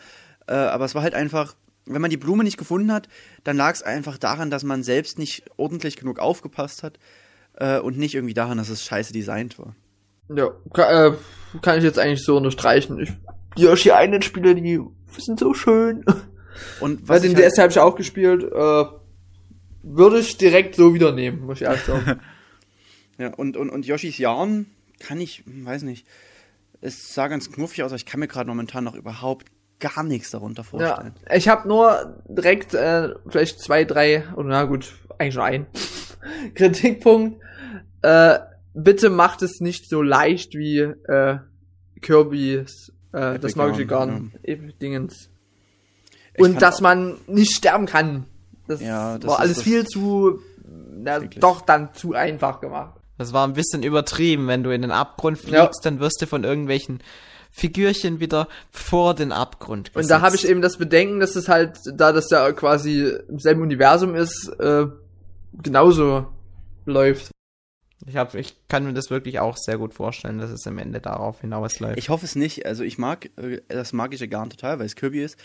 äh, 0.47 0.53
aber 0.53 0.85
es 0.85 0.95
war 0.95 1.03
halt 1.03 1.13
einfach 1.13 1.55
wenn 1.91 2.03
man 2.03 2.11
die 2.11 2.17
Blume 2.17 2.43
nicht 2.43 2.57
gefunden 2.57 2.91
hat, 2.91 3.09
dann 3.43 3.57
lag 3.57 3.73
es 3.73 3.81
einfach 3.81 4.19
daran, 4.19 4.51
dass 4.51 4.63
man 4.63 4.83
selbst 4.83 5.17
nicht 5.17 5.43
ordentlich 5.57 5.97
genug 5.97 6.19
aufgepasst 6.19 6.83
hat 6.83 6.99
äh, 7.55 7.79
und 7.79 7.97
nicht 7.97 8.13
irgendwie 8.13 8.35
daran, 8.35 8.59
dass 8.59 8.69
es 8.69 8.83
scheiße 8.83 9.11
designt 9.11 9.57
war. 9.57 9.75
Ja, 10.27 10.51
kann, 10.71 11.13
äh, 11.13 11.17
kann 11.63 11.79
ich 11.79 11.83
jetzt 11.83 11.97
eigentlich 11.97 12.23
so 12.23 12.37
unterstreichen. 12.37 12.99
Ich, 12.99 13.09
die 13.57 13.63
Yoshi 13.63 13.89
Island 13.91 14.23
Spiele, 14.23 14.53
die 14.53 14.79
sind 15.17 15.39
so 15.39 15.53
schön. 15.53 16.05
Und 16.79 17.07
was 17.07 17.21
den 17.21 17.31
ich 17.31 17.37
halt, 17.37 17.51
DS 17.51 17.57
habe 17.57 17.71
ich 17.71 17.79
auch 17.79 17.95
gespielt. 17.95 18.43
Äh, 18.43 18.85
würde 19.81 20.19
ich 20.19 20.37
direkt 20.37 20.75
so 20.75 20.93
wieder 20.93 21.11
nehmen, 21.11 21.45
muss 21.45 21.61
ich 21.61 21.63
ehrlich 21.63 21.83
sagen. 21.83 22.19
ja, 23.17 23.33
und, 23.33 23.57
und, 23.57 23.69
und 23.69 23.85
Yoshis 23.85 24.17
Jahren 24.17 24.67
kann 24.99 25.21
ich, 25.21 25.43
weiß 25.45 25.83
nicht, 25.83 26.05
es 26.81 27.13
sah 27.13 27.27
ganz 27.27 27.51
knuffig 27.51 27.83
aus, 27.83 27.91
aber 27.91 27.97
ich 27.97 28.05
kann 28.05 28.19
mir 28.19 28.27
gerade 28.27 28.49
momentan 28.49 28.83
noch 28.83 28.95
überhaupt 28.95 29.47
gar 29.79 30.03
nichts 30.03 30.31
darunter 30.31 30.63
ja, 30.63 30.67
vorstellen. 30.67 31.15
ich 31.33 31.47
habe 31.47 31.67
nur 31.67 32.21
direkt 32.27 32.73
äh, 32.73 33.09
vielleicht 33.27 33.61
zwei, 33.61 33.85
drei, 33.85 34.25
oder 34.35 34.49
na 34.49 34.63
gut, 34.65 34.93
eigentlich 35.17 35.35
nur 35.35 35.45
ein 35.45 35.67
Kritikpunkt. 36.55 37.41
Äh, 38.01 38.39
bitte 38.73 39.09
macht 39.09 39.41
es 39.41 39.61
nicht 39.61 39.89
so 39.89 40.01
leicht 40.01 40.55
wie 40.55 40.79
äh, 40.79 41.37
Kirby's 42.01 42.93
äh, 43.13 43.39
das 43.39 43.55
magische 43.55 43.85
Garden, 43.85 44.31
Garden 44.45 44.73
Dingens. 44.81 45.29
Ich 46.33 46.43
Und 46.43 46.61
dass 46.61 46.77
auch- 46.77 46.81
man 46.81 47.17
nicht 47.27 47.55
sterben 47.55 47.85
kann. 47.85 48.25
Das, 48.67 48.81
Ja, 48.81 49.17
das 49.17 49.29
war 49.29 49.39
alles 49.39 49.55
das- 49.57 49.63
viel 49.63 49.85
zu, 49.85 50.39
na, 50.95 51.19
doch 51.19 51.61
dann 51.61 51.93
zu 51.93 52.13
einfach 52.13 52.61
gemacht. 52.61 52.99
Das 53.17 53.33
war 53.33 53.45
ein 53.47 53.53
bisschen 53.53 53.83
übertrieben. 53.83 54.47
Wenn 54.47 54.63
du 54.63 54.73
in 54.73 54.81
den 54.81 54.91
Abgrund 54.91 55.37
fliegst, 55.37 55.53
Ja. 55.83 55.91
dann 55.91 55.99
wirst 55.99 56.21
du 56.21 56.27
von 56.27 56.43
irgendwelchen 56.43 56.99
Figürchen 57.51 58.19
wieder 58.19 58.47
vor 58.71 59.15
den 59.15 59.31
Abgrund 59.31 59.91
Und 59.95 60.09
da 60.09 60.21
habe 60.21 60.35
ich 60.35 60.43
gesetzt. 60.43 60.51
eben 60.51 60.61
das 60.61 60.77
Bedenken, 60.77 61.19
dass 61.19 61.35
es 61.35 61.49
halt, 61.49 61.79
da 61.93 62.11
das 62.13 62.29
ja 62.29 62.51
quasi 62.53 63.11
im 63.27 63.39
selben 63.39 63.61
Universum 63.63 64.13
ist, 64.15 64.47
äh, 64.59 64.85
genauso 65.61 66.27
läuft. 66.85 67.31
Ich, 68.07 68.15
hab, 68.15 68.33
ich 68.33 68.55
kann 68.69 68.85
mir 68.85 68.93
das 68.93 69.09
wirklich 69.09 69.39
auch 69.39 69.57
sehr 69.57 69.77
gut 69.77 69.93
vorstellen, 69.93 70.37
dass 70.37 70.51
es 70.51 70.65
am 70.65 70.77
Ende 70.77 71.01
darauf 71.01 71.41
hinausläuft. 71.41 71.97
Ich 71.97 72.09
hoffe 72.09 72.25
es 72.25 72.35
nicht. 72.35 72.65
Also 72.65 72.83
ich 72.83 72.97
mag 72.97 73.29
äh, 73.37 73.61
das 73.67 73.91
magische 73.91 74.27
Garn 74.27 74.49
total, 74.49 74.79
weil 74.79 74.85
es 74.85 74.95
Kirby 74.95 75.21
ist. 75.21 75.37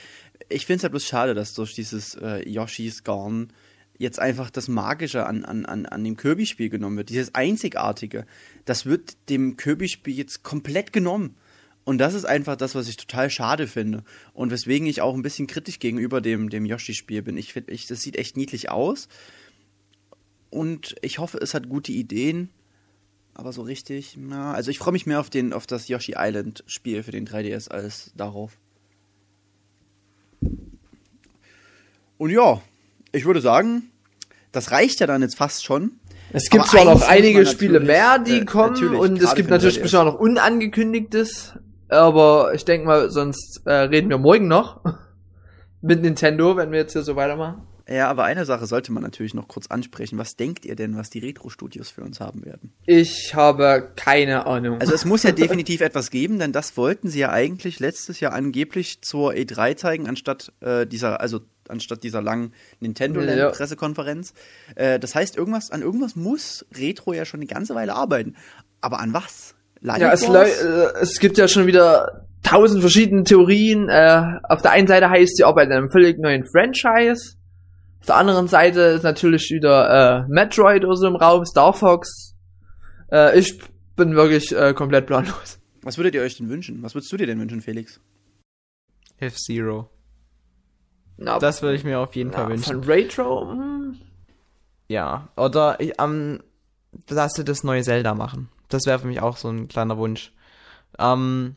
Ich 0.48 0.66
finde 0.66 0.78
es 0.78 0.82
halt 0.84 0.92
bloß 0.92 1.04
schade, 1.04 1.34
dass 1.34 1.54
durch 1.54 1.74
dieses 1.74 2.14
äh, 2.14 2.48
Yoshis 2.48 3.02
Garn 3.02 3.52
jetzt 3.98 4.18
einfach 4.18 4.50
das 4.50 4.68
Magische 4.68 5.26
an, 5.26 5.44
an, 5.44 5.66
an, 5.66 5.86
an 5.86 6.04
dem 6.04 6.16
Kirby-Spiel 6.16 6.68
genommen 6.68 6.96
wird. 6.96 7.10
Dieses 7.10 7.34
Einzigartige. 7.34 8.26
Das 8.64 8.86
wird 8.86 9.16
dem 9.28 9.56
Kirby-Spiel 9.56 10.14
jetzt 10.14 10.42
komplett 10.42 10.92
genommen. 10.92 11.36
Und 11.84 11.98
das 11.98 12.14
ist 12.14 12.24
einfach 12.24 12.56
das, 12.56 12.74
was 12.74 12.88
ich 12.88 12.96
total 12.96 13.30
schade 13.30 13.66
finde. 13.66 14.04
Und 14.32 14.50
weswegen 14.50 14.86
ich 14.86 15.02
auch 15.02 15.14
ein 15.14 15.22
bisschen 15.22 15.46
kritisch 15.46 15.78
gegenüber 15.78 16.20
dem, 16.20 16.48
dem 16.48 16.64
Yoshi-Spiel 16.64 17.22
bin. 17.22 17.36
Ich 17.36 17.52
finde, 17.52 17.72
ich, 17.72 17.86
das 17.86 18.00
sieht 18.00 18.16
echt 18.16 18.36
niedlich 18.36 18.70
aus. 18.70 19.08
Und 20.54 20.94
ich 21.02 21.18
hoffe, 21.18 21.38
es 21.38 21.52
hat 21.52 21.68
gute 21.68 21.90
Ideen. 21.90 22.48
Aber 23.34 23.52
so 23.52 23.62
richtig, 23.62 24.16
na, 24.16 24.52
also 24.54 24.70
ich 24.70 24.78
freue 24.78 24.92
mich 24.92 25.04
mehr 25.04 25.18
auf, 25.18 25.28
den, 25.28 25.52
auf 25.52 25.66
das 25.66 25.88
Yoshi 25.88 26.14
Island 26.16 26.62
Spiel 26.68 27.02
für 27.02 27.10
den 27.10 27.26
3DS 27.26 27.68
als 27.68 28.12
darauf. 28.14 28.52
Und 32.18 32.30
ja, 32.30 32.62
ich 33.10 33.24
würde 33.24 33.40
sagen, 33.40 33.90
das 34.52 34.70
reicht 34.70 35.00
ja 35.00 35.08
dann 35.08 35.22
jetzt 35.22 35.36
fast 35.36 35.64
schon. 35.64 35.98
Es 36.32 36.48
gibt 36.48 36.62
Aber 36.62 36.70
zwar 36.70 36.84
noch 36.84 37.02
einige 37.02 37.44
Spiele 37.46 37.80
mehr, 37.80 38.20
die 38.20 38.38
äh, 38.38 38.44
kommen, 38.44 38.94
und 38.94 39.20
es 39.20 39.34
gibt 39.34 39.50
natürlich 39.50 39.78
3DS. 39.78 39.82
bestimmt 39.82 40.02
auch 40.02 40.12
noch 40.12 40.20
Unangekündigtes, 40.20 41.54
aber 41.88 42.54
ich 42.54 42.64
denke 42.64 42.86
mal, 42.86 43.10
sonst 43.10 43.62
äh, 43.64 43.72
reden 43.72 44.08
wir 44.08 44.18
morgen 44.18 44.46
noch 44.46 44.80
mit 45.82 46.02
Nintendo, 46.02 46.56
wenn 46.56 46.70
wir 46.70 46.78
jetzt 46.78 46.92
hier 46.92 47.02
so 47.02 47.16
weitermachen. 47.16 47.66
Ja, 47.88 48.08
aber 48.08 48.24
eine 48.24 48.46
Sache 48.46 48.66
sollte 48.66 48.92
man 48.92 49.02
natürlich 49.02 49.34
noch 49.34 49.46
kurz 49.46 49.66
ansprechen. 49.66 50.18
Was 50.18 50.36
denkt 50.36 50.64
ihr 50.64 50.74
denn, 50.74 50.96
was 50.96 51.10
die 51.10 51.18
Retro-Studios 51.18 51.90
für 51.90 52.02
uns 52.02 52.18
haben 52.18 52.44
werden? 52.44 52.72
Ich 52.86 53.34
habe 53.34 53.90
keine 53.94 54.46
Ahnung. 54.46 54.80
Also 54.80 54.94
es 54.94 55.04
muss 55.04 55.22
ja 55.22 55.32
definitiv 55.32 55.82
etwas 55.82 56.10
geben, 56.10 56.38
denn 56.38 56.52
das 56.52 56.76
wollten 56.76 57.08
sie 57.08 57.20
ja 57.20 57.30
eigentlich 57.30 57.80
letztes 57.80 58.20
Jahr 58.20 58.32
angeblich 58.32 59.02
zur 59.02 59.32
E3 59.32 59.76
zeigen, 59.76 60.08
anstatt 60.08 60.52
äh, 60.60 60.86
dieser, 60.86 61.20
also 61.20 61.40
anstatt 61.68 62.02
dieser 62.02 62.22
langen 62.22 62.52
Nintendo 62.80 63.20
Land 63.20 63.38
Ja. 63.38 63.50
Äh, 64.76 64.98
das 64.98 65.14
heißt, 65.14 65.36
irgendwas, 65.36 65.70
an 65.70 65.82
irgendwas 65.82 66.16
muss 66.16 66.64
Retro 66.74 67.12
ja 67.12 67.26
schon 67.26 67.40
eine 67.40 67.46
ganze 67.46 67.74
Weile 67.74 67.94
arbeiten. 67.94 68.34
Aber 68.80 69.00
an 69.00 69.12
was? 69.12 69.54
Live 69.80 70.00
Ja, 70.00 70.12
es, 70.12 70.22
äh, 70.22 71.02
es 71.02 71.18
gibt 71.18 71.36
ja 71.36 71.48
schon 71.48 71.66
wieder 71.66 72.26
tausend 72.42 72.80
verschiedene 72.80 73.24
Theorien. 73.24 73.88
Äh, 73.90 74.38
auf 74.44 74.62
der 74.62 74.70
einen 74.70 74.86
Seite 74.86 75.10
heißt 75.10 75.36
sie 75.36 75.44
arbeiten 75.44 75.72
an 75.72 75.78
einem 75.78 75.90
völlig 75.90 76.18
neuen 76.18 76.44
Franchise. 76.46 77.36
Auf 78.04 78.08
der 78.08 78.16
anderen 78.16 78.48
Seite 78.48 78.80
ist 78.80 79.02
natürlich 79.02 79.50
wieder 79.50 80.26
äh, 80.26 80.28
Metroid 80.28 80.84
oder 80.84 80.94
so 80.94 81.06
im 81.06 81.16
Raum, 81.16 81.46
Star 81.46 81.72
Fox. 81.72 82.36
Äh, 83.10 83.38
ich 83.38 83.58
bin 83.96 84.14
wirklich 84.14 84.54
äh, 84.54 84.74
komplett 84.74 85.06
planlos. 85.06 85.58
Was 85.80 85.96
würdet 85.96 86.14
ihr 86.14 86.20
euch 86.20 86.36
denn 86.36 86.50
wünschen? 86.50 86.82
Was 86.82 86.94
würdest 86.94 87.10
du 87.10 87.16
dir 87.16 87.26
denn 87.26 87.40
wünschen, 87.40 87.62
Felix? 87.62 88.02
F-Zero. 89.16 89.88
Na, 91.16 91.38
Das 91.38 91.62
würde 91.62 91.76
ich 91.76 91.84
mir 91.84 91.98
auf 91.98 92.14
jeden 92.14 92.28
na, 92.28 92.36
Fall 92.36 92.48
wünschen. 92.50 92.82
Von 92.82 92.84
Retro? 92.84 93.50
Hm. 93.50 93.96
Ja, 94.88 95.28
oder 95.38 95.80
ich, 95.80 95.94
ähm, 95.98 96.42
dass 97.06 97.32
sie 97.32 97.44
das 97.44 97.64
neue 97.64 97.84
Zelda 97.84 98.14
machen. 98.14 98.50
Das 98.68 98.84
wäre 98.84 98.98
für 98.98 99.06
mich 99.06 99.22
auch 99.22 99.38
so 99.38 99.48
ein 99.48 99.66
kleiner 99.68 99.96
Wunsch. 99.96 100.30
Ähm, 100.98 101.56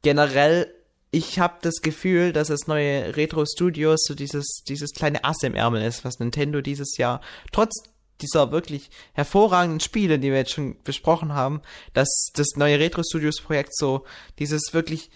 generell, 0.00 0.72
ich 1.12 1.38
habe 1.38 1.54
das 1.60 1.82
Gefühl, 1.82 2.32
dass 2.32 2.48
das 2.48 2.66
neue 2.66 3.16
Retro 3.16 3.44
Studios 3.44 4.00
so 4.04 4.14
dieses, 4.14 4.64
dieses 4.66 4.92
kleine 4.92 5.24
Ass 5.24 5.42
im 5.42 5.54
Ärmel 5.54 5.82
ist, 5.82 6.04
was 6.04 6.18
Nintendo 6.18 6.62
dieses 6.62 6.96
Jahr 6.96 7.20
trotz 7.52 7.74
dieser 8.22 8.50
wirklich 8.50 8.90
hervorragenden 9.12 9.80
Spiele, 9.80 10.18
die 10.18 10.30
wir 10.30 10.38
jetzt 10.38 10.52
schon 10.52 10.76
besprochen 10.84 11.34
haben, 11.34 11.60
dass 11.92 12.30
das 12.34 12.48
neue 12.56 12.78
Retro 12.78 13.02
Studios 13.02 13.40
Projekt 13.40 13.76
so 13.76 14.04
dieses 14.38 14.72
wirklich 14.72 15.10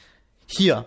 hier 0.47 0.87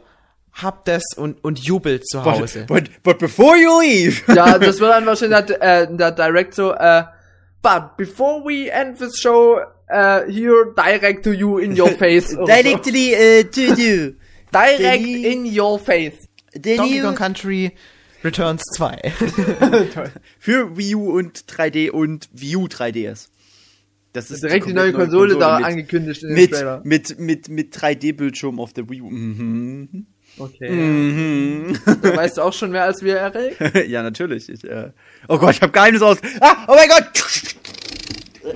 habt 0.54 0.88
das 0.88 1.04
und, 1.16 1.44
und 1.44 1.60
jubelt 1.60 2.08
zu 2.08 2.24
Hause. 2.24 2.66
But, 2.68 2.84
but, 2.84 3.04
but 3.04 3.20
before 3.20 3.58
you 3.58 3.82
leave! 3.82 4.22
Ja, 4.28 4.60
das 4.60 4.80
wird 4.80 4.92
dann 4.92 5.06
wahrscheinlich 5.06 5.46
der, 5.46 5.62
äh, 5.62 5.88
der 5.96 6.12
Direct 6.12 6.54
so, 6.54 6.74
äh, 6.74 7.04
but 7.64 7.98
before 7.98 8.44
we 8.44 8.70
end 8.70 9.00
this 9.00 9.18
show, 9.20 9.60
uh, 9.90 10.22
here 10.28 10.74
direct 10.76 11.24
to 11.24 11.32
you 11.32 11.58
in 11.58 11.80
your 11.80 11.90
face. 11.98 12.30
Directly 12.30 13.16
uh, 13.16 13.44
to 13.44 13.62
you. 13.76 14.16
Direct 14.52 15.04
the- 15.04 15.26
in 15.26 15.60
your 15.60 15.80
face. 15.80 16.28
The 16.54 16.78
Donkey 16.78 17.02
Kong 17.02 17.16
Country 17.16 17.72
Returns 18.24 18.64
2. 18.76 18.98
Für 20.40 20.76
Wii 20.78 20.96
U 20.96 21.12
und 21.18 21.40
3D 21.46 21.92
und 21.92 22.28
Wii 22.34 22.56
U 22.58 22.66
3DS. 22.66 23.30
Das 24.12 24.32
ist 24.32 24.42
Direkt 24.44 24.66
die 24.66 24.74
neue 24.74 24.92
Konsole, 24.92 25.38
da 25.38 25.58
mit, 25.60 25.68
angekündigt 25.68 26.24
in 26.24 26.30
dem 26.30 26.36
mit, 26.36 26.52
Trailer. 26.52 26.82
mit, 26.84 27.20
mit, 27.20 27.48
mit 27.50 27.76
3D-Bildschirm 27.78 28.60
auf 28.60 28.74
der 28.74 28.90
Wii 28.90 29.02
U. 29.02 29.10
Mhm. 29.10 30.08
Okay. 30.38 30.70
Mhm. 30.70 31.78
Du 31.86 32.16
weißt 32.18 32.40
auch 32.40 32.54
schon 32.54 32.72
mehr 32.72 32.84
als 32.84 33.04
wir, 33.04 33.18
Erik. 33.18 33.58
ja, 33.88 34.02
natürlich. 34.04 34.50
Ich, 34.50 34.64
äh, 34.64 34.92
oh 35.28 35.38
Gott, 35.38 35.56
ich 35.56 35.62
hab 35.62 35.72
Geheimnis 35.72 36.02
aus. 36.02 36.18
Ah, 36.42 36.66
oh 36.68 36.76
mein 36.76 36.90
Gott! 36.90 37.06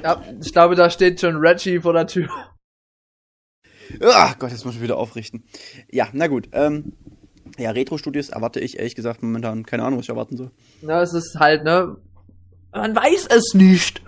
Ja, 0.03 0.23
ich 0.41 0.51
glaube, 0.51 0.75
da 0.75 0.89
steht 0.89 1.21
schon 1.21 1.35
Reggie 1.37 1.79
vor 1.79 1.93
der 1.93 2.07
Tür. 2.07 2.27
Ach 4.01 4.37
Gott, 4.39 4.51
jetzt 4.51 4.65
muss 4.65 4.75
ich 4.75 4.81
wieder 4.81 4.97
aufrichten. 4.97 5.43
Ja, 5.91 6.09
na 6.13 6.27
gut. 6.27 6.49
Ähm, 6.51 6.93
ja, 7.57 7.71
Retro-Studios 7.71 8.29
erwarte 8.29 8.59
ich 8.59 8.77
ehrlich 8.77 8.95
gesagt 8.95 9.21
momentan 9.21 9.65
keine 9.65 9.83
Ahnung, 9.83 9.99
was 9.99 10.05
ich 10.05 10.09
erwarten 10.09 10.37
soll. 10.37 10.51
Na, 10.81 11.01
es 11.01 11.13
ist 11.13 11.37
halt, 11.39 11.63
ne? 11.63 11.97
Man 12.71 12.95
weiß 12.95 13.27
es 13.27 13.53
nicht. 13.53 14.01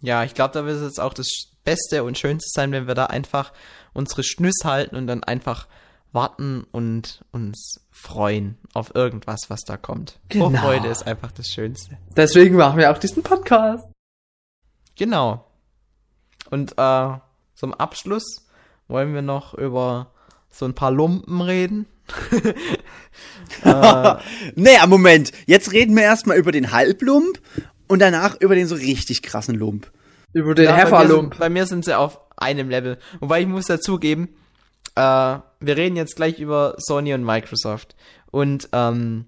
Ja, 0.00 0.24
ich 0.24 0.34
glaube, 0.34 0.54
da 0.54 0.64
wird 0.64 0.76
es 0.76 0.82
jetzt 0.82 1.00
auch 1.00 1.14
das 1.14 1.28
Beste 1.64 2.04
und 2.04 2.18
Schönste 2.18 2.48
sein, 2.52 2.70
wenn 2.72 2.86
wir 2.86 2.94
da 2.94 3.06
einfach 3.06 3.52
unsere 3.92 4.22
Schnüss 4.22 4.58
halten 4.62 4.94
und 4.94 5.06
dann 5.06 5.24
einfach 5.24 5.66
warten 6.12 6.64
und 6.70 7.24
uns 7.32 7.86
freuen 7.90 8.56
auf 8.72 8.94
irgendwas, 8.94 9.40
was 9.48 9.62
da 9.62 9.76
kommt. 9.76 10.20
Genau. 10.28 10.50
Vorfreude 10.50 10.88
ist 10.88 11.06
einfach 11.06 11.32
das 11.32 11.48
Schönste. 11.48 11.98
Deswegen 12.16 12.56
machen 12.56 12.78
wir 12.78 12.92
auch 12.92 12.98
diesen 12.98 13.22
Podcast. 13.22 13.84
Genau. 14.96 15.44
Und 16.50 16.72
äh, 16.78 17.18
zum 17.54 17.74
Abschluss 17.74 18.45
wollen 18.88 19.14
wir 19.14 19.22
noch 19.22 19.54
über 19.54 20.12
so 20.50 20.64
ein 20.64 20.74
paar 20.74 20.90
Lumpen 20.90 21.40
reden. 21.40 21.86
Naja, 23.64 24.86
Moment. 24.86 25.32
Jetzt 25.46 25.72
reden 25.72 25.96
wir 25.96 26.02
erstmal 26.02 26.36
über 26.36 26.52
den 26.52 26.72
Halblump 26.72 27.40
und 27.88 28.00
danach 28.00 28.40
über 28.40 28.54
den 28.54 28.66
so 28.66 28.74
richtig 28.74 29.22
krassen 29.22 29.54
Lump. 29.54 29.90
Über 30.32 30.54
den 30.54 30.66
Ja, 30.66 30.72
bei 30.72 30.76
mir, 30.76 30.82
Hefferlump. 30.84 31.34
sind, 31.34 31.40
bei 31.40 31.48
mir 31.48 31.66
sind 31.66 31.84
sie 31.84 31.96
auf 31.96 32.20
einem 32.36 32.68
Level. 32.68 32.98
Wobei 33.20 33.40
ich 33.40 33.46
muss 33.46 33.66
dazugeben, 33.66 34.28
äh, 34.94 35.00
wir 35.00 35.76
reden 35.76 35.96
jetzt 35.96 36.16
gleich 36.16 36.38
über 36.38 36.74
Sony 36.78 37.14
und 37.14 37.24
Microsoft. 37.24 37.96
Und 38.30 38.68
ähm, 38.72 39.26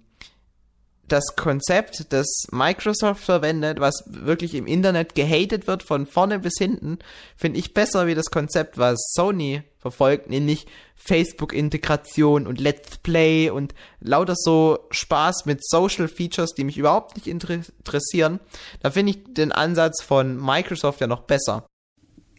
das 1.09 1.37
Konzept, 1.37 2.13
das 2.13 2.47
Microsoft 2.51 3.23
verwendet, 3.25 3.81
was 3.81 4.05
wirklich 4.07 4.55
im 4.55 4.67
Internet 4.67 5.15
gehatet 5.15 5.67
wird 5.67 5.83
von 5.83 6.07
vorne 6.07 6.39
bis 6.39 6.55
hinten, 6.59 6.99
finde 7.37 7.59
ich 7.59 7.75
besser 7.75 8.07
wie 8.07 8.15
das 8.15 8.27
Konzept, 8.31 8.79
was 8.79 8.99
Sony 9.15 9.63
verfolgt, 9.79 10.29
nämlich 10.29 10.67
Facebook-Integration 10.97 12.47
und 12.47 12.61
Let's 12.61 12.99
Play 12.99 13.51
und 13.51 13.75
lauter 14.01 14.35
so 14.37 14.79
Spaß 14.91 15.47
mit 15.47 15.65
Social 15.65 16.09
Features, 16.09 16.55
die 16.55 16.65
mich 16.65 16.77
überhaupt 16.77 17.17
nicht 17.17 17.27
interessieren. 17.27 18.41
Da 18.81 18.91
finde 18.91 19.13
ich 19.13 19.35
den 19.35 19.53
Ansatz 19.53 20.03
von 20.03 20.37
Microsoft 20.37 21.01
ja 21.01 21.07
noch 21.07 21.23
besser. 21.23 21.67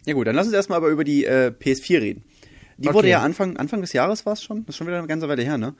Ja 0.06 0.14
gut, 0.14 0.26
dann 0.26 0.36
lass 0.36 0.46
uns 0.46 0.54
erstmal 0.54 0.78
aber 0.78 0.88
über 0.88 1.04
die 1.04 1.24
äh, 1.24 1.52
PS4 1.58 2.00
reden. 2.00 2.24
Die 2.78 2.88
Okay. 2.88 2.94
wurde 2.96 3.08
ja 3.08 3.20
Anfang, 3.20 3.58
Anfang 3.58 3.82
des 3.82 3.92
Jahres 3.92 4.24
war 4.24 4.32
es 4.32 4.42
schon. 4.42 4.64
Das 4.64 4.70
ist 4.70 4.78
schon 4.78 4.86
wieder 4.86 4.96
eine 4.96 5.06
ganze 5.06 5.28
Weile 5.28 5.42
her, 5.42 5.58
ne? 5.58 5.74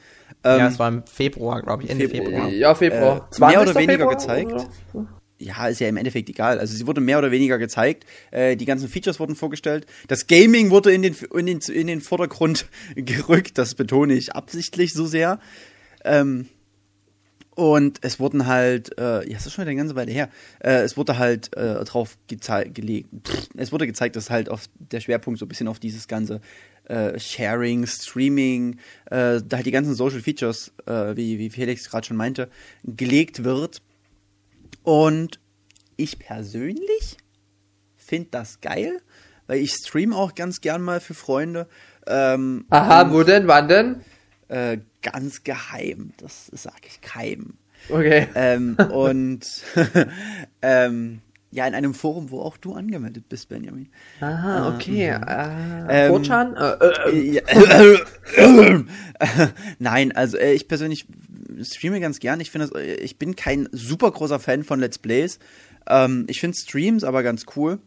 Ja, 0.45 0.59
Ähm, 0.59 0.67
es 0.67 0.79
war 0.79 0.89
im 0.89 1.03
Februar, 1.07 1.63
glaube 1.63 1.85
ich, 1.85 1.91
Ende 1.91 2.09
Februar. 2.09 2.31
Februar. 2.33 2.49
Ja, 2.51 2.75
Februar. 2.75 3.29
Äh, 3.37 3.41
mehr 3.41 3.63
oder 3.63 3.73
20. 3.73 3.77
weniger 3.77 4.11
Februar, 4.11 4.15
gezeigt. 4.17 4.53
oder? 4.53 5.09
ja, 5.41 5.69
ist 5.69 5.81
ja 5.81 5.89
im 5.89 5.97
Endeffekt 5.97 6.29
egal. 6.29 6.59
Also 6.59 6.77
sie 6.77 6.87
wurde 6.87 7.01
mehr 7.01 7.19
oder 7.19 7.31
weniger 7.31 7.59
gezeigt. 7.59 8.05
Äh, 8.31 8.57
die 8.57 8.67
ganzen 8.67 8.89
Features 8.89 9.19
wurden 9.19 9.35
vorgestellt. 9.35 9.87
Das 10.07 10.27
Gaming 10.27 10.71
wurde 10.71 10.93
in 10.93 11.03
den, 11.03 11.17
in 11.35 11.47
den, 11.47 11.61
in 11.61 11.87
den 11.87 12.01
Vordergrund 12.01 12.67
gerückt. 12.95 13.57
Das 13.57 13.75
betone 13.75 14.15
ich 14.15 14.35
absichtlich 14.35 14.93
so 14.93 15.07
sehr. 15.07 15.41
Ähm, 16.05 16.47
und 17.55 17.99
es 18.03 18.21
wurden 18.21 18.47
halt, 18.47 18.97
äh, 18.99 19.27
ja, 19.29 19.35
das 19.35 19.47
ist 19.47 19.53
schon 19.53 19.63
wieder 19.63 19.73
eine 19.73 19.81
ganze 19.81 19.97
Weile 19.97 20.13
her, 20.13 20.31
äh, 20.61 20.81
es 20.83 20.97
wurde 20.97 21.19
halt 21.19 21.55
äh, 21.57 21.85
drauf 21.85 22.17
gelegt, 22.29 23.09
es 23.57 23.71
wurde 23.71 23.87
gezeigt, 23.87 24.17
dass 24.17 24.31
halt 24.31 24.49
auf 24.49 24.65
der 24.79 25.01
Schwerpunkt 25.01 25.39
so 25.39 25.45
ein 25.45 25.49
bisschen 25.49 25.69
auf 25.69 25.79
dieses 25.79 26.09
ganze 26.09 26.41
äh, 26.91 27.19
Sharing, 27.19 27.87
Streaming, 27.87 28.79
äh, 29.07 29.41
da 29.45 29.57
halt 29.57 29.67
die 29.67 29.71
ganzen 29.71 29.95
Social 29.95 30.21
Features, 30.21 30.73
äh, 30.87 31.17
wie, 31.17 31.39
wie 31.39 31.51
Felix 31.51 31.89
gerade 31.89 32.07
schon 32.07 32.17
meinte, 32.17 32.51
gelegt 32.85 33.45
wird. 33.45 33.83
Und 34.83 35.41
ich 35.97 36.19
persönlich 36.19 37.17
finde 37.97 38.29
das 38.31 38.61
geil, 38.61 39.01
weil 39.47 39.59
ich 39.59 39.73
stream 39.73 40.13
auch 40.13 40.35
ganz 40.35 40.61
gern 40.61 40.83
mal 40.83 41.01
für 41.01 41.15
Freunde. 41.15 41.69
Ähm, 42.07 42.65
Aha, 42.71 43.13
wo 43.13 43.23
denn? 43.23 43.47
Wann 43.47 43.69
denn? 43.69 44.01
äh, 44.51 44.79
ganz 45.03 45.45
geheim, 45.45 46.13
das 46.19 46.47
sage 46.47 46.89
ich 46.89 47.01
geheim. 47.01 47.55
Okay. 47.89 48.29
Ähm, 48.35 48.77
und 48.93 49.47
ähm, 50.63 51.23
ja, 51.53 51.67
in 51.67 51.75
einem 51.75 51.95
Forum, 51.95 52.31
wo 52.31 52.41
auch 52.41 52.57
du 52.57 52.75
angemeldet 52.75 53.29
bist, 53.29 53.49
Benjamin. 53.49 53.89
Aha, 54.21 54.75
okay. 54.75 55.09
Äh, 55.09 56.07
Ähm, 56.07 56.13
4chan? 56.15 56.55
Äh, 56.57 57.11
äh, 57.11 57.35
Ja. 57.35 58.85
Nein, 59.79 60.13
also 60.13 60.37
äh, 60.37 60.53
ich 60.53 60.69
persönlich 60.69 61.07
streame 61.63 62.01
ganz 62.01 62.21
gern. 62.21 62.41
Ich 62.41 62.51
finde, 62.51 62.71
äh, 62.77 62.95
ich 62.97 63.19
bin 63.19 63.35
kein 63.37 63.69
super 63.73 64.11
großer 64.11 64.39
Fan 64.39 64.65
von 64.65 64.81
Let's 64.81 64.99
Plays. 64.99 65.39
Ähm, 65.89 66.25
ich 66.29 66.41
finde 66.41 66.57
Streams 66.57 67.05
aber 67.05 67.23
ganz 67.23 67.47
cool. 67.57 67.81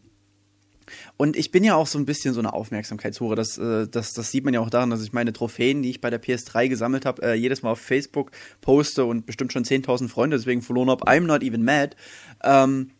Und 1.16 1.36
ich 1.36 1.50
bin 1.50 1.64
ja 1.64 1.74
auch 1.76 1.86
so 1.86 1.98
ein 1.98 2.04
bisschen 2.04 2.34
so 2.34 2.40
eine 2.40 2.52
Aufmerksamkeitshure. 2.52 3.34
Das, 3.36 3.56
äh, 3.56 3.88
das, 3.88 4.12
das 4.12 4.30
sieht 4.30 4.44
man 4.44 4.52
ja 4.52 4.60
auch 4.60 4.68
daran, 4.68 4.90
dass 4.90 5.02
ich 5.02 5.14
meine 5.14 5.32
Trophäen, 5.32 5.82
die 5.82 5.88
ich 5.90 6.02
bei 6.02 6.10
der 6.10 6.22
PS3 6.22 6.68
gesammelt 6.68 7.06
habe, 7.06 7.22
äh, 7.22 7.34
jedes 7.34 7.62
Mal 7.62 7.70
auf 7.70 7.80
Facebook 7.80 8.30
poste 8.60 9.06
und 9.06 9.24
bestimmt 9.24 9.52
schon 9.52 9.64
10.000 9.64 10.08
Freunde 10.08 10.36
deswegen 10.36 10.60
verloren 10.60 10.90
habe. 10.90 11.04
I'm 11.06 11.20
not 11.20 11.42
even 11.42 11.64
mad. 11.64 11.96
Ähm, 12.42 12.90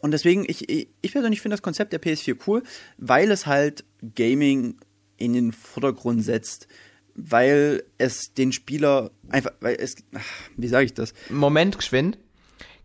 und 0.00 0.10
deswegen, 0.12 0.44
ich, 0.48 0.68
ich 0.68 0.88
ich 1.02 1.12
persönlich 1.12 1.40
finde 1.40 1.54
das 1.56 1.62
Konzept 1.62 1.92
der 1.92 2.00
PS4 2.02 2.36
cool, 2.46 2.62
weil 2.98 3.30
es 3.30 3.46
halt 3.46 3.84
Gaming 4.14 4.76
in 5.16 5.32
den 5.34 5.52
Vordergrund 5.52 6.24
setzt, 6.24 6.66
weil 7.14 7.82
es 7.98 8.32
den 8.34 8.52
Spieler 8.52 9.10
einfach, 9.28 9.50
weil 9.60 9.76
es, 9.78 9.96
ach, 10.14 10.24
wie 10.56 10.68
sage 10.68 10.86
ich 10.86 10.94
das? 10.94 11.12
Moment, 11.28 11.76
geschwind. 11.76 12.18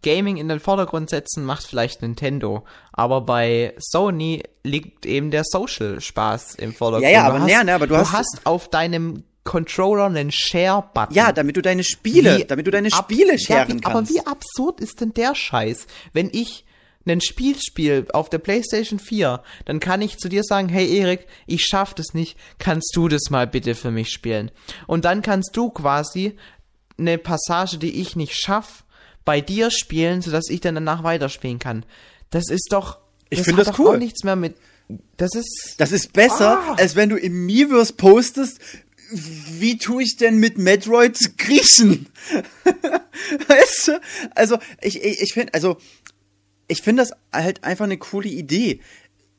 Gaming 0.03 0.37
in 0.37 0.49
den 0.49 0.59
Vordergrund 0.59 1.09
setzen 1.09 1.45
macht 1.45 1.65
vielleicht 1.65 2.01
Nintendo, 2.03 2.63
aber 2.91 3.21
bei 3.21 3.73
Sony 3.79 4.43
liegt 4.63 5.05
eben 5.07 5.31
der 5.31 5.43
Social-Spaß 5.45 6.55
im 6.55 6.73
Vordergrund. 6.73 7.11
Ja, 7.11 7.21
ja, 7.21 7.23
Du 7.29 7.29
aber 7.35 7.39
hast, 7.41 7.47
nee, 7.47 7.63
nee, 7.63 7.71
aber 7.71 7.87
du 7.87 7.97
hast- 7.97 8.11
hast 8.11 8.41
auf 8.43 8.69
deinem 8.69 9.23
Controller 9.45 10.05
einen 10.05 10.31
Share-Button. 10.31 11.15
Ja, 11.15 11.31
damit 11.31 11.55
du 11.57 11.61
deine 11.61 11.83
Spiele, 11.83 12.39
Wie 12.39 12.45
damit 12.45 12.67
du 12.67 12.71
deine 12.71 12.91
Spiele 12.91 13.33
ja, 13.33 13.37
scheren 13.37 13.77
wie, 13.77 13.81
kannst. 13.81 13.87
Aber 13.87 14.09
wie 14.09 14.27
absurd 14.27 14.79
ist 14.79 15.01
denn 15.01 15.13
der 15.13 15.33
Scheiß? 15.35 15.87
Wenn 16.13 16.29
ich 16.31 16.65
ein 17.13 17.21
Spiel 17.21 17.55
spiele 17.59 18.05
auf 18.13 18.29
der 18.29 18.39
PlayStation 18.39 18.99
4, 18.99 19.43
dann 19.65 19.79
kann 19.79 20.01
ich 20.01 20.17
zu 20.17 20.27
dir 20.29 20.43
sagen, 20.43 20.69
hey 20.69 20.97
Erik, 20.97 21.27
ich 21.45 21.63
schaff 21.65 21.93
das 21.93 22.13
nicht, 22.13 22.37
kannst 22.57 22.95
du 22.95 23.07
das 23.07 23.29
mal 23.29 23.45
bitte 23.47 23.75
für 23.75 23.91
mich 23.91 24.09
spielen? 24.09 24.51
Und 24.87 25.05
dann 25.05 25.21
kannst 25.21 25.55
du 25.55 25.69
quasi 25.69 26.35
eine 26.97 27.17
Passage, 27.17 27.77
die 27.77 28.01
ich 28.01 28.15
nicht 28.15 28.35
schaff, 28.35 28.83
bei 29.23 29.41
dir 29.41 29.71
spielen, 29.71 30.21
sodass 30.21 30.49
ich 30.49 30.61
dann 30.61 30.75
danach 30.75 31.03
weiterspielen 31.03 31.59
kann. 31.59 31.85
Das 32.29 32.49
ist 32.49 32.67
doch, 32.71 32.99
Ich 33.29 33.39
das 33.39 33.47
find 33.47 33.59
das 33.59 33.77
cool. 33.79 33.95
auch 33.95 33.97
nichts 33.97 34.23
mehr 34.23 34.35
mit, 34.35 34.55
das 35.17 35.33
ist, 35.35 35.75
Das 35.77 35.91
ist 35.91 36.13
besser, 36.13 36.59
Ah. 36.59 36.75
als 36.77 36.95
wenn 36.95 37.09
du 37.09 37.17
im 37.17 37.45
Miiverse 37.45 37.93
postest, 37.93 38.59
wie 39.11 39.77
tue 39.77 40.03
ich 40.03 40.17
denn 40.17 40.37
mit 40.37 40.57
Metroid 40.57 41.17
griechen? 41.37 42.07
weißt 43.47 43.87
du? 43.89 44.01
Also, 44.35 44.57
ich, 44.81 45.01
ich, 45.03 45.21
ich 45.21 45.33
finde, 45.33 45.53
also, 45.53 45.77
ich 46.67 46.81
finde 46.81 47.03
das 47.03 47.13
halt 47.31 47.63
einfach 47.63 47.85
eine 47.85 47.97
coole 47.97 48.29
Idee. 48.29 48.81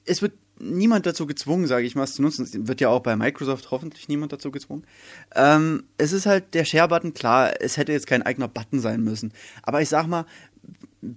Es 0.05 0.23
wird 0.23 0.35
niemand 0.59 1.07
dazu 1.07 1.27
gezwungen, 1.27 1.67
sage 1.67 1.87
ich 1.87 1.95
mal, 1.95 2.05
es 2.05 2.15
zu 2.15 2.23
nutzen. 2.23 2.45
Es 2.45 2.53
wird 2.55 2.81
ja 2.81 2.89
auch 2.89 3.01
bei 3.01 3.17
Microsoft 3.17 3.71
hoffentlich 3.71 4.09
niemand 4.09 4.33
dazu 4.33 4.51
gezwungen. 4.51 4.85
Ähm, 5.35 5.85
es 5.99 6.13
ist 6.13 6.27
halt 6.27 6.55
der 6.55 6.65
Share-Button, 6.65 7.15
klar, 7.15 7.61
es 7.61 7.77
hätte 7.77 7.93
jetzt 7.93 8.07
kein 8.07 8.23
eigener 8.23 8.49
Button 8.49 8.81
sein 8.81 9.03
müssen. 9.03 9.33
Aber 9.63 9.83
ich 9.83 9.89
sag 9.89 10.07
mal, 10.07 10.25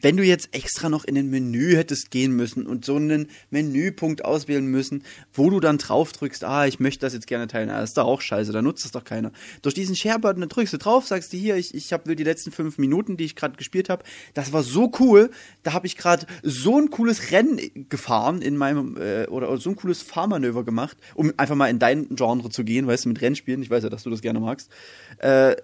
wenn 0.01 0.17
du 0.17 0.23
jetzt 0.23 0.49
extra 0.53 0.89
noch 0.89 1.03
in 1.03 1.17
ein 1.17 1.29
Menü 1.29 1.75
hättest 1.75 2.11
gehen 2.11 2.35
müssen 2.35 2.67
und 2.67 2.85
so 2.85 2.95
einen 2.95 3.27
Menüpunkt 3.49 4.23
auswählen 4.23 4.65
müssen, 4.65 5.03
wo 5.33 5.49
du 5.49 5.59
dann 5.59 5.77
drauf 5.77 6.11
drückst, 6.11 6.43
ah, 6.43 6.65
ich 6.67 6.79
möchte 6.79 7.05
das 7.05 7.13
jetzt 7.13 7.27
gerne 7.27 7.47
teilen, 7.47 7.69
ah, 7.69 7.81
ist 7.81 7.97
doch 7.97 8.05
auch 8.05 8.21
scheiße, 8.21 8.51
da 8.51 8.61
nutzt 8.61 8.85
es 8.85 8.91
doch 8.91 9.03
keiner. 9.03 9.31
Durch 9.61 9.73
diesen 9.73 9.95
Share-Button, 9.95 10.41
dann 10.41 10.49
drückst 10.49 10.73
du 10.73 10.77
drauf, 10.77 11.07
sagst 11.07 11.33
du 11.33 11.37
hier, 11.37 11.55
ich, 11.55 11.73
ich 11.73 11.91
hab, 11.93 12.07
will 12.07 12.15
die 12.15 12.23
letzten 12.23 12.51
fünf 12.51 12.77
Minuten, 12.77 13.17
die 13.17 13.25
ich 13.25 13.35
gerade 13.35 13.57
gespielt 13.57 13.89
habe, 13.89 14.03
das 14.33 14.53
war 14.53 14.63
so 14.63 14.91
cool, 14.99 15.31
da 15.63 15.73
habe 15.73 15.87
ich 15.87 15.97
gerade 15.97 16.25
so 16.43 16.77
ein 16.77 16.89
cooles 16.89 17.31
Rennen 17.31 17.59
gefahren 17.89 18.41
in 18.41 18.57
meinem, 18.57 18.97
äh, 18.97 19.25
oder, 19.27 19.49
oder 19.49 19.57
so 19.57 19.71
ein 19.71 19.75
cooles 19.75 20.01
Fahrmanöver 20.01 20.63
gemacht, 20.63 20.97
um 21.15 21.33
einfach 21.37 21.55
mal 21.55 21.67
in 21.67 21.79
dein 21.79 22.15
Genre 22.15 22.49
zu 22.49 22.63
gehen, 22.63 22.87
weißt 22.87 23.05
du, 23.05 23.09
mit 23.09 23.21
Rennspielen, 23.21 23.61
ich 23.61 23.69
weiß 23.69 23.83
ja, 23.83 23.89
dass 23.89 24.03
du 24.03 24.09
das 24.09 24.21
gerne 24.21 24.39
magst, 24.39 24.69
äh, 25.19 25.55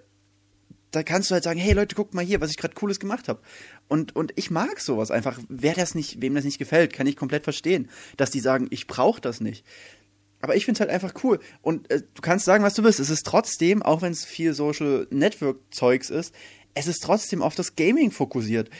da 0.96 1.02
kannst 1.02 1.30
du 1.30 1.34
halt 1.34 1.44
sagen, 1.44 1.60
hey 1.60 1.74
Leute, 1.74 1.94
guckt 1.94 2.14
mal 2.14 2.24
hier, 2.24 2.40
was 2.40 2.50
ich 2.50 2.56
gerade 2.56 2.74
cooles 2.74 2.98
gemacht 2.98 3.28
habe. 3.28 3.40
Und, 3.88 4.16
und 4.16 4.32
ich 4.36 4.50
mag 4.50 4.80
sowas 4.80 5.10
einfach. 5.10 5.38
Wer 5.48 5.74
das 5.74 5.94
nicht, 5.94 6.20
wem 6.20 6.34
das 6.34 6.44
nicht 6.44 6.58
gefällt, 6.58 6.92
kann 6.92 7.06
ich 7.06 7.16
komplett 7.16 7.44
verstehen, 7.44 7.88
dass 8.16 8.30
die 8.30 8.40
sagen, 8.40 8.66
ich 8.70 8.86
brauche 8.86 9.20
das 9.20 9.40
nicht. 9.40 9.64
Aber 10.40 10.56
ich 10.56 10.64
finde 10.64 10.76
es 10.76 10.80
halt 10.80 10.90
einfach 10.90 11.24
cool. 11.24 11.40
Und 11.62 11.90
äh, 11.90 12.02
du 12.14 12.22
kannst 12.22 12.44
sagen, 12.44 12.64
was 12.64 12.74
du 12.74 12.84
willst. 12.84 13.00
Es 13.00 13.10
ist 13.10 13.24
trotzdem, 13.26 13.82
auch 13.82 14.02
wenn 14.02 14.12
es 14.12 14.24
viel 14.24 14.54
Social 14.54 15.06
Network 15.10 15.58
Zeugs 15.70 16.10
ist, 16.10 16.34
es 16.74 16.86
ist 16.86 17.02
trotzdem 17.02 17.42
auf 17.42 17.54
das 17.54 17.74
Gaming 17.74 18.10
fokussiert. 18.10 18.70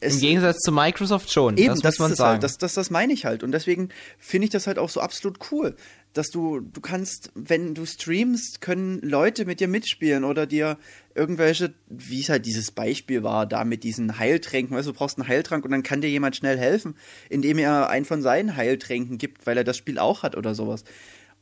Es, 0.00 0.14
im 0.14 0.20
Gegensatz 0.20 0.60
zu 0.60 0.72
Microsoft 0.72 1.30
schon, 1.30 1.58
Eben, 1.58 1.68
das 1.68 1.80
das, 1.80 1.94
muss 1.94 1.98
man 1.98 2.12
ist 2.12 2.18
sagen. 2.18 2.32
Halt, 2.32 2.42
das, 2.42 2.56
das, 2.56 2.74
das 2.74 2.90
meine 2.90 3.12
ich 3.12 3.26
halt. 3.26 3.42
Und 3.42 3.52
deswegen 3.52 3.90
finde 4.18 4.46
ich 4.46 4.50
das 4.50 4.66
halt 4.66 4.78
auch 4.78 4.88
so 4.88 5.00
absolut 5.00 5.38
cool, 5.50 5.76
dass 6.12 6.30
du, 6.30 6.60
du 6.60 6.80
kannst, 6.80 7.30
wenn 7.34 7.74
du 7.74 7.86
streamst, 7.86 8.60
können 8.60 9.00
Leute 9.00 9.44
mit 9.44 9.60
dir 9.60 9.68
mitspielen 9.68 10.24
oder 10.24 10.46
dir 10.46 10.76
irgendwelche, 11.14 11.72
wie 11.88 12.20
es 12.20 12.28
halt 12.28 12.46
dieses 12.46 12.72
Beispiel 12.72 13.22
war, 13.22 13.46
da 13.46 13.64
mit 13.64 13.84
diesen 13.84 14.18
Heiltränken, 14.18 14.76
weißt 14.76 14.88
du, 14.88 14.92
du 14.92 14.98
brauchst 14.98 15.18
einen 15.18 15.28
Heiltrank 15.28 15.64
und 15.64 15.70
dann 15.70 15.82
kann 15.82 16.00
dir 16.00 16.10
jemand 16.10 16.34
schnell 16.34 16.58
helfen, 16.58 16.96
indem 17.28 17.58
er 17.58 17.88
einen 17.88 18.04
von 18.04 18.22
seinen 18.22 18.56
Heiltränken 18.56 19.18
gibt, 19.18 19.46
weil 19.46 19.56
er 19.56 19.64
das 19.64 19.76
Spiel 19.76 19.98
auch 19.98 20.22
hat 20.22 20.36
oder 20.36 20.54
sowas. 20.54 20.84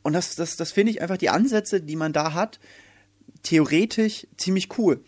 Und 0.03 0.13
das, 0.13 0.37
das, 0.37 0.57
das 0.57 0.73
finde 0.73 0.93
ich 0.93 1.03
einfach 1.03 1.17
die 1.17 1.31
Ansätze, 1.31 1.81
die 1.81 1.97
man 1.97 2.13
da 2.13 2.35
hat, 2.35 2.61
theoretisch 3.43 4.27
ziemlich 4.37 4.79
cool. 4.79 5.01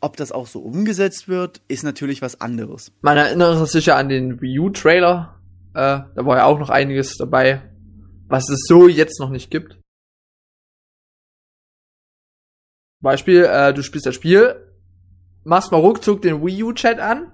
Ob 0.00 0.16
das 0.16 0.32
auch 0.32 0.46
so 0.46 0.60
umgesetzt 0.60 1.28
wird, 1.28 1.60
ist 1.68 1.84
natürlich 1.84 2.22
was 2.22 2.40
anderes. 2.40 2.90
Man 3.02 3.18
erinnert 3.18 3.68
sich 3.68 3.86
ja 3.86 3.96
an 3.96 4.08
den 4.08 4.40
Wii 4.40 4.58
U-Trailer. 4.58 5.36
Äh, 5.74 6.00
da 6.14 6.26
war 6.26 6.38
ja 6.38 6.44
auch 6.46 6.58
noch 6.58 6.70
einiges 6.70 7.16
dabei, 7.18 7.62
was 8.30 8.48
es 8.48 8.64
so 8.66 8.88
jetzt 8.88 9.20
noch 9.20 9.30
nicht 9.30 9.50
gibt. 9.50 9.76
Beispiel, 13.00 13.44
äh, 13.44 13.74
du 13.74 13.82
spielst 13.82 14.06
das 14.06 14.14
Spiel, 14.14 14.54
machst 15.44 15.72
mal 15.72 15.78
ruckzuck 15.78 16.22
den 16.22 16.44
Wii 16.44 16.62
U-Chat 16.64 17.00
an. 17.00 17.32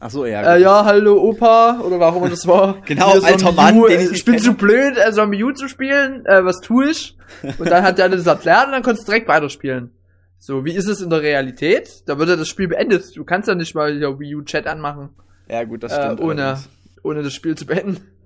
Ach 0.00 0.10
so, 0.10 0.26
ja. 0.26 0.54
Äh, 0.54 0.60
ja, 0.60 0.84
hallo 0.84 1.20
Opa, 1.20 1.80
oder 1.80 1.98
warum 1.98 2.28
das 2.28 2.46
war. 2.46 2.82
Genau, 2.84 3.14
ist 3.14 3.24
alter 3.24 3.52
Mann, 3.52 3.78
U, 3.78 3.86
den 3.86 4.00
ich 4.00 4.06
äh, 4.06 4.08
nicht 4.10 4.18
Ich 4.18 4.24
bin 4.24 4.38
zu 4.38 4.54
blöd, 4.54 4.96
äh, 4.96 5.12
so 5.12 5.22
ein 5.22 5.30
Wii 5.30 5.44
U 5.44 5.52
zu 5.52 5.68
spielen, 5.68 6.26
äh, 6.26 6.44
was 6.44 6.60
tue 6.60 6.90
ich? 6.90 7.16
Und 7.58 7.70
dann 7.70 7.82
hat 7.82 7.98
der 7.98 8.08
das 8.08 8.26
erklärt 8.26 8.66
und 8.66 8.72
dann 8.72 8.82
konntest 8.82 9.06
du 9.06 9.12
direkt 9.12 9.28
weiterspielen. 9.28 9.90
So, 10.38 10.64
wie 10.64 10.72
ist 10.72 10.88
es 10.88 11.02
in 11.02 11.10
der 11.10 11.20
Realität? 11.20 12.02
Da 12.06 12.18
wird 12.18 12.30
ja 12.30 12.36
das 12.36 12.48
Spiel 12.48 12.68
beendet. 12.68 13.14
Du 13.14 13.24
kannst 13.24 13.48
ja 13.48 13.54
nicht 13.54 13.74
mal 13.74 13.92
hier 13.92 14.18
Wii 14.18 14.36
U-Chat 14.36 14.66
anmachen. 14.66 15.10
Ja, 15.48 15.64
gut, 15.64 15.82
das 15.82 15.92
äh, 15.92 16.04
stimmt. 16.06 16.20
ohne, 16.20 16.44
allerdings. 16.44 16.68
ohne 17.02 17.22
das 17.22 17.34
Spiel 17.34 17.54
zu 17.54 17.66
beenden. 17.66 18.17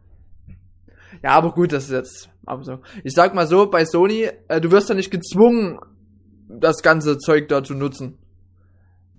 Ja, 1.23 1.31
aber 1.31 1.53
gut, 1.53 1.73
das 1.73 1.85
ist 1.85 1.91
jetzt 1.91 2.29
aber 2.45 2.65
so. 2.65 2.79
Ich 3.05 3.13
sag 3.15 3.35
mal 3.35 3.47
so, 3.47 3.67
bei 3.67 3.85
Sony, 3.85 4.29
äh, 4.49 4.61
du 4.61 4.71
wirst 4.71 4.89
ja 4.89 4.95
nicht 4.95 5.11
gezwungen, 5.11 5.79
das 6.49 6.83
ganze 6.83 7.19
Zeug 7.19 7.49
da 7.49 7.63
zu 7.63 7.75
nutzen. 7.75 8.19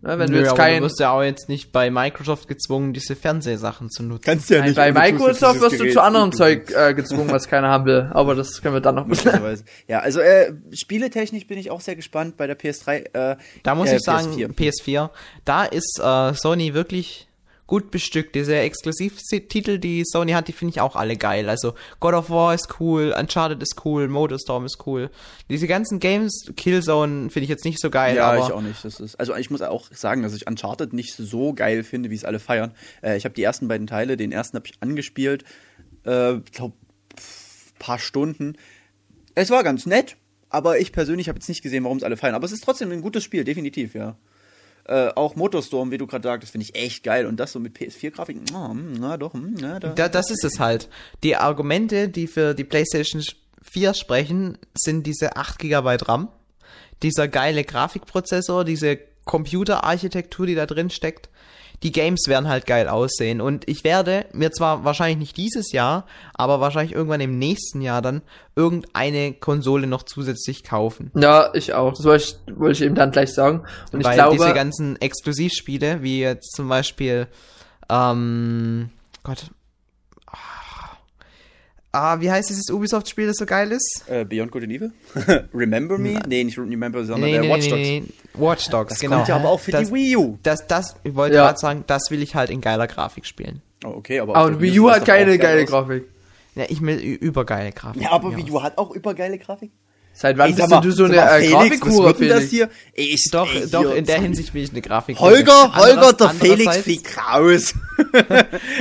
Ne, 0.02 0.20
wenn 0.20 0.30
Nö, 0.30 0.34
du 0.34 0.40
jetzt 0.40 0.50
aber 0.50 0.58
kein, 0.58 0.78
du 0.80 0.84
wirst 0.84 1.00
ja 1.00 1.12
auch 1.12 1.24
jetzt 1.24 1.48
nicht 1.48 1.72
bei 1.72 1.90
Microsoft 1.90 2.50
gezwungen, 2.50 2.92
diese 2.92 3.16
Fernsehsachen 3.16 3.90
zu 3.90 4.04
nutzen. 4.04 4.26
Kannst 4.26 4.50
ja 4.50 4.58
Nein, 4.58 4.68
nicht. 4.68 4.76
bei 4.76 4.90
ohne 4.90 5.00
Microsoft 5.00 5.62
wirst 5.62 5.80
du 5.80 5.90
zu 5.90 6.02
anderem 6.02 6.34
Zeug 6.34 6.70
äh, 6.76 6.94
gezwungen, 6.94 7.32
was 7.32 7.48
keiner 7.48 7.70
haben 7.70 7.86
will. 7.86 8.12
Aber 8.14 8.36
das 8.36 8.62
können 8.62 8.74
wir 8.74 8.82
dann 8.82 8.96
noch 8.96 9.08
Möglicherweise. 9.08 9.64
Ja, 9.88 10.00
also 10.00 10.20
äh, 10.20 10.54
spieletechnisch 10.74 11.48
bin 11.48 11.58
ich 11.58 11.72
auch 11.72 11.80
sehr 11.80 11.96
gespannt 11.96 12.36
bei 12.36 12.48
der 12.48 12.60
PS3. 12.60 13.14
Äh, 13.14 13.38
Da 13.64 13.76
muss 13.76 13.92
äh, 13.92 13.96
ich 13.96 14.02
sagen, 14.02 14.34
PS4. 14.34 14.50
PS4, 14.84 15.10
da 15.46 15.64
ist 15.64 16.02
äh, 16.04 16.34
Sony 16.34 16.74
wirklich 16.74 17.30
gut 17.68 17.92
bestückt. 17.92 18.36
Diese 18.36 18.56
Exklusivtitel, 18.56 19.80
die 19.80 20.04
Sony 20.06 20.34
hat, 20.34 20.48
die 20.48 20.52
finde 20.52 20.72
ich 20.72 20.82
auch 20.82 20.96
alle 20.96 21.16
geil. 21.16 21.50
Also 21.50 21.74
God 22.00 22.14
of 22.14 22.30
War 22.30 22.54
ist 22.54 22.80
cool, 22.80 23.16
Uncharted 23.18 23.62
ist 23.62 23.86
cool, 23.86 24.08
Motorstorm 24.08 24.66
ist 24.66 24.86
cool. 24.86 25.10
Diese 25.50 25.68
ganzen 25.68 26.00
Games, 26.00 26.52
Killzone 26.56 27.30
finde 27.30 27.44
ich 27.44 27.50
jetzt 27.50 27.66
nicht 27.66 27.80
so 27.80 27.90
geil, 27.90 28.18
Ja, 28.18 28.32
aber 28.32 28.46
ich 28.46 28.52
auch 28.52 28.62
nicht. 28.62 28.84
Das 28.84 29.00
ist, 29.00 29.16
also 29.16 29.36
ich 29.36 29.50
muss 29.50 29.62
auch 29.62 29.90
sagen, 29.92 30.24
dass 30.24 30.34
ich 30.34 30.48
Uncharted 30.48 30.94
nicht 30.94 31.16
so 31.16 31.54
geil 31.54 31.84
finde, 31.84 32.10
wie 32.10 32.16
es 32.16 32.26
alle 32.26 32.40
feiern. 32.40 32.74
Äh, 33.02 33.18
ich 33.18 33.26
habe 33.26 33.36
die 33.36 33.44
ersten 33.44 33.68
beiden 33.68 33.88
Teile, 33.88 34.18
den 34.18 34.32
ersten 34.32 34.58
habe 34.58 34.68
ich 34.68 34.74
angespielt, 34.82 35.44
äh, 36.04 36.36
glaub, 36.52 36.74
pff, 37.18 37.74
paar 37.80 38.00
Stunden. 38.00 38.58
Es 39.36 39.50
war 39.50 39.64
ganz 39.64 39.86
nett, 39.86 40.18
aber 40.50 40.80
ich 40.80 40.92
persönlich 40.92 41.30
habe 41.30 41.38
jetzt 41.38 41.50
nicht 41.50 41.64
gesehen, 41.64 41.84
warum 41.84 41.98
es 41.98 42.04
alle 42.04 42.18
feiern. 42.18 42.36
Aber 42.36 42.46
es 42.46 42.52
ist 42.52 42.64
trotzdem 42.64 42.92
ein 42.92 43.02
gutes 43.02 43.24
Spiel, 43.24 43.44
definitiv, 43.44 43.96
ja. 43.96 44.18
Äh, 44.86 45.10
auch 45.16 45.36
Motorstorm, 45.36 45.92
wie 45.92 45.98
du 45.98 46.08
gerade 46.08 46.28
sagtest, 46.28 46.52
finde 46.52 46.66
ich 46.66 46.76
echt 46.76 47.04
geil. 47.04 47.26
Und 47.26 47.38
das 47.38 47.54
so 47.54 47.60
mit 47.60 47.78
PS4-Grafik, 47.78 48.38
oh, 48.54 48.74
na 48.74 49.18
doch, 49.18 49.34
hm, 49.34 49.56
na, 49.60 49.80
da. 49.80 49.90
da, 49.90 50.10
das 50.10 50.30
ist 50.30 50.44
es 50.44 50.60
halt. 50.60 50.90
Die 51.24 51.38
Argumente, 51.38 52.10
die 52.10 52.28
für 52.28 52.54
die 52.54 52.66
PlayStation 52.66 53.24
4 53.62 53.94
sprechen, 53.94 54.58
sind 54.76 55.08
diese 55.08 55.38
8 55.38 55.60
GB 55.60 55.98
RAM, 56.06 56.28
dieser 57.02 57.30
geile 57.30 57.64
Grafikprozessor, 57.64 58.66
diese 58.66 59.00
Computerarchitektur, 59.26 60.48
die 60.48 60.56
da 60.56 60.66
drin 60.66 60.90
steckt. 60.90 61.30
Die 61.84 61.92
Games 61.92 62.28
werden 62.28 62.48
halt 62.48 62.66
geil 62.66 62.88
aussehen 62.88 63.42
und 63.42 63.68
ich 63.68 63.84
werde 63.84 64.26
mir 64.32 64.52
zwar 64.52 64.86
wahrscheinlich 64.86 65.18
nicht 65.18 65.38
dieses 65.38 65.72
Jahr, 65.74 66.06
aber 66.34 66.62
wahrscheinlich 66.62 66.94
irgendwann 66.94 67.22
im 67.22 67.38
nächsten 67.38 67.82
Jahr 67.82 68.02
dann 68.02 68.22
irgendeine 68.56 69.34
Konsole 69.34 69.86
noch 69.86 70.04
zusätzlich 70.04 70.64
kaufen. 70.64 71.12
Ja, 71.16 71.50
ich 71.54 71.74
auch. 71.74 71.94
Das 71.94 72.06
wollte 72.06 72.24
ich, 72.24 72.58
wollte 72.58 72.72
ich 72.72 72.82
eben 72.82 72.96
dann 72.96 73.12
gleich 73.12 73.34
sagen. 73.34 73.64
Und 73.92 74.00
ich 74.00 74.06
Weil 74.06 74.16
glaube, 74.16 74.38
diese 74.38 74.54
ganzen 74.54 75.00
Exklusivspiele, 75.02 76.02
wie 76.02 76.22
jetzt 76.22 76.56
zum 76.56 76.70
Beispiel, 76.70 77.28
ähm, 77.90 78.90
Gott, 79.24 79.52
ah, 81.94 82.20
wie 82.20 82.30
heißt 82.30 82.50
dieses 82.50 82.70
Ubisoft-Spiel, 82.70 83.28
das 83.28 83.38
so 83.38 83.46
geil 83.46 83.72
ist? 83.72 84.04
Äh, 84.08 84.26
Beyond 84.26 84.52
Good 84.52 84.64
and 84.64 84.72
Evil? 84.74 84.92
Remember 85.54 85.98
Me? 85.98 86.20
Nee, 86.28 86.44
nicht 86.44 86.58
Remember, 86.58 87.06
sondern 87.06 87.30
Nee, 87.30 87.40
nee, 87.40 87.50
Watch 87.50 87.70
Dogs. 87.70 87.82
nee, 87.82 88.04
nee. 88.06 88.14
Watch 88.42 88.70
Dogs, 88.70 88.90
Das 88.90 89.00
genau. 89.00 89.16
kommt 89.18 89.28
ja 89.30 89.36
aber 89.38 89.50
auch 89.50 89.60
für 89.60 89.72
das, 89.72 89.88
die 89.88 89.94
Wii 89.94 90.18
U. 90.18 90.38
Das, 90.44 90.68
das, 90.68 90.96
ich 91.04 91.16
wollte 91.16 91.36
Ja. 91.36 91.46
gerade 91.46 91.60
sagen, 91.60 91.84
das 91.88 92.04
will 92.10 92.22
ich 92.22 92.36
halt 92.36 92.50
in 92.50 92.60
geiler 92.60 92.88
Grafik 92.88 93.26
spielen. 93.26 93.62
Oh, 93.86 93.90
okay, 93.90 94.20
aber. 94.20 94.36
aber 94.36 94.60
Wii 94.60 94.80
U 94.80 94.88
das 94.88 94.98
hat 94.98 95.06
keine 95.06 95.38
geile. 95.38 95.66
Grafik. 95.66 96.04
Ja, 96.56 96.66
ich 96.68 96.82
will 96.82 96.98
übergeile 97.00 97.72
Grafik. 97.72 98.02
Ja, 98.02 98.12
aber 98.12 98.36
Wii. 98.36 98.52
U 98.52 98.62
hat 98.62 98.78
auch 98.78 98.92
übergeile 98.92 99.38
Grafik. 99.38 99.72
Seit 100.16 100.38
wann 100.38 100.52
Ey, 100.52 100.54
bist 100.56 100.70
mal, 100.70 100.80
du 100.80 100.92
so 100.92 101.06
eine 101.06 101.16
äh, 101.18 101.48
Grafikhure, 101.50 102.14
das 102.14 102.44
hier? 102.44 102.70
Ey, 102.94 103.06
ich, 103.16 103.30
Doch, 103.32 103.52
ey, 103.52 103.68
doch, 103.68 103.82
hier- 103.82 103.96
in 103.96 104.06
der 104.06 104.22
Hinsicht 104.22 104.54
will 104.54 104.62
ich 104.64 104.70
eine 104.70 104.82
Grafik. 104.82 105.20
Holger, 105.20 105.76
Holger, 105.76 106.14
der 106.14 106.30
Felix 106.30 106.78
fliegt 106.78 107.18
raus. 107.34 107.74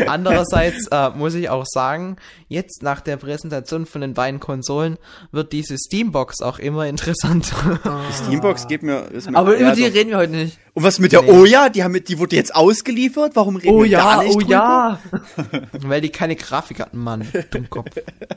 Andererseits 0.07 0.89
äh, 0.91 1.09
muss 1.11 1.35
ich 1.35 1.49
auch 1.49 1.65
sagen, 1.67 2.17
jetzt 2.53 2.83
nach 2.83 3.01
der 3.01 3.17
Präsentation 3.17 3.87
von 3.87 4.01
den 4.03 4.15
beiden 4.15 4.39
Konsolen 4.41 4.99
wird 5.33 5.53
diese 5.53 5.77
Steambox 5.79 6.41
auch 6.43 6.59
immer 6.59 6.87
interessanter. 6.87 7.81
Die 8.09 8.13
Steambox 8.25 8.69
geht 8.69 8.83
mir. 8.83 9.11
Ist 9.11 9.31
mir 9.31 9.37
Aber 9.37 9.57
über 9.57 9.73
die 9.73 9.83
doch. 9.89 9.95
reden 9.95 10.11
wir 10.11 10.19
heute 10.19 10.33
nicht. 10.33 10.59
Und 10.75 10.85
was 10.85 10.99
mit 10.99 11.13
der 11.13 11.23
Nee. 11.23 11.31
Oja? 11.33 11.69
Die, 11.69 11.83
haben, 11.83 11.93
mit- 11.93 12.09
die 12.09 12.19
wurde 12.19 12.37
jetzt 12.37 12.55
ausgeliefert? 12.55 13.33
Warum 13.35 13.57
reden 13.57 13.75
Oh 13.75 13.81
wir 13.83 13.87
ja, 13.91 14.17
da 14.17 14.23
nicht 14.23 14.37
oh 14.37 14.41
drüber? 14.41 14.51
ja. 14.53 15.01
weil 15.73 16.01
die 16.01 16.11
keine 16.11 16.37
Grafik 16.37 16.81
hatten, 16.81 16.99
Mann. 16.99 17.27
Dummkopf. 17.51 17.91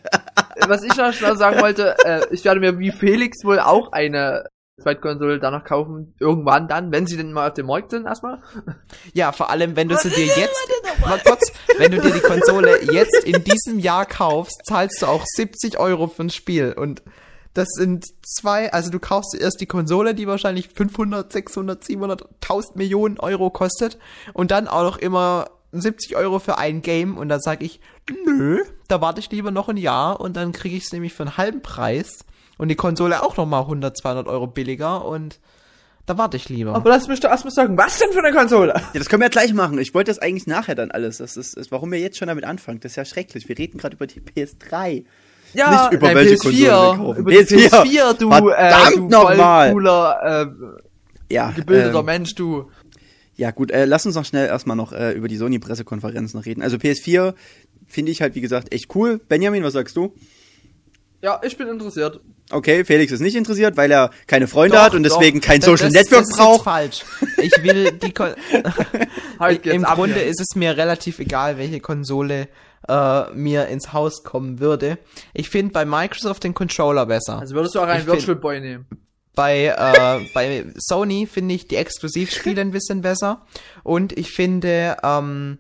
Was 0.68 0.84
ich 0.84 0.96
noch 0.96 1.14
schnell 1.14 1.38
sagen 1.38 1.62
wollte, 1.62 1.96
äh, 2.06 2.22
ich 2.32 2.44
werde 2.44 2.60
mir 2.60 2.80
wie 2.80 2.92
Felix 2.92 3.44
wohl 3.44 3.60
auch 3.60 3.92
eine 3.92 4.46
Zweitkonsole 4.82 5.40
danach 5.40 5.64
kaufen. 5.64 6.14
Irgendwann 6.20 6.68
dann, 6.68 6.92
wenn 6.92 7.08
sie 7.08 7.16
denn 7.16 7.32
mal 7.32 7.48
auf 7.48 7.54
dem 7.54 7.68
Markt 7.68 7.92
sind 7.92 8.06
erstmal. 8.06 8.42
Ja, 9.14 9.32
vor 9.32 9.50
allem, 9.50 9.76
wenn 9.76 9.88
du 9.88 9.96
sie 9.98 10.10
dir 10.10 10.26
jetzt, 10.26 10.68
mal 11.02 11.20
kurz, 11.20 11.54
wenn 11.78 11.92
du 11.92 12.02
dir 12.02 12.12
die 12.12 12.20
Konsole 12.20 12.84
jetzt 12.92 13.24
in 13.24 13.44
diesem 13.44 13.80
Jahr 13.80 14.06
kaufst, 14.06 14.62
zahlst 14.66 15.02
du 15.02 15.06
auch 15.06 15.24
70 15.26 15.80
Euro 15.80 16.08
für 16.08 16.24
ein 16.24 16.30
Spiel 16.30 16.74
und 16.74 17.04
das 17.54 17.70
sind 17.70 18.06
zwei, 18.22 18.74
also 18.74 18.92
du 18.92 19.00
kaufst 19.00 19.34
erst 19.34 19.62
die 19.62 19.66
Konsole, 19.66 20.14
die 20.14 20.28
wahrscheinlich 20.28 20.68
500, 20.68 21.32
600, 21.32 21.84
700, 21.86 22.28
1000 22.42 22.76
Millionen 22.76 23.18
Euro 23.18 23.50
kostet 23.50 23.98
und 24.34 24.52
dann 24.52 24.68
auch 24.68 24.84
noch 24.84 24.98
immer 24.98 25.50
70 25.72 26.18
Euro 26.18 26.40
für 26.40 26.58
ein 26.58 26.82
Game 26.82 27.18
und 27.18 27.30
dann 27.30 27.40
sag 27.40 27.64
ich, 27.64 27.80
nö, 28.26 28.62
da 28.90 29.00
warte 29.00 29.22
ich 29.22 29.32
lieber 29.32 29.52
noch 29.52 29.70
ein 29.70 29.78
Jahr 29.78 30.20
und 30.20 30.36
dann 30.36 30.52
kriege 30.52 30.76
ich 30.76 30.84
es 30.84 30.92
nämlich 30.92 31.14
für 31.14 31.24
einen 31.24 31.38
halben 31.38 31.62
Preis 31.62 32.26
und 32.58 32.70
die 32.70 32.76
Konsole 32.76 33.22
auch 33.24 33.38
noch 33.38 33.46
mal 33.46 33.62
100, 33.62 33.96
200 33.98 34.28
Euro 34.28 34.48
billiger 34.48 35.06
und 35.06 35.40
da 36.06 36.18
warte 36.20 36.38
ich 36.38 36.50
lieber. 36.50 36.76
Aber 36.76 36.90
lass 36.90 37.08
mich 37.08 37.20
doch 37.20 37.30
erstmal 37.30 37.52
sagen, 37.54 37.78
was 37.78 37.98
denn 37.98 38.12
für 38.12 38.24
eine 38.24 38.36
Konsole? 38.36 38.74
Ja, 38.76 39.00
das 39.00 39.10
können 39.10 39.22
wir 39.22 39.26
ja 39.26 39.30
gleich 39.32 39.54
machen. 39.54 39.80
Ich 39.80 39.94
wollte 39.96 40.12
das 40.12 40.20
eigentlich 40.20 40.46
nachher 40.46 40.76
dann 40.76 40.92
alles. 40.92 41.18
Das 41.18 41.36
ist, 41.36 41.56
ist 41.58 41.72
warum 41.72 41.92
wir 41.92 42.00
jetzt 42.00 42.18
schon 42.18 42.28
damit 42.28 42.44
anfangen. 42.44 42.80
Das 42.80 42.92
ist 42.92 42.96
ja 42.96 43.06
schrecklich. 43.06 43.50
Wir 43.50 43.58
reden 43.58 43.80
gerade 43.80 43.96
über 43.96 44.06
die 44.06 44.22
PS3. 44.22 45.04
Ja, 45.56 45.90
Nicht 45.90 45.94
über 45.94 46.08
nein, 46.08 46.16
welche 46.18 46.38
Konsole 46.38 46.64
wir 46.64 46.72
PS4, 46.74 46.98
kaufen. 46.98 47.20
über 47.20 47.32
die 47.32 47.38
PS4, 47.38 47.70
PS4, 47.70 48.14
du, 48.20 48.30
äh, 48.30 48.56
verdammt 48.56 48.96
du 48.98 49.08
noch 49.08 49.24
voll 49.24 49.38
mal. 49.38 49.72
cooler, 49.72 50.46
äh, 51.30 51.34
Ja, 51.34 51.52
gebildeter 51.52 52.00
ähm, 52.00 52.06
Mensch, 52.06 52.36
du. 52.36 52.70
Ja, 53.36 53.52
gut, 53.52 53.72
äh, 53.72 53.86
lass 53.86 54.06
uns 54.06 54.16
noch 54.16 54.26
schnell 54.26 54.48
erstmal 54.48 54.78
noch 54.78 54.94
äh, 54.94 55.12
über 55.14 55.28
die 55.28 55.38
Sony-Pressekonferenz 55.38 56.34
noch 56.36 56.46
reden. 56.46 56.62
Also 56.62 56.78
PS4 56.78 57.34
finde 57.88 58.12
ich 58.12 58.22
halt, 58.22 58.36
wie 58.36 58.42
gesagt, 58.42 58.74
echt 58.74 58.94
cool. 58.96 59.20
Benjamin, 59.28 59.64
was 59.64 59.74
sagst 59.74 59.98
du? 59.98 60.14
Ja, 61.26 61.42
ich 61.44 61.58
bin 61.58 61.68
interessiert. 61.68 62.20
Okay, 62.52 62.86
Felix 62.86 63.12
ist 63.12 63.20
nicht 63.20 63.36
interessiert, 63.36 63.76
weil 63.78 63.90
er 63.90 64.12
keine 64.28 64.48
Freunde 64.48 64.78
Doch, 64.78 64.84
hat 64.84 64.94
und 64.94 65.02
doch. 65.02 65.18
deswegen 65.18 65.42
kein 65.42 65.60
Social 65.60 65.90
das, 65.90 66.04
Network 66.04 66.22
das 66.22 66.30
ist 66.30 66.38
braucht. 66.38 66.64
Falsch. 66.64 67.04
Ich 67.42 67.64
will 67.64 67.94
die 67.94 68.12
Kon 68.14 68.36
Halt 69.40 69.66
Im 69.66 69.86
ab 69.86 69.96
Grunde 69.96 70.16
hier. 70.20 70.28
ist 70.28 70.40
es 70.40 70.56
mir 70.56 70.78
relativ 70.78 71.18
egal, 71.18 71.58
welche 71.58 71.80
Konsole 71.80 72.48
äh, 72.88 73.32
mir 73.34 73.70
ins 73.70 73.92
Haus 73.92 74.24
kommen 74.24 74.60
würde. 74.60 75.00
Ich 75.34 75.50
finde 75.50 75.74
bei 75.74 75.84
Microsoft 75.84 76.44
den 76.44 76.54
Controller 76.54 77.08
besser. 77.08 77.40
Also 77.40 77.56
würdest 77.56 77.74
du 77.74 77.80
auch 77.80 77.88
einen 77.88 78.02
Ich 78.02 78.08
Virtual 78.08 78.36
Boy 78.36 78.62
nehmen? 78.62 78.86
bei, 79.34 79.66
äh, 79.66 80.26
bei 80.36 80.66
Sony 80.78 81.26
finde 81.26 81.56
ich 81.56 81.68
die 81.68 81.76
Exklusivspiele 81.78 82.62
ein 82.62 82.70
bisschen 82.72 83.02
besser. 83.02 83.42
Und 83.84 84.16
ich 84.16 84.32
finde, 84.32 84.98
ähm, 85.04 85.58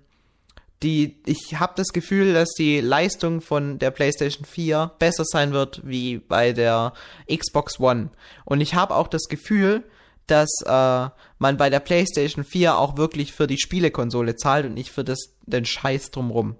die, 0.84 1.22
ich 1.26 1.60
habe 1.60 1.74
das 1.76 1.90
Gefühl, 1.90 2.34
dass 2.34 2.50
die 2.52 2.82
Leistung 2.82 3.42
von 3.42 3.80
der 3.80 3.92
PlayStation 3.92 4.46
4 4.46 4.92
besser 5.00 5.24
sein 5.26 5.54
wird 5.54 5.82
wie 5.86 6.18
bei 6.18 6.54
der 6.54 6.94
Xbox 7.34 7.80
One. 7.80 8.10
Und 8.44 8.62
ich 8.62 8.76
habe 8.76 8.96
auch 8.96 9.08
das 9.08 9.24
Gefühl, 9.24 9.84
dass 10.28 10.50
äh, 10.66 11.10
man 11.38 11.58
bei 11.58 11.70
der 11.70 11.80
PlayStation 11.80 12.44
4 12.44 12.78
auch 12.78 12.98
wirklich 12.98 13.32
für 13.32 13.48
die 13.48 13.60
Spielekonsole 13.60 14.36
zahlt 14.36 14.66
und 14.66 14.74
nicht 14.74 14.92
für 14.92 15.04
das, 15.04 15.36
den 15.46 15.66
Scheiß 15.66 16.12
drumrum. 16.12 16.56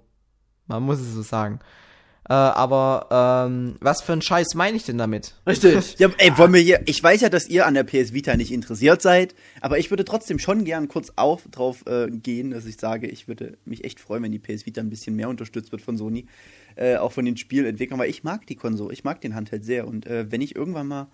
Man 0.66 0.82
muss 0.82 0.98
es 0.98 1.12
so 1.12 1.22
sagen. 1.22 1.60
Äh, 2.28 2.32
aber 2.32 3.46
ähm, 3.48 3.76
was 3.80 4.02
für 4.02 4.12
ein 4.12 4.22
Scheiß 4.22 4.54
meine 4.54 4.76
ich 4.76 4.84
denn 4.84 4.98
damit? 4.98 5.34
Richtig. 5.46 5.96
Ja, 5.98 6.10
ey, 6.18 6.36
wollen 6.36 6.52
wir 6.52 6.60
hier, 6.60 6.80
ich 6.86 7.02
weiß 7.02 7.20
ja, 7.20 7.28
dass 7.28 7.48
ihr 7.48 7.66
an 7.66 7.74
der 7.74 7.84
PS 7.84 8.12
Vita 8.12 8.36
nicht 8.36 8.52
interessiert 8.52 9.00
seid, 9.00 9.34
aber 9.60 9.78
ich 9.78 9.90
würde 9.90 10.04
trotzdem 10.04 10.38
schon 10.38 10.64
gern 10.64 10.88
kurz 10.88 11.12
auf, 11.16 11.44
drauf 11.50 11.84
äh, 11.86 12.10
gehen, 12.10 12.50
dass 12.50 12.66
ich 12.66 12.76
sage, 12.78 13.06
ich 13.06 13.28
würde 13.28 13.56
mich 13.64 13.84
echt 13.84 14.00
freuen, 14.00 14.22
wenn 14.22 14.32
die 14.32 14.38
PS 14.38 14.66
Vita 14.66 14.80
ein 14.80 14.90
bisschen 14.90 15.14
mehr 15.16 15.28
unterstützt 15.28 15.72
wird 15.72 15.82
von 15.82 15.96
Sony, 15.96 16.26
äh, 16.74 16.96
auch 16.96 17.12
von 17.12 17.24
den 17.24 17.36
Spielentwicklern, 17.36 17.98
weil 17.98 18.10
ich 18.10 18.24
mag 18.24 18.46
die 18.46 18.56
Konsole, 18.56 18.92
ich 18.92 19.04
mag 19.04 19.20
den 19.20 19.34
Handheld 19.34 19.64
sehr 19.64 19.86
und 19.86 20.06
äh, 20.06 20.30
wenn 20.30 20.40
ich 20.40 20.56
irgendwann 20.56 20.88
mal 20.88 21.08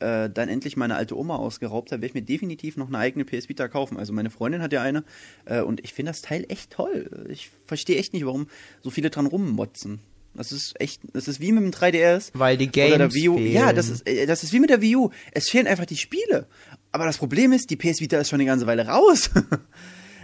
äh, 0.00 0.28
dann 0.30 0.48
endlich 0.48 0.76
meine 0.76 0.94
alte 0.94 1.16
Oma 1.16 1.36
ausgeraubt 1.36 1.90
habe, 1.90 2.02
werde 2.02 2.10
ich 2.10 2.14
mir 2.14 2.22
definitiv 2.22 2.76
noch 2.76 2.88
eine 2.88 2.98
eigene 2.98 3.24
PS 3.24 3.48
Vita 3.48 3.66
kaufen. 3.68 3.96
Also 3.96 4.12
meine 4.12 4.30
Freundin 4.30 4.62
hat 4.62 4.72
ja 4.72 4.82
eine 4.82 5.02
äh, 5.46 5.62
und 5.62 5.82
ich 5.82 5.92
finde 5.92 6.10
das 6.10 6.22
Teil 6.22 6.44
echt 6.48 6.70
toll. 6.70 7.26
Ich 7.28 7.50
verstehe 7.66 7.96
echt 7.96 8.12
nicht, 8.12 8.26
warum 8.26 8.46
so 8.82 8.90
viele 8.90 9.10
dran 9.10 9.26
rummotzen. 9.26 10.00
Das 10.38 10.52
ist 10.52 10.80
echt, 10.80 11.02
das 11.12 11.26
ist 11.26 11.40
wie 11.40 11.50
mit 11.52 11.64
dem 11.64 11.72
3DS. 11.72 12.30
Weil 12.34 12.56
die 12.56 12.68
Games 12.68 12.94
Oder 12.94 13.08
der 13.08 13.14
Wii 13.14 13.28
U. 13.28 13.36
fehlen. 13.36 13.52
Ja, 13.52 13.72
das 13.72 13.88
ist, 13.88 14.08
äh, 14.08 14.24
das 14.24 14.44
ist 14.44 14.52
wie 14.52 14.60
mit 14.60 14.70
der 14.70 14.80
Wii 14.80 14.96
U. 14.96 15.10
Es 15.32 15.50
fehlen 15.50 15.66
einfach 15.66 15.84
die 15.84 15.96
Spiele. 15.96 16.46
Aber 16.92 17.04
das 17.04 17.18
Problem 17.18 17.52
ist, 17.52 17.70
die 17.70 17.76
PS 17.76 18.00
Vita 18.00 18.18
ist 18.18 18.30
schon 18.30 18.40
eine 18.40 18.46
ganze 18.46 18.66
Weile 18.66 18.86
raus. 18.86 19.30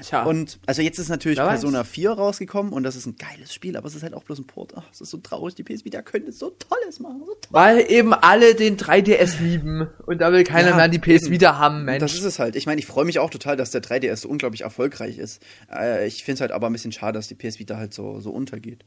Tja. 0.03 0.25
Und 0.25 0.59
also 0.67 0.83
jetzt 0.83 0.99
ist 0.99 1.09
natürlich 1.09 1.39
Wer 1.39 1.47
weiß. 1.47 1.61
Persona 1.61 1.83
4 1.83 2.13
rausgekommen 2.13 2.73
und 2.73 2.83
das 2.83 2.95
ist 2.95 3.07
ein 3.07 3.17
geiles 3.17 3.55
Spiel, 3.55 3.77
aber 3.77 3.87
es 3.87 3.95
ist 3.95 4.03
halt 4.03 4.15
auch 4.15 4.23
bloß 4.25 4.39
ein 4.39 4.47
Port. 4.47 4.73
Ach, 4.77 4.85
es 4.93 5.01
ist 5.01 5.11
so 5.11 5.19
traurig, 5.19 5.55
die 5.55 5.63
PS 5.63 5.85
Vita 5.85 6.03
könnte 6.03 6.31
so 6.33 6.51
Tolles 6.51 7.01
machen. 7.01 7.21
So 7.21 7.33
toll. 7.33 7.51
Weil 7.51 7.91
eben 7.91 8.13
alle 8.13 8.55
den 8.55 8.77
3DS 8.77 9.41
lieben. 9.41 9.89
Und 10.07 10.21
da 10.21 10.33
will 10.33 10.45
keiner 10.45 10.71
Ja, 10.71 10.77
mehr 10.77 10.89
die 10.89 10.99
PS 10.99 11.31
wieder 11.31 11.59
haben, 11.59 11.85
Mensch. 11.85 12.01
Das 12.01 12.15
ist 12.15 12.25
es 12.25 12.39
halt. 12.39 12.55
Ich 12.57 12.67
meine, 12.67 12.81
ich 12.81 12.87
freue 12.87 13.05
mich 13.05 13.19
auch 13.19 13.31
total, 13.31 13.57
dass 13.57 13.71
der 13.71 13.83
3DS 13.83 14.17
so 14.17 14.29
unglaublich 14.29 14.63
erfolgreich 14.63 15.19
ist. 15.19 15.43
Äh, 15.73 16.07
ich 16.07 16.25
finde 16.25 16.35
es 16.35 16.41
halt 16.41 16.53
aber 16.53 16.69
ein 16.69 16.73
bisschen 16.73 16.93
schade, 16.93 17.19
dass 17.19 17.29
die 17.29 17.35
PS 17.35 17.59
Vita 17.59 17.77
halt 17.77 17.95
so, 17.95 18.21
so 18.21 18.31
untergeht. 18.31 18.85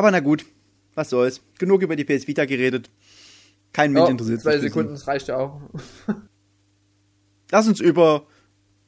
Aber 0.00 0.10
na 0.10 0.20
gut, 0.20 0.46
was 0.94 1.10
soll's. 1.10 1.42
Genug 1.58 1.82
über 1.82 1.94
die 1.94 2.04
PS 2.04 2.26
Vita 2.26 2.46
geredet. 2.46 2.88
Kein 3.74 3.92
Mensch 3.92 4.06
oh, 4.08 4.10
interessiert 4.10 4.40
zwei 4.40 4.52
sich. 4.52 4.60
für 4.60 4.62
sie. 4.62 4.68
Sekunden, 4.68 4.92
das 4.94 5.06
reicht 5.06 5.28
ja 5.28 5.36
auch. 5.36 5.60
Lass 7.50 7.68
uns 7.68 7.80
über 7.80 8.26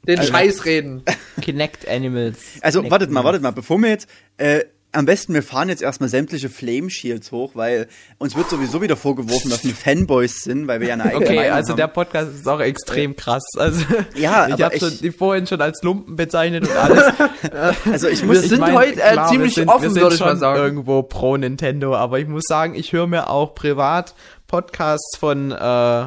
Den 0.08 0.20
Also- 0.20 0.32
Scheiß 0.32 0.64
reden. 0.64 1.02
Kinect 1.42 1.86
Animals. 1.86 2.38
Also, 2.62 2.78
Kinect 2.78 2.92
wartet 2.92 3.10
mal, 3.10 3.24
wartet 3.24 3.42
mal, 3.42 3.50
bevor 3.50 3.76
wir 3.76 3.90
jetzt, 3.90 4.08
äh, 4.38 4.64
am 4.94 5.06
besten 5.06 5.32
wir 5.32 5.42
fahren 5.42 5.68
jetzt 5.70 5.80
erstmal 5.82 6.08
sämtliche 6.10 6.50
Flame 6.50 6.90
Shields 6.90 7.32
hoch, 7.32 7.52
weil 7.54 7.88
uns 8.18 8.36
wird 8.36 8.50
sowieso 8.50 8.82
wieder 8.82 8.96
vorgeworfen, 8.96 9.50
dass 9.50 9.64
wir 9.64 9.74
Fanboys 9.74 10.44
sind, 10.44 10.66
weil 10.66 10.80
wir 10.80 10.88
ja 10.88 10.94
eine 10.94 11.04
eigene 11.04 11.24
Okay, 11.24 11.36
Meinung 11.36 11.52
also 11.52 11.70
haben. 11.70 11.76
der 11.78 11.86
Podcast 11.88 12.28
ist 12.34 12.46
auch 12.46 12.60
extrem 12.60 13.16
krass. 13.16 13.42
Also 13.56 13.84
Ja, 14.14 14.48
ich 14.54 14.62
habe 14.62 14.74
ich- 14.76 15.00
die 15.00 15.10
vorhin 15.10 15.46
schon 15.46 15.60
als 15.62 15.82
Lumpen 15.82 16.16
bezeichnet 16.16 16.68
und 16.68 16.76
alles. 16.76 17.04
also 17.90 18.08
ich 18.08 18.20
Wir 18.20 18.26
muss, 18.28 18.42
sind 18.42 18.60
mein, 18.60 18.74
heute, 18.74 19.00
äh, 19.02 19.12
klar, 19.12 19.28
ziemlich 19.28 19.56
wir 19.56 19.62
sind, 19.62 19.68
offen, 19.70 19.82
wir 19.82 19.90
sind 19.90 20.02
würde 20.02 20.14
ich 20.14 20.20
mal 20.20 20.28
schon 20.28 20.38
sagen. 20.38 20.60
Irgendwo 20.62 21.02
pro 21.02 21.36
Nintendo, 21.38 21.96
aber 21.96 22.18
ich 22.18 22.28
muss 22.28 22.44
sagen, 22.46 22.74
ich 22.74 22.92
höre 22.92 23.06
mir 23.06 23.30
auch 23.30 23.54
privat 23.54 24.14
Podcasts 24.46 25.16
von 25.16 25.52
äh, 25.52 26.04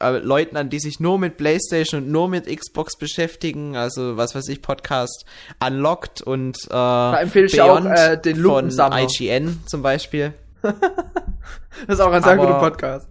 äh, 0.00 0.18
Leuten 0.18 0.56
an, 0.56 0.70
die 0.70 0.80
sich 0.80 1.00
nur 1.00 1.18
mit 1.18 1.36
PlayStation 1.36 2.02
und 2.04 2.10
nur 2.10 2.28
mit 2.28 2.46
Xbox 2.46 2.96
beschäftigen. 2.96 3.76
Also 3.76 4.16
was 4.16 4.34
weiß 4.34 4.48
ich, 4.48 4.62
Podcast 4.62 5.24
Unlocked 5.64 6.22
und 6.22 6.56
äh, 6.66 6.68
da 6.70 7.20
empfehle 7.20 7.46
ich 7.46 7.60
auch, 7.60 7.84
äh, 7.84 8.16
den 8.16 8.42
von. 8.42 8.70
IGN 8.70 9.60
zum 9.66 9.82
Beispiel. 9.82 10.34
Das 11.86 11.98
ist 11.98 12.00
auch 12.00 12.12
ein 12.12 12.22
sehr 12.22 12.32
Aber- 12.32 12.46
guter 12.46 12.58
Podcast. 12.58 13.08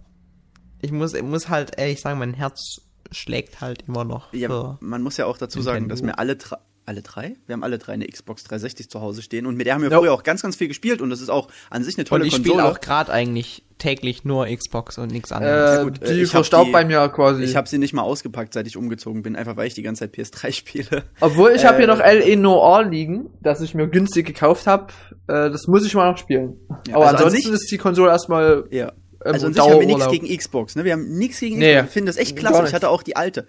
Ich 0.82 0.92
muss, 0.92 1.14
ich 1.14 1.22
muss 1.22 1.48
halt 1.48 1.72
ehrlich 1.78 2.00
sagen, 2.00 2.18
mein 2.18 2.34
Herz 2.34 2.80
schlägt 3.10 3.60
halt 3.60 3.84
immer 3.88 4.04
noch. 4.04 4.32
ja, 4.32 4.78
man 4.80 5.02
muss 5.02 5.16
ja 5.16 5.26
auch 5.26 5.36
dazu 5.38 5.60
sagen, 5.60 5.86
Nintendo. 5.86 5.94
dass 5.94 6.06
wir 6.06 6.18
alle 6.18 6.36
drei, 6.36 6.56
alle 6.90 7.02
drei? 7.02 7.36
Wir 7.46 7.54
haben 7.54 7.62
alle 7.62 7.78
drei 7.78 7.92
eine 7.94 8.06
Xbox 8.06 8.44
360 8.44 8.90
zu 8.90 9.00
Hause 9.00 9.22
stehen 9.22 9.46
und 9.46 9.56
mit 9.56 9.66
der 9.66 9.74
haben 9.74 9.82
wir 9.82 9.90
Ja. 9.90 9.98
früher 9.98 10.12
auch 10.12 10.22
ganz, 10.24 10.42
ganz 10.42 10.56
viel 10.56 10.68
gespielt 10.68 11.00
und 11.00 11.08
das 11.10 11.20
ist 11.20 11.28
auch 11.30 11.48
an 11.70 11.82
sich 11.84 11.96
eine 11.96 12.04
tolle 12.04 12.22
Und 12.22 12.26
ich 12.28 12.34
Konsole. 12.34 12.54
spiele 12.58 12.68
auch 12.70 12.80
gerade 12.80 13.12
eigentlich 13.12 13.64
täglich 13.78 14.24
nur 14.24 14.46
Xbox 14.46 14.98
und 14.98 15.10
nichts 15.10 15.32
anderes. 15.32 15.78
Äh, 15.80 15.84
gut, 15.84 16.02
äh, 16.02 16.14
die 16.14 16.20
ich 16.22 16.30
verstaubt 16.30 16.66
die- 16.68 16.72
bei 16.72 16.84
mir 16.84 17.08
quasi. 17.08 17.42
Ich 17.44 17.56
habe 17.56 17.68
sie 17.68 17.78
nicht 17.78 17.94
mal 17.94 18.02
ausgepackt, 18.02 18.52
seit 18.52 18.66
ich 18.66 18.76
umgezogen 18.76 19.22
bin, 19.22 19.36
einfach 19.36 19.56
weil 19.56 19.68
ich 19.68 19.74
die 19.74 19.82
ganze 19.82 20.00
Zeit 20.00 20.12
PS3 20.14 20.52
spiele. 20.56 21.04
Obwohl 21.20 21.52
ich 21.52 21.64
habe 21.64 21.76
hier 21.78 21.84
Äh, 21.84 21.96
noch 21.96 22.00
LE 22.00 22.36
Noir 22.36 22.84
liegen, 22.84 23.30
das 23.40 23.60
ich 23.62 23.74
mir 23.74 23.86
günstig 23.88 24.26
gekauft 24.26 24.66
habe. 24.66 24.88
Äh, 25.28 25.48
das 25.50 25.66
muss 25.68 25.86
ich 25.86 25.94
mal 25.94 26.10
noch 26.10 26.18
spielen. 26.18 26.58
Ja, 26.88 26.96
Aber 26.96 27.06
also 27.06 27.16
an 27.18 27.24
ansonsten 27.24 27.52
sich- 27.52 27.62
ist 27.62 27.70
die 27.70 27.78
Konsole 27.78 28.10
erstmal 28.10 28.64
Ja. 28.70 28.88
ähm, 28.88 29.32
Also 29.34 29.46
an 29.46 29.54
sich 29.54 29.62
haben 29.62 29.80
wir 29.80 29.86
nichts 29.86 30.08
gegen 30.10 30.36
Xbox, 30.36 30.76
ne? 30.76 30.84
Wir 30.84 30.92
haben 30.92 31.16
nichts 31.16 31.40
gegen 31.40 31.58
Nee. 31.58 31.74
Xbox. 31.76 31.86
Ich 31.88 31.92
finde 31.94 32.06
das 32.12 32.16
echt 32.18 32.36
klasse. 32.36 32.64
Ich 32.66 32.74
hatte 32.74 32.88
auch 32.90 33.02
die 33.02 33.16
alte. 33.16 33.46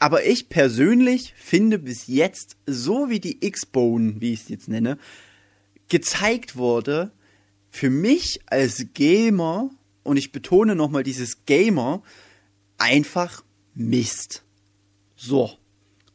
Aber 0.00 0.24
ich 0.24 0.48
persönlich 0.48 1.34
finde 1.36 1.78
bis 1.78 2.06
jetzt, 2.06 2.56
so 2.66 3.10
wie 3.10 3.20
die 3.20 3.44
X-Bone, 3.46 4.20
wie 4.20 4.32
ich 4.32 4.40
es 4.40 4.48
jetzt 4.48 4.68
nenne, 4.68 4.96
gezeigt 5.88 6.56
wurde, 6.56 7.12
für 7.68 7.90
mich 7.90 8.40
als 8.46 8.86
Gamer, 8.94 9.70
und 10.02 10.16
ich 10.16 10.32
betone 10.32 10.74
nochmal 10.74 11.02
dieses 11.02 11.44
Gamer, 11.44 12.02
einfach 12.78 13.44
Mist. 13.74 14.42
So. 15.16 15.58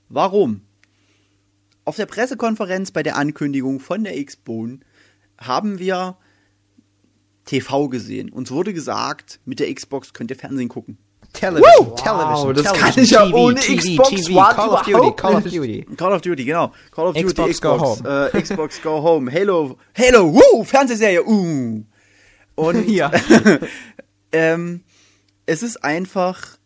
Warum? 0.09 0.61
Auf 1.83 1.95
der 1.95 2.07
Pressekonferenz 2.07 2.89
bei 2.89 3.03
der 3.03 3.15
Ankündigung 3.15 3.79
von 3.79 4.03
der 4.03 4.17
X-Bone 4.17 4.79
haben 5.37 5.77
wir 5.77 6.17
TV 7.45 7.87
gesehen. 7.89 8.31
Uns 8.31 8.49
wurde 8.49 8.73
gesagt, 8.73 9.39
mit 9.45 9.59
der 9.59 9.71
Xbox 9.71 10.13
könnt 10.13 10.31
ihr 10.31 10.37
Fernsehen 10.37 10.69
gucken. 10.69 10.97
Television, 11.35 11.87
Wow, 11.87 12.53
das 12.53 12.73
kann 12.73 12.93
ich 12.95 13.11
ja 13.11 13.31
ohne 13.31 13.59
Xbox 13.59 14.29
One 14.29 14.55
Call 14.55 14.69
of 14.69 14.81
Duty, 14.83 15.11
Call 15.15 15.35
of. 15.35 15.43
Duty. 15.43 15.85
Call 15.95 16.13
of 16.13 16.21
Duty, 16.21 16.45
genau. 16.45 16.73
Call 16.91 17.07
of 17.07 17.15
Duty, 17.15 17.27
Xbox 17.27 17.61
Go 17.61 17.77
Xbox, 17.77 18.03
Home. 18.03 18.29
Äh, 18.33 18.41
Xbox 18.41 18.81
Go 18.81 19.03
Home, 19.03 19.31
Halo, 19.31 19.77
Halo, 19.97 20.33
woo, 20.33 20.63
Fernsehserie, 20.63 21.23
uh. 21.23 21.83
Und 22.55 22.89
Ja. 22.89 23.11
ähm, 24.31 24.81
es 25.45 25.61
ist 25.61 25.83
einfach, 25.83 26.57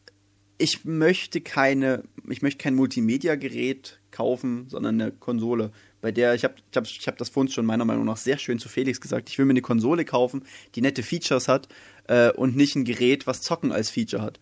ich 0.57 0.85
möchte 0.85 1.41
keine, 1.41 2.03
ich 2.29 2.41
möchte 2.41 2.63
kein 2.63 2.75
Multimedia-Gerät 2.75 3.99
kaufen, 4.11 4.65
sondern 4.69 5.01
eine 5.01 5.11
Konsole, 5.11 5.71
bei 6.01 6.11
der 6.11 6.33
ich 6.33 6.43
habe, 6.43 6.55
ich 6.71 6.77
habe, 6.77 6.87
ich 6.87 7.07
habe 7.07 7.17
das 7.17 7.29
vorhin 7.29 7.51
schon 7.51 7.65
meiner 7.65 7.85
Meinung 7.85 8.05
nach 8.05 8.17
sehr 8.17 8.37
schön 8.37 8.59
zu 8.59 8.69
Felix 8.69 9.01
gesagt. 9.01 9.29
Ich 9.29 9.37
will 9.37 9.45
mir 9.45 9.51
eine 9.51 9.61
Konsole 9.61 10.05
kaufen, 10.05 10.43
die 10.75 10.81
nette 10.81 11.03
Features 11.03 11.47
hat 11.47 11.67
äh, 12.07 12.31
und 12.31 12.55
nicht 12.55 12.75
ein 12.75 12.85
Gerät, 12.85 13.27
was 13.27 13.41
Zocken 13.41 13.71
als 13.71 13.89
Feature 13.89 14.21
hat. 14.21 14.39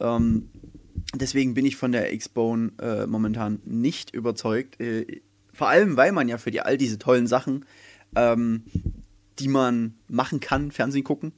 Ähm, 0.00 0.48
deswegen 1.14 1.54
bin 1.54 1.64
ich 1.66 1.76
von 1.76 1.92
der 1.92 2.12
X-Bone 2.12 2.72
äh, 2.80 3.06
momentan 3.06 3.60
nicht 3.64 4.14
überzeugt. 4.14 4.80
Äh, 4.80 5.20
vor 5.52 5.68
allem, 5.68 5.96
weil 5.96 6.12
man 6.12 6.28
ja 6.28 6.38
für 6.38 6.50
die 6.50 6.60
all 6.60 6.76
diese 6.76 6.98
tollen 6.98 7.26
Sachen, 7.26 7.64
ähm, 8.14 8.64
die 9.38 9.48
man 9.48 9.94
machen 10.08 10.40
kann, 10.40 10.70
Fernsehen 10.70 11.04
gucken, 11.04 11.32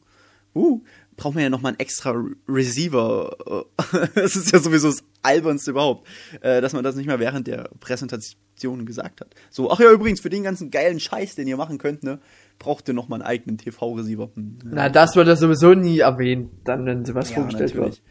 uh, 0.54 0.80
braucht 1.16 1.34
man 1.34 1.42
ja 1.44 1.50
nochmal 1.50 1.72
einen 1.72 1.80
extra 1.80 2.10
Re- 2.10 2.34
Receiver. 2.48 3.64
äh, 3.92 4.08
Das 4.14 4.36
ist 4.36 4.52
ja 4.52 4.58
sowieso 4.58 4.88
das 4.88 5.04
Albernste 5.22 5.72
überhaupt, 5.72 6.06
äh, 6.40 6.60
dass 6.60 6.72
man 6.72 6.84
das 6.84 6.96
nicht 6.96 7.06
mal 7.06 7.18
während 7.20 7.46
der 7.46 7.70
Präsentation 7.80 8.86
gesagt 8.86 9.20
hat. 9.20 9.34
So, 9.50 9.70
ach 9.70 9.80
ja, 9.80 9.90
übrigens, 9.92 10.20
für 10.20 10.30
den 10.30 10.42
ganzen 10.42 10.70
geilen 10.70 11.00
Scheiß, 11.00 11.34
den 11.34 11.46
ihr 11.48 11.56
machen 11.56 11.78
könnt, 11.78 12.02
ne, 12.02 12.20
braucht 12.58 12.88
ihr 12.88 12.94
nochmal 12.94 13.20
einen 13.20 13.28
eigenen 13.28 13.58
TV-Receiver. 13.58 14.30
Hm, 14.34 14.58
Na, 14.64 14.88
das 14.88 15.16
wird 15.16 15.28
ja 15.28 15.36
sowieso 15.36 15.74
nie 15.74 15.98
erwähnt, 16.00 16.50
dann, 16.64 16.86
wenn 16.86 17.04
sowas 17.04 17.30
ja, 17.30 17.36
vorgestellt 17.36 17.74
natürlich. 17.74 18.02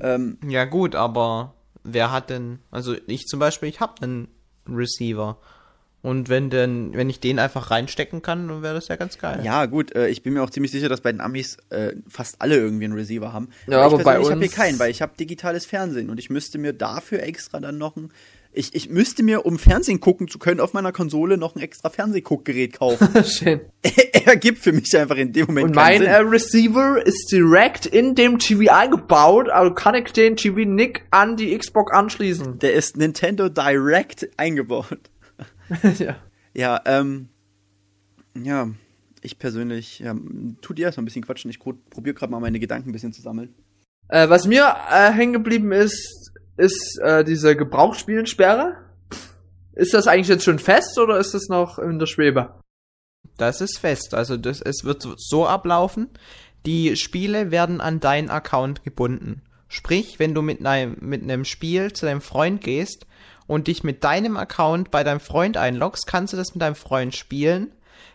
Ähm, 0.00 0.38
Ja 0.48 0.64
gut, 0.64 0.94
aber 0.94 1.54
wer 1.84 2.10
hat 2.12 2.30
denn, 2.30 2.58
also 2.70 2.94
ich 3.06 3.26
zum 3.26 3.38
Beispiel, 3.40 3.68
ich 3.68 3.80
habe 3.80 4.02
einen 4.02 4.28
Receiver. 4.68 5.38
Und 6.02 6.28
wenn 6.28 6.50
denn, 6.50 6.94
wenn 6.94 7.10
ich 7.10 7.18
den 7.18 7.40
einfach 7.40 7.72
reinstecken 7.72 8.22
kann, 8.22 8.46
dann 8.46 8.62
wäre 8.62 8.74
das 8.74 8.86
ja 8.86 8.94
ganz 8.94 9.18
geil. 9.18 9.40
Ja, 9.42 9.66
gut, 9.66 9.92
äh, 9.96 10.06
ich 10.08 10.22
bin 10.22 10.34
mir 10.34 10.42
auch 10.44 10.50
ziemlich 10.50 10.70
sicher, 10.70 10.88
dass 10.88 11.00
bei 11.00 11.10
den 11.10 11.20
Amis 11.20 11.56
äh, 11.70 11.94
fast 12.06 12.40
alle 12.40 12.56
irgendwie 12.56 12.84
einen 12.84 12.94
Receiver 12.94 13.32
haben. 13.32 13.48
Ja, 13.66 13.78
aber 13.80 13.98
ich 13.98 14.04
bei 14.04 14.14
persönlich 14.14 14.30
habe 14.30 14.38
hier 14.38 14.46
uns- 14.46 14.54
keinen, 14.54 14.78
weil 14.78 14.90
ich 14.92 15.02
habe 15.02 15.16
digitales 15.18 15.66
Fernsehen 15.66 16.08
und 16.10 16.18
ich 16.20 16.30
müsste 16.30 16.58
mir 16.58 16.72
dafür 16.72 17.22
extra 17.24 17.58
dann 17.58 17.78
noch 17.78 17.96
ein. 17.96 18.12
Ich, 18.58 18.74
ich 18.74 18.88
müsste 18.88 19.22
mir, 19.22 19.44
um 19.44 19.58
Fernsehen 19.58 20.00
gucken 20.00 20.28
zu 20.28 20.38
können, 20.38 20.60
auf 20.60 20.72
meiner 20.72 20.90
Konsole 20.90 21.36
noch 21.36 21.54
ein 21.54 21.60
extra 21.60 21.90
Fernsehguckgerät 21.90 22.72
kaufen. 22.72 23.08
Schön. 23.24 23.60
Ergibt 24.24 24.60
für 24.60 24.72
mich 24.72 24.96
einfach 24.96 25.16
in 25.16 25.34
dem 25.34 25.46
Moment 25.46 25.66
Und 25.68 25.74
mein 25.74 26.00
äh. 26.00 26.16
Receiver 26.16 27.04
ist 27.04 27.30
direkt 27.30 27.84
in 27.84 28.14
dem 28.14 28.38
TV 28.38 28.72
eingebaut, 28.72 29.50
also 29.50 29.74
kann 29.74 29.94
ich 29.94 30.10
den 30.12 30.36
TV 30.36 30.60
nicht 30.60 31.02
an 31.10 31.36
die 31.36 31.56
Xbox 31.56 31.92
anschließen. 31.92 32.58
Der 32.58 32.72
ist 32.72 32.96
Nintendo 32.96 33.50
Direct 33.50 34.26
eingebaut. 34.38 35.10
ja. 35.98 36.16
Ja, 36.54 36.80
ähm, 36.86 37.28
ja, 38.42 38.70
ich 39.20 39.38
persönlich, 39.38 39.98
ja, 39.98 40.14
tu 40.62 40.72
dir 40.72 40.86
erstmal 40.86 41.02
ein 41.02 41.04
bisschen 41.04 41.24
quatschen. 41.24 41.50
Ich 41.50 41.58
probiere 41.58 42.14
gerade 42.14 42.32
mal 42.32 42.40
meine 42.40 42.58
Gedanken 42.58 42.88
ein 42.88 42.92
bisschen 42.92 43.12
zu 43.12 43.20
sammeln. 43.20 43.54
Äh, 44.08 44.30
was 44.30 44.46
mir 44.46 44.74
äh, 44.90 45.12
hängen 45.12 45.34
geblieben 45.34 45.72
ist, 45.72 46.32
ist 46.56 46.98
äh, 47.02 47.24
diese 47.24 47.56
Gebrauchsspielensperre. 47.56 48.76
Ist 49.74 49.92
das 49.92 50.06
eigentlich 50.06 50.28
jetzt 50.28 50.44
schon 50.44 50.58
fest 50.58 50.98
oder 50.98 51.18
ist 51.18 51.34
das 51.34 51.48
noch 51.48 51.78
in 51.78 51.98
der 51.98 52.06
Schwebe? 52.06 52.54
Das 53.36 53.60
ist 53.60 53.78
fest. 53.78 54.14
Also 54.14 54.36
das, 54.36 54.62
es 54.62 54.84
wird 54.84 55.06
so- 55.16 55.46
ablaufen. 55.46 56.08
Die 56.64 56.96
Spiele 56.96 57.50
werden 57.50 57.80
an 57.80 58.00
deinen 58.00 58.30
Account 58.30 58.82
gebunden. 58.84 59.42
Sprich, 59.68 60.18
wenn 60.18 60.34
du 60.34 60.42
mit 60.42 60.64
einem, 60.64 60.96
mit 61.00 61.22
einem 61.22 61.44
Spiel 61.44 61.92
zu 61.92 62.06
deinem 62.06 62.20
Freund 62.20 62.60
gehst 62.62 63.06
und 63.46 63.66
dich 63.66 63.84
mit 63.84 64.02
deinem 64.04 64.36
Account 64.36 64.90
bei 64.90 65.04
deinem 65.04 65.20
Freund 65.20 65.56
einloggst, 65.56 66.06
kannst 66.06 66.32
du 66.32 66.36
das 66.36 66.54
mit 66.54 66.62
deinem 66.62 66.74
Freund 66.74 67.14
spielen. 67.14 67.72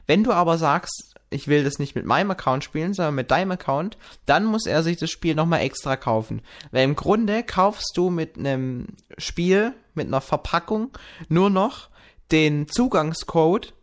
Wenn 0.07 0.23
du 0.23 0.31
aber 0.31 0.57
sagst, 0.57 1.10
ich 1.31 1.47
will 1.47 1.63
das 1.63 1.79
nicht 1.79 1.95
mit 1.95 2.05
meinem 2.05 2.29
Account 2.31 2.63
spielen, 2.63 2.93
sondern 2.93 3.15
mit 3.15 3.31
deinem 3.31 3.51
Account, 3.51 3.97
dann 4.25 4.45
muss 4.45 4.65
er 4.67 4.83
sich 4.83 4.97
das 4.97 5.09
Spiel 5.09 5.33
nochmal 5.33 5.61
extra 5.61 5.95
kaufen. 5.95 6.41
Weil 6.71 6.83
im 6.83 6.95
Grunde 6.95 7.41
kaufst 7.43 7.93
du 7.95 8.09
mit 8.09 8.37
einem 8.37 8.87
Spiel, 9.17 9.73
mit 9.95 10.07
einer 10.07 10.21
Verpackung, 10.21 10.91
nur 11.29 11.49
noch 11.49 11.89
den 12.31 12.67
Zugangscode 12.67 13.73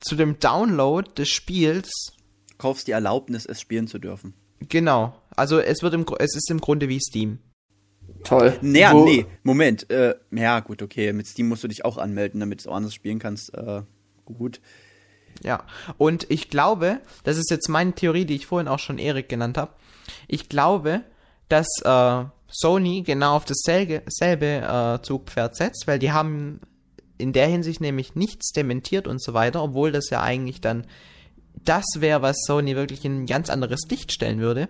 zu 0.00 0.16
dem 0.16 0.38
Download 0.38 1.08
des 1.16 1.28
Spiels. 1.28 1.90
Kaufst 2.58 2.86
die 2.88 2.92
Erlaubnis, 2.92 3.46
es 3.46 3.60
spielen 3.60 3.86
zu 3.86 3.98
dürfen. 3.98 4.34
Genau. 4.68 5.14
Also 5.36 5.58
es 5.60 5.82
wird 5.82 5.94
im, 5.94 6.04
es 6.18 6.34
ist 6.34 6.50
im 6.50 6.60
Grunde 6.60 6.88
wie 6.88 7.00
Steam. 7.00 7.38
Toll. 8.24 8.58
Naja, 8.62 8.92
Wo- 8.92 9.04
nee, 9.04 9.26
Moment. 9.42 9.88
Äh, 9.90 10.14
ja, 10.32 10.60
gut, 10.60 10.82
okay. 10.82 11.12
Mit 11.12 11.26
Steam 11.26 11.48
musst 11.48 11.62
du 11.62 11.68
dich 11.68 11.84
auch 11.84 11.98
anmelden, 11.98 12.40
damit 12.40 12.60
du 12.60 12.62
es 12.62 12.66
auch 12.66 12.74
anders 12.76 12.94
spielen 12.94 13.18
kannst. 13.18 13.54
Äh, 13.54 13.82
gut. 14.24 14.60
Ja. 15.42 15.64
Und 15.98 16.30
ich 16.30 16.50
glaube, 16.50 17.00
das 17.24 17.36
ist 17.36 17.50
jetzt 17.50 17.68
meine 17.68 17.92
Theorie, 17.92 18.24
die 18.24 18.36
ich 18.36 18.46
vorhin 18.46 18.68
auch 18.68 18.78
schon 18.78 18.98
Erik 18.98 19.28
genannt 19.28 19.58
habe. 19.58 19.72
Ich 20.28 20.48
glaube, 20.48 21.02
dass 21.48 21.66
äh, 21.84 22.24
Sony 22.48 23.02
genau 23.02 23.36
auf 23.36 23.44
dasselbe 23.44 24.02
selbe, 24.06 24.46
äh, 24.46 25.02
Zugpferd 25.02 25.56
setzt, 25.56 25.86
weil 25.86 25.98
die 25.98 26.12
haben 26.12 26.60
in 27.18 27.32
der 27.32 27.46
Hinsicht 27.46 27.80
nämlich 27.80 28.14
nichts 28.14 28.52
dementiert 28.52 29.06
und 29.06 29.22
so 29.22 29.34
weiter, 29.34 29.62
obwohl 29.62 29.92
das 29.92 30.10
ja 30.10 30.22
eigentlich 30.22 30.60
dann 30.60 30.86
das 31.64 31.84
wäre, 31.96 32.22
was 32.22 32.36
Sony 32.46 32.76
wirklich 32.76 33.04
in 33.04 33.22
ein 33.22 33.26
ganz 33.26 33.50
anderes 33.50 33.80
Licht 33.88 34.12
stellen 34.12 34.40
würde. 34.40 34.68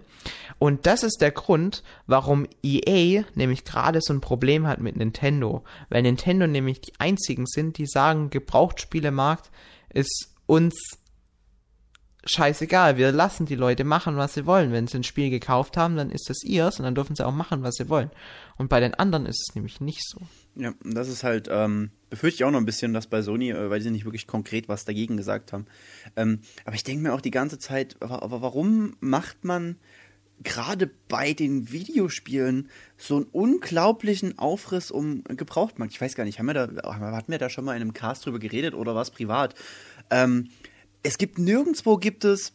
Und 0.58 0.86
das 0.86 1.02
ist 1.02 1.20
der 1.20 1.32
Grund, 1.32 1.82
warum 2.06 2.46
EA 2.62 3.24
nämlich 3.34 3.64
gerade 3.64 4.00
so 4.00 4.12
ein 4.12 4.20
Problem 4.20 4.66
hat 4.66 4.80
mit 4.80 4.96
Nintendo. 4.96 5.64
Weil 5.88 6.02
Nintendo 6.02 6.46
nämlich 6.46 6.80
die 6.80 6.92
einzigen 6.98 7.46
sind, 7.46 7.78
die 7.78 7.86
sagen, 7.86 8.30
Gebrauchtspielemarkt 8.30 9.50
ist 9.92 10.35
uns 10.46 10.98
scheißegal, 12.26 12.96
wir 12.96 13.12
lassen 13.12 13.46
die 13.46 13.54
Leute 13.54 13.84
machen, 13.84 14.16
was 14.16 14.34
sie 14.34 14.46
wollen. 14.46 14.72
Wenn 14.72 14.86
sie 14.86 14.98
ein 14.98 15.04
Spiel 15.04 15.30
gekauft 15.30 15.76
haben, 15.76 15.96
dann 15.96 16.10
ist 16.10 16.28
das 16.28 16.42
ihrs 16.44 16.78
und 16.78 16.84
dann 16.84 16.94
dürfen 16.94 17.14
sie 17.14 17.24
auch 17.24 17.32
machen, 17.32 17.62
was 17.62 17.76
sie 17.76 17.88
wollen. 17.88 18.10
Und 18.56 18.68
bei 18.68 18.80
den 18.80 18.94
anderen 18.94 19.26
ist 19.26 19.46
es 19.48 19.54
nämlich 19.54 19.80
nicht 19.80 20.02
so. 20.06 20.20
Ja, 20.56 20.74
das 20.82 21.08
ist 21.08 21.22
halt, 21.22 21.48
ähm, 21.50 21.90
befürchte 22.10 22.36
ich 22.36 22.44
auch 22.44 22.50
noch 22.50 22.58
ein 22.58 22.66
bisschen, 22.66 22.92
dass 22.92 23.06
bei 23.06 23.22
Sony, 23.22 23.50
äh, 23.50 23.70
weil 23.70 23.80
sie 23.80 23.90
nicht 23.90 24.04
wirklich 24.04 24.26
konkret 24.26 24.68
was 24.68 24.84
dagegen 24.84 25.16
gesagt 25.16 25.52
haben. 25.52 25.66
Ähm, 26.16 26.40
aber 26.64 26.74
ich 26.74 26.84
denke 26.84 27.02
mir 27.02 27.14
auch 27.14 27.20
die 27.20 27.30
ganze 27.30 27.58
Zeit, 27.58 27.96
aber 28.00 28.42
warum 28.42 28.96
macht 29.00 29.44
man 29.44 29.76
gerade 30.42 30.90
bei 31.08 31.32
den 31.32 31.70
Videospielen 31.72 32.68
so 32.98 33.16
einen 33.16 33.26
unglaublichen 33.26 34.38
Aufriss 34.38 34.90
um 34.90 35.24
Gebrauchtmarkt? 35.24 35.94
Ich 35.94 36.00
weiß 36.00 36.14
gar 36.14 36.24
nicht, 36.24 36.38
haben 36.38 36.46
wir 36.46 36.54
da, 36.54 36.68
hatten 36.84 37.32
wir 37.32 37.38
da 37.38 37.48
schon 37.48 37.64
mal 37.64 37.74
in 37.74 37.82
einem 37.82 37.94
Cast 37.94 38.26
drüber 38.26 38.38
geredet 38.38 38.74
oder 38.74 38.94
was 38.94 39.10
privat? 39.10 39.54
Ähm, 40.10 40.50
es 41.02 41.18
gibt 41.18 41.38
nirgendwo 41.38 41.96
gibt 41.96 42.24
es 42.24 42.52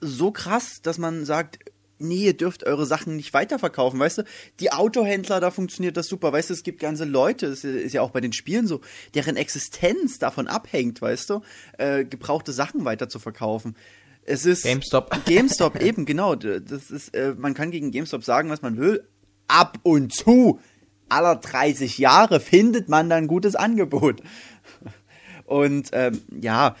so 0.00 0.32
krass, 0.32 0.80
dass 0.82 0.98
man 0.98 1.24
sagt, 1.24 1.58
nee, 2.02 2.24
ihr 2.26 2.36
dürft 2.36 2.66
eure 2.66 2.86
Sachen 2.86 3.16
nicht 3.16 3.32
weiterverkaufen, 3.32 3.98
weißt 3.98 4.18
du? 4.18 4.24
Die 4.60 4.72
Autohändler, 4.72 5.40
da 5.40 5.50
funktioniert 5.50 5.96
das 5.96 6.08
super, 6.08 6.32
weißt 6.32 6.50
du? 6.50 6.54
Es 6.54 6.62
gibt 6.62 6.80
ganze 6.80 7.04
Leute, 7.04 7.48
das 7.48 7.64
ist 7.64 7.92
ja 7.92 8.02
auch 8.02 8.10
bei 8.10 8.20
den 8.20 8.32
Spielen 8.32 8.66
so, 8.66 8.80
deren 9.14 9.36
Existenz 9.36 10.18
davon 10.18 10.48
abhängt, 10.48 11.00
weißt 11.00 11.30
du? 11.30 11.40
Äh, 11.78 12.04
gebrauchte 12.04 12.52
Sachen 12.52 12.84
weiter 12.84 13.08
zu 13.08 13.18
verkaufen. 13.18 13.76
Es 14.24 14.44
ist 14.46 14.64
GameStop. 14.64 15.10
GameStop 15.26 15.80
eben 15.80 16.04
genau. 16.04 16.34
Das 16.34 16.90
ist, 16.90 17.14
äh, 17.14 17.34
man 17.36 17.54
kann 17.54 17.70
gegen 17.70 17.90
GameStop 17.90 18.24
sagen, 18.24 18.50
was 18.50 18.62
man 18.62 18.76
will. 18.76 19.04
Ab 19.48 19.78
und 19.82 20.14
zu 20.14 20.60
aller 21.08 21.36
30 21.36 21.98
Jahre 21.98 22.40
findet 22.40 22.88
man 22.88 23.10
dann 23.10 23.24
ein 23.24 23.28
gutes 23.28 23.54
Angebot. 23.54 24.22
Und 25.52 25.90
ähm, 25.92 26.18
ja, 26.40 26.76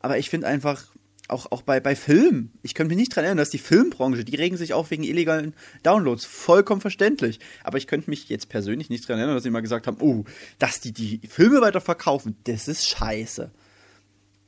aber 0.00 0.18
ich 0.18 0.28
finde 0.28 0.46
einfach, 0.46 0.84
auch, 1.28 1.50
auch 1.50 1.62
bei, 1.62 1.80
bei 1.80 1.96
Filmen, 1.96 2.52
ich 2.62 2.74
könnte 2.74 2.90
mich 2.90 2.98
nicht 2.98 3.16
dran 3.16 3.24
erinnern, 3.24 3.38
dass 3.38 3.48
die 3.48 3.56
Filmbranche, 3.56 4.26
die 4.26 4.36
regen 4.36 4.58
sich 4.58 4.74
auf 4.74 4.90
wegen 4.90 5.04
illegalen 5.04 5.54
Downloads. 5.82 6.26
Vollkommen 6.26 6.82
verständlich. 6.82 7.40
Aber 7.64 7.78
ich 7.78 7.86
könnte 7.86 8.10
mich 8.10 8.28
jetzt 8.28 8.50
persönlich 8.50 8.90
nicht 8.90 9.08
dran 9.08 9.16
erinnern, 9.16 9.36
dass 9.36 9.44
sie 9.44 9.48
mal 9.48 9.62
gesagt 9.62 9.86
haben, 9.86 9.96
oh, 10.00 10.24
dass 10.58 10.80
die 10.80 10.92
die 10.92 11.26
Filme 11.26 11.62
weiter 11.62 11.80
verkaufen, 11.80 12.36
das 12.44 12.68
ist 12.68 12.86
scheiße. 12.90 13.50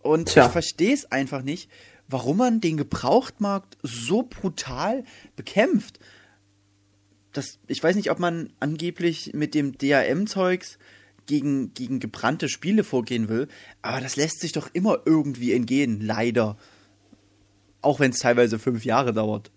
Und 0.03 0.29
Tja. 0.29 0.45
ich 0.45 0.53
verstehe 0.53 0.93
es 0.93 1.11
einfach 1.11 1.41
nicht, 1.41 1.71
warum 2.07 2.37
man 2.37 2.61
den 2.61 2.77
Gebrauchtmarkt 2.77 3.79
so 3.83 4.23
brutal 4.23 5.05
bekämpft. 5.35 5.99
Das, 7.33 7.59
ich 7.69 7.83
weiß 7.83 7.97
nicht, 7.97 8.11
ob 8.11 8.19
man 8.19 8.53
angeblich 8.61 9.33
mit 9.33 9.55
dem 9.55 9.79
DRM-Zeugs 9.79 10.77
gegen, 11.27 11.75
gegen 11.75 12.01
gebrannte 12.01 12.49
Spiele 12.49 12.85
vorgehen 12.85 13.29
will, 13.29 13.49
aber 13.83 14.01
das 14.01 14.17
lässt 14.17 14.41
sich 14.41 14.53
doch 14.53 14.69
immer 14.73 14.99
irgendwie 15.05 15.53
entgehen, 15.53 16.01
leider. 16.01 16.57
Auch 17.81 18.01
wenn 18.01 18.11
es 18.11 18.19
teilweise 18.19 18.59
fünf 18.59 18.85
Jahre 18.85 19.13
dauert. 19.13 19.51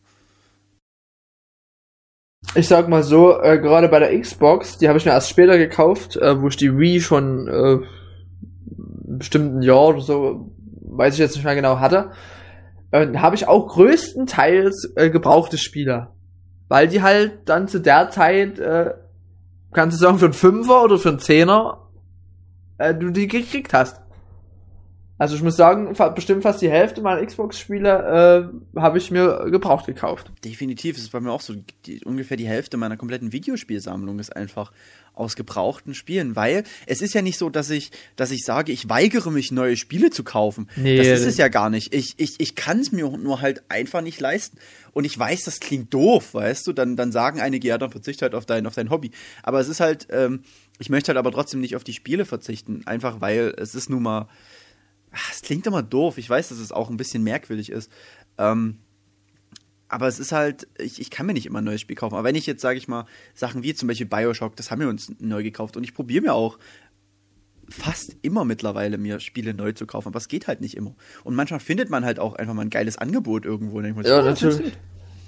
Ich 2.55 2.67
sag 2.67 2.87
mal 2.87 3.03
so, 3.03 3.39
äh, 3.41 3.57
gerade 3.59 3.89
bei 3.89 3.99
der 3.99 4.19
Xbox, 4.19 4.77
die 4.77 4.87
habe 4.87 4.97
ich 4.97 5.05
mir 5.05 5.11
erst 5.11 5.29
später 5.29 5.57
gekauft, 5.57 6.15
äh, 6.17 6.41
wo 6.41 6.47
ich 6.47 6.57
die 6.57 6.77
Wii 6.77 7.01
schon 7.01 7.47
äh, 7.47 7.85
bestimmten 9.17 9.61
Jahr 9.61 9.87
oder 9.87 10.01
so, 10.01 10.51
weiß 10.81 11.13
ich 11.15 11.19
jetzt 11.19 11.35
nicht 11.35 11.45
mehr 11.45 11.55
genau 11.55 11.79
hatte, 11.79 12.11
äh, 12.91 13.07
habe 13.17 13.35
ich 13.35 13.47
auch 13.47 13.67
größtenteils 13.67 14.93
äh, 14.95 15.09
gebrauchte 15.09 15.57
Spieler. 15.57 16.13
Weil 16.69 16.87
die 16.87 17.01
halt 17.01 17.39
dann 17.45 17.67
zu 17.67 17.79
der 17.79 18.09
Zeit 18.09 18.59
äh, 18.59 18.93
kannst 19.77 19.97
du 19.97 20.01
sagen, 20.01 20.17
für 20.17 20.25
einen 20.25 20.33
Fünfer 20.33 20.83
oder 20.83 20.97
für 20.97 21.09
einen 21.09 21.19
Zehner 21.19 21.87
äh, 22.79 22.95
du 22.95 23.11
die 23.11 23.27
gekriegt 23.27 23.73
hast. 23.73 24.01
Also 25.19 25.35
ich 25.35 25.41
muss 25.41 25.57
sagen, 25.57 25.95
bestimmt 26.13 26.43
fast 26.43 26.61
die 26.61 26.69
Hälfte 26.69 27.01
meiner 27.01 27.25
Xbox-Spiele 27.25 28.51
äh, 28.75 28.79
habe 28.79 28.99
ich 28.99 29.09
mir 29.09 29.47
gebraucht 29.49 29.87
gekauft. 29.87 30.31
Definitiv, 30.45 30.95
das 30.95 31.05
ist 31.05 31.11
bei 31.11 31.19
mir 31.19 31.31
auch 31.31 31.41
so. 31.41 31.55
Die, 31.85 32.03
ungefähr 32.03 32.37
die 32.37 32.47
Hälfte 32.47 32.77
meiner 32.77 32.97
kompletten 32.97 33.31
Videospielsammlung 33.31 34.19
ist 34.19 34.35
einfach 34.35 34.71
aus 35.15 35.35
gebrauchten 35.35 35.95
Spielen, 35.95 36.35
weil 36.35 36.63
es 36.85 37.01
ist 37.01 37.15
ja 37.15 37.23
nicht 37.23 37.39
so, 37.39 37.49
dass 37.49 37.71
ich, 37.71 37.91
dass 38.15 38.29
ich 38.29 38.45
sage, 38.45 38.71
ich 38.71 38.87
weigere 38.87 39.31
mich, 39.31 39.51
neue 39.51 39.75
Spiele 39.75 40.11
zu 40.11 40.23
kaufen. 40.23 40.69
Nee, 40.75 40.97
das 40.97 41.07
ist 41.07 41.25
es 41.25 41.37
ja 41.37 41.47
gar 41.47 41.71
nicht. 41.71 41.95
Ich, 41.95 42.13
ich, 42.17 42.35
ich 42.37 42.53
kann 42.53 42.79
es 42.79 42.91
mir 42.91 43.09
nur 43.09 43.41
halt 43.41 43.63
einfach 43.69 44.01
nicht 44.01 44.19
leisten. 44.19 44.59
Und 44.93 45.05
ich 45.05 45.17
weiß, 45.17 45.43
das 45.43 45.59
klingt 45.59 45.91
doof, 45.93 46.35
weißt 46.35 46.67
du? 46.67 46.73
Dann, 46.73 46.95
dann 46.95 47.11
sagen 47.11 47.39
einige, 47.39 47.67
ja, 47.67 47.79
dann 47.79 47.89
verzicht 47.89 48.21
halt 48.21 48.35
auf 48.35 48.45
dein, 48.45 48.67
auf 48.67 48.75
dein 48.75 48.91
Hobby. 48.91 49.09
Aber 49.41 49.59
es 49.59 49.67
ist 49.67 49.79
halt, 49.79 50.07
ähm, 50.11 50.41
ich 50.77 50.89
möchte 50.89 51.09
halt 51.09 51.17
aber 51.17 51.31
trotzdem 51.31 51.61
nicht 51.61 51.75
auf 51.75 51.83
die 51.83 51.93
Spiele 51.93 52.25
verzichten, 52.25 52.83
einfach 52.85 53.19
weil 53.19 53.55
es 53.57 53.73
ist 53.73 53.89
nun 53.89 54.03
mal 54.03 54.27
es 55.31 55.41
klingt 55.41 55.67
immer 55.67 55.83
doof. 55.83 56.17
Ich 56.17 56.29
weiß, 56.29 56.49
dass 56.49 56.59
es 56.59 56.71
auch 56.71 56.89
ein 56.89 56.97
bisschen 56.97 57.23
merkwürdig 57.23 57.71
ist. 57.71 57.91
Ähm, 58.37 58.79
aber 59.89 60.07
es 60.07 60.19
ist 60.19 60.31
halt, 60.31 60.67
ich, 60.77 60.99
ich 60.99 61.09
kann 61.09 61.25
mir 61.25 61.33
nicht 61.33 61.45
immer 61.45 61.59
ein 61.59 61.63
neues 61.63 61.81
Spiel 61.81 61.95
kaufen. 61.95 62.15
Aber 62.15 62.27
wenn 62.27 62.35
ich 62.35 62.45
jetzt, 62.45 62.61
sage 62.61 62.77
ich 62.77 62.87
mal, 62.87 63.05
Sachen 63.33 63.63
wie 63.63 63.73
zum 63.73 63.87
Beispiel 63.87 64.07
Bioshock, 64.07 64.55
das 64.55 64.69
haben 64.69 64.81
wir 64.81 64.89
uns 64.89 65.11
neu 65.19 65.43
gekauft 65.43 65.77
und 65.77 65.83
ich 65.83 65.93
probiere 65.93 66.23
mir 66.23 66.33
auch 66.33 66.59
fast 67.69 68.15
immer 68.21 68.45
mittlerweile 68.45 68.97
mir 68.97 69.19
Spiele 69.19 69.53
neu 69.53 69.73
zu 69.73 69.85
kaufen, 69.85 70.09
aber 70.09 70.17
es 70.17 70.27
geht 70.27 70.47
halt 70.47 70.61
nicht 70.61 70.75
immer. 70.75 70.95
Und 71.23 71.35
manchmal 71.35 71.59
findet 71.59 71.89
man 71.89 72.05
halt 72.05 72.19
auch 72.19 72.35
einfach 72.35 72.53
mal 72.53 72.61
ein 72.63 72.69
geiles 72.69 72.97
Angebot 72.97 73.45
irgendwo. 73.45 73.81
ja, 73.81 74.19
oh, 74.19 74.23
natürlich. 74.23 74.73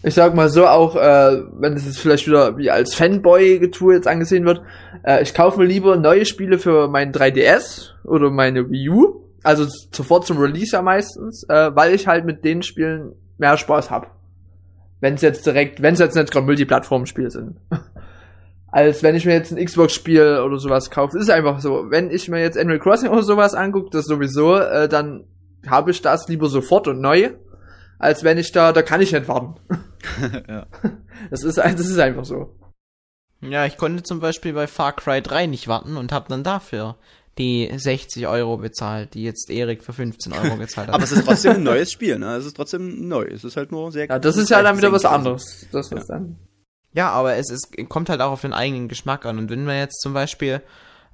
Ich 0.01 0.13
sag 0.13 0.33
mal 0.33 0.49
so 0.49 0.65
auch, 0.65 0.95
äh, 0.95 1.43
wenn 1.59 1.73
es 1.73 1.85
jetzt 1.85 1.99
vielleicht 1.99 2.25
wieder 2.25 2.57
wie 2.57 2.71
als 2.71 2.95
Fanboy-Getue 2.95 3.95
jetzt 3.95 4.07
angesehen 4.07 4.45
wird, 4.45 4.61
äh, 5.03 5.21
ich 5.21 5.33
kaufe 5.33 5.59
mir 5.59 5.65
lieber 5.65 5.97
neue 5.97 6.25
Spiele 6.25 6.57
für 6.57 6.87
meinen 6.87 7.11
3DS 7.11 7.89
oder 8.05 8.29
meine 8.29 8.69
Wii 8.69 8.89
U, 8.89 9.28
also 9.43 9.67
sofort 9.91 10.25
zum 10.25 10.37
Release 10.37 10.75
ja 10.75 10.81
meistens, 10.81 11.43
äh, 11.49 11.75
weil 11.75 11.93
ich 11.93 12.07
halt 12.07 12.25
mit 12.25 12.43
den 12.43 12.63
Spielen 12.63 13.13
mehr 13.37 13.57
Spaß 13.57 13.89
hab. 13.89 14.15
Wenn 14.99 15.13
es 15.13 15.21
jetzt 15.21 15.45
direkt, 15.45 15.81
wenn 15.81 15.93
es 15.93 15.99
jetzt 15.99 16.15
nicht 16.15 16.31
gerade 16.31 16.45
Multiplattform-Spiele 16.45 17.31
sind. 17.31 17.57
Als 18.71 19.01
wenn 19.01 19.15
ich 19.15 19.25
mir 19.25 19.33
jetzt 19.33 19.51
ein 19.51 19.63
Xbox-Spiel 19.63 20.41
oder 20.45 20.59
sowas 20.59 20.91
kaufe. 20.91 21.17
ist 21.17 21.31
einfach 21.31 21.59
so. 21.59 21.89
Wenn 21.89 22.11
ich 22.11 22.29
mir 22.29 22.39
jetzt 22.39 22.57
Animal 22.57 22.79
Crossing 22.79 23.09
oder 23.09 23.23
sowas 23.23 23.55
angucke, 23.55 23.89
das 23.91 24.05
sowieso, 24.05 24.57
äh, 24.57 24.87
dann 24.87 25.23
habe 25.67 25.91
ich 25.91 26.01
das 26.01 26.27
lieber 26.27 26.47
sofort 26.47 26.87
und 26.87 27.01
neu, 27.01 27.31
als 27.97 28.23
wenn 28.23 28.37
ich 28.37 28.51
da, 28.51 28.71
da 28.71 28.83
kann 28.83 29.01
ich 29.01 29.11
nicht 29.11 29.27
warten. 29.27 29.55
ja. 30.47 30.67
Das 31.29 31.43
ist, 31.43 31.57
das 31.57 31.79
ist 31.79 31.99
einfach 31.99 32.25
so. 32.25 32.55
Ja, 33.41 33.65
ich 33.65 33.77
konnte 33.77 34.03
zum 34.03 34.19
Beispiel 34.19 34.53
bei 34.53 34.67
Far 34.67 34.93
Cry 34.93 35.21
3 35.21 35.47
nicht 35.47 35.67
warten 35.67 35.97
und 35.97 36.11
habe 36.11 36.27
dann 36.29 36.43
dafür 36.43 36.97
die 37.37 37.71
60 37.73 38.27
Euro 38.27 38.57
bezahlt, 38.57 39.13
die 39.13 39.23
jetzt 39.23 39.49
Erik 39.49 39.83
für 39.83 39.93
15 39.93 40.33
Euro 40.33 40.57
gezahlt 40.57 40.87
hat. 40.87 40.95
Aber 40.95 41.03
es 41.03 41.11
ist 41.11 41.25
trotzdem 41.25 41.53
ein 41.53 41.63
neues 41.63 41.91
Spiel, 41.91 42.19
ne? 42.19 42.35
Es 42.35 42.45
ist 42.45 42.55
trotzdem 42.55 43.07
neu. 43.07 43.23
Es 43.25 43.43
ist 43.43 43.55
halt 43.55 43.71
nur 43.71 43.91
sehr. 43.91 44.07
Ja, 44.07 44.19
das 44.19 44.37
ist 44.37 44.49
ja 44.49 44.61
dann 44.61 44.77
wieder 44.77 44.91
was 44.91 45.05
anderes. 45.05 45.65
Das 45.71 45.89
ja. 45.89 46.03
dann. 46.07 46.37
Ja, 46.93 47.11
aber 47.11 47.35
es 47.35 47.49
ist, 47.49 47.75
kommt 47.87 48.09
halt 48.09 48.21
auch 48.21 48.31
auf 48.31 48.41
den 48.41 48.53
eigenen 48.53 48.87
Geschmack 48.87 49.25
an. 49.25 49.37
Und 49.37 49.49
wenn 49.49 49.63
man 49.63 49.77
jetzt 49.77 50.01
zum 50.01 50.13
Beispiel 50.13 50.61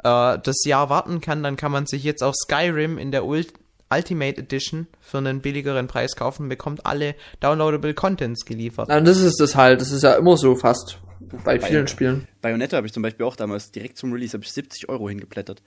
äh, 0.04 0.40
das 0.42 0.64
Jahr 0.66 0.90
warten 0.90 1.22
kann, 1.22 1.44
dann 1.44 1.58
kann 1.58 1.72
man 1.72 1.86
sich 1.86 2.04
jetzt 2.04 2.24
auch 2.24 2.34
Skyrim 2.34 2.98
in 2.98 3.12
der 3.12 3.26
Ult 3.26 3.54
Ultimate 3.94 4.42
Edition 4.42 4.88
für 5.00 5.20
einen 5.20 5.42
billigeren 5.42 5.86
Preis 5.86 6.16
kaufen 6.16 6.44
und 6.44 6.50
bekommt 6.50 6.88
alle 6.88 7.14
downloadable 7.40 7.94
Contents 7.94 8.44
geliefert. 8.46 8.90
Ja, 8.90 9.00
das 9.00 9.20
ist 9.20 9.40
das 9.40 9.56
halt. 9.56 9.80
Das 9.80 9.92
ist 9.92 10.02
ja 10.02 10.14
immer 10.14 10.38
so 10.38 10.56
fast. 10.56 11.00
Bei 11.44 11.60
vielen 11.60 11.88
Spielen. 11.88 12.28
Bayonetta 12.42 12.78
habe 12.78 12.88
ich 12.88 12.94
zum 12.94 13.04
Beispiel 13.04 13.26
auch 13.26 13.36
damals 13.36 13.72
direkt 13.72 13.98
zum 13.98 14.12
Release 14.12 14.38
ich 14.38 14.52
70 14.52 14.90
Euro 14.90 15.10
hingeplättert. 15.10 15.62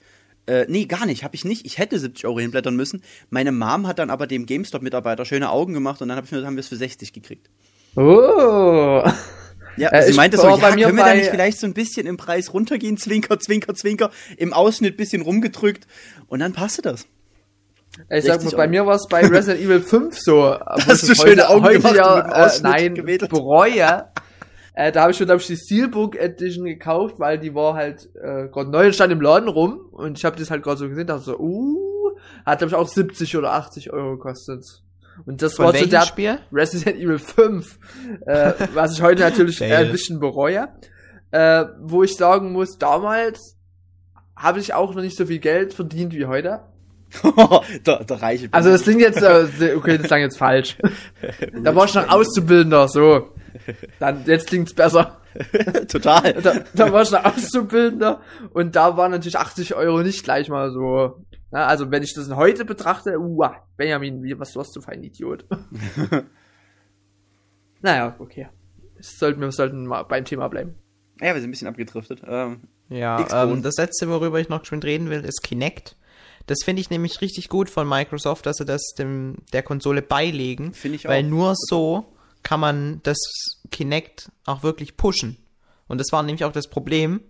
Äh, 0.49 0.65
nee, 0.67 0.85
gar 0.85 1.05
nicht, 1.05 1.23
habe 1.23 1.35
ich 1.35 1.45
nicht. 1.45 1.63
Ich 1.67 1.77
hätte 1.77 1.99
70 1.99 2.25
Euro 2.25 2.39
hinblättern 2.39 2.75
müssen. 2.75 3.03
Meine 3.29 3.51
Mom 3.51 3.85
hat 3.85 3.99
dann 3.99 4.09
aber 4.09 4.25
dem 4.25 4.47
GameStop-Mitarbeiter 4.47 5.23
schöne 5.23 5.51
Augen 5.51 5.73
gemacht 5.73 6.01
und 6.01 6.07
dann 6.07 6.17
hab 6.17 6.25
ich, 6.25 6.31
haben 6.31 6.55
wir 6.55 6.61
es 6.61 6.67
für 6.67 6.75
60 6.75 7.13
gekriegt. 7.13 7.51
Oh. 7.95 9.03
Ja, 9.77 9.91
äh, 9.91 10.03
sie 10.03 10.13
meinte 10.13 10.37
so, 10.37 10.47
ja, 10.47 10.57
können 10.57 10.97
wir 10.97 11.03
da 11.03 11.13
nicht 11.13 11.29
vielleicht 11.29 11.59
so 11.59 11.67
ein 11.67 11.75
bisschen 11.75 12.07
im 12.07 12.17
Preis 12.17 12.51
runtergehen? 12.51 12.97
Zwinker, 12.97 13.39
zwinker, 13.39 13.75
zwinker. 13.75 14.09
Im 14.37 14.51
Ausschnitt 14.51 14.97
bisschen 14.97 15.21
rumgedrückt. 15.21 15.85
Und 16.27 16.39
dann 16.39 16.53
passte 16.53 16.81
das. 16.81 17.05
Ich 18.09 18.25
sag 18.25 18.43
mal, 18.43 18.51
bei 18.51 18.67
mir 18.67 18.87
war 18.87 18.95
es 18.95 19.07
bei 19.07 19.21
Resident 19.21 19.63
Evil 19.63 19.81
5 19.81 20.17
so. 20.17 20.57
Hast 20.65 21.07
du 21.07 21.13
schöne 21.13 21.47
Augen 21.47 21.67
gemacht 21.67 21.95
ja, 21.95 22.47
äh, 22.47 22.59
nein, 22.63 22.95
bereue. 23.29 24.05
Äh, 24.79 24.93
da 24.93 25.01
habe 25.01 25.11
ich 25.11 25.17
schon, 25.17 25.25
glaube 25.25 25.41
ich, 25.41 25.47
die 25.47 25.57
Steelbook 25.57 26.15
Edition 26.15 26.63
gekauft, 26.63 27.19
weil 27.19 27.37
die 27.37 27.53
war 27.53 27.73
halt 27.73 28.07
äh, 28.15 28.47
gerade 28.47 28.69
neu 28.69 28.93
stand 28.93 29.11
im 29.11 29.19
Laden 29.19 29.49
rum. 29.49 29.81
Und 29.91 30.17
ich 30.17 30.23
habe 30.23 30.37
das 30.37 30.51
halt 30.51 30.63
gerade 30.63 30.77
so 30.77 30.87
gesehen, 30.87 31.05
dachte 31.05 31.23
so, 31.23 31.37
uh, 31.37 32.15
hat, 32.45 32.59
glaube 32.59 32.69
ich, 32.69 32.75
auch 32.75 32.87
70 32.87 33.35
oder 33.35 33.51
80 33.51 33.91
Euro 33.91 34.11
gekostet. 34.11 34.63
Und 35.25 35.41
das 35.41 35.55
Von 35.55 35.65
war 35.65 35.73
zu 35.73 35.85
der 35.85 36.03
Spiel? 36.03 36.39
Resident 36.53 36.95
Evil 36.95 37.19
5, 37.19 37.77
äh, 38.25 38.53
was 38.73 38.93
ich 38.93 39.01
heute 39.01 39.23
natürlich 39.23 39.59
äh, 39.61 39.75
ein 39.75 39.91
bisschen 39.91 40.21
bereue. 40.21 40.69
Äh, 41.31 41.65
wo 41.81 42.03
ich 42.03 42.15
sagen 42.15 42.53
muss, 42.53 42.77
damals 42.77 43.57
habe 44.37 44.61
ich 44.61 44.73
auch 44.73 44.95
noch 44.95 45.01
nicht 45.01 45.17
so 45.17 45.25
viel 45.25 45.39
Geld 45.39 45.73
verdient 45.73 46.13
wie 46.13 46.25
heute. 46.25 46.61
der, 47.85 48.05
der 48.05 48.21
reiche 48.21 48.47
Also 48.51 48.69
das 48.69 48.83
klingt 48.83 49.01
jetzt, 49.01 49.21
äh, 49.21 49.73
okay, 49.75 49.97
das 49.97 50.07
klang 50.07 50.21
jetzt 50.21 50.37
falsch. 50.37 50.77
da 51.63 51.75
war 51.75 51.83
ich 51.83 51.95
noch 51.95 52.07
Auszubildender, 52.07 52.87
so. 52.87 53.33
Dann, 53.99 54.25
jetzt 54.25 54.47
klingt's 54.47 54.73
besser. 54.73 55.17
Total. 55.87 56.33
Da, 56.33 56.63
da 56.73 56.91
war 56.91 57.03
ich 57.03 57.11
noch 57.11 57.23
Auszubildender 57.23 58.21
und 58.53 58.75
da 58.75 58.97
waren 58.97 59.11
natürlich 59.11 59.37
80 59.37 59.75
Euro 59.75 60.01
nicht 60.01 60.23
gleich 60.23 60.49
mal 60.49 60.71
so 60.71 61.23
Na, 61.51 61.67
also 61.67 61.91
wenn 61.91 62.03
ich 62.03 62.13
das 62.13 62.29
heute 62.31 62.65
betrachte, 62.65 63.19
uah, 63.19 63.67
Benjamin, 63.77 64.23
wie, 64.23 64.37
was 64.39 64.55
warst 64.55 64.75
du 64.75 64.81
für 64.81 64.91
ein 64.91 65.03
Idiot? 65.03 65.45
naja, 67.81 68.15
okay. 68.19 68.47
Sollten, 68.99 69.41
wir 69.41 69.51
sollten 69.51 69.85
mal 69.85 70.03
beim 70.03 70.25
Thema 70.25 70.47
bleiben. 70.47 70.75
Ja, 71.21 71.33
wir 71.33 71.41
sind 71.41 71.49
ein 71.49 71.51
bisschen 71.51 71.67
abgedriftet. 71.67 72.21
Ähm, 72.25 72.61
Ja, 72.89 73.43
ähm, 73.43 73.61
das 73.61 73.75
letzte, 73.77 74.09
worüber 74.09 74.39
ich 74.39 74.49
noch 74.49 74.65
schon 74.65 74.81
reden 74.81 75.09
will, 75.09 75.23
ist 75.23 75.43
Kinect. 75.43 75.95
Das 76.47 76.59
finde 76.63 76.81
ich 76.81 76.89
nämlich 76.89 77.21
richtig 77.21 77.49
gut 77.49 77.69
von 77.69 77.87
Microsoft, 77.87 78.45
dass 78.45 78.57
sie 78.57 78.65
das 78.65 78.93
dem, 78.97 79.35
der 79.53 79.61
Konsole 79.61 80.01
beilegen. 80.01 80.73
Finde 80.73 80.95
ich 80.95 81.05
Weil 81.05 81.25
auch. 81.25 81.29
nur 81.29 81.53
so 81.55 82.05
kann 82.41 82.59
man 82.59 83.01
das 83.03 83.17
Kinect 83.71 84.31
auch 84.45 84.63
wirklich 84.63 84.97
pushen. 84.97 85.37
Und 85.87 85.99
das 85.99 86.11
war 86.11 86.23
nämlich 86.23 86.45
auch 86.45 86.51
das 86.51 86.69
Problem, 86.69 87.21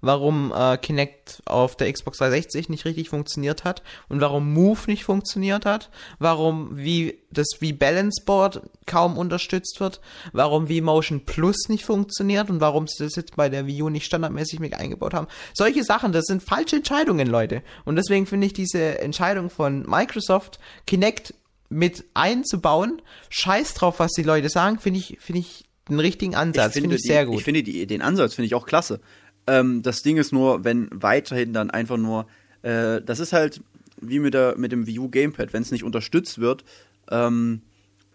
warum 0.00 0.52
äh, 0.54 0.76
Kinect 0.78 1.42
auf 1.46 1.76
der 1.76 1.92
Xbox 1.92 2.18
360 2.18 2.68
nicht 2.68 2.84
richtig 2.84 3.08
funktioniert 3.08 3.64
hat 3.64 3.82
und 4.08 4.20
warum 4.20 4.52
Move 4.52 4.80
nicht 4.86 5.04
funktioniert 5.04 5.66
hat, 5.66 5.90
warum 6.18 6.76
wie 6.76 7.18
das 7.30 7.46
wie 7.60 7.72
Balance 7.72 8.22
Board 8.24 8.62
kaum 8.86 9.18
unterstützt 9.18 9.80
wird, 9.80 10.00
warum 10.32 10.68
wie 10.68 10.80
Motion 10.80 11.24
Plus 11.24 11.68
nicht 11.68 11.84
funktioniert 11.84 12.50
und 12.50 12.60
warum 12.60 12.86
sie 12.86 13.04
das 13.04 13.16
jetzt 13.16 13.36
bei 13.36 13.48
der 13.48 13.66
Wii 13.66 13.82
U 13.82 13.88
nicht 13.88 14.06
standardmäßig 14.06 14.60
mit 14.60 14.74
eingebaut 14.74 15.14
haben. 15.14 15.28
Solche 15.54 15.82
Sachen, 15.84 16.12
das 16.12 16.26
sind 16.26 16.42
falsche 16.42 16.76
Entscheidungen, 16.76 17.26
Leute. 17.26 17.62
Und 17.84 17.96
deswegen 17.96 18.26
finde 18.26 18.46
ich 18.46 18.52
diese 18.52 19.00
Entscheidung 19.00 19.50
von 19.50 19.82
Microsoft 19.82 20.58
Kinect 20.86 21.34
mit 21.70 22.04
einzubauen, 22.14 23.02
scheiß 23.28 23.74
drauf, 23.74 23.98
was 23.98 24.12
die 24.12 24.22
Leute 24.22 24.48
sagen, 24.48 24.78
finde 24.78 25.00
ich 25.00 25.18
finde 25.20 25.40
ich 25.40 25.67
einen 25.88 26.00
richtigen 26.00 26.34
Ansatz, 26.34 26.74
finde 26.74 26.94
ich 26.96 27.02
die, 27.02 27.08
sehr 27.08 27.26
gut. 27.26 27.36
Ich 27.36 27.44
finde 27.44 27.62
die, 27.62 27.86
den 27.86 28.02
Ansatz 28.02 28.34
finde 28.34 28.46
ich 28.46 28.54
auch 28.54 28.66
klasse. 28.66 29.00
Ähm, 29.46 29.82
das 29.82 30.02
Ding 30.02 30.16
ist 30.16 30.32
nur, 30.32 30.64
wenn 30.64 30.88
weiterhin 30.92 31.52
dann 31.52 31.70
einfach 31.70 31.96
nur, 31.96 32.26
äh, 32.62 33.00
das 33.02 33.18
ist 33.20 33.32
halt 33.32 33.60
wie 34.00 34.18
mit, 34.18 34.34
der, 34.34 34.56
mit 34.56 34.72
dem 34.72 34.86
Wii 34.86 34.98
U 34.98 35.08
Gamepad, 35.08 35.52
wenn 35.52 35.62
es 35.62 35.70
nicht 35.70 35.84
unterstützt 35.84 36.38
wird 36.38 36.64
ähm, 37.10 37.62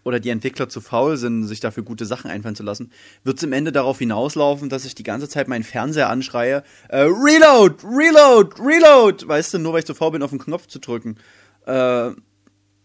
oder 0.04 0.20
die 0.20 0.30
Entwickler 0.30 0.68
zu 0.68 0.80
faul 0.80 1.16
sind, 1.16 1.44
sich 1.44 1.60
dafür 1.60 1.82
gute 1.82 2.06
Sachen 2.06 2.30
einfallen 2.30 2.54
zu 2.54 2.62
lassen, 2.62 2.90
wird 3.22 3.38
es 3.38 3.42
im 3.42 3.52
Ende 3.52 3.72
darauf 3.72 3.98
hinauslaufen, 3.98 4.68
dass 4.68 4.84
ich 4.84 4.94
die 4.94 5.02
ganze 5.02 5.28
Zeit 5.28 5.48
meinen 5.48 5.64
Fernseher 5.64 6.10
anschreie, 6.10 6.62
äh, 6.88 7.00
Reload, 7.00 7.84
Reload, 7.84 8.56
Reload, 8.60 9.28
weißt 9.28 9.54
du, 9.54 9.58
nur 9.58 9.72
weil 9.72 9.80
ich 9.80 9.86
zu 9.86 9.94
faul 9.94 10.12
bin, 10.12 10.22
auf 10.22 10.30
den 10.30 10.38
Knopf 10.38 10.66
zu 10.66 10.78
drücken. 10.78 11.16
Äh, 11.66 12.10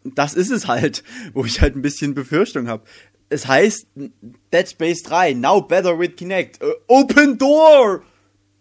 das 0.03 0.34
ist 0.34 0.49
es 0.49 0.68
halt, 0.68 1.03
wo 1.34 1.45
ich 1.45 1.61
halt 1.61 1.76
ein 1.76 1.82
bisschen 1.82 2.14
Befürchtung 2.14 2.68
habe. 2.68 2.84
Es 3.30 3.48
heißt 3.48 3.88
Dead 3.96 4.68
Space 4.68 5.04
3, 5.04 5.34
now 5.34 5.62
better 5.62 5.98
with 5.98 6.16
Kinect. 6.16 6.62
Äh, 6.62 6.72
open 6.88 7.38
door! 7.38 8.04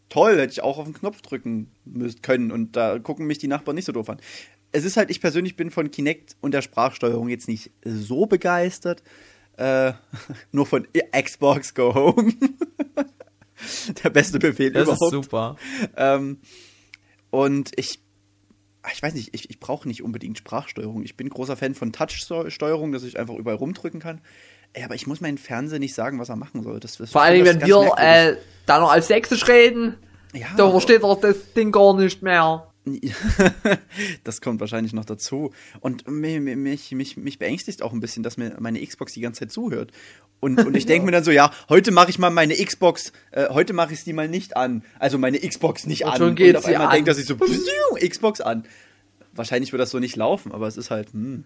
Toll, 0.09 0.39
hätte 0.39 0.53
ich 0.53 0.63
auch 0.63 0.79
auf 0.79 0.85
den 0.85 0.95
Knopf 0.95 1.21
drücken 1.23 1.71
müssen 1.85 2.23
können 2.23 2.51
und 2.51 2.77
da 2.77 2.99
gucken 2.99 3.27
mich 3.27 3.39
die 3.39 3.49
Nachbarn 3.49 3.75
nicht 3.75 3.85
so 3.85 3.93
doof 3.93 4.09
an. 4.09 4.19
Es 4.73 4.85
ist 4.85 4.97
halt, 4.97 5.11
ich 5.11 5.21
persönlich 5.21 5.57
bin 5.57 5.71
von 5.71 5.91
Kinect 5.91 6.37
und 6.41 6.53
der 6.53 6.63
Sprachsteuerung 6.63 7.29
jetzt 7.29 7.49
nicht 7.49 7.71
so 7.85 8.27
begeistert. 8.27 9.03
Äh, 9.57 9.93
nur 10.53 10.67
von 10.67 10.87
Xbox 11.13 11.75
Go 11.75 11.95
Home. 11.95 12.33
der 14.05 14.11
beste 14.11 14.39
Befehl 14.39 14.73
das 14.73 14.85
überhaupt. 14.85 15.03
ist 15.03 15.11
super. 15.11 15.57
Ähm, 15.97 16.39
und 17.31 17.73
ich, 17.77 18.01
ach, 18.83 18.93
ich 18.93 19.03
weiß 19.03 19.15
nicht, 19.15 19.35
ich, 19.35 19.51
ich 19.51 19.61
brauche 19.61 19.89
nicht 19.89 20.03
unbedingt 20.03 20.39
Sprachsteuerung. 20.39 21.03
Ich 21.03 21.17
bin 21.17 21.29
großer 21.29 21.57
Fan 21.57 21.75
von 21.75 21.93
Touch-Steuerung, 21.93 22.93
dass 22.93 23.03
ich 23.03 23.19
einfach 23.19 23.35
überall 23.35 23.57
rumdrücken 23.57 24.01
kann. 24.01 24.21
Ey, 24.75 24.85
aber 24.85 24.95
ich 24.95 25.07
muss 25.07 25.21
meinem 25.21 25.39
Fernseher 25.39 25.79
nicht 25.79 25.95
sagen, 25.95 26.19
was 26.19 26.29
er 26.29 26.37
machen 26.37 26.63
soll. 26.63 26.79
Das, 26.81 26.97
das 26.99 27.11
Vor 27.11 27.23
allem, 27.23 27.45
wenn 27.45 27.61
wir 27.65 27.93
äh, 27.97 28.37
da 28.67 28.79
noch 28.79 28.91
als 28.93 29.09
Sächsisch 29.09 29.49
reden, 29.49 29.95
ja, 30.35 30.47
da 30.57 30.71
versteht 30.71 31.03
er 31.03 31.17
das 31.17 31.53
Ding 31.55 31.73
gar 31.73 31.97
nicht 31.99 32.23
mehr. 32.23 32.65
das 34.25 34.41
kommt 34.41 34.61
wahrscheinlich 34.61 34.93
noch 34.93 35.05
dazu. 35.05 35.53
Und 35.81 36.07
mi- 36.07 36.41
mi- 36.41 36.57
mich, 36.57 36.93
mich, 36.93 37.17
mich 37.17 37.39
beängstigt 37.39 37.83
auch 37.83 37.93
ein 37.93 38.01
bisschen, 38.01 38.23
dass 38.23 38.37
mir 38.37 38.57
meine 38.61 38.85
Xbox 38.85 39.13
die 39.13 39.21
ganze 39.21 39.41
Zeit 39.41 39.53
zuhört. 39.53 39.91
Und, 40.41 40.65
und 40.65 40.77
ich 40.77 40.87
denke 40.87 41.05
mir 41.07 41.13
dann 41.13 41.25
so, 41.25 41.31
ja, 41.31 41.51
heute 41.69 41.91
mache 41.91 42.11
ich 42.11 42.19
mal 42.19 42.31
meine 42.31 42.55
Xbox, 42.55 43.13
äh, 43.33 43.49
heute 43.51 43.73
mache 43.73 43.93
ich 43.93 44.03
sie 44.05 44.13
mal 44.13 44.29
nicht 44.29 44.57
an. 44.57 44.85
Also 44.99 45.19
meine 45.19 45.39
Xbox 45.39 45.87
nicht 45.87 46.05
Und 46.05 46.13
an. 46.13 46.17
schon 46.19 46.35
geht 46.35 46.51
und 46.51 46.57
auf 46.57 46.65
sie 46.65 46.75
einmal 46.75 46.89
an. 46.89 46.95
denkt, 46.95 47.09
dass 47.09 47.19
ich 47.19 47.27
so 47.27 47.37
Xbox 48.09 48.41
an. 48.41 48.65
Wahrscheinlich 49.33 49.73
wird 49.73 49.81
das 49.81 49.91
so 49.91 49.99
nicht 49.99 50.17
laufen, 50.17 50.53
aber 50.53 50.67
es 50.67 50.77
ist 50.77 50.91
halt 50.91 51.13
hm. 51.13 51.45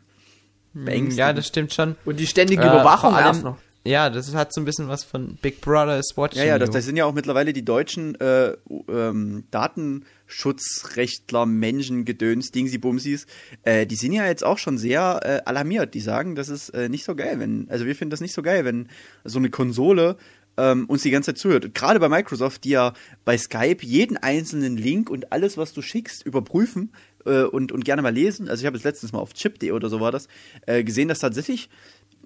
Ja, 0.75 1.33
das 1.33 1.47
stimmt 1.47 1.73
schon. 1.73 1.97
Und 2.05 2.19
die 2.21 2.27
ständige 2.27 2.63
Äh, 2.63 2.67
Überwachung 2.67 3.11
vor 3.11 3.19
allem- 3.19 3.43
noch. 3.43 3.59
Ja, 3.85 4.11
das 4.11 4.33
hat 4.33 4.55
so 4.55 4.61
ein 4.61 4.65
bisschen 4.65 4.87
was 4.87 5.03
von 5.03 5.37
Big 5.43 5.61
Brother 5.61 5.99
is 5.99 6.13
watching 6.15 6.39
Ja, 6.39 6.47
ja, 6.47 6.59
das, 6.61 6.71
das 6.71 6.85
sind 6.85 6.97
ja 6.97 7.05
auch 7.05 7.13
mittlerweile 7.15 7.53
die 7.53 7.65
deutschen 7.65 8.15
äh, 8.21 8.53
ähm, 8.89 9.43
Datenschutzrechtler, 9.51 11.47
Menschen, 11.47 12.05
Gedöns, 12.05 12.53
Dingsi-Bumsis, 12.53 13.27
äh, 13.65 13.85
die 13.87 13.97
sind 13.97 14.13
ja 14.13 14.25
jetzt 14.27 14.45
auch 14.45 14.59
schon 14.59 14.79
sehr 14.79 15.21
äh, 15.25 15.41
alarmiert. 15.49 15.95
Die 15.95 16.01
sagen, 16.01 16.37
das 16.37 16.49
ist 16.49 16.69
äh, 16.71 16.89
nicht 16.89 17.05
so 17.05 17.15
geil, 17.17 17.41
wenn, 17.41 17.67
also 17.71 17.85
wir 17.87 17.97
finden 17.97 18.11
das 18.11 18.21
nicht 18.21 18.35
so 18.35 18.43
geil, 18.43 18.65
wenn 18.65 18.89
so 19.25 19.39
eine 19.41 19.51
Konsole 19.51 20.17
ähm, 20.59 20.85
uns 20.87 21.03
die 21.03 21.11
ganze 21.11 21.33
Zeit 21.33 21.39
zuhört. 21.39 21.65
Und 21.65 21.75
Gerade 21.75 21.99
bei 21.99 22.09
Microsoft, 22.09 22.65
die 22.65 22.71
ja 22.71 22.93
bei 23.25 23.39
Skype 23.39 23.79
jeden 23.85 24.17
einzelnen 24.19 24.77
Link 24.77 25.09
und 25.11 25.33
alles, 25.33 25.57
was 25.57 25.73
du 25.73 25.81
schickst, 25.83 26.25
überprüfen 26.27 26.93
äh, 27.27 27.45
und, 27.45 27.73
und 27.73 27.85
gerne 27.85 28.03
mal 28.03 28.13
lesen. 28.13 28.49
Also 28.49 28.63
ich 28.63 28.67
habe 28.67 28.77
es 28.77 28.85
letztens 28.85 29.13
mal 29.13 29.21
auf 29.21 29.35
chip.de 29.35 29.71
oder 29.73 29.89
so 29.89 30.01
war 30.01 30.13
das, 30.13 30.29
äh, 30.67 30.85
gesehen, 30.85 31.09
dass 31.09 31.21
tatsächlich 31.21 31.69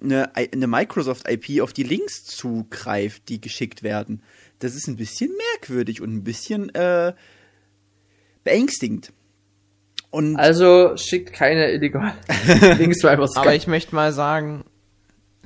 eine, 0.01 0.35
eine 0.35 0.67
Microsoft-IP 0.67 1.61
auf 1.61 1.73
die 1.73 1.83
Links 1.83 2.23
zugreift, 2.25 3.29
die 3.29 3.41
geschickt 3.41 3.83
werden. 3.83 4.21
Das 4.59 4.75
ist 4.75 4.87
ein 4.87 4.95
bisschen 4.95 5.31
merkwürdig 5.53 6.01
und 6.01 6.13
ein 6.13 6.23
bisschen 6.23 6.73
äh, 6.75 7.13
beängstigend. 8.43 9.11
Und 10.09 10.37
Also 10.37 10.95
schickt 10.95 11.33
keine 11.33 11.71
illegalen 11.71 12.13
Links 12.77 12.99
zu 12.99 13.07
einfach 13.07 13.29
Aber 13.35 13.55
ich 13.55 13.67
möchte 13.67 13.93
mal 13.93 14.13
sagen, 14.13 14.63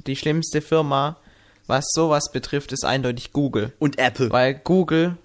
die 0.05 0.15
schlimmste 0.15 0.61
Firma, 0.61 1.19
was 1.67 1.85
sowas 1.93 2.31
betrifft, 2.31 2.71
ist 2.71 2.85
eindeutig 2.85 3.33
Google. 3.33 3.73
und 3.79 3.97
Apple. 3.97 4.29
Weil 4.31 4.55
Google 4.55 5.17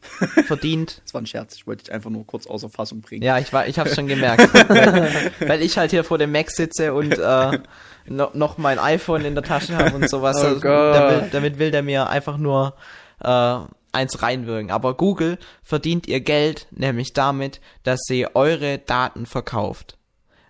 verdient. 0.46 1.00
Das 1.04 1.14
war 1.14 1.22
ein 1.22 1.26
Scherz, 1.26 1.56
ich 1.56 1.66
wollte 1.66 1.84
dich 1.84 1.92
einfach 1.92 2.10
nur 2.10 2.26
kurz 2.26 2.46
außer 2.46 2.68
Fassung 2.68 3.00
bringen. 3.00 3.22
Ja, 3.22 3.38
ich 3.38 3.52
war, 3.52 3.66
ich 3.66 3.78
hab's 3.78 3.94
schon 3.94 4.06
gemerkt. 4.06 4.52
weil, 4.68 5.32
weil 5.40 5.62
ich 5.62 5.78
halt 5.78 5.90
hier 5.90 6.04
vor 6.04 6.18
dem 6.18 6.32
Mac 6.32 6.50
sitze 6.50 6.94
und 6.94 7.12
äh, 7.18 7.58
no, 8.06 8.30
noch 8.34 8.58
mein 8.58 8.78
iPhone 8.78 9.24
in 9.24 9.34
der 9.34 9.44
Tasche 9.44 9.76
habe 9.76 9.94
und 9.94 10.08
sowas. 10.08 10.36
Oh 10.40 10.46
Also, 10.46 10.60
damit, 10.60 11.34
damit 11.34 11.58
will 11.58 11.70
der 11.70 11.82
mir 11.82 12.08
einfach 12.08 12.38
nur 12.38 12.74
äh, 13.22 13.58
eins 13.92 14.22
reinwirken. 14.22 14.70
Aber 14.70 14.96
Google 14.96 15.38
verdient 15.62 16.06
ihr 16.06 16.20
Geld 16.20 16.66
nämlich 16.70 17.12
damit, 17.12 17.60
dass 17.82 18.00
sie 18.04 18.26
eure 18.34 18.78
Daten 18.78 19.26
verkauft. 19.26 19.98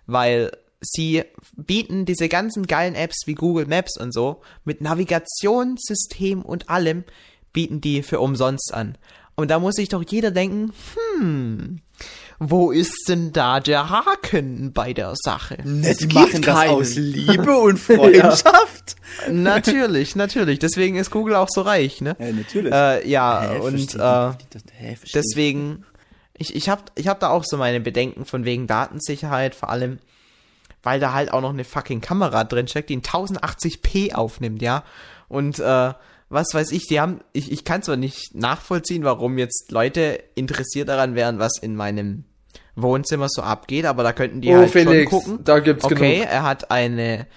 Weil 0.05 0.51
sie 0.81 1.23
bieten 1.55 2.05
diese 2.05 2.29
ganzen 2.29 2.67
geilen 2.67 2.95
Apps 2.95 3.23
wie 3.25 3.33
Google 3.33 3.65
Maps 3.65 3.97
und 3.99 4.13
so 4.13 4.41
mit 4.63 4.81
Navigationssystem 4.81 6.41
und 6.41 6.69
allem 6.69 7.03
bieten 7.57 7.81
die 7.81 8.03
für 8.03 8.19
umsonst 8.19 8.71
an. 8.71 8.99
Und 9.33 9.49
da 9.49 9.57
muss 9.57 9.77
sich 9.77 9.89
doch 9.89 10.03
jeder 10.07 10.29
denken, 10.29 10.73
hm, 11.17 11.79
wo 12.37 12.69
ist 12.69 13.05
denn 13.09 13.33
da 13.33 13.59
der 13.59 13.89
Haken 13.89 14.73
bei 14.73 14.93
der 14.93 15.13
Sache? 15.15 15.57
Es 15.81 16.01
gibt 16.01 16.13
machen 16.13 16.43
das 16.43 16.55
keinen. 16.55 16.69
aus 16.69 16.93
Liebe 16.95 17.57
und 17.57 17.79
Freundschaft. 17.79 18.95
natürlich, 19.31 20.15
natürlich. 20.15 20.59
Deswegen 20.59 20.97
ist 20.97 21.09
Google 21.09 21.33
auch 21.33 21.47
so 21.49 21.61
reich, 21.61 21.99
ne? 21.99 22.15
Ja, 22.19 22.31
natürlich. 22.31 22.71
Äh, 22.71 23.09
ja, 23.09 23.41
Hä, 23.41 23.57
und 23.57 23.95
äh, 23.95 24.31
deswegen, 25.15 25.83
ich, 26.37 26.55
ich 26.55 26.69
habe 26.69 26.83
ich 26.93 27.07
hab 27.07 27.19
da 27.19 27.29
auch 27.29 27.43
so 27.43 27.57
meine 27.57 27.79
Bedenken 27.79 28.25
von 28.25 28.45
wegen 28.45 28.67
Datensicherheit, 28.67 29.55
vor 29.55 29.71
allem, 29.71 29.97
weil 30.83 30.99
da 30.99 31.11
halt 31.13 31.33
auch 31.33 31.41
noch 31.41 31.53
eine 31.53 31.63
fucking 31.63 32.01
Kamera 32.01 32.43
drin 32.43 32.67
steckt, 32.67 32.91
die 32.91 32.93
in 32.93 33.01
1080p 33.01 34.13
aufnimmt, 34.13 34.61
ja. 34.61 34.83
Und 35.27 35.57
äh, 35.57 35.93
was 36.29 36.53
weiß 36.53 36.71
ich, 36.71 36.87
die 36.87 36.99
haben, 36.99 37.21
ich, 37.33 37.51
ich 37.51 37.63
kann 37.63 37.81
zwar 37.83 37.95
nicht 37.97 38.35
nachvollziehen, 38.35 39.03
warum 39.03 39.37
jetzt 39.37 39.71
Leute 39.71 40.19
interessiert 40.35 40.89
daran 40.89 41.15
wären, 41.15 41.39
was 41.39 41.53
in 41.61 41.75
meinem 41.75 42.25
Wohnzimmer 42.75 43.27
so 43.29 43.41
abgeht, 43.41 43.85
aber 43.85 44.03
da 44.03 44.13
könnten 44.13 44.41
die 44.41 44.49
Oh, 44.49 44.57
halt 44.57 44.71
Felix, 44.71 45.09
schon 45.09 45.19
gucken. 45.19 45.43
da 45.43 45.59
gibt's 45.59 45.85
okay, 45.85 46.15
genug. 46.17 46.29
er 46.31 46.43
hat 46.43 46.69
eine 46.69 47.27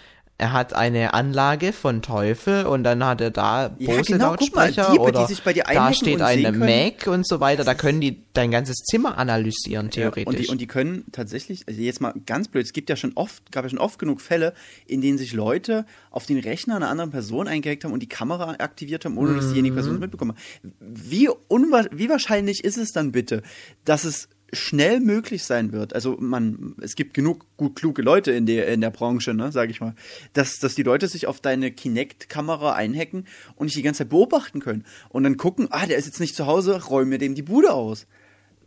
er 0.41 0.55
hat 0.55 0.73
eine 0.73 1.13
Anlage 1.13 1.75
von 1.75 2.01
Teufel 2.01 2.65
und 2.65 2.83
dann 2.83 3.05
hat 3.05 3.21
er 3.21 3.31
da 3.31 3.77
Ja, 3.79 3.95
Bose 3.95 4.13
genau, 4.13 4.35
guck 4.39 4.55
mal, 4.55 4.69
Lautsprecher 4.69 4.93
Diebe, 4.93 5.05
die 5.05 5.09
oder 5.11 5.27
sich 5.27 5.43
bei 5.43 5.53
dir 5.53 5.65
da 5.71 5.93
steht 5.93 6.23
eine. 6.23 6.53
Mac 6.53 7.07
und 7.09 7.29
so 7.29 7.41
weiter, 7.41 7.63
da 7.63 7.75
können 7.75 8.01
die 8.01 8.23
dein 8.33 8.51
ganzes 8.51 8.79
Zimmer 8.79 9.19
analysieren 9.19 9.87
Ja, 9.89 10.11
theoretisch. 10.11 10.27
und, 10.27 10.39
die, 10.39 10.47
und 10.49 10.59
die 10.63 10.67
können 10.67 11.05
tatsächlich, 11.13 11.69
also 11.69 11.79
jetzt 11.79 12.01
mal 12.01 12.15
ganz 12.25 12.49
blöd, 12.49 12.65
es 12.65 12.73
gibt 12.73 12.89
ja 12.89 12.97
schon 12.97 13.13
oft, 13.17 13.53
gab 13.53 13.65
ja 13.65 13.69
schon 13.69 13.79
oft 13.79 13.99
genug 13.99 14.23
Fälle, 14.23 14.55
in 14.87 15.03
denen 15.03 15.19
sich 15.19 15.35
Leute 15.35 15.85
auf 16.11 16.25
den 16.25 16.39
Rechner 16.39 16.77
einer 16.77 16.89
anderen 16.89 17.11
Person 17.11 17.47
eingehackt 17.47 17.85
haben 17.85 17.93
und 17.93 18.03
die 18.03 18.09
Kamera 18.09 18.53
aktiviert 18.61 19.05
haben, 19.05 19.19
ohne 19.19 19.35
dass 19.35 19.49
diejenige 19.51 19.75
Person 19.75 19.97
es 19.97 20.01
mitbekommen 20.01 20.33
hat. 20.33 20.73
Wie, 20.81 21.29
wie 21.29 22.09
wahrscheinlich 22.09 22.65
ist 22.65 22.79
es 22.79 22.93
dann 22.93 23.13
bitte, 23.13 23.43
dass 23.85 24.05
es 24.05 24.31
schnell 24.53 25.01
möglich 25.01 25.45
sein 25.45 25.73
wird, 25.73 25.95
also 25.95 26.17
man, 26.21 26.75
es 26.81 26.97
gibt 26.97 27.15
genug 27.15 27.47
gut 27.57 27.77
kluge 27.77 28.03
Leute 28.03 28.33
in 28.33 28.47
der, 28.47 28.67
in 28.69 28.81
der 28.81 28.91
Branche, 28.91 29.33
ne, 29.35 29.53
sag 29.53 29.71
ich 29.71 29.81
mal, 29.81 29.95
dass, 30.33 30.59
dass 30.59 30.75
die 30.75 30.83
Leute 30.83 31.07
sich 31.09 31.27
auf 31.27 31.41
deine 31.41 31.71
Kinect-Kamera 31.71 32.73
einhacken 32.75 33.27
und 33.57 33.67
dich 33.69 33.75
die 33.77 33.83
ganze 33.83 33.99
Zeit 33.99 34.09
beobachten 34.11 34.61
können 34.61 34.85
und 35.09 35.23
dann 35.25 35.37
gucken, 35.37 35.69
ah, 35.71 35.87
der 35.87 35.97
ist 35.99 36.07
jetzt 36.07 36.21
nicht 36.21 36.35
zu 36.35 36.47
Hause, 36.47 36.83
räum 36.85 37.09
mir 37.09 37.19
dem 37.19 37.35
die 37.35 37.43
Bude 37.43 37.73
aus 37.73 38.07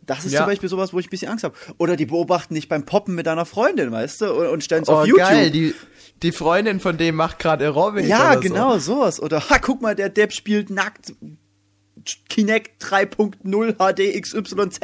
Das 0.06 0.24
ist 0.24 0.32
Ja. 0.32 0.40
zum 0.40 0.46
Beispiel 0.48 0.68
sowas, 0.68 0.92
wo 0.92 0.98
ich 0.98 1.06
ein 1.06 1.10
bisschen 1.10 1.30
Angst 1.30 1.44
habe. 1.44 1.54
Oder 1.78 1.96
die 1.96 2.04
beobachten 2.06 2.54
dich 2.54 2.68
beim 2.68 2.84
Poppen 2.84 3.14
mit 3.14 3.26
deiner 3.26 3.46
Freundin, 3.46 3.90
weißt 3.90 4.20
du, 4.20 4.34
und, 4.34 4.46
und 4.48 4.64
stellen 4.64 4.82
es 4.82 4.88
Oh, 4.88 4.96
auf 4.96 5.06
YouTube. 5.06 5.26
geil, 5.26 5.50
die, 5.50 5.74
die 6.22 6.32
Freundin 6.32 6.78
von 6.80 6.96
dem 6.98 7.14
macht 7.14 7.38
gerade 7.38 7.64
Aerobic 7.64 8.06
ja, 8.06 8.34
genau, 8.34 8.78
sowas. 8.78 9.20
Oder, 9.20 9.48
ha, 9.48 9.58
guck 9.58 9.80
mal, 9.82 9.94
der 9.94 10.08
Depp 10.10 10.32
spielt 10.32 10.68
nackt 10.70 11.14
Kinect 12.28 12.82
3.0 12.84 13.74
HD 13.78 14.20
XYZ. 14.20 14.80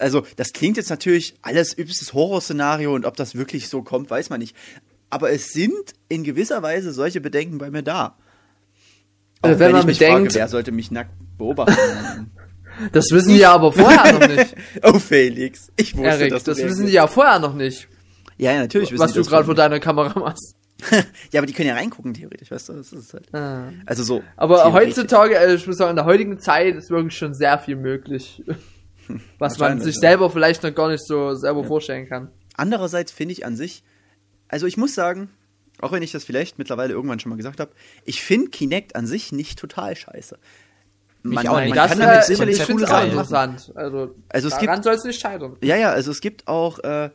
Also, 0.00 0.24
das 0.36 0.52
klingt 0.52 0.76
jetzt 0.76 0.90
natürlich 0.90 1.34
alles 1.42 1.74
übelstes 1.74 2.12
Horrorszenario 2.14 2.94
und 2.94 3.04
ob 3.06 3.16
das 3.16 3.34
wirklich 3.34 3.68
so 3.68 3.82
kommt, 3.82 4.10
weiß 4.10 4.30
man 4.30 4.40
nicht. 4.40 4.56
Aber 5.10 5.30
es 5.30 5.52
sind 5.52 5.74
in 6.08 6.24
gewisser 6.24 6.62
Weise 6.62 6.92
solche 6.92 7.20
Bedenken 7.20 7.58
bei 7.58 7.70
mir 7.70 7.82
da. 7.82 8.16
Auch 9.42 9.48
Also, 9.48 9.60
wenn 9.60 9.72
man 9.72 9.80
ich 9.82 9.86
mich 9.86 9.98
bedenkt- 9.98 10.32
frage, 10.32 10.34
wer 10.34 10.48
sollte 10.48 10.72
mich 10.72 10.90
nackt 10.90 11.12
beobachten? 11.38 12.30
Das 12.92 13.10
wissen 13.10 13.30
die 13.34 13.40
ja 13.40 13.52
aber 13.52 13.72
vorher 13.72 14.12
noch 14.18 14.26
nicht. 14.26 14.54
oh, 14.84 14.98
Felix, 14.98 15.70
ich 15.76 15.94
wusste, 15.94 16.08
Erik, 16.08 16.30
dass 16.30 16.44
du 16.44 16.52
das 16.52 16.62
wissen 16.62 16.86
die 16.86 16.92
ja 16.92 17.06
vorher 17.08 17.38
noch 17.38 17.54
nicht, 17.54 17.88
Ja, 18.38 18.52
ja, 18.52 18.60
natürlich 18.60 18.90
wissen 18.92 19.02
was 19.02 19.12
du 19.12 19.22
gerade 19.22 19.44
vor 19.44 19.54
deiner 19.54 19.80
Kamera 19.80 20.18
machst. 20.18 20.54
Ja, 21.30 21.40
aber 21.40 21.46
die 21.46 21.52
können 21.52 21.68
ja 21.68 21.74
reingucken, 21.74 22.14
theoretisch, 22.14 22.50
weißt 22.50 22.70
du, 22.70 22.72
das 22.74 22.90
ist 22.92 23.12
halt. 23.12 23.34
Ah. 23.34 23.70
Also 23.84 24.02
so. 24.02 24.22
Aber 24.36 24.72
heutzutage, 24.72 25.36
äh, 25.36 25.54
ich 25.56 25.66
muss 25.66 25.76
sagen, 25.76 25.90
in 25.90 25.96
der 25.96 26.06
heutigen 26.06 26.40
Zeit 26.40 26.74
ist 26.74 26.88
wirklich 26.88 27.18
schon 27.18 27.34
sehr 27.34 27.58
viel 27.58 27.76
möglich, 27.76 28.42
was 29.38 29.58
man 29.58 29.80
sich 29.80 29.94
ja. 29.96 30.00
selber 30.00 30.30
vielleicht 30.30 30.62
noch 30.62 30.74
gar 30.74 30.88
nicht 30.88 31.04
so 31.06 31.34
selber 31.34 31.64
vorstellen 31.64 32.08
kann. 32.08 32.30
Andererseits 32.56 33.12
finde 33.12 33.32
ich 33.32 33.44
an 33.46 33.56
sich, 33.56 33.82
also 34.48 34.66
ich 34.66 34.76
muss 34.76 34.94
sagen, 34.94 35.30
auch 35.80 35.92
wenn 35.92 36.02
ich 36.02 36.12
das 36.12 36.24
vielleicht 36.24 36.58
mittlerweile 36.58 36.92
irgendwann 36.92 37.20
schon 37.20 37.30
mal 37.30 37.36
gesagt 37.36 37.60
habe, 37.60 37.72
ich 38.04 38.22
finde 38.22 38.50
Kinect 38.50 38.96
an 38.96 39.06
sich 39.06 39.32
nicht 39.32 39.58
total 39.58 39.96
scheiße. 39.96 40.38
Man, 41.22 41.46
auch 41.48 41.52
man, 41.54 41.64
nicht. 41.64 41.74
man 41.74 41.76
das 41.78 41.90
kann 41.90 42.00
damit 42.00 42.20
ich 42.20 42.24
sicherlich 42.26 42.56
ich 42.60 42.66
coole 42.66 42.66
finde 42.66 42.84
es 42.84 42.90
auch 42.90 42.94
Sachen 42.94 43.14
machen. 43.14 43.50
interessant. 43.56 43.72
Also, 43.76 44.14
Also 44.28 44.48
es 44.48 44.54
daran 44.54 44.66
gibt- 44.74 44.84
soll 44.84 44.94
es 44.94 45.04
nicht 45.04 45.20
scheitern. 45.20 45.56
Ja, 45.62 45.76
ja, 45.76 45.90
also 45.90 46.10
es 46.10 46.20
gibt 46.20 46.48
auch, 46.48 46.78
äh, 46.80 47.10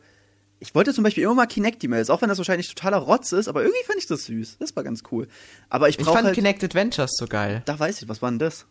ich 0.60 0.74
wollte 0.74 0.94
zum 0.94 1.04
Beispiel 1.04 1.24
immer 1.24 1.34
mal 1.34 1.46
Kinect-E-Mails, 1.46 2.08
auch 2.10 2.22
wenn 2.22 2.28
das 2.28 2.38
wahrscheinlich 2.38 2.68
totaler 2.72 2.98
Rotz 2.98 3.32
ist, 3.32 3.48
aber 3.48 3.62
irgendwie 3.62 3.84
fand 3.84 3.98
ich 3.98 4.06
das 4.06 4.24
süß. 4.26 4.58
Das 4.58 4.74
war 4.76 4.84
ganz 4.84 5.02
cool. 5.10 5.26
Aber 5.68 5.88
ich 5.88 5.98
Ich 5.98 6.04
fand 6.06 6.24
halt, 6.24 6.34
Kinect 6.34 6.62
Adventures 6.64 7.10
so 7.16 7.26
geil. 7.26 7.62
da 7.66 7.78
weiß 7.78 8.00
ich, 8.02 8.08
was 8.08 8.22
war 8.22 8.30
denn 8.30 8.38
das? 8.38 8.66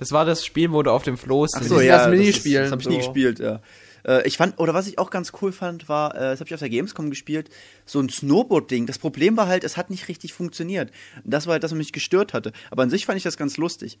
Das 0.00 0.10
war 0.12 0.24
das 0.24 0.44
Spiel, 0.44 0.72
wo 0.72 0.82
du 0.82 0.90
auf 0.90 1.04
dem 1.04 1.16
Floß 1.16 1.50
Ach 1.54 1.62
so, 1.62 1.80
ja, 1.80 1.92
das 1.98 2.04
das, 2.06 2.12
ist- 2.14 2.18
Minispielen, 2.18 2.62
das 2.64 2.72
habe 2.72 2.82
ich 2.82 2.88
nie 2.88 2.94
so. 2.94 2.98
gespielt, 3.00 3.38
ja. 3.38 3.60
Äh, 4.04 4.26
ich 4.26 4.36
fand, 4.38 4.58
oder 4.58 4.72
was 4.74 4.86
ich 4.86 4.98
auch 4.98 5.10
ganz 5.10 5.32
cool 5.40 5.52
fand, 5.52 5.88
war, 5.88 6.14
äh, 6.14 6.18
das 6.30 6.40
habe 6.40 6.48
ich 6.48 6.54
auf 6.54 6.60
der 6.60 6.70
Gamescom 6.70 7.10
gespielt, 7.10 7.50
so 7.84 8.00
ein 8.00 8.08
Snowboard-Ding. 8.08 8.86
Das 8.86 8.98
Problem 8.98 9.36
war 9.36 9.46
halt, 9.46 9.62
es 9.62 9.76
hat 9.76 9.90
nicht 9.90 10.08
richtig 10.08 10.32
funktioniert. 10.32 10.90
Das 11.24 11.46
war 11.46 11.52
halt, 11.52 11.62
dass 11.62 11.72
es 11.72 11.78
mich 11.78 11.92
gestört 11.92 12.32
hatte. 12.32 12.52
Aber 12.70 12.82
an 12.82 12.90
sich 12.90 13.04
fand 13.06 13.18
ich 13.18 13.24
das 13.24 13.36
ganz 13.36 13.56
lustig. 13.58 13.98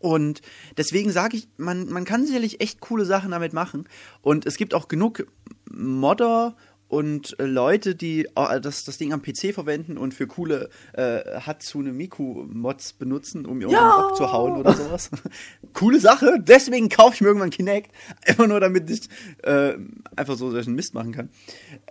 Und 0.00 0.42
deswegen 0.76 1.10
sage 1.12 1.36
ich, 1.36 1.48
man, 1.56 1.88
man 1.88 2.04
kann 2.04 2.26
sicherlich 2.26 2.60
echt 2.60 2.80
coole 2.80 3.04
Sachen 3.06 3.30
damit 3.30 3.52
machen. 3.54 3.88
Und 4.20 4.44
es 4.46 4.56
gibt 4.56 4.74
auch 4.74 4.88
genug 4.88 5.26
Modder 5.70 6.56
und 6.88 7.38
äh, 7.38 7.46
Leute, 7.46 7.94
die 7.94 8.26
äh, 8.36 8.60
das, 8.60 8.84
das 8.84 8.98
Ding 8.98 9.12
am 9.12 9.22
PC 9.22 9.54
verwenden 9.54 9.96
und 9.98 10.14
für 10.14 10.26
coole 10.26 10.68
äh, 10.92 11.40
Hatsune 11.40 11.92
Miku-Mods 11.92 12.92
benutzen, 12.94 13.46
um 13.46 13.60
irgendwann 13.60 13.82
Ja. 13.82 14.08
abzuhauen 14.08 14.56
oder 14.56 14.74
sowas. 14.74 15.10
Coole 15.72 15.98
Sache, 15.98 16.36
deswegen 16.40 16.88
kaufe 16.88 17.14
ich 17.14 17.20
mir 17.20 17.28
irgendwann 17.28 17.50
Kinect. 17.50 17.90
Einfach 18.26 18.46
nur, 18.46 18.60
damit 18.60 18.88
ich 18.90 19.08
äh, 19.42 19.74
einfach 20.14 20.36
so 20.36 20.50
solchen 20.50 20.74
Mist 20.74 20.94
machen 20.94 21.12
kann. 21.12 21.30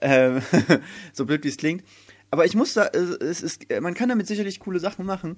Ähm, 0.02 0.42
so 1.14 1.26
blöd 1.26 1.44
wie 1.44 1.50
es 1.50 1.58
klingt. 1.58 1.84
Aber 2.32 2.46
ich 2.46 2.56
muss 2.56 2.74
da, 2.74 2.86
äh, 2.86 2.98
es 2.98 3.42
ist, 3.42 3.66
man 3.82 3.94
kann 3.96 4.10
damit 4.10 4.28
sicherlich 4.28 4.60
coole 4.60 4.80
Sachen 4.80 5.06
machen. 5.06 5.38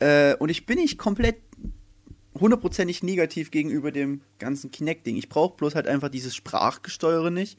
Äh, 0.00 0.34
und 0.36 0.48
ich 0.48 0.66
bin 0.66 0.78
nicht 0.78 0.98
komplett 0.98 1.36
hundertprozentig 2.34 3.02
negativ 3.02 3.50
gegenüber 3.50 3.92
dem 3.92 4.20
ganzen 4.38 4.70
Kinect-Ding. 4.70 5.16
Ich 5.16 5.28
brauche 5.28 5.56
bloß 5.56 5.74
halt 5.74 5.86
einfach 5.86 6.08
dieses 6.08 6.34
Sprachgesteuere 6.34 7.30
nicht. 7.30 7.58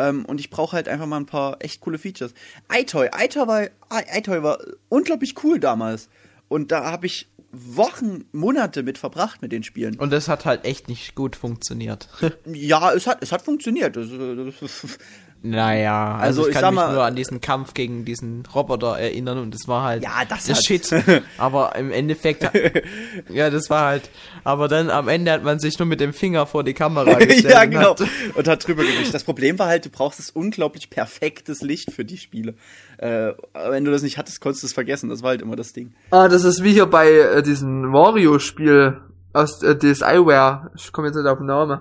Ähm, 0.00 0.24
und 0.24 0.40
ich 0.40 0.50
brauche 0.50 0.76
halt 0.76 0.88
einfach 0.88 1.06
mal 1.06 1.18
ein 1.18 1.26
paar 1.26 1.56
echt 1.60 1.80
coole 1.80 1.98
Features. 1.98 2.32
iToy, 2.72 3.10
iToy 3.16 3.46
war, 3.46 3.68
iToy 4.16 4.42
war 4.42 4.58
unglaublich 4.88 5.34
cool 5.44 5.60
damals. 5.60 6.08
Und 6.48 6.72
da 6.72 6.90
habe 6.90 7.06
ich 7.06 7.28
Wochen, 7.52 8.24
Monate 8.32 8.82
mit 8.82 8.96
verbracht 8.96 9.42
mit 9.42 9.52
den 9.52 9.62
Spielen. 9.62 9.98
Und 9.98 10.12
das 10.12 10.28
hat 10.28 10.44
halt 10.44 10.64
echt 10.64 10.88
nicht 10.88 11.14
gut 11.14 11.36
funktioniert. 11.36 12.08
Ja, 12.46 12.92
es 12.92 13.06
hat, 13.06 13.22
es 13.22 13.32
hat 13.32 13.42
funktioniert. 13.42 13.96
Das, 13.96 14.08
das, 14.08 14.98
naja, 15.42 16.16
also, 16.16 16.22
Also, 16.22 16.42
ich 16.42 16.48
ich 16.48 16.54
kann 16.54 16.60
sag 16.62 16.70
mich 16.72 16.80
mal- 16.80 16.92
nur 16.94 17.04
an 17.04 17.16
diesen 17.16 17.40
Kampf 17.40 17.72
gegen 17.74 18.04
diesen 18.04 18.44
Roboter 18.54 18.98
erinnern 18.98 19.38
und 19.38 19.54
das 19.54 19.66
war 19.68 19.84
halt 19.84 20.02
Ja, 20.02 20.24
das 20.28 20.44
der 20.44 20.56
hat- 20.56 20.64
Shit. 20.64 20.90
Aber 21.38 21.74
im 21.76 21.90
Endeffekt, 21.90 22.42
ja, 23.30 23.48
das 23.50 23.70
war 23.70 23.86
halt, 23.86 24.10
aber 24.44 24.68
dann 24.68 24.90
am 24.90 25.08
Ende 25.08 25.32
hat 25.32 25.42
man 25.42 25.58
sich 25.58 25.78
nur 25.78 25.86
mit 25.86 26.00
dem 26.00 26.12
Finger 26.12 26.46
vor 26.46 26.62
die 26.64 26.74
Kamera 26.74 27.14
gestellt. 27.18 27.44
ja, 27.54 27.62
und 27.62 27.70
genau. 27.70 27.90
Hat, 27.90 28.02
Und 28.34 28.48
hat 28.48 28.66
drüber 28.66 28.82
gewischt. 28.82 29.14
Das 29.14 29.24
Problem 29.24 29.58
war 29.58 29.66
halt, 29.68 29.84
du 29.86 29.90
brauchst 29.90 30.18
das 30.18 30.30
unglaublich 30.30 30.90
perfektes 30.90 31.62
Licht 31.62 31.90
für 31.92 32.04
die 32.04 32.18
Spiele. 32.18 32.54
Äh, 32.98 33.32
wenn 33.70 33.84
du 33.86 33.90
das 33.90 34.02
nicht 34.02 34.18
hattest, 34.18 34.40
konntest 34.42 34.62
du 34.62 34.66
es 34.66 34.72
vergessen. 34.74 35.08
Das 35.08 35.22
war 35.22 35.30
halt 35.30 35.40
immer 35.42 35.56
das 35.56 35.72
Ding. 35.72 35.92
Ah, 36.10 36.28
das 36.28 36.44
ist 36.44 36.62
wie 36.62 36.72
hier 36.72 36.86
bei 36.86 37.10
äh, 37.10 37.42
diesem 37.42 37.92
Wario-Spiel 37.92 39.00
aus 39.32 39.62
äh, 39.62 39.74
DSiWare. 39.76 40.70
Ich 40.76 40.92
komme 40.92 41.06
jetzt 41.08 41.16
nicht 41.16 41.26
auf 41.26 41.38
den 41.38 41.46
Namen. 41.46 41.80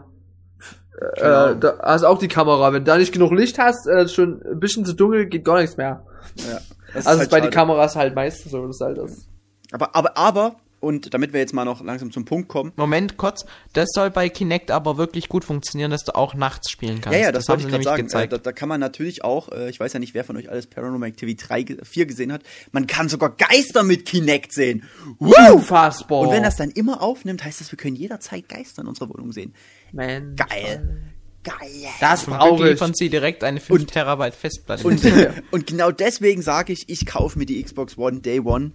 Keine 1.17 1.51
Äh, 1.51 1.59
da 1.59 1.79
hast 1.81 2.03
auch 2.03 2.19
die 2.19 2.27
Kamera. 2.27 2.73
Wenn 2.73 2.83
du 2.85 2.91
da 2.91 2.97
nicht 2.97 3.11
genug 3.13 3.31
Licht 3.31 3.57
hast, 3.59 3.87
äh, 3.87 4.07
schon 4.07 4.41
ein 4.45 4.59
bisschen 4.59 4.85
zu 4.85 4.93
dunkel, 4.93 5.25
geht 5.27 5.45
gar 5.45 5.59
nichts 5.59 5.77
mehr. 5.77 6.03
Ja. 6.35 6.59
Das 6.93 7.05
Also 7.05 7.09
halt 7.09 7.21
ist 7.23 7.31
bei 7.31 7.41
den. 7.41 7.51
Kameras 7.51 7.95
halt 7.95 8.15
meistens 8.15 8.51
so, 8.51 8.65
das 8.67 8.79
halt 8.81 8.97
ist. 8.97 9.27
Aber, 9.71 9.95
aber, 9.95 10.17
aber, 10.17 10.55
und 10.79 11.13
damit 11.13 11.33
wir 11.33 11.39
jetzt 11.41 11.53
mal 11.53 11.65
noch 11.65 11.83
langsam 11.83 12.09
zum 12.11 12.23
Punkt 12.25 12.47
kommen. 12.47 12.71
Moment, 12.77 13.17
kurz, 13.17 13.45
das 13.73 13.89
soll 13.93 14.09
bei 14.09 14.29
Kinect 14.29 14.71
aber 14.71 14.97
wirklich 14.97 15.27
gut 15.29 15.43
funktionieren, 15.43 15.91
dass 15.91 16.03
du 16.05 16.15
auch 16.15 16.33
nachts 16.33 16.71
spielen 16.71 17.01
kannst. 17.01 17.19
Ja, 17.19 17.25
ja, 17.25 17.31
das, 17.33 17.47
haben 17.49 17.61
wollte 17.61 17.61
ich 17.61 17.65
sie 17.65 17.83
gerade 17.83 17.97
nämlich 17.97 18.11
sagen. 18.11 18.23
Äh, 18.23 18.27
gezeigt. 18.27 18.33
da, 18.33 18.37
da 18.37 18.51
kann 18.53 18.69
man 18.69 18.79
natürlich 18.79 19.23
auch, 19.23 19.51
äh, 19.51 19.69
ich 19.69 19.79
weiß 19.79 19.91
ja 19.93 19.99
nicht, 19.99 20.13
wer 20.13 20.23
von 20.23 20.37
euch 20.37 20.49
alles 20.49 20.67
Paranormal 20.67 21.09
Activity 21.09 21.45
3, 21.45 21.61
ge- 21.63 21.77
4 21.83 22.05
gesehen 22.05 22.31
hat, 22.31 22.41
man 22.71 22.87
kann 22.87 23.09
sogar 23.09 23.35
Geister 23.35 23.83
mit 23.83 24.05
Kinect 24.05 24.53
sehen. 24.53 24.83
Woo! 25.19 25.33
Unfassbar. 25.53 26.21
Und 26.21 26.31
wenn 26.31 26.43
das 26.43 26.55
dann 26.55 26.71
immer 26.71 27.01
aufnimmt, 27.03 27.43
heißt 27.43 27.59
das, 27.59 27.71
wir 27.71 27.77
können 27.77 27.95
jederzeit 27.97 28.47
Geister 28.49 28.81
in 28.81 28.87
unserer 28.87 29.09
Wohnung 29.09 29.31
sehen. 29.33 29.53
Man, 29.93 30.35
Geil. 30.35 31.01
Geil. 31.43 31.87
Das 32.01 32.25
brauche 32.25 32.65
ich. 32.65 32.71
liefern 32.71 32.93
sie 32.93 33.09
direkt 33.09 33.43
eine 33.43 33.59
5 33.59 33.85
Terabyte 33.85 34.35
Festplatte. 34.35 34.85
Und, 34.85 35.01
und 35.51 35.67
genau 35.67 35.91
deswegen 35.91 36.41
sage 36.41 36.73
ich, 36.73 36.89
ich 36.89 37.05
kaufe 37.05 37.39
mir 37.39 37.45
die 37.45 37.61
Xbox 37.63 37.97
One 37.97 38.19
Day 38.19 38.39
One, 38.41 38.71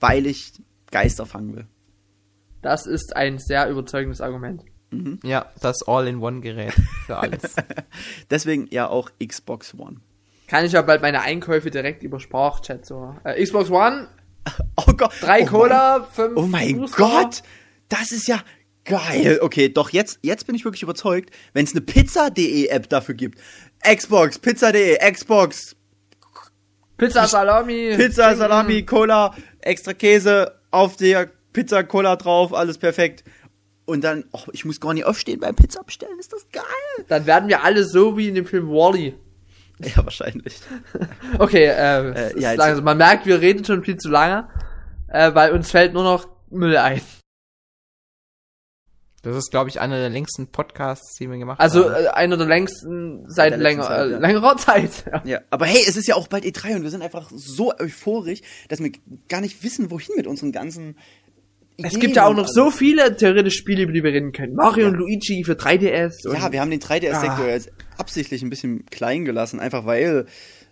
weil 0.00 0.26
ich 0.26 0.52
Geister 0.90 1.26
fangen 1.26 1.56
will. 1.56 1.66
Das 2.62 2.86
ist 2.86 3.16
ein 3.16 3.38
sehr 3.38 3.68
überzeugendes 3.68 4.20
Argument. 4.20 4.62
ja, 5.24 5.50
das 5.60 5.82
All-in-One-Gerät 5.86 6.74
für 7.06 7.16
alles. 7.18 7.56
Deswegen 8.30 8.68
ja 8.70 8.88
auch 8.88 9.10
Xbox 9.24 9.74
One. 9.74 9.96
Kann 10.48 10.64
ich 10.64 10.72
ja 10.72 10.82
bald 10.82 11.02
meine 11.02 11.22
Einkäufe 11.22 11.70
direkt 11.70 12.02
über 12.02 12.20
Sprachchat 12.20 12.86
so. 12.86 13.16
Äh, 13.24 13.42
Xbox 13.42 13.70
One, 13.70 14.08
Oh 14.76 14.92
Gott. 14.92 15.12
drei 15.20 15.42
oh 15.42 15.46
Cola, 15.46 16.08
fünf 16.12 16.34
Mein, 16.34 16.44
oh 16.44 16.46
mein 16.46 16.76
Booster. 16.78 16.96
Gott. 16.96 17.42
Das 17.88 18.12
ist 18.12 18.28
ja 18.28 18.40
geil. 18.86 19.38
Okay, 19.42 19.68
doch 19.68 19.90
jetzt, 19.90 20.18
jetzt 20.22 20.46
bin 20.46 20.54
ich 20.54 20.64
wirklich 20.64 20.82
überzeugt, 20.82 21.30
wenn 21.52 21.64
es 21.64 21.72
eine 21.72 21.82
Pizza.de 21.82 22.66
App 22.68 22.88
dafür 22.88 23.14
gibt. 23.14 23.38
Xbox, 23.82 24.38
Pizza.de, 24.38 24.98
Xbox, 25.12 25.76
Pizza, 26.96 27.26
Salami. 27.26 27.94
Pizza. 27.96 28.34
Salami, 28.34 28.84
Cola, 28.84 29.34
extra 29.60 29.92
Käse 29.92 30.58
auf 30.70 30.96
der 30.96 31.30
Pizza, 31.52 31.84
Cola 31.84 32.16
drauf, 32.16 32.54
alles 32.54 32.78
perfekt. 32.78 33.24
Und 33.84 34.02
dann, 34.02 34.24
oh, 34.32 34.42
ich 34.52 34.64
muss 34.64 34.80
gar 34.80 34.94
nicht 34.94 35.04
aufstehen 35.04 35.40
beim 35.40 35.54
Pizza 35.54 35.82
bestellen, 35.84 36.18
ist 36.18 36.32
das 36.32 36.48
geil. 36.50 36.64
Dann 37.08 37.26
werden 37.26 37.48
wir 37.48 37.62
alle 37.62 37.84
so 37.84 38.16
wie 38.16 38.28
in 38.28 38.34
dem 38.34 38.46
Film 38.46 38.68
Wally. 38.68 39.14
Ja, 39.78 40.02
wahrscheinlich. 40.04 40.58
Okay, 41.38 41.66
äh, 41.66 42.30
Äh, 42.30 42.32
ist 42.32 42.40
ja, 42.40 42.80
man 42.80 42.96
merkt, 42.96 43.26
wir 43.26 43.42
reden 43.42 43.62
schon 43.62 43.84
viel 43.84 43.98
zu 43.98 44.08
lange, 44.08 44.48
äh, 45.08 45.34
weil 45.34 45.52
uns 45.52 45.70
fällt 45.70 45.92
nur 45.92 46.02
noch 46.02 46.26
Müll 46.48 46.78
ein. 46.78 47.02
Das 49.26 49.36
ist, 49.36 49.50
glaube 49.50 49.68
ich, 49.70 49.80
einer 49.80 49.98
der 49.98 50.08
längsten 50.10 50.46
Podcasts, 50.46 51.16
die 51.18 51.28
wir 51.30 51.36
gemacht 51.38 51.58
Also 51.60 51.90
haben. 51.92 52.04
äh, 52.04 52.08
einer 52.08 52.36
der 52.36 52.46
längsten 52.46 53.24
seit 53.28 53.52
Der 53.52 53.58
länger, 53.58 53.82
Zeit, 53.82 54.06
äh, 54.08 54.10
ja. 54.12 54.18
längerer 54.18 54.56
Zeit. 54.56 54.90
Ja. 55.12 55.22
Ja, 55.24 55.40
aber 55.50 55.66
hey, 55.66 55.82
es 55.86 55.96
ist 55.96 56.06
ja 56.06 56.14
auch 56.14 56.28
bald 56.28 56.44
E3 56.44 56.76
und 56.76 56.82
wir 56.82 56.90
sind 56.90 57.02
einfach 57.02 57.30
so 57.34 57.72
euphorisch, 57.78 58.40
dass 58.68 58.80
wir 58.80 58.92
gar 59.28 59.40
nicht 59.40 59.62
wissen, 59.62 59.90
wohin 59.90 60.14
mit 60.16 60.26
unseren 60.26 60.52
ganzen 60.52 60.96
Es 61.78 61.86
Ideen 61.92 62.00
gibt 62.00 62.16
ja 62.16 62.26
auch 62.26 62.30
noch 62.34 62.44
alles. 62.44 62.54
so 62.54 62.70
viele 62.70 63.16
theoretische 63.16 63.58
Spiele, 63.58 63.82
über 63.82 63.92
die 63.92 64.02
wir 64.04 64.12
reden 64.12 64.32
können. 64.32 64.54
Mario 64.54 64.88
und 64.88 64.94
Luigi 64.94 65.42
für 65.44 65.52
3DS. 65.54 66.26
Und 66.26 66.36
Ja, 66.38 66.52
wir 66.52 66.60
haben 66.60 66.70
den 66.70 66.80
3DS-Sektor 66.80 67.44
Ah. 67.46 67.48
jetzt 67.48 67.70
absichtlich 67.98 68.42
ein 68.42 68.50
bisschen 68.50 68.86
klein 68.86 69.24
gelassen, 69.24 69.58
einfach 69.60 69.86
weil, 69.86 70.26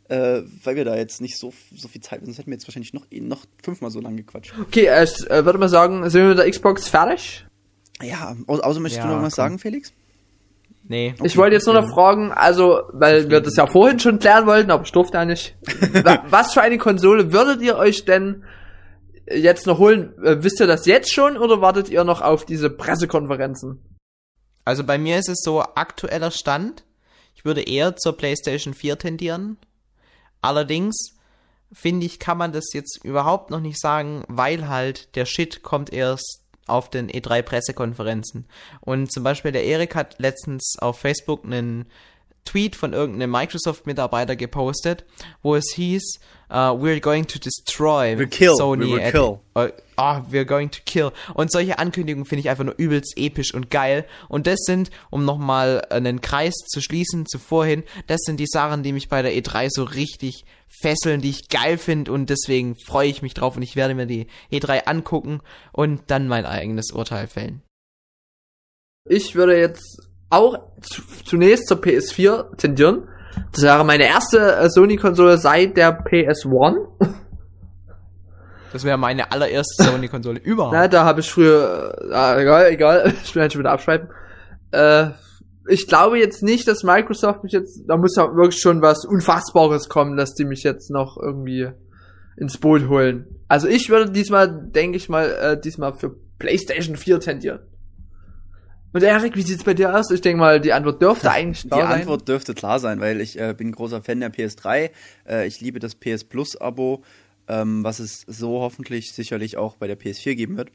äh, 0.09 0.43
weil 0.63 0.77
wir 0.77 0.85
da 0.85 0.95
jetzt 0.97 1.21
nicht 1.21 1.39
so, 1.39 1.53
so 1.75 1.89
viel 1.89 2.03
Zeit, 2.03 2.21
sonst 2.25 2.39
hätten 2.39 2.51
wir 2.51 2.55
jetzt 2.57 2.69
wahrscheinlich 2.69 2.93
noch, 2.95 3.07
noch 3.11 3.45
fünfmal 3.63 3.91
so 3.91 4.01
lange 4.01 4.17
gequatscht. 4.17 4.55
okay, 4.61 4.87
äh, 4.87 5.05
ich 5.05 5.29
äh, 5.31 5.45
würde 5.45 5.59
mal 5.59 5.69
sagen, 5.69 6.09
sind 6.09 6.23
wir 6.23 6.29
mit 6.31 6.39
der 6.39 6.51
Xbox 6.51 6.89
fertig? 6.89 7.45
Ja, 8.09 8.37
au 8.47 8.55
außer 8.61 8.81
möchtest 8.81 9.03
Ja, 9.05 9.09
du 9.11 9.17
noch 9.17 9.23
was 9.23 9.35
komm. 9.35 9.45
sagen, 9.45 9.59
Felix? 9.59 9.93
nee. 10.87 11.15
Ich 11.23 11.37
wollte 11.37 11.55
jetzt 11.57 11.67
nur 11.67 11.75
noch 11.81 11.89
fragen, 11.89 12.31
also, 12.33 12.83
weil 12.93 13.31
wir 13.31 13.41
das 13.41 13.57
ja 13.57 13.67
vorhin 13.67 13.99
schon 14.01 14.19
klären 14.19 14.47
wollten, 14.47 14.71
aber 14.71 14.85
ich 14.85 14.93
durfte 14.93 15.17
ja 15.17 15.25
nicht. 15.25 15.57
Wa- 16.05 16.25
Was 16.29 16.53
für 16.55 16.61
eine 16.63 16.79
Konsole 16.79 17.33
würdet 17.33 17.63
ihr 17.63 17.77
euch 17.77 18.05
denn 18.05 18.45
jetzt 19.31 19.67
noch 19.67 19.79
holen? 19.79 20.13
Äh, 20.23 20.43
Wisst 20.43 20.61
ihr 20.61 20.67
das 20.67 20.85
jetzt 20.87 21.13
schon 21.13 21.37
oder 21.39 21.61
wartet 21.61 21.89
ihr 21.89 22.05
noch 22.05 22.21
auf 22.21 22.45
diese 22.45 22.69
Pressekonferenzen? 22.71 23.81
Also 24.67 24.85
bei 24.85 24.99
mir 24.99 25.19
ist 25.19 25.29
es 25.29 25.41
so 25.43 25.61
aktueller 25.63 26.31
Stand. 26.31 26.85
Ich 27.35 27.45
würde 27.45 27.63
eher 27.63 27.97
zur 27.97 28.17
PlayStation 28.17 28.73
4 28.75 28.99
tendieren. 28.99 29.57
Allerdings 30.41 31.15
finde 31.73 32.07
ich, 32.07 32.19
kann 32.19 32.39
man 32.39 32.53
das 32.53 32.73
jetzt 32.73 33.05
überhaupt 33.05 33.51
noch 33.51 33.61
nicht 33.61 33.81
sagen, 33.81 34.25
weil 34.29 34.69
halt 34.69 35.17
der 35.17 35.25
Shit 35.27 35.63
kommt 35.63 35.93
erst 35.93 36.44
auf 36.67 36.91
den 36.91 37.11
E3 37.11 37.43
Pressekonferenzen. 37.43 38.47
Und 38.81 39.13
zum 39.13 39.25
Beispiel 39.25 39.53
der 39.53 39.65
Erik 39.65 39.95
hat 39.95 40.19
letztens 40.19 40.77
auf 40.81 40.99
Facebook 40.99 41.45
einen 41.45 41.87
Tweet 42.45 42.77
von 42.77 42.93
irgendeinem 42.93 43.31
Microsoft-Mitarbeiter 43.31 44.37
gepostet, 44.37 45.05
wo 45.43 45.57
es 45.57 45.73
hieß, 45.75 46.21
uh, 46.51 46.73
we're 46.73 47.01
going 47.01 47.27
to 47.27 47.39
destroy 47.39 48.19
We 48.19 48.27
kill. 48.27 48.55
Sony. 48.55 48.97
We 48.97 49.11
kill. 49.11 49.41
Uh, 49.57 49.69
oh, 49.97 50.21
we're 50.31 50.45
going 50.45 50.71
to 50.71 50.81
kill. 50.85 51.13
Und 51.35 51.51
solche 51.51 51.79
Ankündigungen 51.79 52.27
finde 52.27 52.41
ich 52.41 52.51
einfach 52.51 52.65
nur 52.65 52.75
übelst 52.77 53.15
episch 53.17 53.55
und 53.55 53.71
geil. 53.71 54.07
Und 54.29 54.47
das 54.47 54.61
sind, 54.61 54.91
um 55.11 55.25
nochmal 55.25 55.87
einen 55.91 56.21
Kreis 56.21 56.55
zu 56.69 56.81
schließen 56.81 57.27
zu 57.27 57.39
vorhin, 57.39 57.83
das 58.07 58.21
sind 58.25 58.39
die 58.39 58.47
Sachen, 58.47 58.83
die 58.83 58.93
mich 58.93 59.09
bei 59.09 59.23
der 59.23 59.33
E3 59.33 59.69
so 59.71 59.85
richtig 59.85 60.45
fesseln, 60.69 61.21
die 61.21 61.31
ich 61.31 61.49
geil 61.49 61.79
finde 61.79 62.13
und 62.13 62.31
deswegen 62.31 62.77
freue 62.77 63.09
ich 63.09 63.23
mich 63.23 63.35
drauf 63.35 63.57
und 63.57 63.63
ich 63.63 63.77
werde 63.77 63.95
mir 63.95 64.07
die 64.07 64.27
E3 64.51 64.85
angucken 64.87 65.41
und 65.73 66.03
dann 66.09 66.29
mein 66.29 66.47
eigenes 66.47 66.91
Urteil 66.91 67.27
fällen. 67.27 67.63
Ich 69.07 69.35
würde 69.35 69.59
jetzt 69.59 70.09
auch 70.35 70.59
zu, 70.83 71.03
zunächst 71.25 71.69
zur 71.69 71.79
PS4 71.79 72.57
tendieren. 72.57 73.09
Das 73.53 73.63
wäre 73.63 73.85
meine 73.85 74.07
erste 74.07 74.57
äh, 74.57 74.71
Sony-Konsole 74.71 75.39
seit 75.39 75.77
der 75.77 76.05
PS1. 76.05 76.77
Das 78.73 78.85
wäre 78.85 78.99
meine 78.99 79.31
allererste 79.31 79.85
Sony-Konsole 79.85 80.41
überhaupt. 80.43 80.75
Na, 80.75 80.89
da 80.89 81.05
habe 81.05 81.21
ich 81.21 81.31
früher, 81.31 81.97
äh, 82.11 82.13
ah, 82.13 82.39
egal, 82.39 82.71
egal, 82.71 83.15
ich 83.25 83.35
will 83.35 83.43
halt 83.43 83.53
schon 83.53 83.61
wieder 83.61 83.73
abschreiben. 83.73 84.09
Äh, 84.73 85.11
ich 85.69 85.87
glaube 85.87 86.19
jetzt 86.19 86.43
nicht, 86.43 86.69
dass 86.69 86.83
Microsoft 86.83 87.43
mich 87.43 87.53
jetzt, 87.53 87.85
da 87.87 87.97
muss 87.97 88.17
ja 88.17 88.35
wirklich 88.35 88.61
schon 88.61 88.83
was 88.83 89.05
Unfassbares 89.05 89.89
kommen, 89.89 90.17
dass 90.17 90.35
die 90.35 90.45
mich 90.45 90.63
jetzt 90.63 90.91
noch 90.91 91.17
irgendwie 91.17 91.71
ins 92.37 92.59
Boot 92.59 92.89
holen. 92.89 93.27
Also 93.49 93.69
ich 93.69 93.89
würde 93.89 94.11
diesmal, 94.11 94.49
denke 94.49 94.97
ich 94.97 95.09
mal, 95.09 95.31
äh, 95.31 95.61
diesmal 95.61 95.95
für 95.95 96.15
PlayStation 96.39 96.97
4 96.97 97.21
tendieren. 97.21 97.61
Und 98.95 99.03
Erik, 99.03 99.35
wie 99.35 99.43
sieht's 99.43 99.65
bei 99.65 99.75
dir 99.75 99.93
aus? 99.93 100.13
Ich 100.13 100.21
denke 100.21 100.39
mal, 100.39 100.61
die 100.61 100.73
Antwort 100.73 101.03
dürfte 101.03 101.29
eigentlich 101.33 101.63
Die 101.63 101.69
klar 101.69 101.89
sein. 101.89 102.01
Antwort 102.01 102.29
dürfte 102.29 102.55
klar 102.55 102.79
sein, 102.79 103.01
weil 103.01 103.21
ich 103.21 103.37
äh, 103.41 103.53
bin 103.53 103.73
großer 103.73 104.03
Fan 104.03 104.21
der 104.21 104.33
PS3. 104.33 104.91
Äh, 105.29 105.49
ich 105.49 105.61
liebe 105.61 105.81
das 105.81 105.97
PS 105.97 106.23
Plus 106.23 106.57
Abo, 106.57 107.03
ähm, 107.49 107.83
was 107.83 107.99
es 107.99 108.25
so 108.29 108.61
hoffentlich 108.61 109.13
sicherlich 109.13 109.57
auch 109.57 109.75
bei 109.75 109.89
der 109.89 109.99
PS4 109.99 110.37
geben 110.37 110.57
wird. 110.57 110.71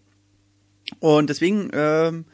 Und 1.00 1.30
deswegen 1.30 1.70
ähm, 1.72 2.26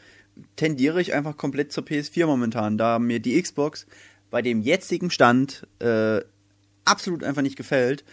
tendiere 0.56 1.00
ich 1.00 1.14
einfach 1.14 1.38
komplett 1.38 1.72
zur 1.72 1.84
PS4 1.84 2.26
momentan, 2.26 2.80
da 2.80 2.98
mir 2.98 3.20
die 3.20 3.40
Xbox 3.40 3.86
bei 4.32 4.42
dem 4.42 4.62
jetzigen 4.62 5.12
Stand 5.12 5.68
äh, 5.78 6.22
absolut 6.84 7.24
einfach 7.24 7.44
nicht 7.44 7.58
gefällt 7.58 8.04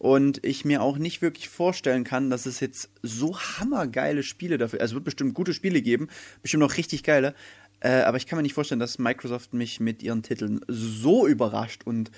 und 0.00 0.42
ich 0.46 0.64
mir 0.64 0.80
auch 0.80 0.96
nicht 0.96 1.20
wirklich 1.20 1.50
vorstellen 1.50 2.04
kann, 2.04 2.30
dass 2.30 2.46
es 2.46 2.58
jetzt 2.58 2.88
so 3.02 3.38
hammergeile 3.38 4.22
Spiele 4.22 4.56
dafür, 4.56 4.80
also 4.80 4.92
es 4.92 4.94
wird 4.94 5.04
bestimmt 5.04 5.34
gute 5.34 5.52
Spiele 5.52 5.82
geben, 5.82 6.08
bestimmt 6.40 6.62
auch 6.62 6.78
richtig 6.78 7.02
geile, 7.02 7.34
äh, 7.80 8.00
aber 8.00 8.16
ich 8.16 8.26
kann 8.26 8.38
mir 8.38 8.42
nicht 8.42 8.54
vorstellen, 8.54 8.80
dass 8.80 8.98
Microsoft 8.98 9.52
mich 9.52 9.78
mit 9.78 10.02
ihren 10.02 10.22
Titeln 10.22 10.62
so 10.68 11.26
überrascht 11.26 11.82
und 11.84 12.10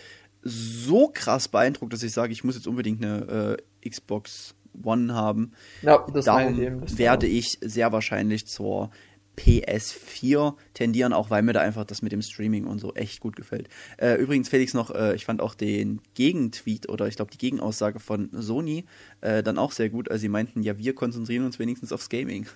so 0.44 1.09
krass 1.12 1.48
beeindruckt, 1.48 1.92
dass 1.92 2.04
ich 2.04 2.12
sage, 2.12 2.32
ich 2.32 2.44
muss 2.44 2.54
jetzt 2.54 2.68
unbedingt 2.68 3.04
eine 3.04 3.56
äh, 3.82 3.88
Xbox 3.88 4.54
One 4.80 5.12
haben. 5.12 5.50
Ja, 5.82 6.06
das 6.14 6.26
meine 6.26 6.56
Darum 6.56 6.98
werde 6.98 7.26
ich 7.26 7.59
sehr 7.62 7.90
wahrscheinlich 7.90 8.46
zur 8.46 8.92
PS4 9.38 10.54
tendieren, 10.74 11.12
auch 11.12 11.30
weil 11.30 11.42
mir 11.42 11.52
da 11.52 11.60
einfach 11.60 11.84
das 11.84 12.02
mit 12.02 12.12
dem 12.12 12.22
Streaming 12.22 12.66
und 12.66 12.78
so 12.78 12.94
echt 12.94 13.20
gut 13.20 13.36
gefällt. 13.36 13.68
Äh, 13.96 14.14
übrigens, 14.14 14.48
Felix, 14.48 14.74
noch, 14.74 14.90
äh, 14.90 15.14
ich 15.14 15.24
fand 15.24 15.40
auch 15.40 15.54
den 15.54 16.00
Gegentweet 16.14 16.88
oder 16.88 17.09
ich 17.09 17.16
glaube 17.16 17.30
die 17.30 17.38
Gegenaussage 17.38 17.98
von 17.98 18.28
Sony 18.32 18.84
äh, 19.20 19.42
dann 19.42 19.59
auch 19.59 19.72
sehr 19.72 19.88
gut, 19.88 20.10
als 20.10 20.20
sie 20.20 20.28
meinten, 20.28 20.62
ja, 20.62 20.76
wir 20.78 20.94
konzentrieren 20.94 21.44
uns 21.44 21.59
wenigstens 21.59 21.92
aufs 21.92 22.09
Gaming. 22.09 22.46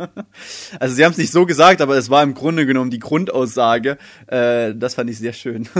also 0.80 0.94
sie 0.94 1.04
haben 1.04 1.12
es 1.12 1.18
nicht 1.18 1.32
so 1.32 1.46
gesagt, 1.46 1.80
aber 1.80 1.96
es 1.96 2.10
war 2.10 2.22
im 2.22 2.34
Grunde 2.34 2.66
genommen 2.66 2.90
die 2.90 2.98
Grundaussage. 2.98 3.98
Äh, 4.26 4.74
das 4.74 4.94
fand 4.94 5.10
ich 5.10 5.18
sehr 5.18 5.32
schön. 5.32 5.68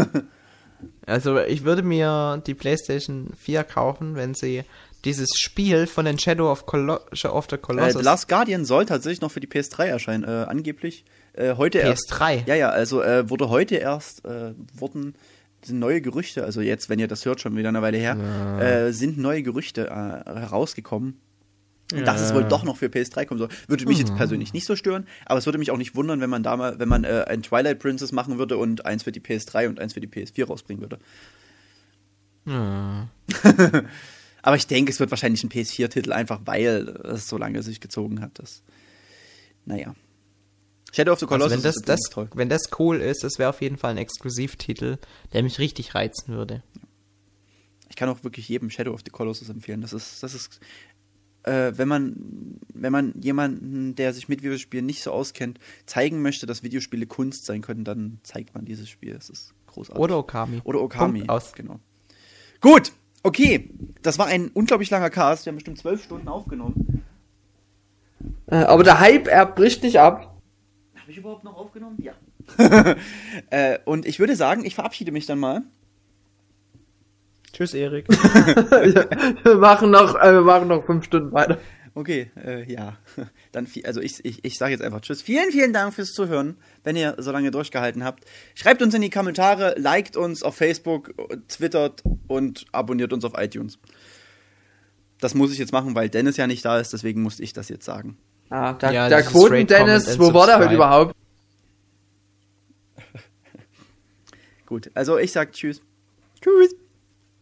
Also 1.05 1.39
ich 1.39 1.65
würde 1.65 1.83
mir 1.83 2.43
die 2.47 2.55
PlayStation 2.55 3.33
4 3.37 3.65
kaufen, 3.65 4.15
wenn 4.15 4.35
sie 4.35 4.65
dieses 5.05 5.31
Spiel 5.37 5.87
von 5.87 6.05
den 6.05 6.19
Shadow 6.19 6.51
of, 6.51 6.67
Colo 6.67 7.01
of 7.25 7.47
the 7.49 7.57
äh, 7.57 7.59
Colossus 7.59 7.99
The 7.99 8.05
Last 8.05 8.29
Guardian 8.29 8.65
soll 8.65 8.87
tatsächlich 8.87 9.21
noch 9.21 9.31
für 9.31 9.41
die 9.41 9.49
PS3 9.49 9.85
erscheinen, 9.87 10.25
äh, 10.25 10.47
angeblich. 10.49 11.05
Äh, 11.33 11.55
heute 11.57 11.79
erst. 11.79 12.13
PS3. 12.13 12.47
Ja, 12.47 12.55
ja, 12.55 12.71
also 12.71 13.03
äh, 13.03 13.29
wurde 13.31 13.49
heute 13.49 13.77
erst, 13.77 14.25
äh, 14.25 14.53
wurden 14.75 15.15
sind 15.63 15.79
neue 15.79 16.01
Gerüchte, 16.01 16.45
also 16.45 16.61
jetzt, 16.61 16.89
wenn 16.89 16.99
ihr 16.99 17.09
das 17.09 17.25
hört, 17.27 17.41
schon 17.41 17.57
wieder 17.57 17.69
eine 17.69 17.83
Weile 17.83 17.99
her, 17.99 18.17
äh, 18.61 18.93
sind 18.93 19.19
neue 19.19 19.43
Gerüchte 19.43 19.89
äh, 19.89 19.91
herausgekommen. 19.91 21.21
Dass 22.05 22.21
es 22.21 22.33
wohl 22.33 22.45
doch 22.45 22.63
noch 22.63 22.77
für 22.77 22.87
PS3 22.87 23.27
kommen 23.27 23.39
soll. 23.39 23.49
Würde 23.67 23.85
mich 23.85 23.99
jetzt 23.99 24.15
persönlich 24.15 24.53
nicht 24.53 24.65
so 24.65 24.77
stören, 24.77 25.09
aber 25.27 25.41
es 25.41 25.47
würde 25.47 25.59
mich 25.59 25.73
auch 25.73 25.77
nicht 25.77 25.97
wundern, 25.97 26.21
wenn 26.21 26.31
man 26.31 26.45
da 26.45 26.57
mal, 26.57 26.79
wenn 26.79 26.89
man 26.89 27.03
äh, 27.03 27.25
ein 27.27 27.43
Twilight 27.43 27.81
Princess 27.81 28.13
machen 28.13 28.39
würde 28.39 28.59
und 28.59 28.87
eins 28.87 29.03
für 29.03 29.11
die 29.11 29.19
PS3 29.19 29.69
und 29.69 29.81
eins 29.81 29.95
für 29.95 30.01
die 30.01 30.07
PS4 30.07 30.47
rausbringen 30.47 30.83
würde. 30.83 30.99
Hm. 32.47 33.09
Aber 34.43 34.57
ich 34.57 34.67
denke, 34.67 34.91
es 34.91 35.01
wird 35.01 35.11
wahrscheinlich 35.11 35.45
ein 35.45 35.51
PS4-Titel, 35.51 36.13
einfach 36.13 36.41
weil 36.45 36.89
es 37.05 37.29
so 37.29 37.37
lange 37.37 37.63
sich 37.63 37.81
gezogen 37.81 38.21
hat. 38.21 38.39
Das, 38.39 38.63
naja. 39.65 39.95
Shadow 40.93 41.13
of 41.13 41.21
the 41.21 41.27
Colossus 41.27 41.53
Also 41.53 41.57
wenn 41.57 41.63
das, 41.63 41.77
ist 41.77 41.89
das, 41.89 42.01
toll. 42.11 42.31
wenn 42.35 42.49
das 42.49 42.63
cool 42.79 43.01
ist, 43.01 43.23
das 43.23 43.39
wäre 43.39 43.51
auf 43.51 43.61
jeden 43.61 43.77
Fall 43.77 43.93
ein 43.93 43.99
Exklusivtitel, 43.99 44.99
der 45.33 45.43
mich 45.43 45.59
richtig 45.59 45.95
reizen 45.95 46.35
würde. 46.35 46.63
Ich 47.89 47.97
kann 47.97 48.09
auch 48.09 48.25
wirklich 48.25 48.49
jedem 48.49 48.71
Shadow 48.71 48.93
of 48.93 49.01
the 49.05 49.11
Colossus 49.11 49.49
empfehlen. 49.49 49.81
Das 49.81 49.93
ist, 49.93 50.23
das 50.23 50.35
ist, 50.35 50.61
äh, 51.45 51.73
wenn 51.77 51.89
man, 51.89 52.59
wenn 52.75 52.93
man 52.93 53.15
jemanden, 53.21 53.95
der 53.95 54.13
sich 54.13 54.29
mit 54.29 54.43
Videospielen 54.43 54.87
nicht 54.87 55.03
so 55.03 55.13
auskennt, 55.13 55.59
zeigen 55.87 56.23
möchte, 56.23 56.47
dass 56.47 56.63
Videospiele 56.63 57.07
Kunst 57.07 57.47
sein 57.47 57.63
können, 57.63 57.85
dann 57.85 58.19
zeigt 58.23 58.55
man 58.55 58.65
dieses 58.65 58.89
Spiel. 58.89 59.15
Das 59.15 59.31
ist 59.31 59.55
großartig. 59.67 60.01
Oder 60.01 60.19
Okami. 60.19 60.61
Oder 60.65 60.81
Okami. 60.81 61.19
Punkt 61.21 61.31
aus. 61.31 61.53
Genau. 61.53 61.81
Gut, 62.61 62.93
okay. 63.23 63.71
Das 64.03 64.19
war 64.19 64.27
ein 64.27 64.49
unglaublich 64.49 64.91
langer 64.91 65.11
Cast. 65.11 65.45
Wir 65.45 65.51
haben 65.51 65.57
bestimmt 65.57 65.79
zwölf 65.79 66.03
Stunden 66.03 66.29
aufgenommen. 66.29 67.05
Äh, 68.47 68.57
aber 68.57 68.83
der 68.83 68.99
Hype, 69.01 69.29
er 69.29 69.47
bricht 69.47 69.83
nicht 69.83 69.99
ab. 69.99 70.37
Habe 70.99 71.11
ich 71.11 71.19
überhaupt 71.19 71.45
noch 71.45 71.57
aufgenommen? 71.57 71.99
Ja. 72.01 72.13
äh, 73.51 73.79
und 73.85 74.07
ich 74.07 74.19
würde 74.19 74.37
sagen, 74.37 74.65
ich 74.65 74.75
verabschiede 74.75 75.13
mich 75.13 75.27
dann 75.27 75.39
mal. 75.39 75.63
Tschüss, 77.53 77.75
Erik. 77.75 78.09
wir 79.45 79.57
machen 79.57 79.91
noch, 79.91 80.15
äh, 80.15 80.33
wir 80.33 80.43
machen 80.43 80.69
noch 80.69 80.85
fünf 80.85 81.05
Stunden 81.05 81.33
weiter. 81.33 81.59
Okay, 82.01 82.31
äh, 82.43 82.65
ja. 82.73 82.97
Dann, 83.53 83.67
viel- 83.67 83.85
also 83.85 84.01
ich, 84.01 84.25
ich, 84.25 84.43
ich 84.43 84.57
sage 84.57 84.73
jetzt 84.73 84.81
einfach 84.81 85.03
Tschüss. 85.03 85.21
Vielen, 85.21 85.51
vielen 85.53 85.75
Dank 85.75 85.93
fürs 85.93 86.13
Zuhören, 86.13 86.57
wenn 86.83 86.97
ihr 86.97 87.15
so 87.19 87.31
lange 87.31 87.51
durchgehalten 87.51 88.05
habt. 88.05 88.25
Schreibt 88.55 88.81
uns 88.81 88.95
in 88.95 89.03
die 89.03 89.11
Kommentare, 89.11 89.75
liked 89.77 90.17
uns 90.17 90.43
auf 90.43 90.57
Facebook, 90.57 91.13
twittert 91.49 92.03
und 92.27 92.65
abonniert 92.73 93.13
uns 93.13 93.23
auf 93.27 93.33
iTunes. 93.37 93.79
Das 95.21 95.35
muss 95.35 95.53
ich 95.53 95.59
jetzt 95.59 95.73
machen, 95.73 95.95
weil 95.95 96.09
Dennis 96.09 96.39
ja 96.39 96.47
nicht 96.47 96.65
da 96.65 96.79
ist, 96.79 96.95
deswegen 96.95 97.21
musste 97.21 97.43
ich 97.43 97.53
das 97.53 97.69
jetzt 97.69 97.85
sagen. 97.85 98.17
Ah, 98.49 98.73
der, 98.73 98.93
Ja, 98.93 99.09
der 99.11 99.23
Quoten-Dennis, 99.23 100.19
wo 100.19 100.33
war 100.33 100.47
der 100.47 100.59
heute 100.59 100.75
überhaupt? 100.75 101.15
Gut, 104.65 104.91
also 104.95 105.19
ich 105.19 105.33
sag 105.33 105.53
Tschüss. 105.53 105.83
Tschüss. 106.41 106.75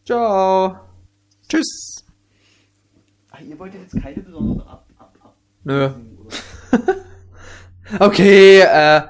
Ciao. 0.05 0.81
Tschüss. 1.49 2.05
Ach, 3.39 3.43
ihr 3.43 3.59
wolltet 3.59 3.83
jetzt 3.83 4.03
keine 4.03 4.21
besondere 4.21 4.69
ab, 4.69 4.87
ab, 4.99 5.15
ab. 5.23 5.35
Nö. 5.65 5.91
Okay, 7.99 8.61
äh, 8.61 9.01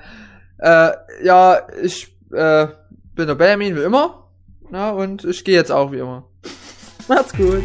äh, 0.58 0.92
ja, 1.24 1.66
ich 1.82 2.16
äh, 2.30 2.68
bin 3.16 3.26
der 3.26 3.34
Benjamin 3.34 3.74
wie 3.74 3.82
immer. 3.82 4.28
Na, 4.70 4.90
und 4.90 5.24
ich 5.24 5.44
gehe 5.44 5.56
jetzt 5.56 5.72
auch 5.72 5.90
wie 5.90 5.98
immer. 5.98 6.28
Macht's 7.08 7.32
gut. 7.32 7.64